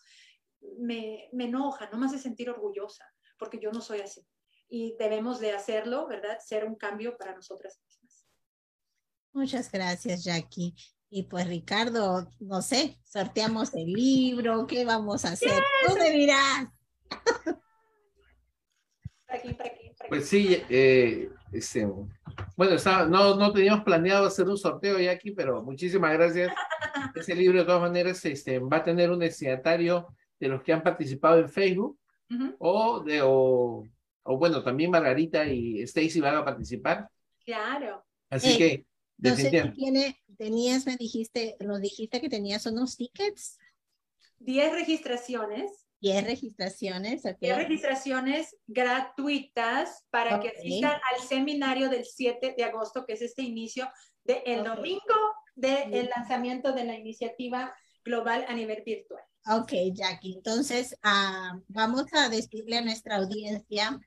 me, 0.77 1.30
me 1.34 1.45
enoja, 1.45 1.90
no 1.90 1.98
me 1.98 2.06
hace 2.06 2.19
sentir 2.19 2.48
orgullosa, 2.52 3.03
porque 3.40 3.60
yo 3.60 3.72
no 3.72 3.81
soy 3.81 4.02
así. 4.02 4.22
Y 4.69 4.95
debemos 4.99 5.40
de 5.40 5.52
hacerlo, 5.52 6.07
¿verdad? 6.07 6.38
Ser 6.40 6.65
un 6.65 6.76
cambio 6.76 7.18
para 7.18 7.34
nosotras 7.34 7.81
mismas. 7.84 8.27
Muchas 9.34 9.72
gracias, 9.72 10.23
Jackie. 10.23 10.76
Y 11.10 11.23
pues 11.23 11.48
Ricardo, 11.48 12.30
no 12.40 12.61
sé, 12.61 12.99
sorteamos 13.03 13.73
el 13.73 13.91
libro, 13.91 14.68
¿qué 14.68 14.85
vamos 14.85 15.26
a 15.26 15.30
hacer? 15.30 15.64
Tú 15.88 15.95
me 15.95 16.11
dirás. 16.11 16.68
aquí, 19.27 19.57
aquí. 19.60 19.82
Pues 20.14 20.30
sí, 20.30 20.61
eh, 20.69 21.27
este, 21.52 21.88
bueno, 22.56 22.76
no, 23.10 23.35
no 23.35 23.52
teníamos 23.52 23.84
planeado 23.84 24.27
hacer 24.27 24.48
un 24.48 24.60
sorteo 24.60 24.99
ya 24.99 25.10
aquí, 25.10 25.31
pero 25.31 25.64
muchísimas 25.64 26.14
gracias. 26.14 26.53
Ese 27.15 27.34
libro 27.34 27.57
de 27.57 27.65
todas 27.65 27.81
maneras 27.81 28.23
este, 28.23 28.60
va 28.60 28.77
a 28.77 28.84
tener 28.84 29.10
un 29.10 29.18
destinatario 29.18 30.07
de 30.40 30.49
los 30.49 30.61
que 30.61 30.72
han 30.72 30.84
participado 30.84 31.40
en 31.40 31.49
Facebook 31.49 31.98
o 32.60 32.99
de 32.99 33.23
o, 33.23 33.88
o, 34.22 34.38
bueno, 34.38 34.64
también 34.64 34.91
Margarita 34.91 35.48
y 35.48 35.81
Stacy 35.81 36.22
van 36.22 36.35
a 36.35 36.45
participar. 36.45 37.10
Claro. 37.44 38.06
Así 38.30 38.56
que 38.56 38.85
no 39.18 39.35
sé 39.35 39.73
tiene, 39.76 40.22
tenías, 40.38 40.85
me 40.85 40.95
dijiste, 40.95 41.57
nos 41.60 41.81
dijiste 41.81 42.22
que 42.22 42.30
tenías 42.30 42.68
unos 42.68 42.98
tickets. 42.98 43.57
Diez 44.38 44.72
registraciones 44.73 45.82
10 46.03 46.25
registraciones. 46.25 47.23
10 47.23 47.57
registraciones 47.57 48.57
gratuitas 48.67 50.05
para 50.09 50.41
que 50.41 50.49
asistan 50.49 50.99
al 51.13 51.25
seminario 51.25 51.89
del 51.89 52.03
7 52.03 52.55
de 52.57 52.63
agosto, 52.65 53.05
que 53.05 53.13
es 53.13 53.21
este 53.21 53.41
inicio 53.41 53.89
del 54.25 54.65
domingo 54.65 55.15
del 55.55 56.09
lanzamiento 56.13 56.73
de 56.73 56.84
la 56.84 56.95
iniciativa 56.95 57.73
global 58.03 58.43
a 58.49 58.53
nivel 58.53 58.84
virtual. 58.85 59.23
Ok, 59.47 59.71
Jackie. 59.93 60.34
Entonces, 60.35 60.93
uh, 61.05 61.61
vamos 61.67 62.05
a 62.11 62.27
decirle 62.27 62.80
a 62.80 62.81
nuestra 62.81 63.17
audiencia, 63.17 63.97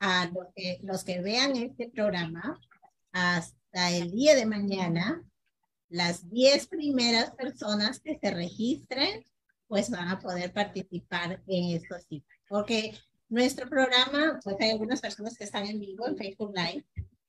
a 0.00 0.30
los 0.32 0.46
que, 0.54 0.78
los 0.82 1.04
que 1.04 1.20
vean 1.20 1.56
este 1.56 1.90
programa, 1.90 2.58
hasta 3.12 3.90
el 3.90 4.12
día 4.12 4.34
de 4.34 4.46
mañana, 4.46 5.22
las 5.90 6.30
10 6.30 6.68
primeras 6.68 7.32
personas 7.32 8.00
que 8.00 8.18
se 8.18 8.30
registren 8.30 9.24
pues 9.68 9.90
van 9.90 10.08
a 10.08 10.18
poder 10.18 10.52
participar 10.52 11.42
en 11.46 11.76
estos 11.76 12.02
sitios. 12.04 12.38
Porque 12.48 12.98
nuestro 13.28 13.68
programa, 13.68 14.40
pues 14.42 14.56
hay 14.58 14.70
algunas 14.70 15.00
personas 15.00 15.36
que 15.36 15.44
están 15.44 15.66
en 15.66 15.78
vivo 15.78 16.08
en 16.08 16.16
Facebook 16.16 16.52
Live, 16.56 16.86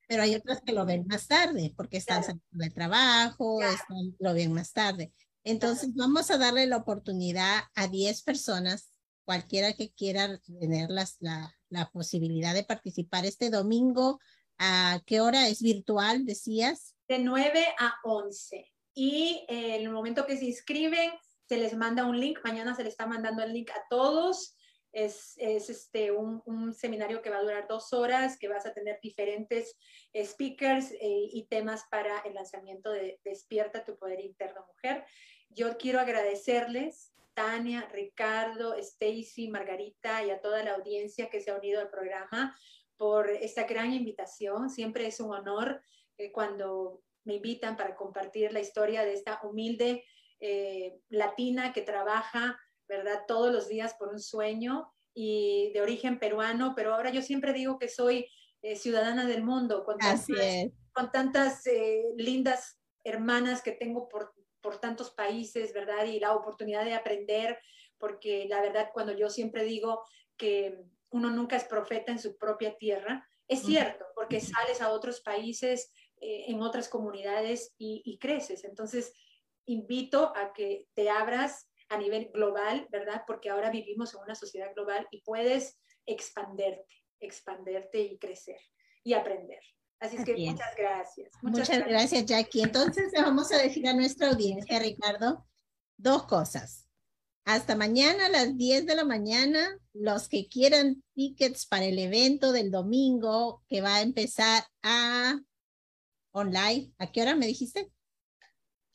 pero 0.07 0.23
hay 0.23 0.33
otras 0.33 0.61
que 0.61 0.71
lo 0.71 0.85
ven 0.85 1.05
más 1.07 1.27
tarde, 1.27 1.73
porque 1.75 1.97
están 1.97 2.23
saliendo 2.23 2.47
de 2.51 2.69
trabajo, 2.71 3.61
están, 3.61 4.15
lo 4.17 4.33
ven 4.33 4.53
más 4.53 4.73
tarde. 4.73 5.11
Entonces 5.43 5.93
vamos 5.93 6.31
a 6.31 6.37
darle 6.37 6.65
la 6.65 6.77
oportunidad 6.77 7.63
a 7.75 7.87
10 7.87 8.23
personas, 8.23 8.91
cualquiera 9.25 9.73
que 9.73 9.91
quiera 9.91 10.39
tener 10.39 10.89
las, 10.89 11.17
la, 11.19 11.53
la 11.69 11.91
posibilidad 11.91 12.53
de 12.53 12.63
participar 12.63 13.25
este 13.25 13.49
domingo. 13.49 14.19
¿A 14.57 15.01
qué 15.05 15.21
hora 15.21 15.47
es 15.47 15.61
virtual, 15.61 16.25
decías? 16.25 16.95
De 17.07 17.19
9 17.19 17.65
a 17.77 17.93
11. 18.03 18.65
Y 18.95 19.45
en 19.47 19.81
el 19.81 19.91
momento 19.91 20.25
que 20.25 20.37
se 20.37 20.45
inscriben, 20.45 21.11
se 21.49 21.57
les 21.57 21.75
manda 21.75 22.05
un 22.05 22.19
link. 22.19 22.39
Mañana 22.43 22.75
se 22.75 22.83
les 22.83 22.93
está 22.93 23.07
mandando 23.07 23.41
el 23.41 23.51
link 23.51 23.71
a 23.71 23.83
todos. 23.89 24.55
Es, 24.91 25.33
es 25.37 25.69
este, 25.69 26.11
un, 26.11 26.43
un, 26.45 26.73
seminario 26.73 27.23
que 27.23 27.31
va 27.31 27.37
a 27.37 27.41
durar 27.41 27.67
dos 27.67 27.91
horas, 27.91 28.37
que 28.37 28.47
vas 28.47 28.67
a 28.67 28.73
tener 28.73 28.99
diferentes 29.01 29.75
speakers 30.15 30.91
eh, 30.91 30.97
y 31.01 31.47
temas 31.47 31.85
para 31.89 32.19
el 32.19 32.35
lanzamiento 32.35 32.91
de 32.91 33.19
Despierta 33.23 33.83
tu 33.83 33.97
Poder 33.97 34.19
Interno 34.19 34.63
Mujer. 34.67 35.05
Yo 35.49 35.77
quiero 35.77 35.99
agradecerles, 35.99 37.13
Tania, 37.33 37.87
Ricardo, 37.91 38.75
Stacy, 38.75 39.47
Margarita 39.47 40.23
y 40.23 40.29
a 40.29 40.41
toda 40.41 40.63
la 40.63 40.75
audiencia 40.75 41.29
que 41.29 41.41
se 41.41 41.49
ha 41.49 41.57
unido 41.57 41.81
al 41.81 41.89
programa 41.89 42.55
por 42.97 43.29
esta 43.29 43.63
gran 43.63 43.91
invitación. 43.93 44.69
Siempre 44.69 45.07
es 45.07 45.19
un 45.19 45.33
honor 45.33 45.81
eh, 46.17 46.31
cuando 46.31 47.01
me 47.23 47.35
invitan 47.35 47.75
para 47.75 47.95
compartir 47.95 48.53
la 48.53 48.59
historia 48.59 49.03
de 49.03 49.13
esta 49.13 49.39
humilde 49.43 50.03
eh, 50.39 50.99
latina 51.09 51.73
que 51.73 51.81
trabaja, 51.81 52.59
¿verdad? 52.87 53.23
Todos 53.27 53.51
los 53.51 53.67
días 53.67 53.93
por 53.95 54.09
un 54.09 54.19
sueño 54.19 54.91
y 55.13 55.71
de 55.73 55.81
origen 55.81 56.19
peruano, 56.19 56.73
pero 56.75 56.93
ahora 56.93 57.09
yo 57.09 57.21
siempre 57.21 57.53
digo 57.53 57.77
que 57.77 57.89
soy 57.89 58.27
eh, 58.61 58.75
ciudadana 58.75 59.25
del 59.25 59.43
mundo, 59.43 59.83
con 59.83 59.97
tantas, 59.97 60.27
con 60.93 61.11
tantas 61.11 61.65
eh, 61.67 62.03
lindas 62.15 62.79
hermanas 63.03 63.61
que 63.61 63.71
tengo 63.71 64.07
por, 64.07 64.33
por 64.61 64.79
tantos 64.79 65.11
países, 65.11 65.73
¿verdad? 65.73 66.05
Y 66.05 66.19
la 66.19 66.35
oportunidad 66.35 66.85
de 66.85 66.93
aprender, 66.93 67.59
porque 67.97 68.45
la 68.49 68.61
verdad 68.61 68.89
cuando 68.93 69.13
yo 69.13 69.29
siempre 69.29 69.63
digo 69.63 70.03
que 70.37 70.83
uno 71.09 71.29
nunca 71.31 71.55
es 71.55 71.63
profeta 71.63 72.11
en 72.11 72.19
su 72.19 72.37
propia 72.37 72.77
tierra, 72.77 73.27
es 73.47 73.63
cierto, 73.63 74.05
porque 74.13 74.39
sales 74.39 74.79
a 74.79 74.91
otros 74.91 75.21
países, 75.21 75.91
eh, 76.21 76.45
en 76.47 76.61
otras 76.61 76.89
comunidades 76.89 77.73
y, 77.77 78.01
y, 78.05 78.19
creces. 78.19 78.65
Entonces, 78.65 79.13
invito 79.69 80.33
a 80.35 80.51
que 80.51 80.87
te 80.95 81.09
abras 81.09 81.69
a 81.89 81.97
nivel 81.97 82.31
global, 82.33 82.87
¿verdad? 82.91 83.23
Porque 83.25 83.49
ahora 83.49 83.69
vivimos 83.69 84.13
en 84.13 84.21
una 84.21 84.35
sociedad 84.35 84.73
global 84.75 85.07
y 85.11 85.21
puedes 85.21 85.79
expanderte, 86.05 87.03
expanderte 87.19 87.99
y 87.99 88.17
crecer 88.17 88.59
y 89.03 89.13
aprender. 89.13 89.61
Así 89.99 90.15
es 90.15 90.25
que 90.25 90.33
Bien. 90.33 90.53
muchas 90.53 90.75
gracias. 90.75 91.29
Muchas, 91.41 91.59
muchas 91.59 91.67
gracias. 91.67 91.89
gracias, 91.89 92.25
Jackie. 92.25 92.61
Entonces, 92.61 93.11
le 93.13 93.21
vamos 93.21 93.51
a 93.51 93.57
decir 93.57 93.87
a 93.87 93.93
nuestra 93.93 94.29
audiencia, 94.29 94.79
Ricardo, 94.79 95.45
dos 95.97 96.23
cosas. 96.23 96.87
Hasta 97.45 97.75
mañana 97.75 98.27
a 98.27 98.29
las 98.29 98.55
10 98.55 98.85
de 98.85 98.95
la 98.95 99.03
mañana, 99.03 99.77
los 99.93 100.29
que 100.29 100.47
quieran 100.47 101.03
tickets 101.13 101.65
para 101.65 101.85
el 101.85 101.99
evento 101.99 102.51
del 102.51 102.71
domingo 102.71 103.63
que 103.67 103.81
va 103.81 103.97
a 103.97 104.01
empezar 104.01 104.63
a 104.81 105.39
online. 106.31 106.93
¿A 106.97 107.11
qué 107.11 107.21
hora 107.21 107.35
me 107.35 107.47
dijiste? 107.47 107.91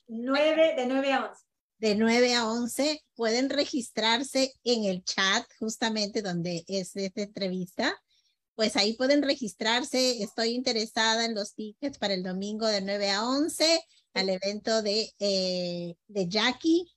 9, 0.08 0.74
de 0.76 0.86
9 0.86 1.12
a 1.12 1.26
11 1.30 1.44
de 1.84 1.94
9 1.96 2.34
a 2.34 2.48
11. 2.48 3.04
Pueden 3.14 3.50
registrarse 3.50 4.54
en 4.64 4.84
el 4.84 5.04
chat 5.04 5.46
justamente 5.58 6.22
donde 6.22 6.64
es 6.66 6.96
esta 6.96 7.22
entrevista. 7.22 7.94
Pues 8.54 8.76
ahí 8.76 8.94
pueden 8.94 9.22
registrarse. 9.22 10.22
Estoy 10.22 10.50
interesada 10.50 11.24
en 11.26 11.34
los 11.34 11.54
tickets 11.54 11.98
para 11.98 12.14
el 12.14 12.22
domingo 12.22 12.66
de 12.66 12.80
9 12.80 13.10
a 13.10 13.26
11 13.26 13.84
al 14.14 14.28
evento 14.30 14.80
de, 14.80 15.12
eh, 15.18 15.94
de 16.08 16.28
Jackie 16.28 16.90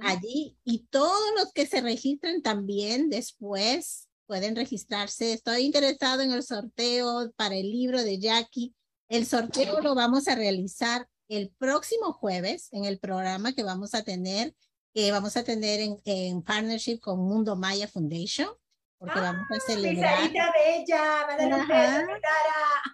allí. 0.00 0.56
Y 0.64 0.86
todos 0.90 1.22
los 1.36 1.52
que 1.52 1.66
se 1.66 1.80
registren 1.80 2.42
también 2.42 3.10
después 3.10 4.08
pueden 4.26 4.56
registrarse. 4.56 5.34
Estoy 5.34 5.62
interesado 5.62 6.22
en 6.22 6.32
el 6.32 6.42
sorteo 6.42 7.30
para 7.36 7.54
el 7.54 7.70
libro 7.70 8.02
de 8.02 8.18
Jackie. 8.18 8.74
El 9.08 9.26
sorteo 9.26 9.80
lo 9.82 9.94
vamos 9.94 10.26
a 10.26 10.34
realizar 10.34 11.06
el 11.28 11.50
próximo 11.58 12.12
jueves 12.12 12.68
en 12.72 12.84
el 12.84 12.98
programa 12.98 13.52
que 13.52 13.62
vamos 13.62 13.94
a 13.94 14.02
tener, 14.02 14.54
que 14.94 15.10
vamos 15.10 15.36
a 15.36 15.44
tener 15.44 15.80
en, 15.80 16.00
en 16.04 16.42
partnership 16.42 17.00
con 17.00 17.20
Mundo 17.20 17.56
Maya 17.56 17.88
Foundation, 17.88 18.48
porque 18.98 19.18
ah, 19.18 19.32
vamos 19.32 19.46
a 19.50 19.60
celebrar. 19.60 20.30
Bella, 20.30 21.26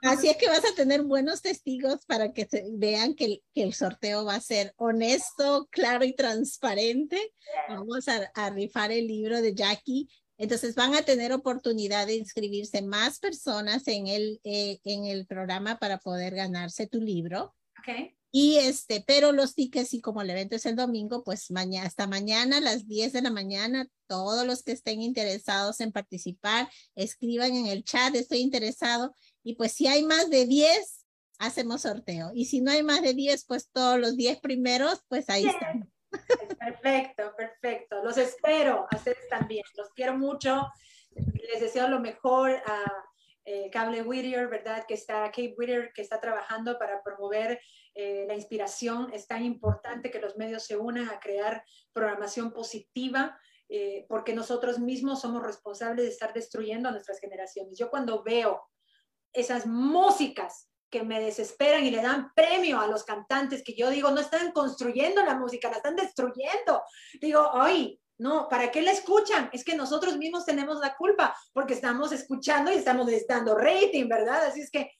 Así 0.03 0.29
es 0.29 0.37
que 0.37 0.49
vas 0.49 0.65
a 0.65 0.75
tener 0.75 1.03
buenos 1.03 1.43
testigos 1.43 2.05
para 2.07 2.33
que 2.33 2.47
se 2.47 2.65
vean 2.73 3.15
que 3.15 3.25
el, 3.25 3.43
que 3.55 3.63
el 3.63 3.75
sorteo 3.75 4.25
va 4.25 4.37
a 4.37 4.41
ser 4.41 4.73
honesto, 4.77 5.69
claro 5.71 6.05
y 6.05 6.15
transparente. 6.15 7.33
Vamos 7.69 8.09
a, 8.09 8.31
a 8.35 8.51
rifar 8.51 8.93
el 8.93 9.07
libro 9.07 9.43
de 9.43 9.55
Jackie 9.55 10.09
entonces 10.39 10.77
van 10.77 10.95
a 10.95 11.03
tener 11.03 11.33
oportunidad 11.33 12.07
de 12.07 12.15
inscribirse 12.15 12.81
más 12.81 13.19
personas 13.19 13.87
en 13.89 14.07
el, 14.07 14.41
eh, 14.45 14.79
en 14.85 15.05
el 15.05 15.27
programa 15.27 15.79
para 15.81 15.99
poder 15.99 16.37
ganarse 16.37 16.87
tu 16.87 17.01
libro. 17.01 17.57
Okay. 17.81 18.17
Y 18.31 18.59
este, 18.59 19.03
pero 19.07 19.33
los 19.33 19.55
tickets 19.55 19.95
y 19.95 20.01
como 20.01 20.21
el 20.21 20.31
evento 20.31 20.57
es 20.57 20.67
el 20.67 20.77
domingo, 20.77 21.25
pues 21.25 21.51
mañana, 21.51 21.87
hasta 21.87 22.07
mañana 22.07 22.59
a 22.59 22.61
las 22.61 22.87
10 22.87 23.13
de 23.15 23.23
la 23.23 23.31
mañana, 23.31 23.89
todos 24.07 24.47
los 24.47 24.63
que 24.63 24.73
estén 24.73 25.01
interesados 25.01 25.81
en 25.81 25.93
participar, 25.93 26.69
escriban 26.95 27.55
en 27.55 27.67
el 27.67 27.85
chat, 27.85 28.15
estoy 28.15 28.39
interesado. 28.39 29.15
Y 29.43 29.55
pues 29.55 29.73
si 29.73 29.87
hay 29.87 30.03
más 30.03 30.29
de 30.29 30.47
10, 30.47 31.07
hacemos 31.39 31.83
sorteo. 31.83 32.31
Y 32.35 32.47
si 32.47 32.61
no 32.61 32.71
hay 32.71 32.83
más 32.83 33.01
de 33.01 33.15
10, 33.15 33.45
pues 33.47 33.71
todos 33.71 33.99
los 33.99 34.17
10 34.17 34.41
primeros, 34.41 35.03
pues 35.09 35.31
ahí 35.31 35.47
están. 35.47 35.91
Perfecto, 36.59 37.35
perfecto. 37.37 38.03
Los 38.03 38.17
espero, 38.17 38.87
a 38.91 38.97
ustedes 38.97 39.29
también. 39.29 39.65
Los 39.77 39.91
quiero 39.91 40.17
mucho. 40.17 40.67
Les 41.15 41.61
deseo 41.61 41.89
lo 41.89 42.01
mejor 42.01 42.51
a 42.51 42.83
eh, 43.45 43.71
Cable 43.71 44.03
Whittier, 44.03 44.49
¿verdad? 44.49 44.85
Que 44.87 44.95
está, 44.95 45.25
Kate 45.25 45.55
Whittier, 45.57 45.93
que 45.95 46.03
está 46.03 46.21
trabajando 46.21 46.79
para 46.79 47.03
promover 47.03 47.61
eh, 48.01 48.27
la 48.29 48.37
inspiración. 48.37 49.11
Es 49.13 49.27
tan 49.27 49.45
importante 49.45 50.09
que 50.09 50.21
los 50.21 50.37
medios 50.37 50.63
se 50.63 50.77
unan 50.77 51.09
a 51.09 51.19
crear 51.19 51.65
programación 51.93 52.53
positiva, 52.53 53.37
eh, 53.69 54.07
porque 54.09 54.33
nosotros 54.35 54.79
mismos 54.79 55.21
somos 55.21 55.43
responsables 55.43 56.05
de 56.05 56.13
estar 56.13 56.33
destruyendo 56.33 56.89
a 56.89 56.93
nuestras 56.93 57.19
generaciones. 57.19 57.77
Yo 57.77 57.91
cuando 57.91 58.23
veo 58.23 58.63
esas 59.33 59.67
músicas 59.67 60.71
que 60.89 61.03
me 61.03 61.19
desesperan 61.19 61.85
y 61.85 61.91
le 61.91 62.01
dan 62.01 62.33
premio 62.37 62.81
a 62.81 62.87
los 62.87 63.03
cantantes 63.03 63.65
que 63.65 63.75
yo 63.75 63.91
digo, 63.91 64.13
no 64.13 64.21
están 64.21 64.53
construyendo 64.53 65.25
la 65.25 65.35
música, 65.35 65.69
la 65.69 65.79
están 65.79 65.97
destruyendo. 65.97 66.85
Digo, 67.21 67.51
hoy 67.53 68.01
no, 68.19 68.49
¿para 68.49 68.71
qué 68.71 68.81
la 68.81 68.93
escuchan? 68.93 69.51
Es 69.53 69.65
que 69.65 69.75
nosotros 69.75 70.17
mismos 70.17 70.47
tenemos 70.47 70.79
la 70.79 70.95
culpa 70.95 71.37
porque 71.53 71.75
estamos 71.75 72.13
escuchando 72.13 72.71
y 72.71 72.77
estamos 72.77 73.09
dando 73.29 73.57
rating, 73.57 74.09
¿verdad? 74.09 74.47
Así 74.47 74.61
es 74.61 74.71
que 74.71 74.93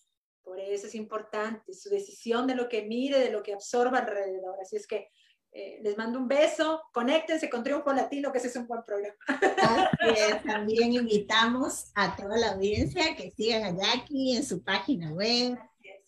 por 0.49 0.59
eso 0.59 0.87
es 0.87 0.95
importante 0.95 1.75
su 1.75 1.91
decisión 1.91 2.47
de 2.47 2.55
lo 2.55 2.69
que 2.71 2.83
mire, 2.83 3.19
de 3.19 3.31
lo 3.31 3.43
que 3.43 3.53
absorba 3.53 3.99
alrededor. 3.99 4.57
Así 4.61 4.77
es 4.77 4.87
que 4.87 5.11
eh, 5.53 5.79
les 5.83 5.99
mando 5.99 6.19
un 6.19 6.27
beso, 6.27 6.83
conéctense 6.93 7.51
con 7.51 7.63
Triunfo 7.63 7.93
Latino, 7.93 8.33
que 8.33 8.39
ese 8.39 8.49
es 8.49 8.57
un 8.57 8.67
buen 8.67 8.83
programa. 8.87 9.17
Así 9.27 10.15
es, 10.17 10.43
también 10.45 10.95
invitamos 10.95 11.91
a 11.95 12.17
toda 12.17 12.39
la 12.39 12.53
audiencia 12.53 13.15
que 13.15 13.31
sigan 13.31 13.63
a 13.63 13.77
Jackie 13.77 14.37
en 14.37 14.45
su 14.45 14.63
página 14.63 15.13
web, 15.13 15.59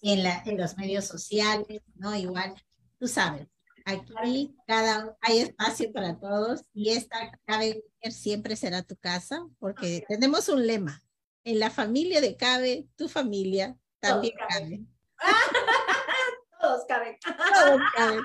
en, 0.00 0.22
la, 0.22 0.42
en 0.46 0.56
los 0.56 0.76
medios 0.78 1.04
sociales, 1.04 1.82
¿no? 1.96 2.16
Igual, 2.16 2.54
tú 2.98 3.06
sabes, 3.06 3.46
Aquí 3.84 4.54
cada, 4.66 5.16
hay 5.20 5.38
espacio 5.40 5.92
para 5.92 6.18
todos 6.18 6.64
y 6.72 6.90
esta 6.90 7.38
Cabe 7.44 7.82
siempre 8.10 8.54
será 8.56 8.82
tu 8.82 8.96
casa 8.96 9.46
porque 9.58 10.04
tenemos 10.08 10.48
un 10.48 10.66
lema. 10.66 11.02
En 11.44 11.58
la 11.58 11.70
familia 11.70 12.20
de 12.20 12.36
Cabe, 12.36 12.86
tu 12.96 13.08
familia 13.08 13.76
también 14.00 14.34
cabe. 14.48 14.80
Todos 16.60 16.84
caben. 16.86 17.16
Todos 17.22 17.80
caben. 17.96 18.20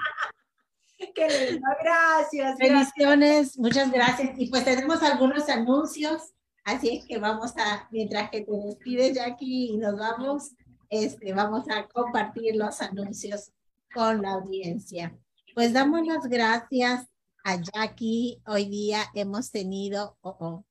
Qué 1.15 1.49
lindo, 1.49 1.67
gracias. 1.83 2.57
Bendiciones, 2.57 3.57
muchas 3.57 3.91
gracias. 3.91 4.31
Y 4.37 4.49
pues 4.49 4.63
tenemos 4.63 5.03
algunos 5.03 5.49
anuncios, 5.49 6.33
así 6.63 6.97
es 6.97 7.05
que 7.05 7.17
vamos 7.17 7.53
a, 7.57 7.87
mientras 7.91 8.29
que 8.29 8.41
te 8.41 8.51
despides 8.51 9.13
Jackie 9.15 9.73
y 9.73 9.77
nos 9.77 9.97
vamos, 9.97 10.55
este, 10.89 11.33
vamos 11.33 11.65
a 11.69 11.87
compartir 11.87 12.55
los 12.55 12.81
anuncios 12.81 13.51
con 13.93 14.21
la 14.21 14.33
audiencia. 14.33 15.17
Pues 15.53 15.73
damos 15.73 16.05
las 16.07 16.27
gracias 16.27 17.07
a 17.43 17.57
Jackie. 17.57 18.41
Hoy 18.47 18.65
día 18.65 19.03
hemos 19.13 19.51
tenido, 19.51 20.17
oh, 20.21 20.37
oh, 20.39 20.65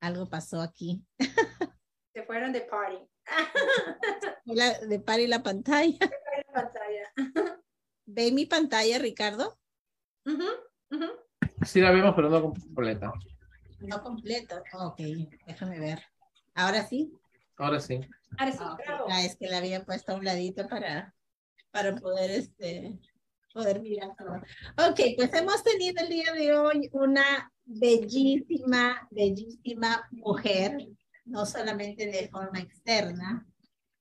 algo 0.00 0.28
pasó 0.28 0.60
aquí. 0.60 1.02
Se 2.14 2.22
fueron 2.24 2.52
de 2.52 2.62
party. 2.62 2.98
La, 4.46 4.78
de 4.78 5.00
party 5.00 5.26
la 5.26 5.42
pantalla. 5.42 5.98
De 5.98 6.08
party 6.08 6.42
la 6.46 6.52
pantalla. 6.52 7.12
¿Ve 8.06 8.30
mi 8.32 8.46
pantalla, 8.46 8.98
Ricardo? 8.98 9.58
Uh 10.24 10.30
-huh, 10.30 10.54
uh 10.90 10.98
-huh. 10.98 11.26
Sí 11.66 11.80
la 11.80 11.90
vemos, 11.90 12.14
pero 12.14 12.30
no 12.30 12.40
completa. 12.40 13.12
No 13.80 14.02
completo. 14.02 14.62
Ok, 14.74 15.00
déjame 15.46 15.80
ver. 15.80 16.00
¿Ahora 16.54 16.86
sí? 16.86 17.12
Ahora 17.56 17.80
sí. 17.80 18.00
Ahora 18.38 18.52
sí, 18.52 18.58
okay. 18.62 18.94
ah, 19.10 19.24
es 19.24 19.36
que 19.36 19.48
la 19.48 19.58
había 19.58 19.84
puesto 19.84 20.12
a 20.12 20.16
un 20.16 20.24
ladito 20.24 20.68
para, 20.68 21.14
para 21.70 21.96
poder 21.96 22.30
este, 22.30 22.98
poder 23.52 23.80
mirar 23.80 24.14
todo. 24.16 24.36
Ok, 24.88 25.00
pues 25.16 25.32
hemos 25.32 25.62
tenido 25.62 26.02
el 26.02 26.08
día 26.08 26.32
de 26.32 26.56
hoy 26.56 26.90
una 26.92 27.50
bellísima, 27.64 29.08
bellísima 29.10 30.06
mujer, 30.10 30.88
no 31.26 31.44
solamente 31.44 32.06
de 32.06 32.28
forma 32.28 32.60
externa, 32.60 33.46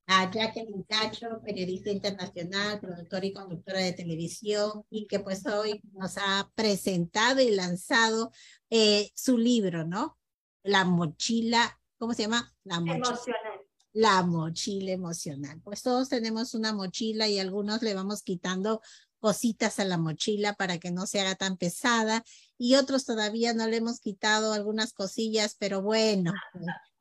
a 0.07 0.31
Jacqueline 0.31 0.83
Cacho, 0.83 1.41
periodista 1.43 1.89
internacional, 1.89 2.79
productora 2.79 3.25
y 3.25 3.33
conductora 3.33 3.79
de 3.79 3.93
televisión, 3.93 4.85
y 4.89 5.07
que 5.07 5.19
pues 5.19 5.45
hoy 5.47 5.81
nos 5.93 6.17
ha 6.17 6.51
presentado 6.55 7.41
y 7.41 7.51
lanzado 7.51 8.31
eh, 8.69 9.09
su 9.15 9.37
libro, 9.37 9.85
¿no? 9.85 10.17
La 10.63 10.85
mochila, 10.85 11.79
¿cómo 11.97 12.13
se 12.13 12.23
llama? 12.23 12.53
La 12.63 12.79
mochila. 12.79 13.07
Emocional. 13.07 13.59
La 13.93 14.23
mochila 14.23 14.91
emocional. 14.91 15.61
Pues 15.63 15.81
todos 15.81 16.09
tenemos 16.09 16.53
una 16.53 16.73
mochila 16.73 17.27
y 17.27 17.39
algunos 17.39 17.81
le 17.81 17.93
vamos 17.93 18.21
quitando 18.21 18.81
cositas 19.19 19.79
a 19.79 19.85
la 19.85 19.97
mochila 19.97 20.53
para 20.53 20.77
que 20.77 20.91
no 20.91 21.07
se 21.07 21.19
haga 21.19 21.33
tan 21.35 21.57
pesada 21.57 22.23
y 22.59 22.75
otros 22.75 23.05
todavía 23.05 23.53
no 23.53 23.67
le 23.67 23.77
hemos 23.77 23.99
quitado 23.99 24.53
algunas 24.53 24.93
cosillas, 24.93 25.55
pero 25.57 25.81
bueno, 25.81 26.31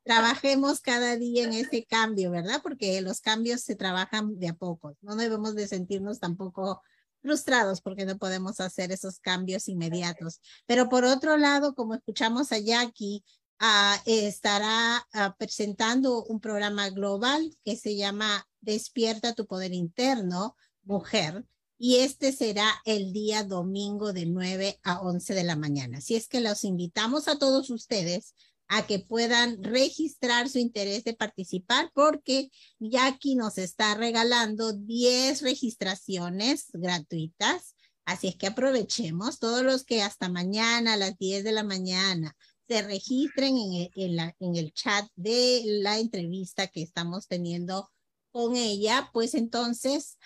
trabajemos 0.05 0.81
cada 0.81 1.17
día 1.17 1.43
en 1.43 1.53
ese 1.53 1.83
cambio, 1.83 2.29
¿verdad? 2.29 2.61
Porque 2.61 3.01
los 3.01 3.21
cambios 3.21 3.61
se 3.61 3.75
trabajan 3.75 4.37
de 4.39 4.49
a 4.49 4.53
poco. 4.53 4.95
No 5.01 5.15
debemos 5.15 5.55
de 5.55 5.67
sentirnos 5.67 6.19
tampoco 6.19 6.81
frustrados 7.21 7.81
porque 7.81 8.05
no 8.05 8.17
podemos 8.19 8.59
hacer 8.59 8.91
esos 8.91 9.19
cambios 9.19 9.67
inmediatos. 9.67 10.41
Pero 10.67 10.89
por 10.89 11.05
otro 11.05 11.37
lado, 11.37 11.73
como 11.73 11.95
escuchamos 11.95 12.51
a 12.51 12.59
Jackie, 12.59 13.25
uh, 13.59 13.99
estará 14.05 15.03
uh, 15.15 15.35
presentando 15.39 16.23
un 16.25 16.39
programa 16.39 16.89
global 16.91 17.57
que 17.65 17.75
se 17.75 17.95
llama 17.97 18.47
Despierta 18.61 19.33
tu 19.33 19.47
poder 19.47 19.73
interno, 19.73 20.55
mujer. 20.83 21.43
Y 21.79 21.97
este 21.97 22.31
será 22.31 22.69
el 22.85 23.11
día 23.11 23.43
domingo 23.43 24.13
de 24.13 24.27
9 24.27 24.79
a 24.83 25.01
11 25.01 25.33
de 25.33 25.43
la 25.43 25.55
mañana. 25.55 25.97
Así 25.97 26.15
es 26.15 26.27
que 26.27 26.41
los 26.41 26.63
invitamos 26.63 27.27
a 27.27 27.39
todos 27.39 27.71
ustedes 27.71 28.35
a 28.67 28.87
que 28.87 28.99
puedan 28.99 29.63
registrar 29.63 30.49
su 30.49 30.57
interés 30.59 31.03
de 31.03 31.13
participar 31.13 31.91
porque 31.93 32.49
Jackie 32.79 33.35
nos 33.35 33.57
está 33.57 33.95
regalando 33.95 34.73
10 34.73 35.41
registraciones 35.41 36.67
gratuitas. 36.73 37.75
Así 38.05 38.27
es 38.27 38.35
que 38.35 38.47
aprovechemos 38.47 39.39
todos 39.39 39.63
los 39.63 39.83
que 39.83 40.01
hasta 40.01 40.29
mañana 40.29 40.93
a 40.93 40.97
las 40.97 41.17
10 41.17 41.43
de 41.43 41.51
la 41.51 41.63
mañana 41.63 42.35
se 42.67 42.81
registren 42.81 43.57
en 43.57 43.89
el, 43.95 44.19
en 44.39 44.55
el 44.55 44.73
chat 44.73 45.07
de 45.15 45.61
la 45.65 45.99
entrevista 45.99 46.67
que 46.67 46.81
estamos 46.81 47.27
teniendo 47.27 47.89
con 48.31 48.55
ella, 48.55 49.09
pues 49.13 49.33
entonces 49.33 50.17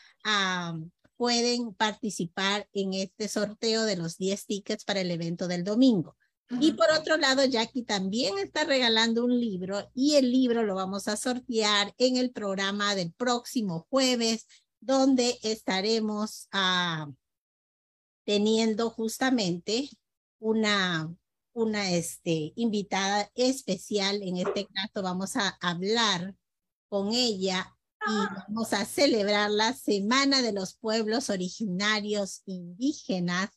pueden 1.16 1.74
participar 1.74 2.68
en 2.74 2.94
este 2.94 3.28
sorteo 3.28 3.84
de 3.84 3.98
los 3.98 4.18
10 4.18 4.46
tickets 4.46 4.86
para 4.86 5.02
el 5.02 5.12
evento 5.12 5.48
del 5.48 5.64
domingo. 5.64 6.16
Y 6.60 6.72
por 6.74 6.88
otro 6.92 7.18
lado, 7.18 7.46
Jackie 7.46 7.84
también 7.84 8.40
está 8.40 8.64
regalando 8.64 9.24
un 9.24 9.40
libro 9.40 9.90
y 9.94 10.16
el 10.16 10.32
libro 10.32 10.64
lo 10.64 10.74
vamos 10.76 11.08
a 11.08 11.16
sortear 11.16 11.94
en 11.98 12.18
el 12.18 12.32
programa 12.32 12.96
del 12.96 13.14
próximo 13.14 13.86
jueves, 13.90 14.48
donde 14.80 15.38
estaremos 15.44 16.48
ah, 16.52 17.08
teniendo 18.26 18.90
justamente 18.90 19.90
una, 20.40 21.14
una 21.54 21.92
este, 21.92 22.52
invitada 22.56 23.30
especial. 23.36 24.24
En 24.24 24.38
este 24.38 24.66
caso 24.68 25.04
vamos 25.04 25.36
a 25.36 25.50
hablar 25.62 26.36
con 26.88 27.14
ella 27.14 27.76
y 28.08 28.36
vamos 28.48 28.74
a 28.74 28.86
celebrar 28.86 29.52
la 29.52 29.74
Semana 29.74 30.42
de 30.42 30.54
los 30.54 30.74
Pueblos 30.76 31.30
Originarios 31.30 32.42
Indígenas 32.46 33.50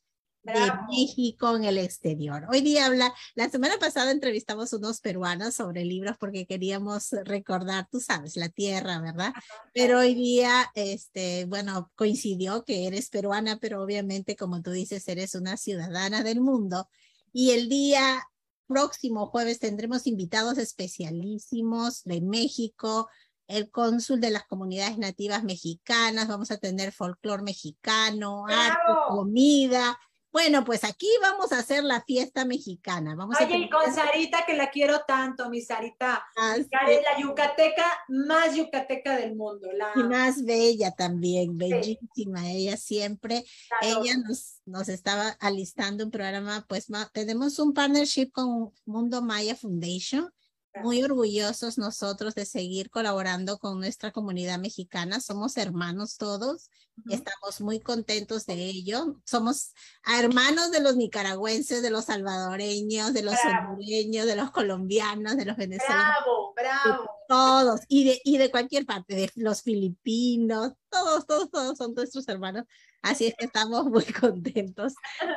de 0.43 0.73
México 0.89 1.57
en 1.57 1.65
el 1.65 1.79
exterior. 1.79 2.47
Hoy 2.51 2.61
día 2.63 2.87
habla, 2.87 3.15
la 3.35 3.49
semana 3.49 3.79
pasada 3.79 4.11
entrevistamos 4.11 4.73
unos 4.73 5.01
peruanos 5.01 5.55
sobre 5.55 5.85
libros 5.85 6.17
porque 6.19 6.47
queríamos 6.47 7.11
recordar, 7.25 7.89
tú 7.91 8.01
sabes, 8.01 8.37
la 8.37 8.49
tierra, 8.49 9.01
¿verdad? 9.01 9.33
Pero 9.73 10.01
hoy 10.01 10.15
día, 10.15 10.71
este, 10.75 11.45
bueno, 11.45 11.91
coincidió 11.95 12.65
que 12.65 12.87
eres 12.87 13.09
peruana, 13.09 13.59
pero 13.61 13.83
obviamente, 13.83 14.35
como 14.35 14.63
tú 14.63 14.73
dices, 14.73 15.07
eres 15.09 15.35
una 15.35 15.57
ciudadana 15.57 16.23
del 16.23 16.41
mundo. 16.41 16.89
Y 17.33 17.53
el 17.53 17.69
día 17.69 18.23
próximo 18.67 19.27
jueves 19.27 19.61
tendremos 19.61 20.07
invitados 20.07 20.59
especialísimos 20.59 22.03
de 22.05 22.21
México, 22.21 23.09
el 23.47 23.71
cónsul 23.71 24.21
de 24.21 24.31
las 24.31 24.45
comunidades 24.45 24.99
nativas 24.99 25.45
mexicanas, 25.45 26.27
vamos 26.27 26.51
a 26.51 26.57
tener 26.57 26.91
folclore 26.93 27.43
mexicano, 27.43 28.47
arte, 28.49 28.93
comida, 29.09 29.99
bueno, 30.33 30.65
pues 30.65 30.83
aquí 30.85 31.09
vamos 31.21 31.53
a 31.53 31.59
hacer 31.59 31.85
la 31.85 32.01
fiesta 32.03 32.45
mexicana. 32.45 33.15
Vamos 33.15 33.37
Oye, 33.41 33.59
y 33.59 33.71
con 33.71 33.95
Sarita, 33.95 34.47
que 34.47 34.55
la 34.55 34.71
quiero 34.71 35.03
tanto, 35.07 35.51
mi 35.51 35.61
Sarita. 35.61 36.25
Ah, 36.37 36.57
es 36.57 36.69
la 36.71 37.21
yucateca 37.21 37.85
más 38.09 38.55
yucateca 38.55 39.17
del 39.17 39.37
mundo. 39.37 39.69
La... 39.73 39.93
Y 39.95 40.05
más 40.05 40.45
bella 40.45 40.93
también, 40.93 41.59
bellísima 41.59 42.51
ella 42.51 42.77
siempre. 42.77 43.45
Ella 43.83 44.17
nos, 44.27 44.61
nos 44.65 44.89
estaba 44.89 45.37
alistando 45.41 46.05
un 46.05 46.11
programa, 46.11 46.65
pues 46.69 46.87
tenemos 47.13 47.59
un 47.59 47.75
partnership 47.75 48.31
con 48.33 48.73
Mundo 48.87 49.21
Maya 49.21 49.55
Foundation 49.55 50.33
muy 50.81 51.03
orgullosos 51.03 51.77
nosotros 51.77 52.35
de 52.35 52.47
seguir 52.47 52.91
colaborando 52.91 53.59
con 53.59 53.79
nuestra 53.79 54.11
comunidad 54.11 54.59
mexicana. 54.59 55.21
Somos 55.21 55.57
hermanos 55.57 56.17
todos. 56.17 56.71
Estamos 57.09 57.61
muy 57.61 57.81
contentos 57.81 58.47
de 58.47 58.55
ello. 58.55 59.17
Somos 59.25 59.73
hermanos 60.07 60.71
de 60.71 60.81
los 60.81 60.97
nicaragüenses, 60.97 61.83
de 61.83 61.91
los 61.91 62.05
salvadoreños, 62.05 63.13
de 63.13 63.23
los 63.23 63.35
hondureños, 63.45 64.27
de 64.27 64.37
los 64.37 64.51
colombianos, 64.51 65.37
de 65.37 65.45
los 65.45 65.57
venezolanos. 65.57 66.15
Bravo, 66.55 66.55
bravo. 66.55 67.11
todos. 67.29 67.81
Y 67.89 68.05
de, 68.05 68.21
y 68.25 68.39
de 68.39 68.51
cualquier 68.51 68.87
parte, 68.87 69.15
de 69.15 69.31
los 69.37 69.63
filipinos. 69.63 70.73
Todos, 70.91 71.27
todos, 71.27 71.51
todos 71.51 71.79
son 71.79 71.95
nuestros 71.95 72.29
hermanos. 72.29 72.65
Así 73.03 73.27
es 73.27 73.35
que 73.37 73.47
estamos 73.47 73.87
muy 73.87 74.05
contentos 74.21 74.95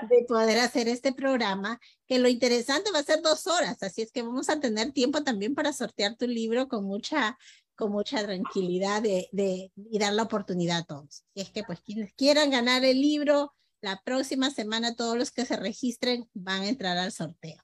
de 0.09 0.23
poder 0.27 0.59
hacer 0.59 0.87
este 0.87 1.13
programa, 1.13 1.79
que 2.07 2.19
lo 2.19 2.29
interesante 2.29 2.91
va 2.91 2.99
a 2.99 3.03
ser 3.03 3.21
dos 3.23 3.47
horas, 3.47 3.81
así 3.81 4.03
es 4.03 4.11
que 4.11 4.21
vamos 4.21 4.49
a 4.49 4.59
tener 4.59 4.91
tiempo 4.91 5.23
también 5.23 5.55
para 5.55 5.73
sortear 5.73 6.15
tu 6.15 6.27
libro 6.27 6.67
con 6.67 6.85
mucha, 6.85 7.37
con 7.75 7.91
mucha 7.91 8.23
tranquilidad 8.23 9.01
de, 9.01 9.27
de, 9.31 9.71
y 9.75 9.99
dar 9.99 10.13
la 10.13 10.23
oportunidad 10.23 10.79
a 10.79 10.83
todos. 10.83 11.25
Y 11.33 11.41
es 11.41 11.51
que 11.51 11.63
pues 11.63 11.81
quienes 11.81 12.13
quieran 12.13 12.49
ganar 12.49 12.83
el 12.83 13.01
libro, 13.01 13.53
la 13.81 14.01
próxima 14.03 14.49
semana 14.49 14.95
todos 14.95 15.17
los 15.17 15.31
que 15.31 15.45
se 15.45 15.55
registren 15.57 16.29
van 16.33 16.61
a 16.61 16.69
entrar 16.69 16.97
al 16.97 17.11
sorteo. 17.11 17.61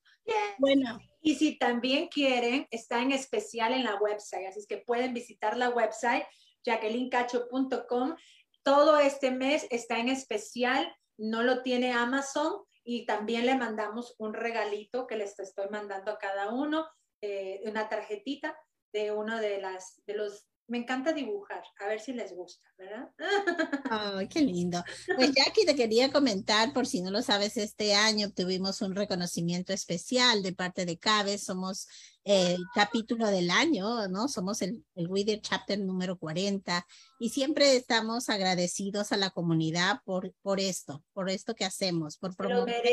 Bueno. 0.59 0.99
Y 1.21 1.35
si 1.35 1.57
también 1.57 2.07
quieren, 2.07 2.67
está 2.71 3.01
en 3.01 3.11
especial 3.11 3.73
en 3.73 3.83
la 3.83 3.95
website, 3.95 4.47
así 4.47 4.59
es 4.59 4.67
que 4.67 4.77
pueden 4.77 5.13
visitar 5.13 5.55
la 5.55 5.69
website 5.69 6.23
jacquelinecacho.com 6.63 8.15
todo 8.63 8.99
este 8.99 9.31
mes 9.31 9.65
está 9.71 9.99
en 9.99 10.09
especial, 10.09 10.95
no 11.17 11.43
lo 11.43 11.63
tiene 11.63 11.93
Amazon 11.93 12.61
y 12.83 13.05
también 13.05 13.45
le 13.45 13.55
mandamos 13.55 14.15
un 14.19 14.33
regalito 14.33 15.07
que 15.07 15.17
les 15.17 15.37
estoy 15.39 15.67
mandando 15.69 16.11
a 16.11 16.19
cada 16.19 16.51
uno, 16.51 16.87
eh, 17.21 17.61
una 17.65 17.89
tarjetita 17.89 18.55
de 18.93 19.11
uno 19.11 19.39
de 19.39 19.61
las 19.61 20.01
de 20.05 20.15
los 20.15 20.47
me 20.67 20.77
encanta 20.77 21.11
dibujar, 21.11 21.63
a 21.79 21.87
ver 21.87 21.99
si 21.99 22.13
les 22.13 22.33
gusta, 22.33 22.65
¿verdad? 22.77 23.11
Qué 24.29 24.41
lindo. 24.41 24.83
Pues 25.15 25.31
Jackie 25.35 25.65
te 25.65 25.75
quería 25.75 26.11
comentar, 26.11 26.73
por 26.73 26.87
si 26.87 27.01
no 27.01 27.11
lo 27.11 27.21
sabes, 27.21 27.57
este 27.57 27.93
año 27.93 28.31
tuvimos 28.31 28.81
un 28.81 28.95
reconocimiento 28.95 29.73
especial 29.73 30.43
de 30.43 30.53
parte 30.53 30.85
de 30.85 30.97
CABE, 30.97 31.37
somos 31.37 31.87
el 32.23 32.63
capítulo 32.73 33.27
del 33.27 33.49
año, 33.49 34.07
¿no? 34.07 34.27
Somos 34.27 34.61
el, 34.61 34.85
el 34.95 35.09
Reader 35.09 35.41
Chapter 35.41 35.79
número 35.79 36.17
40 36.17 36.85
y 37.19 37.29
siempre 37.29 37.75
estamos 37.75 38.29
agradecidos 38.29 39.11
a 39.11 39.17
la 39.17 39.31
comunidad 39.31 40.01
por, 40.05 40.31
por 40.41 40.59
esto, 40.59 41.03
por 41.13 41.29
esto 41.29 41.55
que 41.55 41.65
hacemos, 41.65 42.17
por 42.17 42.35
promover 42.35 42.83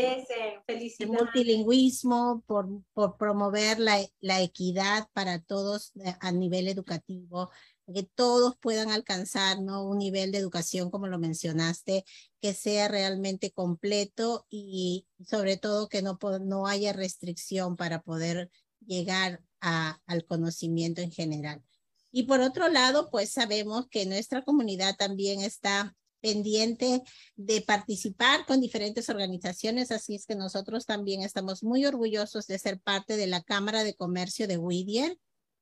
el 0.66 1.08
multilingüismo, 1.08 2.42
por, 2.46 2.68
por 2.94 3.18
promover 3.18 3.78
la, 3.78 3.98
la 4.20 4.40
equidad 4.40 5.08
para 5.12 5.40
todos 5.40 5.92
eh, 6.02 6.14
a 6.20 6.32
nivel 6.32 6.66
educativo, 6.66 7.50
que 7.92 8.02
todos 8.14 8.54
puedan 8.60 8.90
alcanzar 8.90 9.60
¿no? 9.60 9.84
un 9.84 9.98
nivel 9.98 10.32
de 10.32 10.38
educación, 10.38 10.90
como 10.90 11.06
lo 11.06 11.18
mencionaste, 11.18 12.04
que 12.40 12.54
sea 12.54 12.88
realmente 12.88 13.50
completo 13.50 14.46
y 14.50 15.06
sobre 15.26 15.56
todo 15.56 15.88
que 15.88 16.02
no, 16.02 16.18
no 16.40 16.66
haya 16.66 16.92
restricción 16.92 17.76
para 17.76 18.02
poder 18.02 18.50
llegar 18.86 19.42
a, 19.60 20.00
al 20.06 20.24
conocimiento 20.24 21.00
en 21.00 21.10
general. 21.10 21.62
Y 22.10 22.24
por 22.24 22.40
otro 22.40 22.68
lado, 22.68 23.10
pues 23.10 23.32
sabemos 23.32 23.86
que 23.88 24.06
nuestra 24.06 24.42
comunidad 24.42 24.96
también 24.96 25.40
está 25.40 25.94
pendiente 26.20 27.02
de 27.36 27.60
participar 27.62 28.44
con 28.46 28.60
diferentes 28.60 29.08
organizaciones, 29.08 29.92
así 29.92 30.14
es 30.16 30.26
que 30.26 30.34
nosotros 30.34 30.84
también 30.84 31.22
estamos 31.22 31.62
muy 31.62 31.84
orgullosos 31.84 32.46
de 32.46 32.58
ser 32.58 32.80
parte 32.80 33.16
de 33.16 33.26
la 33.26 33.42
Cámara 33.42 33.84
de 33.84 33.94
Comercio 33.94 34.48
de 34.48 34.58
Whittier. 34.58 35.16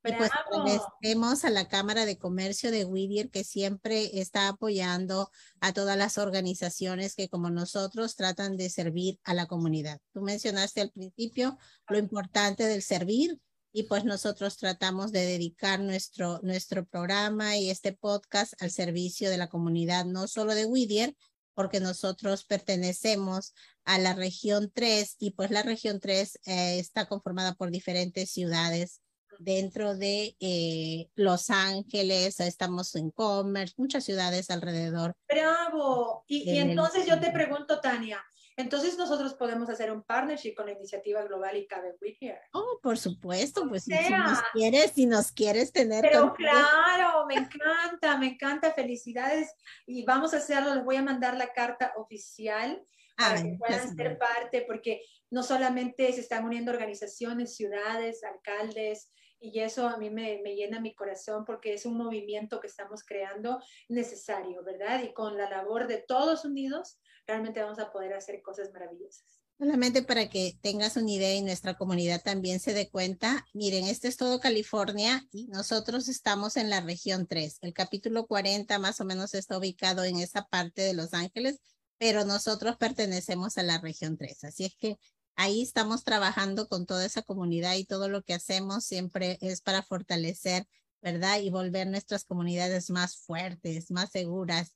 Y 0.06 0.12
pues 0.12 0.30
agradecemos 0.32 1.44
a 1.44 1.50
la 1.50 1.66
Cámara 1.66 2.06
de 2.06 2.16
Comercio 2.16 2.70
de 2.70 2.84
Whittier 2.84 3.28
que 3.30 3.42
siempre 3.42 4.20
está 4.20 4.48
apoyando 4.48 5.30
a 5.60 5.72
todas 5.72 5.96
las 5.96 6.16
organizaciones 6.16 7.16
que 7.16 7.28
como 7.28 7.50
nosotros 7.50 8.14
tratan 8.14 8.56
de 8.56 8.70
servir 8.70 9.18
a 9.24 9.34
la 9.34 9.46
comunidad. 9.46 10.00
Tú 10.12 10.20
mencionaste 10.22 10.80
al 10.80 10.92
principio 10.92 11.58
lo 11.88 11.98
importante 11.98 12.64
del 12.64 12.82
servir 12.82 13.40
y 13.72 13.82
pues 13.84 14.04
nosotros 14.04 14.56
tratamos 14.56 15.10
de 15.10 15.26
dedicar 15.26 15.80
nuestro, 15.80 16.40
nuestro 16.42 16.86
programa 16.86 17.56
y 17.56 17.70
este 17.70 17.92
podcast 17.92 18.54
al 18.62 18.70
servicio 18.70 19.28
de 19.28 19.38
la 19.38 19.48
comunidad, 19.48 20.04
no 20.04 20.28
solo 20.28 20.54
de 20.54 20.66
Whittier, 20.66 21.16
porque 21.54 21.80
nosotros 21.80 22.44
pertenecemos 22.44 23.54
a 23.84 23.98
la 23.98 24.14
región 24.14 24.70
3 24.72 25.16
y 25.18 25.32
pues 25.32 25.50
la 25.50 25.62
región 25.62 26.00
3 26.00 26.38
eh, 26.46 26.78
está 26.78 27.06
conformada 27.06 27.54
por 27.54 27.70
diferentes 27.70 28.30
ciudades 28.30 29.00
dentro 29.38 29.96
de 29.96 30.36
eh, 30.40 31.08
Los 31.14 31.50
Ángeles, 31.50 32.40
estamos 32.40 32.94
en 32.96 33.10
Commerce, 33.10 33.74
muchas 33.76 34.04
ciudades 34.04 34.50
alrededor. 34.50 35.14
Bravo. 35.28 36.24
Y, 36.26 36.50
y 36.50 36.58
entonces 36.58 37.06
yo 37.06 37.20
te 37.20 37.30
pregunto, 37.30 37.80
Tania, 37.80 38.24
entonces 38.58 38.96
nosotros 38.96 39.34
podemos 39.34 39.68
hacer 39.68 39.92
un 39.92 40.02
partnership 40.02 40.54
con 40.54 40.66
la 40.66 40.72
iniciativa 40.72 41.22
global 41.24 41.56
y 41.58 41.66
cabe 41.66 41.94
with 42.00 42.16
here. 42.18 42.40
Oh, 42.54 42.80
por 42.82 42.96
supuesto, 42.96 43.68
pues 43.68 43.84
si 43.84 43.90
nos 43.92 44.40
quieres, 44.54 44.92
si 44.92 45.04
nos 45.04 45.30
quieres 45.30 45.72
tener. 45.72 46.00
Pero 46.00 46.32
claro, 46.32 47.26
me 47.26 47.34
encanta, 47.34 48.16
me 48.16 48.28
encanta, 48.28 48.72
felicidades. 48.72 49.52
Y 49.86 50.04
vamos 50.04 50.32
a 50.32 50.38
hacerlo, 50.38 50.74
les 50.74 50.84
voy 50.84 50.96
a 50.96 51.02
mandar 51.02 51.36
la 51.36 51.52
carta 51.52 51.92
oficial 51.96 52.82
para 53.14 53.42
que 53.42 53.56
puedan 53.58 53.94
ser 53.94 54.18
parte, 54.18 54.64
porque 54.66 55.02
no 55.30 55.42
solamente 55.42 56.10
se 56.12 56.20
están 56.20 56.44
uniendo 56.44 56.72
organizaciones, 56.72 57.56
ciudades, 57.56 58.24
alcaldes, 58.24 59.10
y 59.40 59.60
eso 59.60 59.88
a 59.88 59.96
mí 59.96 60.10
me, 60.10 60.40
me, 60.42 60.54
llena 60.54 60.80
mi 60.80 60.94
corazón 60.94 61.44
porque 61.44 61.74
es 61.74 61.86
un 61.86 61.96
movimiento 61.96 62.60
que 62.60 62.66
estamos 62.66 63.04
creando 63.04 63.60
necesario, 63.88 64.62
¿verdad? 64.64 65.02
Y 65.02 65.12
con 65.12 65.36
la 65.36 65.48
labor 65.48 65.86
de 65.86 65.98
todos 65.98 66.44
unidos, 66.44 66.98
realmente 67.26 67.62
vamos 67.62 67.78
a 67.78 67.90
poder 67.90 68.14
hacer 68.14 68.42
cosas 68.42 68.72
maravillosas. 68.72 69.40
Solamente 69.58 70.02
para 70.02 70.28
que 70.28 70.58
tengas 70.60 70.96
una 70.98 71.10
idea 71.10 71.34
y 71.34 71.40
nuestra 71.40 71.78
comunidad 71.78 72.22
también 72.22 72.60
se 72.60 72.74
dé 72.74 72.90
cuenta, 72.90 73.46
miren, 73.54 73.86
este 73.86 74.06
es 74.08 74.18
todo 74.18 74.38
California 74.38 75.26
y 75.32 75.46
nosotros 75.46 76.08
estamos 76.08 76.58
en 76.58 76.68
la 76.68 76.82
región 76.82 77.26
3. 77.26 77.58
El 77.62 77.72
capítulo 77.72 78.26
40 78.26 78.78
más 78.78 79.00
o 79.00 79.06
menos 79.06 79.32
está 79.32 79.56
ubicado 79.56 80.04
en 80.04 80.18
esa 80.18 80.46
parte 80.46 80.82
de 80.82 80.92
Los 80.92 81.14
Ángeles, 81.14 81.58
pero 81.96 82.26
nosotros 82.26 82.76
pertenecemos 82.76 83.56
a 83.56 83.62
la 83.62 83.78
región 83.78 84.18
3. 84.18 84.44
Así 84.44 84.66
es 84.66 84.76
que 84.76 84.98
ahí 85.36 85.62
estamos 85.62 86.02
trabajando 86.02 86.68
con 86.68 86.86
toda 86.86 87.04
esa 87.04 87.22
comunidad 87.22 87.74
y 87.74 87.84
todo 87.84 88.08
lo 88.08 88.22
que 88.22 88.34
hacemos 88.34 88.84
siempre 88.84 89.38
es 89.40 89.60
para 89.60 89.82
fortalecer, 89.82 90.66
¿verdad? 91.02 91.38
Y 91.40 91.50
volver 91.50 91.86
nuestras 91.86 92.24
comunidades 92.24 92.90
más 92.90 93.18
fuertes, 93.18 93.90
más 93.90 94.10
seguras 94.10 94.74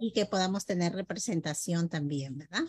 y, 0.00 0.12
que 0.12 0.26
podamos 0.26 0.66
tener 0.66 0.92
representación 0.92 1.88
también, 1.88 2.36
¿verdad? 2.36 2.64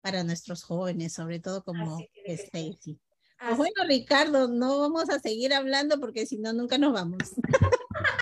Para 0.00 0.24
nuestros 0.24 0.64
jóvenes, 0.64 1.12
sobre 1.12 1.38
todo 1.38 1.62
como 1.62 1.98
Stacy. 2.26 2.98
Pues 3.38 3.56
bueno, 3.56 3.84
Ricardo, 3.86 4.48
no 4.48 4.80
vamos 4.80 5.08
a 5.10 5.20
seguir 5.20 5.54
hablando 5.54 6.00
porque 6.00 6.26
si 6.26 6.38
no, 6.38 6.52
nunca 6.52 6.78
nos 6.78 6.92
vamos. 6.92 7.18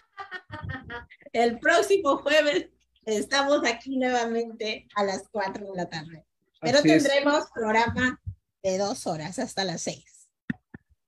El 1.32 1.59
próximo 1.59 2.18
jueves 2.18 2.70
estamos 3.05 3.64
aquí 3.64 3.96
nuevamente 3.96 4.86
a 4.94 5.05
las 5.05 5.28
4 5.30 5.72
de 5.72 5.76
la 5.76 5.88
tarde. 5.88 6.27
Pero 6.60 6.82
tendremos 6.82 7.44
programa 7.55 8.20
de 8.62 8.78
dos 8.78 9.06
horas 9.06 9.39
hasta 9.39 9.64
las 9.64 9.82
seis. 9.82 10.28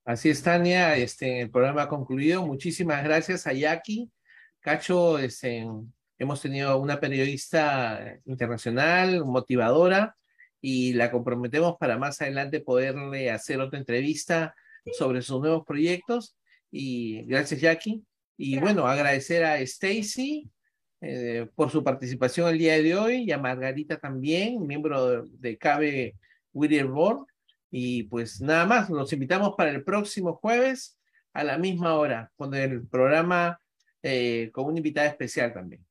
Así 0.04 0.30
es, 0.30 0.42
Tania. 0.42 0.96
Este, 0.96 1.42
el 1.42 1.50
programa 1.50 1.82
ha 1.82 1.88
concluido. 1.88 2.46
Muchísimas 2.46 3.02
gracias 3.04 3.46
a 3.46 3.52
Jackie. 3.52 4.10
Cacho, 4.60 5.18
este, 5.18 5.66
hemos 6.18 6.40
tenido 6.40 6.78
una 6.78 7.00
periodista 7.00 8.18
internacional, 8.24 9.24
motivadora, 9.24 10.16
y 10.60 10.92
la 10.92 11.10
comprometemos 11.10 11.76
para 11.78 11.96
más 11.98 12.20
adelante 12.20 12.60
poderle 12.60 13.30
hacer 13.30 13.60
otra 13.60 13.78
entrevista 13.78 14.54
sobre 14.98 15.22
sus 15.22 15.40
nuevos 15.40 15.64
proyectos. 15.64 16.36
Y 16.70 17.22
gracias, 17.24 17.60
Jackie. 17.60 18.04
Y 18.36 18.58
bueno, 18.58 18.86
agradecer 18.86 19.44
a 19.44 19.58
Stacy 19.60 20.50
eh, 21.00 21.48
por 21.54 21.70
su 21.70 21.82
participación 21.82 22.48
el 22.48 22.58
día 22.58 22.80
de 22.80 22.94
hoy 22.94 23.24
y 23.24 23.32
a 23.32 23.38
Margarita 23.38 23.98
también, 23.98 24.66
miembro 24.66 25.24
de, 25.26 25.58
CABE 25.58 26.16
Whittier 26.52 26.86
Board. 26.86 27.26
Y 27.70 28.04
pues 28.04 28.40
nada 28.40 28.66
más, 28.66 28.90
los 28.90 29.12
invitamos 29.12 29.54
para 29.56 29.70
el 29.70 29.84
próximo 29.84 30.34
jueves 30.34 30.98
a 31.32 31.44
la 31.44 31.56
misma 31.56 31.94
hora 31.94 32.30
con 32.36 32.54
el 32.54 32.86
programa 32.86 33.60
eh, 34.02 34.50
con 34.52 34.66
una 34.66 34.78
invitada 34.78 35.06
especial 35.06 35.52
también. 35.52 35.84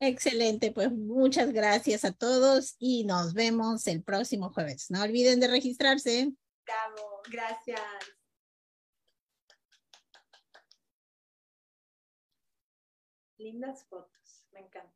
Excelente, 0.00 0.72
pues 0.72 0.92
muchas 0.92 1.52
gracias 1.52 2.04
a 2.04 2.12
todos 2.12 2.76
y 2.78 3.04
nos 3.04 3.32
vemos 3.32 3.86
el 3.86 4.02
próximo 4.02 4.50
jueves. 4.50 4.90
No 4.90 5.02
olviden 5.02 5.40
de 5.40 5.48
registrarse. 5.48 6.32
Gracias. 7.30 7.80
Lindas 13.38 13.84
fotos, 13.90 14.44
me 14.52 14.60
encanta. 14.60 14.92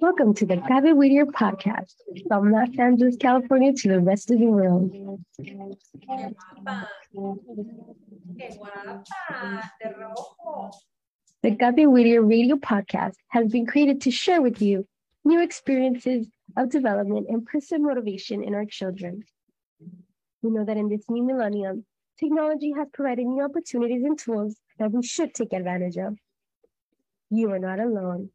Welcome 0.00 0.32
to 0.34 0.46
the 0.46 0.56
Cabe 0.56 0.94
Whittier 0.94 1.26
podcast 1.26 1.94
from 2.28 2.50
Los 2.50 2.70
Angeles, 2.78 3.16
California 3.16 3.72
to 3.74 3.88
the 3.88 4.00
rest 4.00 4.30
of 4.30 4.38
the 4.38 4.46
world. 4.46 4.90
The 11.42 11.56
Cabe 11.56 11.86
Whittier 11.86 12.22
radio 12.22 12.56
podcast 12.56 13.14
has 13.28 13.52
been 13.52 13.66
created 13.66 14.00
to 14.02 14.10
share 14.10 14.40
with 14.40 14.62
you 14.62 14.86
new 15.24 15.42
experiences 15.42 16.30
of 16.56 16.70
development 16.70 17.26
and 17.28 17.44
personal 17.44 17.88
motivation 17.88 18.42
in 18.42 18.54
our 18.54 18.64
children. 18.64 19.24
We 20.44 20.50
know 20.50 20.64
that 20.66 20.76
in 20.76 20.90
this 20.90 21.06
new 21.08 21.22
millennium, 21.22 21.86
technology 22.20 22.74
has 22.76 22.86
provided 22.92 23.24
new 23.24 23.42
opportunities 23.42 24.04
and 24.04 24.18
tools 24.18 24.54
that 24.78 24.92
we 24.92 25.02
should 25.02 25.32
take 25.32 25.54
advantage 25.54 25.96
of. 25.96 26.18
You 27.30 27.50
are 27.52 27.58
not 27.58 27.80
alone. 27.80 28.28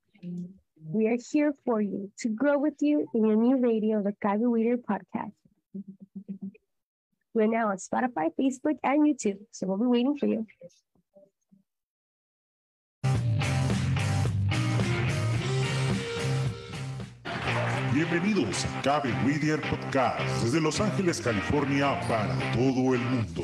We 0.91 1.07
are 1.07 1.17
here 1.31 1.53
for 1.65 1.79
you 1.79 2.11
to 2.21 2.29
grow 2.29 2.57
with 2.57 2.73
you 2.81 3.07
in 3.13 3.27
your 3.27 3.35
new 3.35 3.57
radio, 3.57 4.01
the 4.01 4.13
Kaga 4.23 4.49
Weeder 4.49 4.77
podcast. 4.77 5.33
We're 7.35 7.45
now 7.45 7.67
on 7.69 7.77
Spotify, 7.77 8.29
Facebook, 8.39 8.79
and 8.83 9.01
YouTube, 9.05 9.37
so 9.51 9.67
we'll 9.67 9.77
be 9.77 9.85
waiting 9.85 10.17
for 10.17 10.25
you. 10.25 10.47
Bienvenidos 17.99 18.63
a 18.63 18.81
Cabe 18.81 19.13
Whittier 19.25 19.59
Podcast 19.59 20.21
desde 20.41 20.61
Los 20.61 20.79
Ángeles, 20.79 21.19
California 21.19 21.99
para 22.07 22.33
todo 22.53 22.95
el 22.95 23.01
mundo. 23.01 23.43